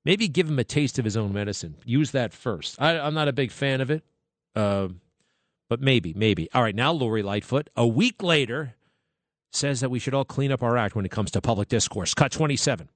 Maybe 0.05 0.28
give 0.28 0.48
him 0.48 0.59
a 0.59 0.64
taste 0.64 0.98
of 0.98 1.05
his 1.05 1.16
own 1.16 1.32
medicine. 1.32 1.76
Use 1.85 2.10
that 2.10 2.32
first. 2.32 2.81
I, 2.81 2.97
am 2.97 3.14
not 3.14 3.28
a 3.28 3.32
big 3.32 3.51
fan 3.51 3.81
of 3.81 3.90
it, 3.90 4.05
uh, 4.55 4.89
but 5.68 5.81
maybe, 5.81 6.12
maybe. 6.14 6.51
All 6.52 6.62
right, 6.62 6.74
now 6.74 6.93
Lori 6.93 7.22
Lightfoot. 7.22 7.70
A 7.76 7.86
week 7.86 8.22
later, 8.22 8.74
says 9.55 9.81
that 9.81 9.90
we 9.90 9.98
should 9.98 10.14
all 10.14 10.24
clean 10.24 10.52
up 10.52 10.62
our 10.62 10.76
act 10.76 10.94
when 10.94 11.05
it 11.05 11.10
comes 11.10 11.31
to 11.32 11.40
public 11.40 11.68
discourse. 11.68 12.14
Cut 12.14 12.32
27. 12.32 12.89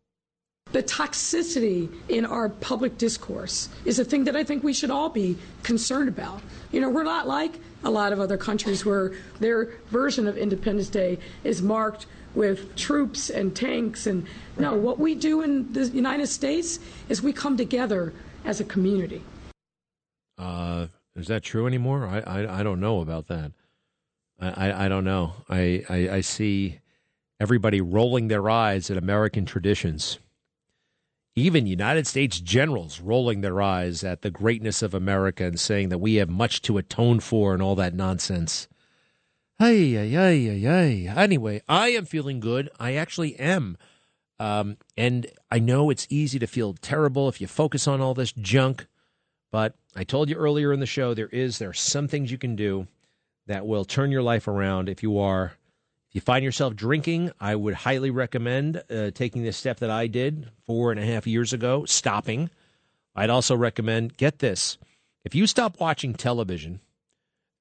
The 0.73 0.83
toxicity 0.83 1.91
in 2.11 2.27
our 2.27 2.51
public 2.51 2.99
discourse 2.99 3.71
is 3.87 3.99
a 3.99 4.05
thing 4.05 4.25
that 4.25 4.37
I 4.37 4.45
think 4.45 4.63
we 4.63 4.75
should 4.75 4.91
all 4.91 5.09
be 5.09 5.39
concerned 5.63 6.11
about. 6.11 6.43
You 6.73 6.81
know, 6.83 6.91
we're 6.91 7.05
not 7.05 7.27
like 7.27 7.55
a 7.85 7.91
lot 7.91 8.13
of 8.13 8.21
other 8.21 8.37
countries 8.37 8.85
where 8.85 9.13
their 9.41 9.73
version 9.87 10.27
of 10.27 10.37
Independence 10.37 10.89
Day 10.89 11.19
is 11.43 11.63
marked 11.63 12.07
with 12.35 12.77
troops 12.77 13.31
and 13.31 13.57
tanks 13.57 14.07
and 14.07 14.27
no, 14.59 14.75
what 14.75 14.99
we 14.99 15.15
do 15.15 15.41
in 15.41 15.73
the 15.73 15.87
United 15.87 16.27
States 16.27 16.81
is 17.09 17.23
we 17.23 17.33
come 17.33 17.57
together 17.57 18.13
as 18.45 18.61
a 18.61 18.65
community. 18.65 19.23
Uh, 20.37 20.89
is 21.17 21.29
that 21.29 21.43
true 21.43 21.67
anymore? 21.67 22.07
I, 22.07 22.21
I, 22.21 22.61
I 22.61 22.63
don't 22.63 22.79
know 22.79 23.01
about 23.01 23.29
that. 23.29 23.53
I, 24.41 24.87
I, 24.87 24.89
don't 24.89 25.05
know. 25.05 25.33
I, 25.49 25.85
I, 25.89 26.09
I 26.11 26.21
see 26.21 26.79
everybody 27.41 27.81
rolling 27.81 28.29
their 28.29 28.49
eyes 28.49 28.91
at 28.91 28.97
American 28.97 29.45
traditions. 29.45 30.19
Even 31.35 31.67
United 31.67 32.07
States 32.07 32.41
generals 32.41 33.01
rolling 33.01 33.41
their 33.41 33.61
eyes 33.61 34.03
at 34.03 34.23
the 34.23 34.31
greatness 34.31 34.83
of 34.83 34.95
America 34.95 35.45
and 35.45 35.59
saying 35.59 35.89
that 35.89 35.99
we 35.99 36.17
have 36.17 36.29
much 36.29 36.63
to 36.63 36.79
atone 36.79 37.21
for 37.21 37.53
and 37.53 37.63
all 37.63 37.75
that 37.77 37.95
nonsense. 37.95 38.69
Hey, 39.59 39.91
hey, 39.91 40.09
hey, 40.11 40.59
hey. 40.61 41.09
Anyway, 41.09 41.63
I 41.69 41.89
am 41.91 42.05
feeling 42.05 42.39
good. 42.39 42.71
I 42.79 42.95
actually 42.95 43.37
am. 43.37 43.77
Um, 44.41 44.77
and 44.97 45.27
I 45.51 45.59
know 45.59 45.91
it's 45.91 46.07
easy 46.11 46.39
to 46.39 46.47
feel 46.47 46.75
terrible 46.75 47.29
if 47.29 47.41
you 47.41 47.49
focus 47.49 47.89
on 47.89 48.01
all 48.01 48.15
this 48.15 48.33
junk. 48.33 48.87
But 49.51 49.75
I 49.97 50.05
told 50.05 50.29
you 50.29 50.37
earlier 50.37 50.73
in 50.73 50.81
the 50.81 50.87
show 50.87 51.13
there 51.13 51.29
is 51.29 51.59
there 51.59 51.71
are 51.71 51.75
some 51.75 52.07
things 52.07 52.31
you 52.31 52.39
can 52.39 52.55
do 52.55 52.87
that 53.49 53.67
will 53.67 53.85
turn 53.85 54.13
your 54.13 54.23
life 54.23 54.47
around 54.47 54.89
if 54.89 55.03
you 55.03 55.19
are 55.19 55.55
if 56.09 56.15
you 56.15 56.21
find 56.23 56.43
yourself 56.43 56.75
drinking, 56.75 57.33
I 57.39 57.55
would 57.55 57.75
highly 57.75 58.09
recommend 58.09 58.83
uh, 58.91 59.11
taking 59.11 59.43
the 59.43 59.53
step 59.53 59.81
that 59.81 59.91
I 59.91 60.07
did 60.07 60.49
four 60.67 60.91
and 60.91 60.99
a 60.99 61.05
half 61.05 61.27
years 61.27 61.53
ago, 61.53 61.85
stopping. 61.85 62.49
I'd 63.15 63.29
also 63.29 63.55
recommend 63.55 64.17
get 64.17 64.39
this. 64.39 64.79
If 65.25 65.35
you 65.35 65.47
stop 65.47 65.79
watching 65.79 66.15
television, 66.15 66.81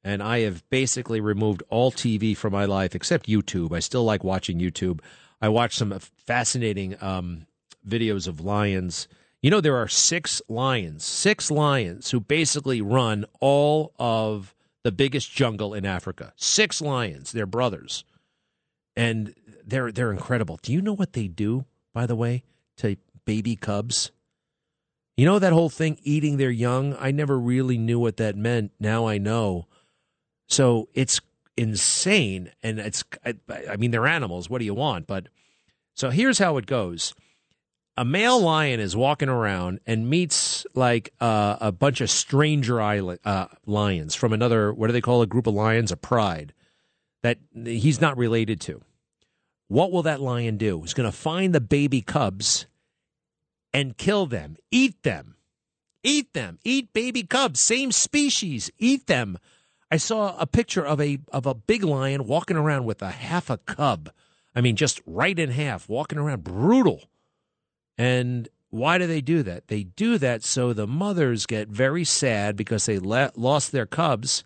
and 0.01 0.23
I 0.23 0.39
have 0.39 0.63
basically 0.69 1.19
removed 1.19 1.63
all 1.69 1.91
TV 1.91 2.37
from 2.37 2.53
my 2.53 2.63
life 2.63 2.95
except 2.95 3.27
YouTube. 3.27 3.75
I 3.75 3.79
still 3.79 4.05
like 4.05 4.23
watching 4.23 4.59
YouTube. 4.59 5.01
I 5.41 5.49
watch 5.49 5.75
some 5.75 5.99
fascinating 5.99 6.95
um, 7.01 7.45
videos 7.85 8.25
of 8.25 8.39
lions. 8.39 9.09
You 9.41 9.51
know, 9.51 9.59
there 9.59 9.75
are 9.75 9.89
six 9.89 10.41
lions, 10.47 11.03
six 11.03 11.51
lions 11.51 12.11
who 12.11 12.21
basically 12.21 12.81
run 12.81 13.25
all 13.41 13.91
of 13.99 14.55
the 14.87 14.91
biggest 14.93 15.29
jungle 15.29 15.73
in 15.73 15.85
Africa. 15.85 16.31
Six 16.37 16.81
lions, 16.81 17.33
they're 17.33 17.45
brothers 17.45 18.05
and 18.95 19.35
they're 19.65 19.91
they're 19.91 20.13
incredible. 20.13 20.59
Do 20.61 20.71
you 20.71 20.81
know 20.81 20.93
what 20.93 21.11
they 21.11 21.27
do, 21.27 21.65
by 21.93 22.05
the 22.05 22.15
way, 22.15 22.45
to 22.77 22.95
baby 23.25 23.57
cubs? 23.57 24.11
You 25.17 25.25
know 25.25 25.39
that 25.39 25.51
whole 25.51 25.67
thing 25.67 25.99
eating 26.03 26.37
their 26.37 26.49
young? 26.49 26.95
I 26.97 27.11
never 27.11 27.37
really 27.37 27.77
knew 27.77 27.99
what 27.99 28.15
that 28.15 28.37
meant. 28.37 28.71
Now 28.79 29.05
I 29.07 29.17
know. 29.17 29.67
So 30.47 30.87
it's 30.93 31.19
insane 31.57 32.53
and 32.63 32.79
it's 32.79 33.03
I, 33.25 33.33
I 33.69 33.75
mean 33.75 33.91
they're 33.91 34.07
animals, 34.07 34.49
what 34.49 34.59
do 34.59 34.65
you 34.65 34.73
want? 34.73 35.05
But 35.05 35.27
so 35.95 36.11
here's 36.11 36.39
how 36.39 36.55
it 36.55 36.65
goes. 36.65 37.13
A 37.99 38.05
male 38.05 38.39
lion 38.39 38.79
is 38.79 38.95
walking 38.95 39.27
around 39.27 39.79
and 39.87 40.07
meets 40.07 40.67
like 40.75 41.11
uh, 41.19 41.57
a 41.59 41.71
bunch 41.71 41.99
of 41.99 42.11
stranger 42.11 42.79
island, 42.79 43.19
uh, 43.25 43.47
lions 43.65 44.13
from 44.13 44.33
another, 44.33 44.71
what 44.71 44.85
do 44.85 44.93
they 44.93 45.01
call 45.01 45.23
a 45.23 45.27
group 45.27 45.47
of 45.47 45.55
lions? 45.55 45.91
A 45.91 45.97
pride 45.97 46.53
that 47.23 47.39
he's 47.65 47.99
not 47.99 48.15
related 48.15 48.61
to. 48.61 48.81
What 49.67 49.91
will 49.91 50.03
that 50.03 50.21
lion 50.21 50.57
do? 50.57 50.81
He's 50.81 50.93
going 50.93 51.09
to 51.09 51.17
find 51.17 51.55
the 51.55 51.59
baby 51.59 52.01
cubs 52.01 52.67
and 53.73 53.97
kill 53.97 54.27
them, 54.27 54.57
eat 54.69 55.01
them, 55.01 55.35
eat 56.03 56.33
them, 56.33 56.59
eat 56.63 56.93
baby 56.93 57.23
cubs, 57.23 57.59
same 57.59 57.91
species, 57.91 58.69
eat 58.77 59.07
them. 59.07 59.39
I 59.89 59.97
saw 59.97 60.37
a 60.37 60.45
picture 60.45 60.85
of 60.85 61.01
a 61.01 61.17
of 61.31 61.47
a 61.47 61.55
big 61.55 61.83
lion 61.83 62.27
walking 62.27 62.57
around 62.57 62.85
with 62.85 63.01
a 63.01 63.09
half 63.09 63.49
a 63.49 63.57
cub. 63.57 64.11
I 64.55 64.61
mean, 64.61 64.75
just 64.75 65.01
right 65.07 65.37
in 65.37 65.49
half, 65.49 65.89
walking 65.89 66.19
around, 66.19 66.43
brutal. 66.43 67.03
And 67.97 68.47
why 68.69 68.97
do 68.97 69.07
they 69.07 69.21
do 69.21 69.43
that? 69.43 69.67
They 69.67 69.83
do 69.83 70.17
that 70.17 70.43
so 70.43 70.73
the 70.73 70.87
mothers 70.87 71.45
get 71.45 71.69
very 71.69 72.03
sad 72.03 72.55
because 72.55 72.85
they 72.85 72.99
lost 72.99 73.71
their 73.71 73.85
cubs 73.85 74.43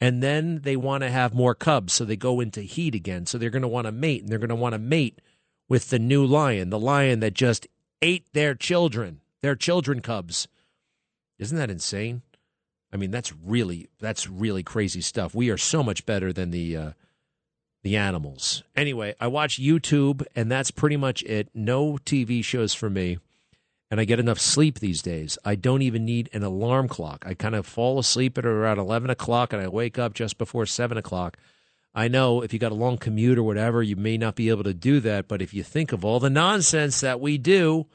and 0.00 0.22
then 0.22 0.60
they 0.62 0.76
want 0.76 1.02
to 1.02 1.10
have 1.10 1.34
more 1.34 1.54
cubs, 1.54 1.94
so 1.94 2.04
they 2.04 2.16
go 2.16 2.40
into 2.40 2.60
heat 2.60 2.94
again. 2.94 3.26
So 3.26 3.38
they're 3.38 3.48
going 3.48 3.62
to 3.62 3.68
want 3.68 3.86
to 3.86 3.92
mate, 3.92 4.20
and 4.20 4.28
they're 4.28 4.38
going 4.38 4.48
to 4.50 4.54
want 4.54 4.74
to 4.74 4.78
mate 4.78 5.20
with 5.68 5.88
the 5.88 5.98
new 5.98 6.26
lion, 6.26 6.70
the 6.70 6.78
lion 6.78 7.20
that 7.20 7.32
just 7.32 7.66
ate 8.02 8.26
their 8.34 8.54
children, 8.54 9.20
their 9.40 9.56
children 9.56 10.00
cubs. 10.00 10.46
Isn't 11.38 11.56
that 11.56 11.70
insane? 11.70 12.20
I 12.92 12.96
mean, 12.96 13.10
that's 13.10 13.32
really 13.32 13.88
that's 13.98 14.28
really 14.28 14.62
crazy 14.62 15.00
stuff. 15.00 15.34
We 15.34 15.48
are 15.48 15.56
so 15.56 15.82
much 15.82 16.04
better 16.06 16.32
than 16.32 16.50
the 16.50 16.76
uh, 16.76 16.90
the 17.84 17.96
animals. 17.96 18.64
Anyway, 18.74 19.14
I 19.20 19.28
watch 19.28 19.60
YouTube, 19.60 20.24
and 20.34 20.50
that's 20.50 20.72
pretty 20.72 20.96
much 20.96 21.22
it. 21.22 21.48
No 21.54 21.92
TV 22.04 22.42
shows 22.42 22.74
for 22.74 22.90
me 22.90 23.18
and 23.94 24.00
I 24.00 24.06
get 24.06 24.18
enough 24.18 24.40
sleep 24.40 24.80
these 24.80 25.02
days. 25.02 25.38
I 25.44 25.54
don't 25.54 25.82
even 25.82 26.04
need 26.04 26.28
an 26.32 26.42
alarm 26.42 26.88
clock. 26.88 27.24
I 27.28 27.34
kind 27.34 27.54
of 27.54 27.64
fall 27.64 28.00
asleep 28.00 28.36
at 28.36 28.44
around 28.44 28.80
11 28.80 29.08
o'clock 29.08 29.52
and 29.52 29.62
I 29.62 29.68
wake 29.68 30.00
up 30.00 30.14
just 30.14 30.36
before 30.36 30.66
7 30.66 30.98
o'clock. 30.98 31.36
I 31.94 32.08
know 32.08 32.42
if 32.42 32.52
you 32.52 32.58
got 32.58 32.72
a 32.72 32.74
long 32.74 32.98
commute 32.98 33.38
or 33.38 33.44
whatever, 33.44 33.84
you 33.84 33.94
may 33.94 34.18
not 34.18 34.34
be 34.34 34.48
able 34.48 34.64
to 34.64 34.74
do 34.74 34.98
that. 34.98 35.28
But 35.28 35.40
if 35.40 35.54
you 35.54 35.62
think 35.62 35.92
of 35.92 36.04
all 36.04 36.18
the 36.18 36.28
nonsense 36.28 37.00
that 37.02 37.20
we 37.20 37.38
do, 37.38 37.86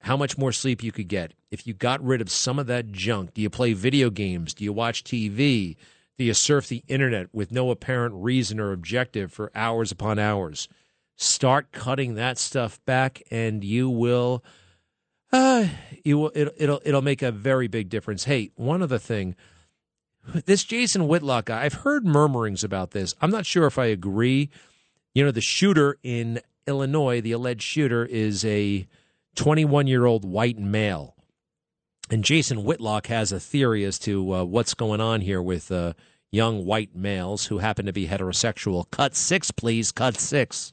how 0.00 0.16
much 0.16 0.36
more 0.36 0.50
sleep 0.50 0.82
you 0.82 0.90
could 0.90 1.06
get 1.06 1.32
if 1.52 1.64
you 1.64 1.74
got 1.74 2.02
rid 2.02 2.20
of 2.20 2.28
some 2.28 2.58
of 2.58 2.66
that 2.66 2.90
junk. 2.90 3.34
Do 3.34 3.40
you 3.40 3.50
play 3.50 3.74
video 3.74 4.10
games? 4.10 4.52
Do 4.52 4.64
you 4.64 4.72
watch 4.72 5.04
TV? 5.04 5.76
Do 6.18 6.24
you 6.24 6.34
surf 6.34 6.66
the 6.66 6.82
internet 6.88 7.28
with 7.32 7.52
no 7.52 7.70
apparent 7.70 8.14
reason 8.16 8.58
or 8.58 8.72
objective 8.72 9.32
for 9.32 9.52
hours 9.54 9.92
upon 9.92 10.18
hours? 10.18 10.68
Start 11.16 11.70
cutting 11.70 12.14
that 12.14 12.38
stuff 12.38 12.84
back, 12.84 13.22
and 13.30 13.62
you 13.62 13.88
will 13.88 14.44
uh, 15.32 15.66
you 16.04 16.18
will, 16.18 16.30
it, 16.34 16.54
it'll 16.56 16.80
it'll 16.84 17.02
make 17.02 17.22
a 17.22 17.30
very 17.30 17.68
big 17.68 17.88
difference. 17.88 18.24
Hey, 18.24 18.50
one 18.56 18.82
other 18.82 18.98
thing, 18.98 19.36
this 20.46 20.64
Jason 20.64 21.06
Whitlock 21.06 21.46
guy, 21.46 21.64
I've 21.64 21.74
heard 21.74 22.04
murmurings 22.04 22.64
about 22.64 22.90
this. 22.90 23.14
I'm 23.20 23.30
not 23.30 23.46
sure 23.46 23.66
if 23.66 23.78
I 23.78 23.86
agree. 23.86 24.50
You 25.14 25.24
know, 25.24 25.30
the 25.30 25.40
shooter 25.40 25.98
in 26.02 26.40
Illinois, 26.66 27.20
the 27.20 27.32
alleged 27.32 27.62
shooter, 27.62 28.04
is 28.04 28.44
a 28.44 28.86
21 29.36 29.86
year 29.86 30.04
old 30.04 30.24
white 30.24 30.58
male, 30.58 31.14
and 32.10 32.24
Jason 32.24 32.64
Whitlock 32.64 33.06
has 33.08 33.32
a 33.32 33.40
theory 33.40 33.84
as 33.84 33.98
to 34.00 34.34
uh, 34.34 34.44
what's 34.44 34.74
going 34.74 35.00
on 35.00 35.20
here 35.20 35.42
with 35.42 35.70
uh, 35.70 35.92
young 36.30 36.64
white 36.64 36.94
males 36.94 37.46
who 37.46 37.58
happen 37.58 37.86
to 37.86 37.92
be 37.92 38.06
heterosexual. 38.06 38.90
Cut 38.90 39.14
six, 39.14 39.50
please. 39.50 39.92
Cut 39.92 40.16
six. 40.18 40.72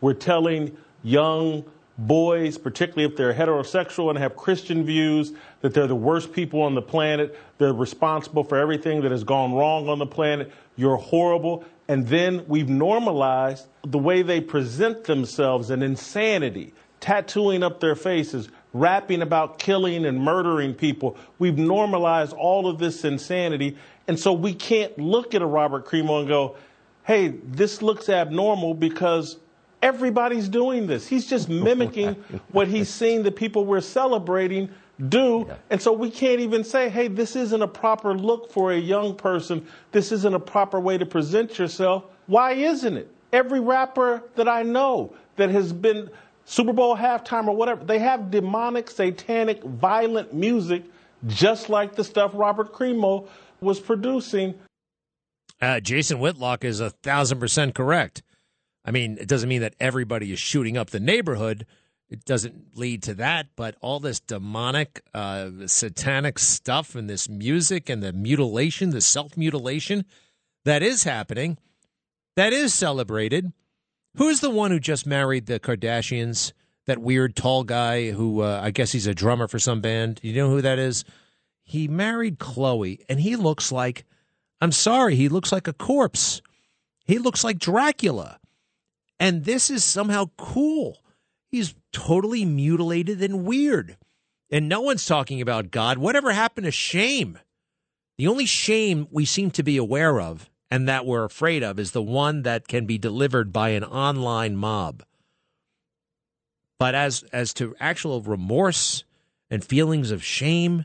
We're 0.00 0.14
telling 0.14 0.76
young 1.02 1.64
boys, 1.98 2.56
particularly 2.56 3.10
if 3.10 3.16
they're 3.16 3.34
heterosexual 3.34 4.08
and 4.10 4.18
have 4.18 4.36
Christian 4.36 4.84
views, 4.84 5.32
that 5.60 5.74
they're 5.74 5.86
the 5.86 5.94
worst 5.94 6.32
people 6.32 6.62
on 6.62 6.74
the 6.74 6.82
planet. 6.82 7.38
They're 7.58 7.74
responsible 7.74 8.44
for 8.44 8.56
everything 8.56 9.02
that 9.02 9.10
has 9.10 9.24
gone 9.24 9.52
wrong 9.52 9.88
on 9.88 9.98
the 9.98 10.06
planet. 10.06 10.50
You're 10.76 10.96
horrible. 10.96 11.64
And 11.88 12.06
then 12.06 12.46
we've 12.46 12.68
normalized 12.68 13.66
the 13.84 13.98
way 13.98 14.22
they 14.22 14.40
present 14.40 15.04
themselves 15.04 15.70
and 15.70 15.82
insanity, 15.82 16.72
tattooing 17.00 17.62
up 17.62 17.80
their 17.80 17.96
faces, 17.96 18.48
rapping 18.72 19.22
about 19.22 19.58
killing 19.58 20.04
and 20.06 20.20
murdering 20.20 20.74
people. 20.74 21.16
We've 21.38 21.58
normalized 21.58 22.32
all 22.32 22.68
of 22.68 22.78
this 22.78 23.04
insanity. 23.04 23.76
And 24.08 24.18
so 24.18 24.32
we 24.32 24.54
can't 24.54 24.96
look 24.98 25.34
at 25.34 25.42
a 25.42 25.46
Robert 25.46 25.86
Crimo 25.86 26.20
and 26.20 26.28
go, 26.28 26.56
hey, 27.04 27.28
this 27.28 27.82
looks 27.82 28.08
abnormal 28.08 28.74
because 28.74 29.38
Everybody's 29.82 30.48
doing 30.48 30.86
this. 30.86 31.06
He's 31.06 31.26
just 31.26 31.48
mimicking 31.48 32.14
what 32.52 32.68
he's 32.68 32.88
seeing 32.88 33.22
the 33.22 33.32
people 33.32 33.64
we're 33.64 33.80
celebrating 33.80 34.68
do. 35.08 35.46
Yeah. 35.48 35.54
And 35.70 35.80
so 35.80 35.92
we 35.92 36.10
can't 36.10 36.40
even 36.40 36.64
say, 36.64 36.90
hey, 36.90 37.08
this 37.08 37.34
isn't 37.34 37.62
a 37.62 37.68
proper 37.68 38.14
look 38.14 38.52
for 38.52 38.72
a 38.72 38.78
young 38.78 39.14
person. 39.14 39.66
This 39.92 40.12
isn't 40.12 40.34
a 40.34 40.40
proper 40.40 40.78
way 40.78 40.98
to 40.98 41.06
present 41.06 41.58
yourself. 41.58 42.04
Why 42.26 42.52
isn't 42.52 42.96
it? 42.96 43.10
Every 43.32 43.60
rapper 43.60 44.22
that 44.34 44.48
I 44.48 44.62
know 44.62 45.14
that 45.36 45.50
has 45.50 45.72
been 45.72 46.10
Super 46.50 46.72
Bowl 46.72 46.96
halftime 46.96 47.46
or 47.46 47.54
whatever, 47.54 47.84
they 47.84 48.00
have 48.00 48.32
demonic, 48.32 48.90
satanic, 48.90 49.62
violent 49.62 50.34
music, 50.34 50.82
just 51.28 51.68
like 51.68 51.94
the 51.94 52.02
stuff 52.02 52.32
Robert 52.34 52.72
Crimo 52.72 53.28
was 53.60 53.78
producing. 53.78 54.58
Uh, 55.60 55.78
Jason 55.78 56.18
Whitlock 56.18 56.64
is 56.64 56.80
a 56.80 56.90
thousand 56.90 57.38
percent 57.38 57.76
correct. 57.76 58.24
I 58.84 58.90
mean, 58.90 59.16
it 59.20 59.28
doesn't 59.28 59.48
mean 59.48 59.60
that 59.60 59.76
everybody 59.78 60.32
is 60.32 60.40
shooting 60.40 60.76
up 60.76 60.90
the 60.90 60.98
neighborhood. 60.98 61.66
It 62.08 62.24
doesn't 62.24 62.76
lead 62.76 63.04
to 63.04 63.14
that, 63.14 63.50
but 63.54 63.76
all 63.80 64.00
this 64.00 64.18
demonic, 64.18 65.02
uh, 65.14 65.50
satanic 65.66 66.40
stuff 66.40 66.96
and 66.96 67.08
this 67.08 67.28
music 67.28 67.88
and 67.88 68.02
the 68.02 68.12
mutilation, 68.12 68.90
the 68.90 69.00
self 69.00 69.36
mutilation 69.36 70.04
that 70.64 70.82
is 70.82 71.04
happening, 71.04 71.58
that 72.34 72.52
is 72.52 72.74
celebrated. 72.74 73.52
Who's 74.16 74.40
the 74.40 74.50
one 74.50 74.70
who 74.70 74.80
just 74.80 75.06
married 75.06 75.46
the 75.46 75.60
Kardashians? 75.60 76.52
that 76.90 76.98
weird 76.98 77.36
tall 77.36 77.62
guy 77.62 78.10
who 78.10 78.42
uh, 78.42 78.60
I 78.60 78.72
guess 78.72 78.90
he's 78.90 79.06
a 79.06 79.14
drummer 79.14 79.46
for 79.46 79.60
some 79.60 79.80
band. 79.80 80.18
You 80.24 80.34
know 80.34 80.50
who 80.50 80.60
that 80.60 80.80
is? 80.80 81.04
He 81.62 81.86
married 81.86 82.40
Khloe, 82.40 83.04
and 83.08 83.20
he 83.20 83.36
looks 83.36 83.70
like 83.70 84.04
I'm 84.60 84.72
sorry, 84.72 85.14
he 85.14 85.28
looks 85.28 85.52
like 85.52 85.68
a 85.68 85.72
corpse. 85.72 86.42
He 87.06 87.18
looks 87.18 87.44
like 87.44 87.60
Dracula. 87.60 88.40
And 89.20 89.44
this 89.44 89.70
is 89.70 89.84
somehow 89.84 90.30
cool. 90.36 90.98
He's 91.48 91.76
totally 91.92 92.44
mutilated 92.44 93.22
and 93.22 93.44
weird. 93.44 93.96
And 94.50 94.68
no 94.68 94.80
one's 94.80 95.06
talking 95.06 95.40
about 95.40 95.70
God. 95.70 95.98
Whatever 95.98 96.32
happened 96.32 96.64
to 96.64 96.72
shame? 96.72 97.38
The 98.18 98.26
only 98.26 98.46
shame 98.46 99.06
we 99.12 99.24
seem 99.24 99.52
to 99.52 99.62
be 99.62 99.76
aware 99.76 100.20
of 100.20 100.49
and 100.70 100.88
that 100.88 101.06
we're 101.06 101.24
afraid 101.24 101.62
of 101.62 101.78
is 101.78 101.92
the 101.92 102.02
one 102.02 102.42
that 102.42 102.68
can 102.68 102.86
be 102.86 102.98
delivered 102.98 103.52
by 103.52 103.70
an 103.70 103.84
online 103.84 104.56
mob. 104.56 105.02
But 106.78 106.94
as 106.94 107.24
as 107.32 107.52
to 107.54 107.74
actual 107.80 108.22
remorse 108.22 109.04
and 109.50 109.64
feelings 109.64 110.10
of 110.10 110.24
shame, 110.24 110.84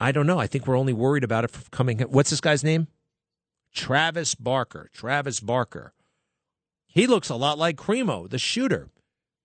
I 0.00 0.12
don't 0.12 0.26
know. 0.26 0.38
I 0.38 0.46
think 0.46 0.66
we're 0.66 0.78
only 0.78 0.92
worried 0.92 1.24
about 1.24 1.44
it 1.44 1.52
coming. 1.70 2.00
What's 2.00 2.30
this 2.30 2.40
guy's 2.40 2.64
name? 2.64 2.88
Travis 3.72 4.34
Barker. 4.34 4.90
Travis 4.92 5.38
Barker. 5.40 5.92
He 6.86 7.06
looks 7.06 7.28
a 7.28 7.36
lot 7.36 7.58
like 7.58 7.76
Crimo, 7.76 8.28
the 8.28 8.38
shooter. 8.38 8.88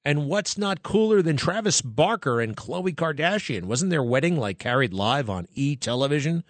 And 0.03 0.27
what's 0.27 0.57
not 0.57 0.81
cooler 0.81 1.21
than 1.21 1.37
Travis 1.37 1.81
Barker 1.81 2.41
and 2.41 2.57
Khloe 2.57 2.95
Kardashian? 2.95 3.65
Wasn't 3.65 3.91
their 3.91 4.01
wedding 4.01 4.37
like 4.37 4.57
carried 4.57 4.93
live 4.93 5.29
on 5.29 5.47
E 5.53 5.75
television? 5.75 6.43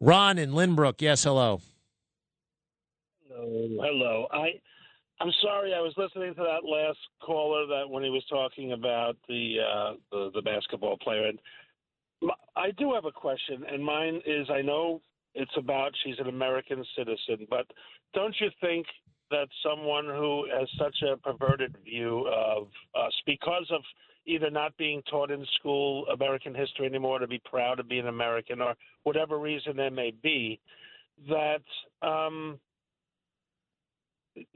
Ron 0.00 0.36
in 0.36 0.50
Lynbrook, 0.50 1.00
yes, 1.00 1.22
hello. 1.22 1.60
Hello, 3.36 3.68
hello. 3.82 4.26
I 4.32 4.60
I'm 5.20 5.32
sorry, 5.42 5.74
I 5.74 5.80
was 5.80 5.94
listening 5.96 6.34
to 6.34 6.42
that 6.42 6.68
last 6.68 6.98
caller 7.22 7.66
that 7.66 7.88
when 7.88 8.02
he 8.02 8.10
was 8.10 8.24
talking 8.30 8.72
about 8.72 9.16
the 9.28 9.56
uh, 9.60 9.92
the, 10.10 10.30
the 10.34 10.42
basketball 10.42 10.96
player, 10.98 11.26
and 11.26 11.38
I 12.56 12.70
do 12.72 12.94
have 12.94 13.04
a 13.04 13.12
question, 13.12 13.64
and 13.70 13.84
mine 13.84 14.20
is 14.26 14.48
I 14.50 14.62
know 14.62 15.00
it's 15.34 15.56
about 15.56 15.92
she's 16.02 16.18
an 16.18 16.28
American 16.28 16.84
citizen, 16.96 17.46
but 17.50 17.66
don't 18.14 18.34
you 18.40 18.48
think 18.60 18.86
that 19.30 19.48
someone 19.62 20.06
who 20.06 20.46
has 20.56 20.68
such 20.78 20.96
a 21.02 21.16
perverted 21.16 21.76
view 21.84 22.26
of 22.28 22.68
us 22.94 23.12
because 23.26 23.66
of 23.70 23.82
either 24.26 24.50
not 24.50 24.76
being 24.76 25.02
taught 25.10 25.30
in 25.30 25.44
school 25.58 26.06
American 26.08 26.54
history 26.54 26.86
anymore 26.86 27.18
to 27.18 27.26
be 27.26 27.40
proud 27.44 27.74
to 27.76 27.84
be 27.84 27.98
an 27.98 28.08
American 28.08 28.60
or 28.60 28.74
whatever 29.02 29.38
reason 29.38 29.76
there 29.76 29.90
may 29.90 30.12
be, 30.22 30.58
that 31.28 31.62
um, 32.02 32.58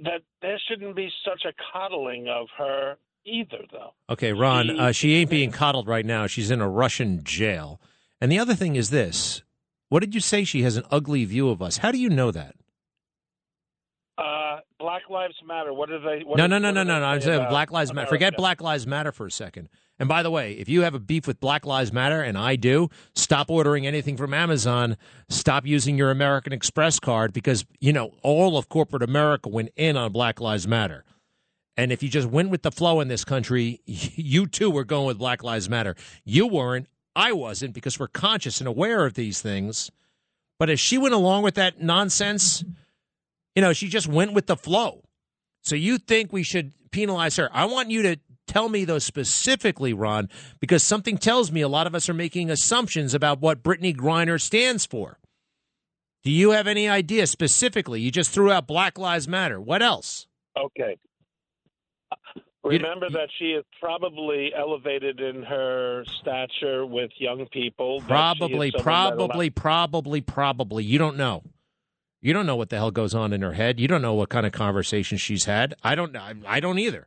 that 0.01 0.23
there 0.43 0.59
shouldn't 0.69 0.97
be 0.97 1.11
such 1.25 1.45
a 1.45 1.53
coddling 1.73 2.29
of 2.29 2.49
her 2.59 2.97
either, 3.25 3.65
though. 3.73 3.93
Okay, 4.09 4.33
Ron, 4.33 4.79
uh, 4.79 4.93
she 4.93 5.15
ain't 5.15 5.31
being 5.31 5.51
coddled 5.51 5.89
right 5.89 6.05
now. 6.07 6.27
She's 6.27 6.51
in 6.51 6.61
a 6.61 6.69
Russian 6.69 7.23
jail. 7.25 7.81
And 8.21 8.31
the 8.31 8.39
other 8.39 8.55
thing 8.55 8.77
is 8.77 8.91
this 8.91 9.43
what 9.91 10.01
did 10.01 10.15
you 10.15 10.21
say? 10.21 10.45
She 10.45 10.63
has 10.63 10.77
an 10.77 10.85
ugly 10.91 11.25
view 11.25 11.51
of 11.51 11.61
us. 11.61 11.79
How 11.79 11.91
do 11.91 11.99
you 11.99 12.09
know 12.09 12.31
that? 12.31 12.55
Uh, 14.17 14.59
Black 14.79 15.03
Lives 15.11 15.35
Matter. 15.45 15.75
What 15.75 15.91
are 15.91 15.99
they? 15.99 16.25
What 16.25 16.37
no, 16.37 16.45
are, 16.45 16.49
no, 16.49 16.59
no, 16.59 16.71
no, 16.71 16.85
no, 16.85 17.01
no. 17.01 17.05
I'm 17.05 17.21
saying 17.21 17.49
Black 17.49 17.73
Lives 17.73 17.93
Matter. 17.93 18.07
Forget 18.07 18.37
Black 18.37 18.61
Lives 18.61 18.87
Matter 18.87 19.11
for 19.13 19.27
a 19.27 19.31
second. 19.31 19.69
And 20.01 20.09
by 20.09 20.23
the 20.23 20.31
way, 20.31 20.55
if 20.55 20.67
you 20.67 20.81
have 20.81 20.95
a 20.95 20.99
beef 20.99 21.27
with 21.27 21.41
Black 21.41 21.67
Lives 21.67 21.93
Matter, 21.93 22.23
and 22.23 22.39
I 22.39 22.57
do, 22.57 22.89
stop 23.15 23.51
ordering 23.51 23.87
anything 23.87 24.17
from 24.17 24.33
Amazon. 24.33 24.97
Stop 25.29 25.67
using 25.67 25.99
your 25.99 26.11
American 26.11 26.55
Express 26.55 26.99
card 26.99 27.35
because, 27.35 27.67
you 27.81 27.93
know, 27.93 28.15
all 28.23 28.57
of 28.57 28.71
corporate 28.71 29.03
America 29.03 29.51
went 29.51 29.69
in 29.77 29.99
on 29.99 30.11
Black 30.11 30.41
Lives 30.41 30.67
Matter. 30.67 31.05
And 31.77 31.93
if 31.93 32.03
you 32.03 32.09
just 32.09 32.27
went 32.27 32.49
with 32.49 32.63
the 32.63 32.71
flow 32.71 33.01
in 33.01 33.09
this 33.09 33.27
country, 33.27 33.83
you 33.85 34.47
too 34.47 34.71
were 34.71 34.85
going 34.85 35.07
with 35.07 35.19
Black 35.19 35.45
Lives 35.45 35.69
Matter. 35.69 35.95
You 36.25 36.47
weren't. 36.47 36.87
I 37.15 37.33
wasn't 37.33 37.75
because 37.75 38.01
we're 38.01 38.09
conscious 38.09 38.59
and 38.59 38.67
aware 38.67 39.05
of 39.05 39.13
these 39.13 39.43
things. 39.43 39.91
But 40.59 40.71
as 40.71 40.81
she 40.81 40.97
went 40.97 41.13
along 41.13 41.43
with 41.43 41.57
that 41.57 41.83
nonsense, 41.83 42.65
you 43.55 43.61
know, 43.61 43.75
she 43.75 43.89
just 43.89 44.09
went 44.09 44.33
with 44.33 44.47
the 44.47 44.57
flow. 44.57 45.03
So 45.63 45.75
you 45.75 45.99
think 45.99 46.33
we 46.33 46.43
should 46.43 46.73
penalize 46.91 47.37
her? 47.37 47.51
I 47.53 47.67
want 47.67 47.91
you 47.91 48.03
to 48.05 48.17
tell 48.51 48.69
me 48.69 48.85
those 48.85 49.05
specifically, 49.05 49.93
Ron, 49.93 50.29
because 50.59 50.83
something 50.83 51.17
tells 51.17 51.53
me 51.53 51.61
a 51.61 51.69
lot 51.69 51.87
of 51.87 51.95
us 51.95 52.09
are 52.09 52.15
making 52.15 52.51
assumptions 52.51 53.15
about 53.15 53.41
what 53.41 53.63
Brittney 53.63 53.97
Griner 53.97 54.41
stands 54.41 54.85
for. 54.85 55.19
Do 56.23 56.31
you 56.31 56.51
have 56.51 56.67
any 56.67 56.89
idea 56.89 57.27
specifically? 57.27 58.01
You 58.01 58.11
just 58.11 58.31
threw 58.31 58.51
out 58.51 58.67
Black 58.67 58.99
Lives 58.99 59.29
Matter. 59.29 59.61
What 59.61 59.83
else? 59.83 60.27
Okay. 60.59 60.99
Remember 62.63 63.09
that 63.09 63.29
she 63.39 63.53
is 63.53 63.65
probably 63.81 64.53
elevated 64.55 65.19
in 65.21 65.43
her 65.45 66.05
stature 66.21 66.85
with 66.85 67.11
young 67.19 67.47
people. 67.53 68.01
that 68.01 68.07
she 68.07 68.45
is 68.45 68.51
Probably, 68.51 68.71
probably, 68.71 69.51
probably, 69.51 70.21
probably. 70.21 70.85
You 70.85 70.99
don't 70.99 71.17
know. 71.17 71.43
You 72.21 72.35
don't 72.35 72.45
know 72.45 72.57
what 72.57 72.69
the 72.69 72.77
hell 72.77 72.91
goes 72.91 73.15
on 73.15 73.33
in 73.33 73.41
her 73.41 73.55
head. 73.55 73.81
You 73.81 73.89
don't 73.89 74.03
know 74.03 74.13
what 74.13 74.29
kind 74.29 74.45
of 74.45 74.53
conversation 74.53 75.17
she's 75.17 75.47
had. 75.47 75.75
I 75.83 75.95
don't. 75.95 76.15
I, 76.15 76.35
I 76.47 76.61
don't 76.61 76.79
either. 76.79 77.07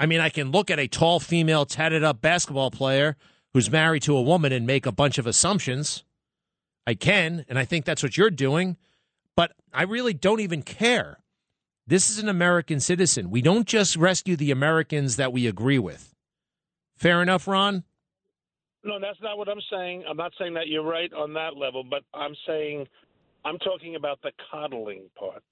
I 0.00 0.06
mean, 0.06 0.18
I 0.20 0.30
can 0.30 0.50
look 0.50 0.70
at 0.70 0.78
a 0.78 0.88
tall 0.88 1.20
female, 1.20 1.66
tatted 1.66 2.02
up 2.02 2.22
basketball 2.22 2.70
player 2.70 3.18
who's 3.52 3.70
married 3.70 4.02
to 4.04 4.16
a 4.16 4.22
woman 4.22 4.50
and 4.50 4.66
make 4.66 4.86
a 4.86 4.92
bunch 4.92 5.18
of 5.18 5.26
assumptions. 5.26 6.04
I 6.86 6.94
can, 6.94 7.44
and 7.50 7.58
I 7.58 7.66
think 7.66 7.84
that's 7.84 8.02
what 8.02 8.16
you're 8.16 8.30
doing. 8.30 8.78
But 9.36 9.52
I 9.74 9.82
really 9.82 10.14
don't 10.14 10.40
even 10.40 10.62
care. 10.62 11.18
This 11.86 12.08
is 12.08 12.18
an 12.18 12.30
American 12.30 12.80
citizen. 12.80 13.28
We 13.30 13.42
don't 13.42 13.66
just 13.66 13.94
rescue 13.94 14.36
the 14.36 14.50
Americans 14.50 15.16
that 15.16 15.34
we 15.34 15.46
agree 15.46 15.78
with. 15.78 16.14
Fair 16.96 17.20
enough, 17.20 17.46
Ron? 17.46 17.84
No, 18.82 18.98
that's 18.98 19.20
not 19.20 19.36
what 19.36 19.50
I'm 19.50 19.60
saying. 19.70 20.04
I'm 20.08 20.16
not 20.16 20.32
saying 20.38 20.54
that 20.54 20.68
you're 20.68 20.82
right 20.82 21.12
on 21.12 21.34
that 21.34 21.58
level, 21.58 21.84
but 21.84 22.04
I'm 22.14 22.34
saying 22.46 22.86
I'm 23.44 23.58
talking 23.58 23.96
about 23.96 24.22
the 24.22 24.32
coddling 24.50 25.10
part. 25.18 25.42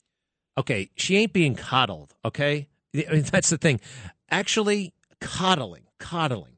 okay, 0.57 0.89
she 0.97 1.19
ain't 1.19 1.35
being 1.35 1.55
coddled, 1.55 2.15
okay? 2.25 2.69
I 2.95 3.05
mean, 3.13 3.23
that's 3.23 3.51
the 3.51 3.59
thing. 3.59 3.81
Actually, 4.31 4.93
coddling, 5.21 5.85
coddling. 5.99 6.57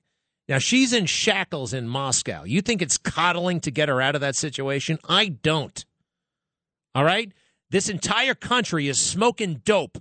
Now, 0.48 0.58
she's 0.58 0.92
in 0.92 1.06
shackles 1.06 1.72
in 1.72 1.86
Moscow. 1.86 2.42
You 2.42 2.60
think 2.60 2.82
it's 2.82 2.98
coddling 2.98 3.60
to 3.60 3.70
get 3.70 3.88
her 3.88 4.00
out 4.00 4.16
of 4.16 4.20
that 4.20 4.34
situation? 4.34 4.98
I 5.08 5.28
don't. 5.28 5.84
All 6.94 7.04
right? 7.04 7.32
This 7.70 7.88
entire 7.88 8.34
country 8.34 8.88
is 8.88 9.00
smoking 9.00 9.62
dope. 9.64 9.98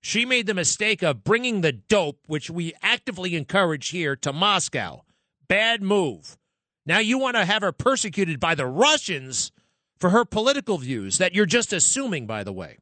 She 0.00 0.26
made 0.26 0.48
the 0.48 0.54
mistake 0.54 1.04
of 1.04 1.22
bringing 1.22 1.60
the 1.60 1.70
dope, 1.70 2.18
which 2.26 2.50
we 2.50 2.74
actively 2.82 3.36
encourage 3.36 3.90
here, 3.90 4.16
to 4.16 4.32
Moscow. 4.32 5.02
Bad 5.46 5.82
move. 5.82 6.36
Now 6.84 6.98
you 6.98 7.18
want 7.18 7.36
to 7.36 7.44
have 7.44 7.62
her 7.62 7.70
persecuted 7.70 8.40
by 8.40 8.56
the 8.56 8.66
Russians 8.66 9.52
for 10.00 10.10
her 10.10 10.24
political 10.24 10.78
views 10.78 11.18
that 11.18 11.32
you're 11.32 11.46
just 11.46 11.72
assuming, 11.72 12.26
by 12.26 12.42
the 12.42 12.52
way. 12.52 12.78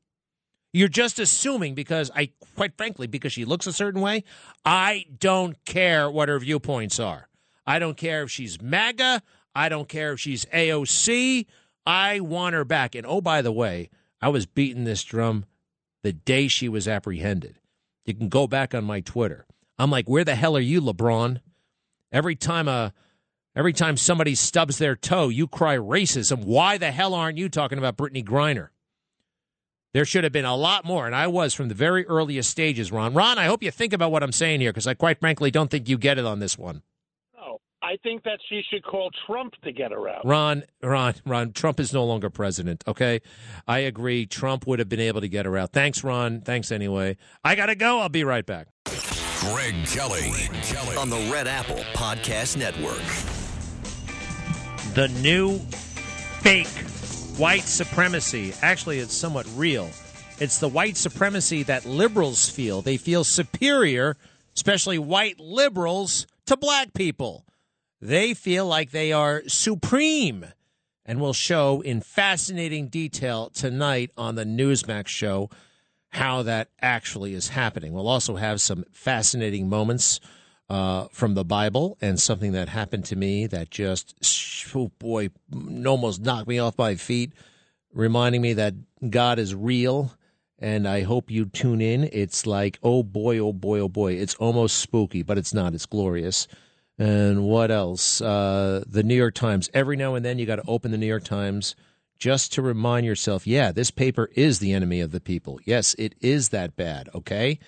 You're 0.73 0.89
just 0.89 1.19
assuming 1.19 1.75
because 1.75 2.11
I, 2.15 2.31
quite 2.55 2.77
frankly, 2.77 3.07
because 3.07 3.33
she 3.33 3.45
looks 3.45 3.67
a 3.67 3.73
certain 3.73 4.01
way, 4.01 4.25
I 4.65 5.07
don't 5.19 5.63
care 5.65 6.11
what 6.11 6.29
her 6.29 6.39
viewpoints 6.39 7.01
are. 7.01 7.29
I 7.67 7.79
don't 7.79 7.97
care 7.97 8.23
if 8.23 8.31
she's 8.31 8.61
MAGA. 8.63 9.23
I 9.55 9.69
don't 9.69 9.89
care 9.89 10.13
if 10.13 10.21
she's 10.21 10.45
AOC. 10.47 11.47
I 11.85 12.21
want 12.21 12.55
her 12.55 12.65
back. 12.65 12.95
And 12.95 13.07
oh, 13.07 13.21
by 13.21 13.43
the 13.43 13.53
way, 13.53 13.91
I 14.21 14.29
was 14.29 14.47
beating 14.47 14.85
this 14.85 15.03
drum 15.03 15.45
the 16.03 16.13
day 16.13 16.49
she 16.49 16.69
was 16.69 16.87
apprehended. 16.87 17.57
You 18.07 18.15
can 18.15 18.29
go 18.29 18.47
back 18.47 18.75
on 18.75 18.85
my 18.85 19.01
Twitter. 19.01 19.47
I'm 19.79 19.91
like, 19.91 20.09
where 20.09 20.25
the 20.25 20.35
hell 20.35 20.57
are 20.57 20.61
you, 20.61 20.81
LeBron? 20.81 21.41
Every 22.13 22.37
time 22.37 22.69
a 22.69 22.93
every 23.55 23.73
time 23.73 23.97
somebody 23.97 24.35
stubs 24.35 24.79
their 24.79 24.97
toe, 24.97 25.29
you 25.29 25.47
cry 25.47 25.77
racism. 25.77 26.45
Why 26.45 26.79
the 26.79 26.91
hell 26.91 27.15
aren't 27.15 27.39
you 27.39 27.49
talking 27.49 27.79
about 27.79 27.97
Brittney 27.97 28.25
Griner? 28.25 28.69
There 29.93 30.05
should 30.05 30.23
have 30.25 30.33
been 30.33 30.45
a 30.45 30.55
lot 30.57 30.85
more, 30.85 31.07
and 31.07 31.15
I 31.15 31.27
was 31.27 31.53
from 31.53 31.69
the 31.69 31.75
very 31.75 32.07
earliest 32.07 32.51
stages, 32.51 32.93
Ron. 32.93 33.13
Ron, 33.13 33.39
I 33.39 33.47
hope 33.47 33.63
you 33.63 33.71
think 33.73 33.93
about 33.93 34.13
what 34.13 34.23
I'm 34.23 34.33
saying 34.33 34.61
here, 34.61 34.71
because 34.71 34.87
I 34.87 34.95
quite 34.95 35.19
frankly 35.19 35.51
don't 35.51 35.71
think 35.71 35.89
you 35.89 35.99
get 35.99 36.17
it 36.17 36.25
on 36.25 36.39
this 36.39 36.57
one. 36.57 36.83
No, 37.35 37.61
I 37.83 37.97
think 38.05 38.23
that 38.23 38.39
she 38.49 38.63
should 38.71 38.85
call 38.85 39.11
Trump 39.27 39.55
to 39.65 39.73
get 39.73 39.91
her 39.91 40.09
out. 40.09 40.25
Ron, 40.25 40.63
Ron, 40.81 41.15
Ron, 41.27 41.53
Trump 41.53 41.81
is 41.81 41.93
no 41.93 42.05
longer 42.05 42.31
president, 42.31 42.85
okay? 42.87 43.21
I 43.67 43.79
agree. 43.79 44.27
Trump 44.27 44.65
would 44.69 44.79
have 44.79 44.89
been 44.89 45.01
able 45.01 45.23
to 45.23 45.29
get 45.29 45.45
her 45.45 45.59
out. 45.59 45.73
Thanks, 45.73 46.05
Ron. 46.05 46.43
Thanks 46.43 46.71
anyway. 46.71 47.17
I 47.43 47.57
got 47.57 47.67
to 47.67 47.75
go. 47.75 47.99
I'll 47.99 48.09
be 48.09 48.23
right 48.23 48.47
back. 48.47 48.69
Greg 49.41 49.75
Kelly. 49.87 50.31
Kelly. 50.63 50.97
On 50.97 51.11
the 51.11 51.29
Red 51.33 51.49
Apple 51.49 51.83
Podcast 51.95 52.57
Network. 52.57 53.03
The 54.95 55.09
new 55.21 55.59
fake 56.43 56.69
white 57.41 57.63
supremacy. 57.63 58.53
Actually, 58.61 58.99
it's 58.99 59.15
somewhat 59.15 59.47
real. 59.57 59.89
It's 60.41 60.59
the 60.59 60.69
white 60.69 60.99
supremacy 60.99 61.63
that 61.63 61.87
liberals 61.87 62.51
feel. 62.51 62.83
They 62.83 62.99
feel 62.99 63.25
superior, 63.25 64.19
especially 64.55 64.99
white 64.99 65.41
liberals, 65.41 66.27
to 66.45 66.59
black 66.59 66.93
people. 66.93 67.47
They 67.99 68.35
feel 68.35 68.67
like 68.67 68.91
they 68.91 69.13
are 69.13 69.43
supreme. 69.47 70.45
And 71.07 71.19
we'll 71.19 71.33
show 71.33 71.81
in 71.81 72.03
fascinating 72.03 72.89
detail 72.89 73.49
tonight 73.49 74.11
on 74.19 74.35
the 74.35 74.45
Newsmax 74.45 75.09
show 75.09 75.49
how 76.11 76.43
that 76.43 76.69
actually 76.83 77.33
is 77.33 77.49
happening. 77.49 77.95
We'll 77.95 78.07
also 78.07 78.37
have 78.37 78.61
some 78.61 78.85
fascinating 78.93 79.67
moments 79.67 80.21
uh, 80.71 81.09
from 81.11 81.35
the 81.35 81.45
Bible 81.45 81.99
and 82.01 82.19
something 82.19 82.53
that 82.53 82.69
happened 82.69 83.05
to 83.07 83.17
me 83.17 83.49
that 83.49 83.71
just, 83.71 84.15
oh 84.75 84.93
boy, 85.01 85.31
almost 85.85 86.23
knocked 86.23 86.47
me 86.47 86.61
off 86.61 86.79
my 86.79 86.95
feet, 86.95 87.33
reminding 87.93 88.41
me 88.41 88.53
that 88.53 88.75
God 89.11 89.41
is 89.41 89.53
real. 89.55 90.13
And 90.61 90.87
I 90.87 91.03
hope 91.03 91.31
you 91.31 91.47
tune 91.47 91.81
in. 91.81 92.09
It's 92.13 92.47
like, 92.47 92.79
oh 92.83 93.03
boy, 93.03 93.39
oh 93.39 93.53
boy, 93.53 93.81
oh 93.81 93.89
boy. 93.89 94.13
It's 94.13 94.37
almost 94.37 94.79
spooky, 94.79 95.23
but 95.23 95.39
it's 95.39 95.53
not. 95.53 95.75
It's 95.75 95.87
glorious. 95.87 96.47
And 96.99 97.45
what 97.45 97.71
else? 97.71 98.21
Uh, 98.21 98.85
the 98.87 99.03
New 99.03 99.15
York 99.17 99.35
Times. 99.35 99.71
Every 99.75 99.97
now 99.97 100.15
and 100.15 100.25
then 100.25 100.39
you 100.39 100.47
got 100.47 100.57
to 100.57 100.69
open 100.69 100.93
the 100.93 100.99
New 100.99 101.07
York 101.07 101.25
Times 101.25 101.75
just 102.19 102.53
to 102.53 102.63
remind 102.63 103.07
yourself, 103.07 103.47
yeah, 103.47 103.73
this 103.73 103.91
paper 103.91 104.31
is 104.35 104.59
the 104.59 104.73
enemy 104.75 105.01
of 105.01 105.11
the 105.11 105.21
people. 105.21 105.59
Yes, 105.65 105.97
it 105.99 106.15
is 106.21 106.51
that 106.51 106.77
bad, 106.77 107.09
okay? 107.15 107.59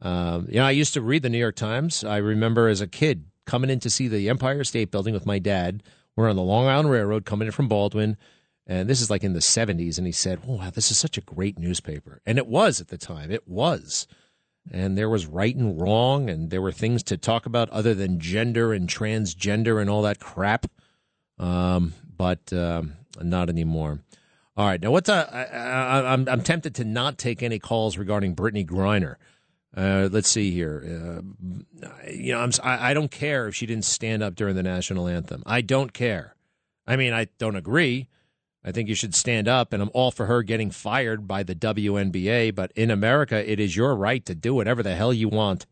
Um, 0.00 0.46
you 0.48 0.56
know, 0.56 0.66
I 0.66 0.72
used 0.72 0.94
to 0.94 1.00
read 1.00 1.22
the 1.22 1.30
New 1.30 1.38
York 1.38 1.56
Times. 1.56 2.04
I 2.04 2.18
remember 2.18 2.68
as 2.68 2.80
a 2.80 2.86
kid 2.86 3.26
coming 3.46 3.70
in 3.70 3.80
to 3.80 3.90
see 3.90 4.08
the 4.08 4.28
Empire 4.28 4.64
State 4.64 4.90
Building 4.90 5.14
with 5.14 5.26
my 5.26 5.38
dad. 5.38 5.82
We're 6.16 6.28
on 6.28 6.36
the 6.36 6.42
Long 6.42 6.66
Island 6.66 6.90
Railroad 6.90 7.24
coming 7.24 7.46
in 7.46 7.52
from 7.52 7.68
Baldwin. 7.68 8.16
And 8.66 8.88
this 8.88 9.00
is 9.00 9.10
like 9.10 9.22
in 9.22 9.32
the 9.32 9.38
70s. 9.40 9.96
And 9.98 10.06
he 10.06 10.12
said, 10.12 10.40
oh, 10.46 10.54
wow, 10.56 10.70
this 10.70 10.90
is 10.90 10.98
such 10.98 11.16
a 11.16 11.22
great 11.22 11.58
newspaper. 11.58 12.20
And 12.26 12.38
it 12.38 12.46
was 12.46 12.80
at 12.80 12.88
the 12.88 12.98
time. 12.98 13.30
It 13.30 13.46
was. 13.46 14.06
And 14.72 14.98
there 14.98 15.08
was 15.08 15.26
right 15.26 15.54
and 15.54 15.80
wrong. 15.80 16.28
And 16.28 16.50
there 16.50 16.62
were 16.62 16.72
things 16.72 17.02
to 17.04 17.16
talk 17.16 17.46
about 17.46 17.70
other 17.70 17.94
than 17.94 18.18
gender 18.18 18.72
and 18.72 18.88
transgender 18.88 19.80
and 19.80 19.88
all 19.88 20.02
that 20.02 20.18
crap. 20.18 20.66
Um, 21.38 21.94
but 22.16 22.52
um, 22.52 22.94
not 23.22 23.48
anymore. 23.48 24.00
All 24.56 24.66
right. 24.66 24.80
Now, 24.80 24.90
what's 24.90 25.08
uh, 25.08 25.28
I, 25.52 26.12
I'm, 26.12 26.28
I'm 26.28 26.42
tempted 26.42 26.74
to 26.76 26.84
not 26.84 27.18
take 27.18 27.42
any 27.42 27.58
calls 27.58 27.98
regarding 27.98 28.34
Brittney 28.34 28.66
Griner. 28.66 29.16
Uh, 29.76 30.08
let's 30.10 30.28
see 30.28 30.50
here. 30.50 30.82
Uh, 30.86 31.88
you 32.10 32.32
know, 32.32 32.40
I'm, 32.40 32.50
I, 32.62 32.90
I 32.90 32.94
don't 32.94 33.10
care 33.10 33.46
if 33.46 33.54
she 33.54 33.66
didn't 33.66 33.84
stand 33.84 34.22
up 34.22 34.34
during 34.34 34.56
the 34.56 34.62
national 34.62 35.06
anthem. 35.06 35.42
I 35.44 35.60
don't 35.60 35.92
care. 35.92 36.34
I 36.86 36.96
mean, 36.96 37.12
I 37.12 37.26
don't 37.38 37.56
agree. 37.56 38.08
I 38.64 38.72
think 38.72 38.88
you 38.88 38.94
should 38.94 39.14
stand 39.14 39.48
up, 39.48 39.72
and 39.72 39.82
I'm 39.82 39.90
all 39.92 40.10
for 40.10 40.26
her 40.26 40.42
getting 40.42 40.70
fired 40.70 41.28
by 41.28 41.42
the 41.42 41.54
WNBA. 41.54 42.54
But 42.54 42.72
in 42.74 42.90
America, 42.90 43.48
it 43.50 43.60
is 43.60 43.76
your 43.76 43.94
right 43.94 44.24
to 44.24 44.34
do 44.34 44.54
whatever 44.54 44.82
the 44.82 44.94
hell 44.94 45.12
you 45.12 45.28
want. 45.28 45.66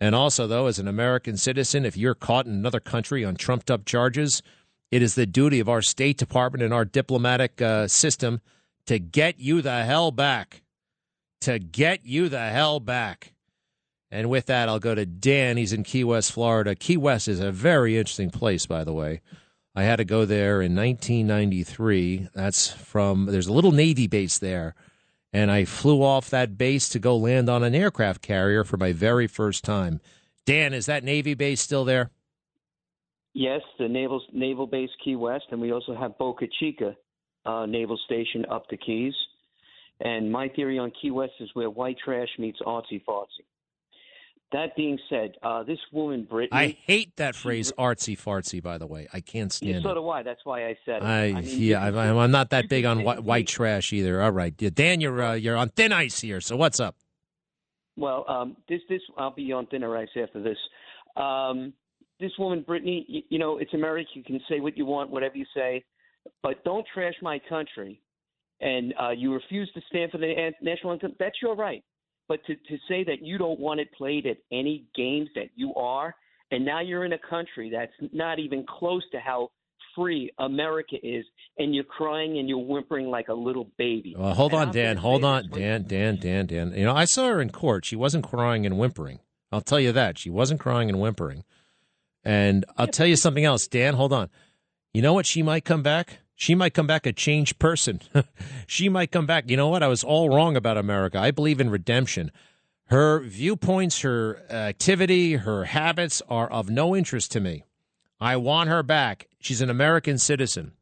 And 0.00 0.16
also, 0.16 0.48
though, 0.48 0.66
as 0.66 0.80
an 0.80 0.88
American 0.88 1.36
citizen, 1.36 1.86
if 1.86 1.96
you're 1.96 2.16
caught 2.16 2.46
in 2.46 2.52
another 2.52 2.80
country 2.80 3.24
on 3.24 3.36
trumped 3.36 3.70
up 3.70 3.84
charges, 3.84 4.42
it 4.90 5.00
is 5.00 5.14
the 5.14 5.26
duty 5.26 5.60
of 5.60 5.68
our 5.68 5.80
State 5.80 6.18
Department 6.18 6.64
and 6.64 6.74
our 6.74 6.84
diplomatic 6.84 7.62
uh, 7.62 7.86
system 7.86 8.40
to 8.86 8.98
get 8.98 9.38
you 9.38 9.62
the 9.62 9.84
hell 9.84 10.10
back 10.10 10.62
to 11.42 11.58
get 11.58 12.04
you 12.04 12.28
the 12.28 12.48
hell 12.48 12.80
back. 12.80 13.34
And 14.10 14.28
with 14.28 14.46
that, 14.46 14.68
I'll 14.68 14.78
go 14.78 14.94
to 14.94 15.06
Dan. 15.06 15.56
He's 15.56 15.72
in 15.72 15.84
Key 15.84 16.04
West, 16.04 16.32
Florida. 16.32 16.74
Key 16.74 16.96
West 16.96 17.28
is 17.28 17.40
a 17.40 17.50
very 17.50 17.96
interesting 17.96 18.30
place, 18.30 18.66
by 18.66 18.84
the 18.84 18.92
way. 18.92 19.20
I 19.74 19.84
had 19.84 19.96
to 19.96 20.04
go 20.04 20.26
there 20.26 20.60
in 20.60 20.76
1993. 20.76 22.28
That's 22.34 22.70
from, 22.70 23.26
there's 23.26 23.46
a 23.46 23.52
little 23.52 23.72
Navy 23.72 24.06
base 24.06 24.38
there. 24.38 24.74
And 25.32 25.50
I 25.50 25.64
flew 25.64 26.02
off 26.02 26.28
that 26.28 26.58
base 26.58 26.90
to 26.90 26.98
go 26.98 27.16
land 27.16 27.48
on 27.48 27.62
an 27.62 27.74
aircraft 27.74 28.20
carrier 28.20 28.64
for 28.64 28.76
my 28.76 28.92
very 28.92 29.26
first 29.26 29.64
time. 29.64 30.00
Dan, 30.44 30.74
is 30.74 30.86
that 30.86 31.04
Navy 31.04 31.32
base 31.32 31.62
still 31.62 31.86
there? 31.86 32.10
Yes, 33.34 33.62
the 33.78 33.88
naval 33.88 34.20
naval 34.32 34.66
base 34.66 34.90
Key 35.02 35.16
West, 35.16 35.46
and 35.50 35.60
we 35.60 35.72
also 35.72 35.94
have 35.94 36.18
Boca 36.18 36.46
Chica 36.60 36.94
uh, 37.46 37.64
Naval 37.64 37.98
Station 38.04 38.44
up 38.50 38.68
the 38.68 38.76
Keys. 38.76 39.14
And 40.02 40.32
my 40.32 40.48
theory 40.48 40.78
on 40.78 40.92
Key 41.00 41.12
West 41.12 41.34
is 41.38 41.48
where 41.54 41.70
white 41.70 41.96
trash 42.04 42.28
meets 42.38 42.58
artsy 42.66 43.02
fartsy. 43.08 43.46
That 44.50 44.76
being 44.76 44.98
said, 45.08 45.36
uh, 45.42 45.62
this 45.62 45.78
woman, 45.92 46.28
Brittney. 46.30 46.48
I 46.52 46.76
hate 46.84 47.16
that 47.16 47.34
phrase, 47.34 47.72
artsy 47.78 48.18
fartsy, 48.18 48.62
by 48.62 48.76
the 48.76 48.86
way. 48.86 49.08
I 49.12 49.20
can't 49.20 49.50
stand 49.50 49.70
yeah, 49.70 49.78
it. 49.78 49.82
So 49.82 49.94
do 49.94 50.08
I. 50.10 50.22
That's 50.22 50.44
why 50.44 50.66
I 50.66 50.76
said 50.84 50.96
it. 50.96 51.04
I, 51.04 51.24
I 51.26 51.32
mean, 51.40 51.62
yeah, 51.62 51.82
I'm, 51.82 52.18
I'm 52.18 52.30
not 52.30 52.50
that 52.50 52.68
big 52.68 52.84
on 52.84 53.02
white, 53.02 53.22
white 53.22 53.46
trash 53.46 53.92
either. 53.94 54.20
All 54.20 54.32
right. 54.32 54.54
Dan, 54.54 55.00
you're, 55.00 55.22
uh, 55.22 55.32
you're 55.34 55.56
on 55.56 55.70
thin 55.70 55.92
ice 55.92 56.20
here. 56.20 56.40
So 56.40 56.56
what's 56.56 56.80
up? 56.80 56.96
Well, 57.96 58.26
um, 58.28 58.56
this, 58.68 58.80
this, 58.88 59.00
I'll 59.16 59.34
be 59.34 59.52
on 59.52 59.66
thinner 59.66 59.96
ice 59.96 60.08
after 60.20 60.42
this. 60.42 60.58
Um, 61.16 61.72
this 62.20 62.32
woman, 62.38 62.64
Brittney, 62.68 63.04
you, 63.08 63.22
you 63.30 63.38
know, 63.38 63.56
it's 63.58 63.72
America. 63.72 64.10
You 64.14 64.24
can 64.24 64.40
say 64.50 64.60
what 64.60 64.76
you 64.76 64.84
want, 64.84 65.10
whatever 65.10 65.36
you 65.36 65.46
say, 65.54 65.84
but 66.42 66.62
don't 66.64 66.84
trash 66.92 67.14
my 67.22 67.40
country 67.48 68.00
and 68.62 68.94
uh, 69.00 69.10
you 69.10 69.34
refuse 69.34 69.70
to 69.74 69.80
stand 69.88 70.10
for 70.10 70.18
the 70.18 70.52
national 70.62 70.92
anthem, 70.92 71.14
that's 71.18 71.36
your 71.42 71.54
right. 71.54 71.82
But 72.28 72.40
to, 72.46 72.54
to 72.54 72.78
say 72.88 73.04
that 73.04 73.20
you 73.20 73.36
don't 73.36 73.58
want 73.60 73.80
it 73.80 73.92
played 73.92 74.26
at 74.26 74.38
any 74.50 74.86
games 74.94 75.28
that 75.34 75.50
you 75.56 75.74
are, 75.74 76.14
and 76.50 76.64
now 76.64 76.80
you're 76.80 77.04
in 77.04 77.12
a 77.12 77.18
country 77.18 77.70
that's 77.70 77.92
not 78.12 78.38
even 78.38 78.64
close 78.66 79.02
to 79.12 79.18
how 79.18 79.50
free 79.94 80.30
America 80.38 80.96
is, 81.02 81.24
and 81.58 81.74
you're 81.74 81.84
crying 81.84 82.38
and 82.38 82.48
you're 82.48 82.58
whimpering 82.58 83.08
like 83.08 83.28
a 83.28 83.34
little 83.34 83.68
baby. 83.76 84.14
Well, 84.16 84.32
hold 84.34 84.52
and 84.52 84.68
on, 84.68 84.74
Dan. 84.74 84.96
Hold 84.96 85.24
on, 85.24 85.48
Dan, 85.50 85.84
Dan, 85.86 86.16
Dan, 86.16 86.46
Dan. 86.46 86.72
You 86.74 86.84
know, 86.84 86.94
I 86.94 87.04
saw 87.04 87.28
her 87.28 87.40
in 87.40 87.50
court. 87.50 87.84
She 87.84 87.96
wasn't 87.96 88.24
crying 88.24 88.64
and 88.64 88.78
whimpering. 88.78 89.18
I'll 89.50 89.60
tell 89.60 89.80
you 89.80 89.92
that. 89.92 90.18
She 90.18 90.30
wasn't 90.30 90.60
crying 90.60 90.88
and 90.88 91.00
whimpering. 91.00 91.44
And 92.24 92.64
I'll 92.78 92.86
tell 92.86 93.06
you 93.06 93.16
something 93.16 93.44
else, 93.44 93.66
Dan. 93.66 93.94
Hold 93.94 94.12
on. 94.12 94.30
You 94.94 95.02
know 95.02 95.12
what? 95.12 95.26
She 95.26 95.42
might 95.42 95.64
come 95.64 95.82
back. 95.82 96.20
She 96.42 96.56
might 96.56 96.74
come 96.74 96.88
back 96.88 97.06
a 97.06 97.12
changed 97.12 97.60
person. 97.60 98.00
she 98.66 98.88
might 98.88 99.12
come 99.12 99.26
back. 99.26 99.48
You 99.48 99.56
know 99.56 99.68
what? 99.68 99.84
I 99.84 99.86
was 99.86 100.02
all 100.02 100.28
wrong 100.28 100.56
about 100.56 100.76
America. 100.76 101.16
I 101.16 101.30
believe 101.30 101.60
in 101.60 101.70
redemption. 101.70 102.32
Her 102.86 103.20
viewpoints, 103.20 104.00
her 104.00 104.42
activity, 104.50 105.34
her 105.34 105.66
habits 105.66 106.20
are 106.28 106.50
of 106.50 106.68
no 106.68 106.96
interest 106.96 107.30
to 107.30 107.40
me. 107.40 107.62
I 108.18 108.38
want 108.38 108.70
her 108.70 108.82
back. 108.82 109.28
She's 109.38 109.60
an 109.60 109.70
American 109.70 110.18
citizen. 110.18 110.72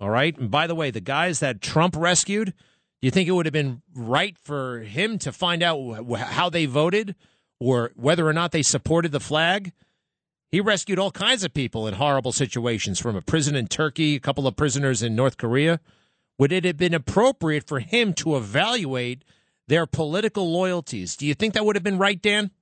All 0.00 0.08
right. 0.08 0.34
And 0.38 0.50
by 0.50 0.66
the 0.66 0.74
way, 0.74 0.90
the 0.90 1.02
guys 1.02 1.40
that 1.40 1.60
Trump 1.60 1.94
rescued, 1.94 2.54
do 2.54 2.54
you 3.02 3.10
think 3.10 3.28
it 3.28 3.32
would 3.32 3.44
have 3.44 3.52
been 3.52 3.82
right 3.94 4.38
for 4.38 4.78
him 4.78 5.18
to 5.18 5.30
find 5.30 5.62
out 5.62 6.06
how 6.16 6.48
they 6.48 6.64
voted 6.64 7.14
or 7.60 7.92
whether 7.96 8.26
or 8.26 8.32
not 8.32 8.50
they 8.50 8.62
supported 8.62 9.12
the 9.12 9.20
flag? 9.20 9.74
He 10.56 10.60
rescued 10.62 10.98
all 10.98 11.10
kinds 11.10 11.44
of 11.44 11.52
people 11.52 11.86
in 11.86 11.92
horrible 11.92 12.32
situations, 12.32 12.98
from 12.98 13.14
a 13.14 13.20
prison 13.20 13.54
in 13.54 13.66
Turkey, 13.66 14.14
a 14.14 14.20
couple 14.20 14.46
of 14.46 14.56
prisoners 14.56 15.02
in 15.02 15.14
North 15.14 15.36
Korea. 15.36 15.80
Would 16.38 16.50
it 16.50 16.64
have 16.64 16.78
been 16.78 16.94
appropriate 16.94 17.68
for 17.68 17.80
him 17.80 18.14
to 18.14 18.38
evaluate 18.38 19.22
their 19.68 19.84
political 19.84 20.50
loyalties? 20.50 21.14
Do 21.14 21.26
you 21.26 21.34
think 21.34 21.52
that 21.52 21.66
would 21.66 21.76
have 21.76 21.82
been 21.82 21.98
right, 21.98 22.22
Dan? 22.22 22.52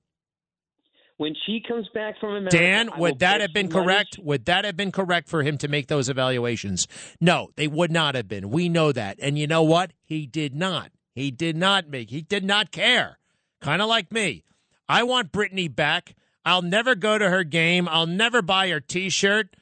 When 1.15 1.35
she 1.45 1.63
comes 1.65 1.87
back 1.93 2.19
from 2.19 2.31
America, 2.31 2.57
Dan, 2.57 2.89
would 2.97 3.19
that 3.19 3.39
have 3.39 3.53
been 3.53 3.69
correct? 3.69 4.17
Money. 4.17 4.27
Would 4.27 4.45
that 4.47 4.65
have 4.65 4.75
been 4.75 4.91
correct 4.91 5.29
for 5.29 5.43
him 5.43 5.57
to 5.59 5.69
make 5.69 5.87
those 5.87 6.09
evaluations? 6.09 6.89
No, 7.21 7.51
they 7.55 7.69
would 7.69 7.93
not 7.93 8.15
have 8.15 8.27
been. 8.27 8.49
We 8.49 8.67
know 8.67 8.91
that. 8.91 9.17
And 9.21 9.39
you 9.39 9.47
know 9.47 9.63
what? 9.63 9.93
He 10.03 10.27
did 10.27 10.53
not. 10.53 10.91
He 11.13 11.31
did 11.31 11.55
not 11.55 11.87
make. 11.87 12.09
He 12.09 12.23
did 12.23 12.43
not 12.43 12.71
care. 12.71 13.19
Kind 13.61 13.81
of 13.81 13.87
like 13.87 14.11
me. 14.11 14.43
I 14.89 15.03
want 15.03 15.31
Brittney 15.31 15.73
back. 15.73 16.13
I'll 16.45 16.61
never 16.61 16.95
go 16.95 17.17
to 17.17 17.29
her 17.29 17.43
game. 17.43 17.87
I'll 17.89 18.07
never 18.07 18.41
buy 18.41 18.69
her 18.69 18.79
t 18.79 19.09
shirt, 19.09 19.55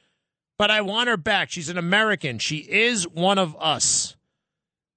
but 0.58 0.70
I 0.70 0.82
want 0.82 1.08
her 1.08 1.16
back. 1.16 1.50
She's 1.50 1.68
an 1.68 1.78
American. 1.78 2.38
She 2.38 2.58
is 2.58 3.08
one 3.08 3.38
of 3.38 3.56
us. 3.58 4.16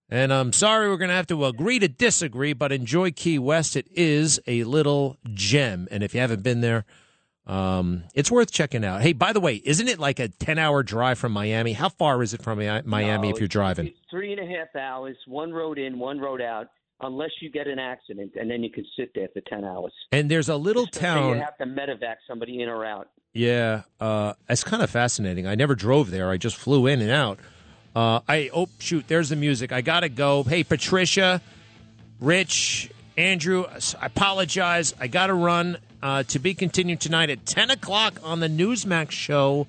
And 0.10 0.32
I'm 0.32 0.54
sorry 0.54 0.90
we're 0.90 0.98
going 0.98 1.10
to 1.10 1.16
have 1.16 1.28
to 1.28 1.46
agree 1.46 1.80
to 1.80 1.88
disagree, 1.88 2.54
but 2.54 2.72
enjoy 2.72 3.12
Key 3.12 3.40
West. 3.40 3.76
It 3.76 3.88
is 3.92 4.40
a 4.48 4.64
little 4.64 5.18
gem. 5.34 5.88
And 5.92 6.02
if 6.02 6.14
you 6.14 6.22
haven't 6.22 6.44
been 6.44 6.62
there, 6.62 6.86
um, 7.46 8.04
it's 8.14 8.32
worth 8.32 8.52
checking 8.52 8.86
out. 8.86 9.02
Hey, 9.02 9.12
by 9.14 9.34
the 9.34 9.42
way, 9.42 9.62
isn't 9.64 9.88
it 9.88 10.00
like 10.00 10.20
a 10.20 10.30
10 10.30 10.58
hour 10.60 10.84
drive 10.84 11.18
from 11.18 11.34
Miami? 11.34 11.74
How 11.74 11.90
far 11.90 12.22
is 12.22 12.34
it 12.34 12.42
from 12.42 12.60
Miami 12.60 13.28
no, 13.28 13.34
if 13.34 13.40
you're 13.40 13.48
driving? 13.48 13.94
Three 14.10 14.34
and 14.34 14.42
a 14.42 14.58
half 14.58 14.76
hours, 14.76 15.18
one 15.26 15.54
road 15.54 15.78
in, 15.78 16.00
one 16.00 16.20
road 16.20 16.42
out 16.42 16.68
unless 17.02 17.32
you 17.42 17.50
get 17.50 17.68
an 17.68 17.80
accident, 17.80 18.34
and 18.40 18.50
then 18.50 18.64
you 18.64 18.70
can 18.70 18.86
sit 18.98 19.12
there 19.14 19.28
for 19.34 19.42
ten 19.42 19.64
hours. 19.64 19.94
And 20.12 20.30
there's 20.30 20.50
a 20.50 20.58
little 20.58 20.88
town. 20.88 21.36
You 21.36 21.42
have 21.42 21.58
to 21.58 21.66
medevac 21.66 22.16
somebody 22.28 22.62
in 22.62 22.70
or 22.70 22.86
out. 22.86 23.10
Yeah, 23.34 23.84
uh, 24.00 24.34
it's 24.50 24.64
kind 24.64 24.82
of 24.82 24.90
fascinating. 24.90 25.48
I 25.48 25.56
never 25.56 25.76
drove 25.76 26.12
there. 26.12 26.30
I 26.30 26.38
just 26.38 26.56
flew 26.56 26.88
in 26.88 27.02
and 27.02 27.12
out. 27.12 27.40
Uh, 27.96 28.22
I 28.28 28.50
oh 28.54 28.68
shoot, 28.80 29.08
there's 29.08 29.30
the 29.30 29.36
music. 29.36 29.72
I 29.72 29.82
gotta 29.82 30.10
go. 30.10 30.44
Hey, 30.44 30.64
Patricia, 30.64 31.42
Rich, 32.20 32.92
Andrew, 33.18 33.66
I 34.00 34.06
apologize. 34.06 34.94
I 35.00 35.08
gotta 35.08 35.34
run. 35.34 35.78
Uh, 36.02 36.22
to 36.22 36.38
be 36.38 36.54
continued 36.54 37.02
tonight 37.02 37.32
at 37.32 37.44
10 37.48 37.72
o'clock 37.72 38.20
on 38.24 38.40
the 38.40 38.48
Newsmax 38.48 39.10
show, 39.10 39.66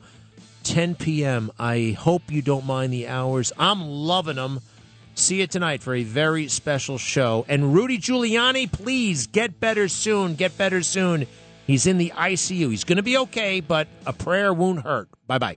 10 0.64 0.94
p.m. 0.94 1.50
I 1.59 1.96
hope 1.98 2.30
you 2.30 2.42
don't 2.42 2.66
mind 2.66 2.92
the 2.92 3.09
hours. 3.09 3.50
I'm 3.59 3.80
loving 3.80 4.36
them. 4.36 4.60
See 5.19 5.40
you 5.40 5.47
tonight 5.47 5.82
for 5.82 5.95
a 5.95 6.05
very 6.05 6.49
special 6.49 6.97
show. 6.97 7.45
And 7.49 7.74
Rudy 7.74 7.99
Giuliani, 7.99 8.70
please 8.70 9.27
get 9.27 9.61
better 9.61 9.89
soon. 9.89 10.35
Get 10.35 10.57
better 10.57 10.82
soon. 10.82 11.27
He's 11.66 11.86
in 11.86 11.99
the 11.99 12.12
ICU. 12.16 12.70
He's 12.70 12.85
going 12.85 12.97
to 12.97 13.03
be 13.03 13.19
okay, 13.19 13.61
but 13.61 13.89
a 14.07 14.12
prayer 14.12 14.55
won't 14.55 14.82
hurt. 14.82 15.09
Bye 15.27 15.39
bye. 15.39 15.57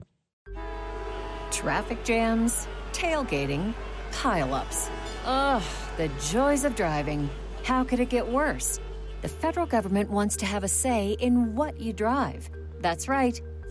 Traffic 1.50 2.02
jams, 2.04 2.66
tailgating, 2.92 3.72
pileups. 4.10 4.90
Ugh, 5.24 5.62
the 5.96 6.08
joys 6.30 6.64
of 6.64 6.74
driving. 6.74 7.30
How 7.62 7.84
could 7.84 8.00
it 8.00 8.08
get 8.08 8.26
worse? 8.26 8.80
the 9.22 9.28
federal 9.28 9.66
government 9.66 10.10
wants 10.10 10.36
to 10.36 10.46
have 10.46 10.64
a 10.64 10.68
say 10.68 11.16
in 11.20 11.54
what 11.54 11.80
you 11.80 11.92
drive. 11.92 12.50
That's 12.80 13.08
right. 13.08 13.40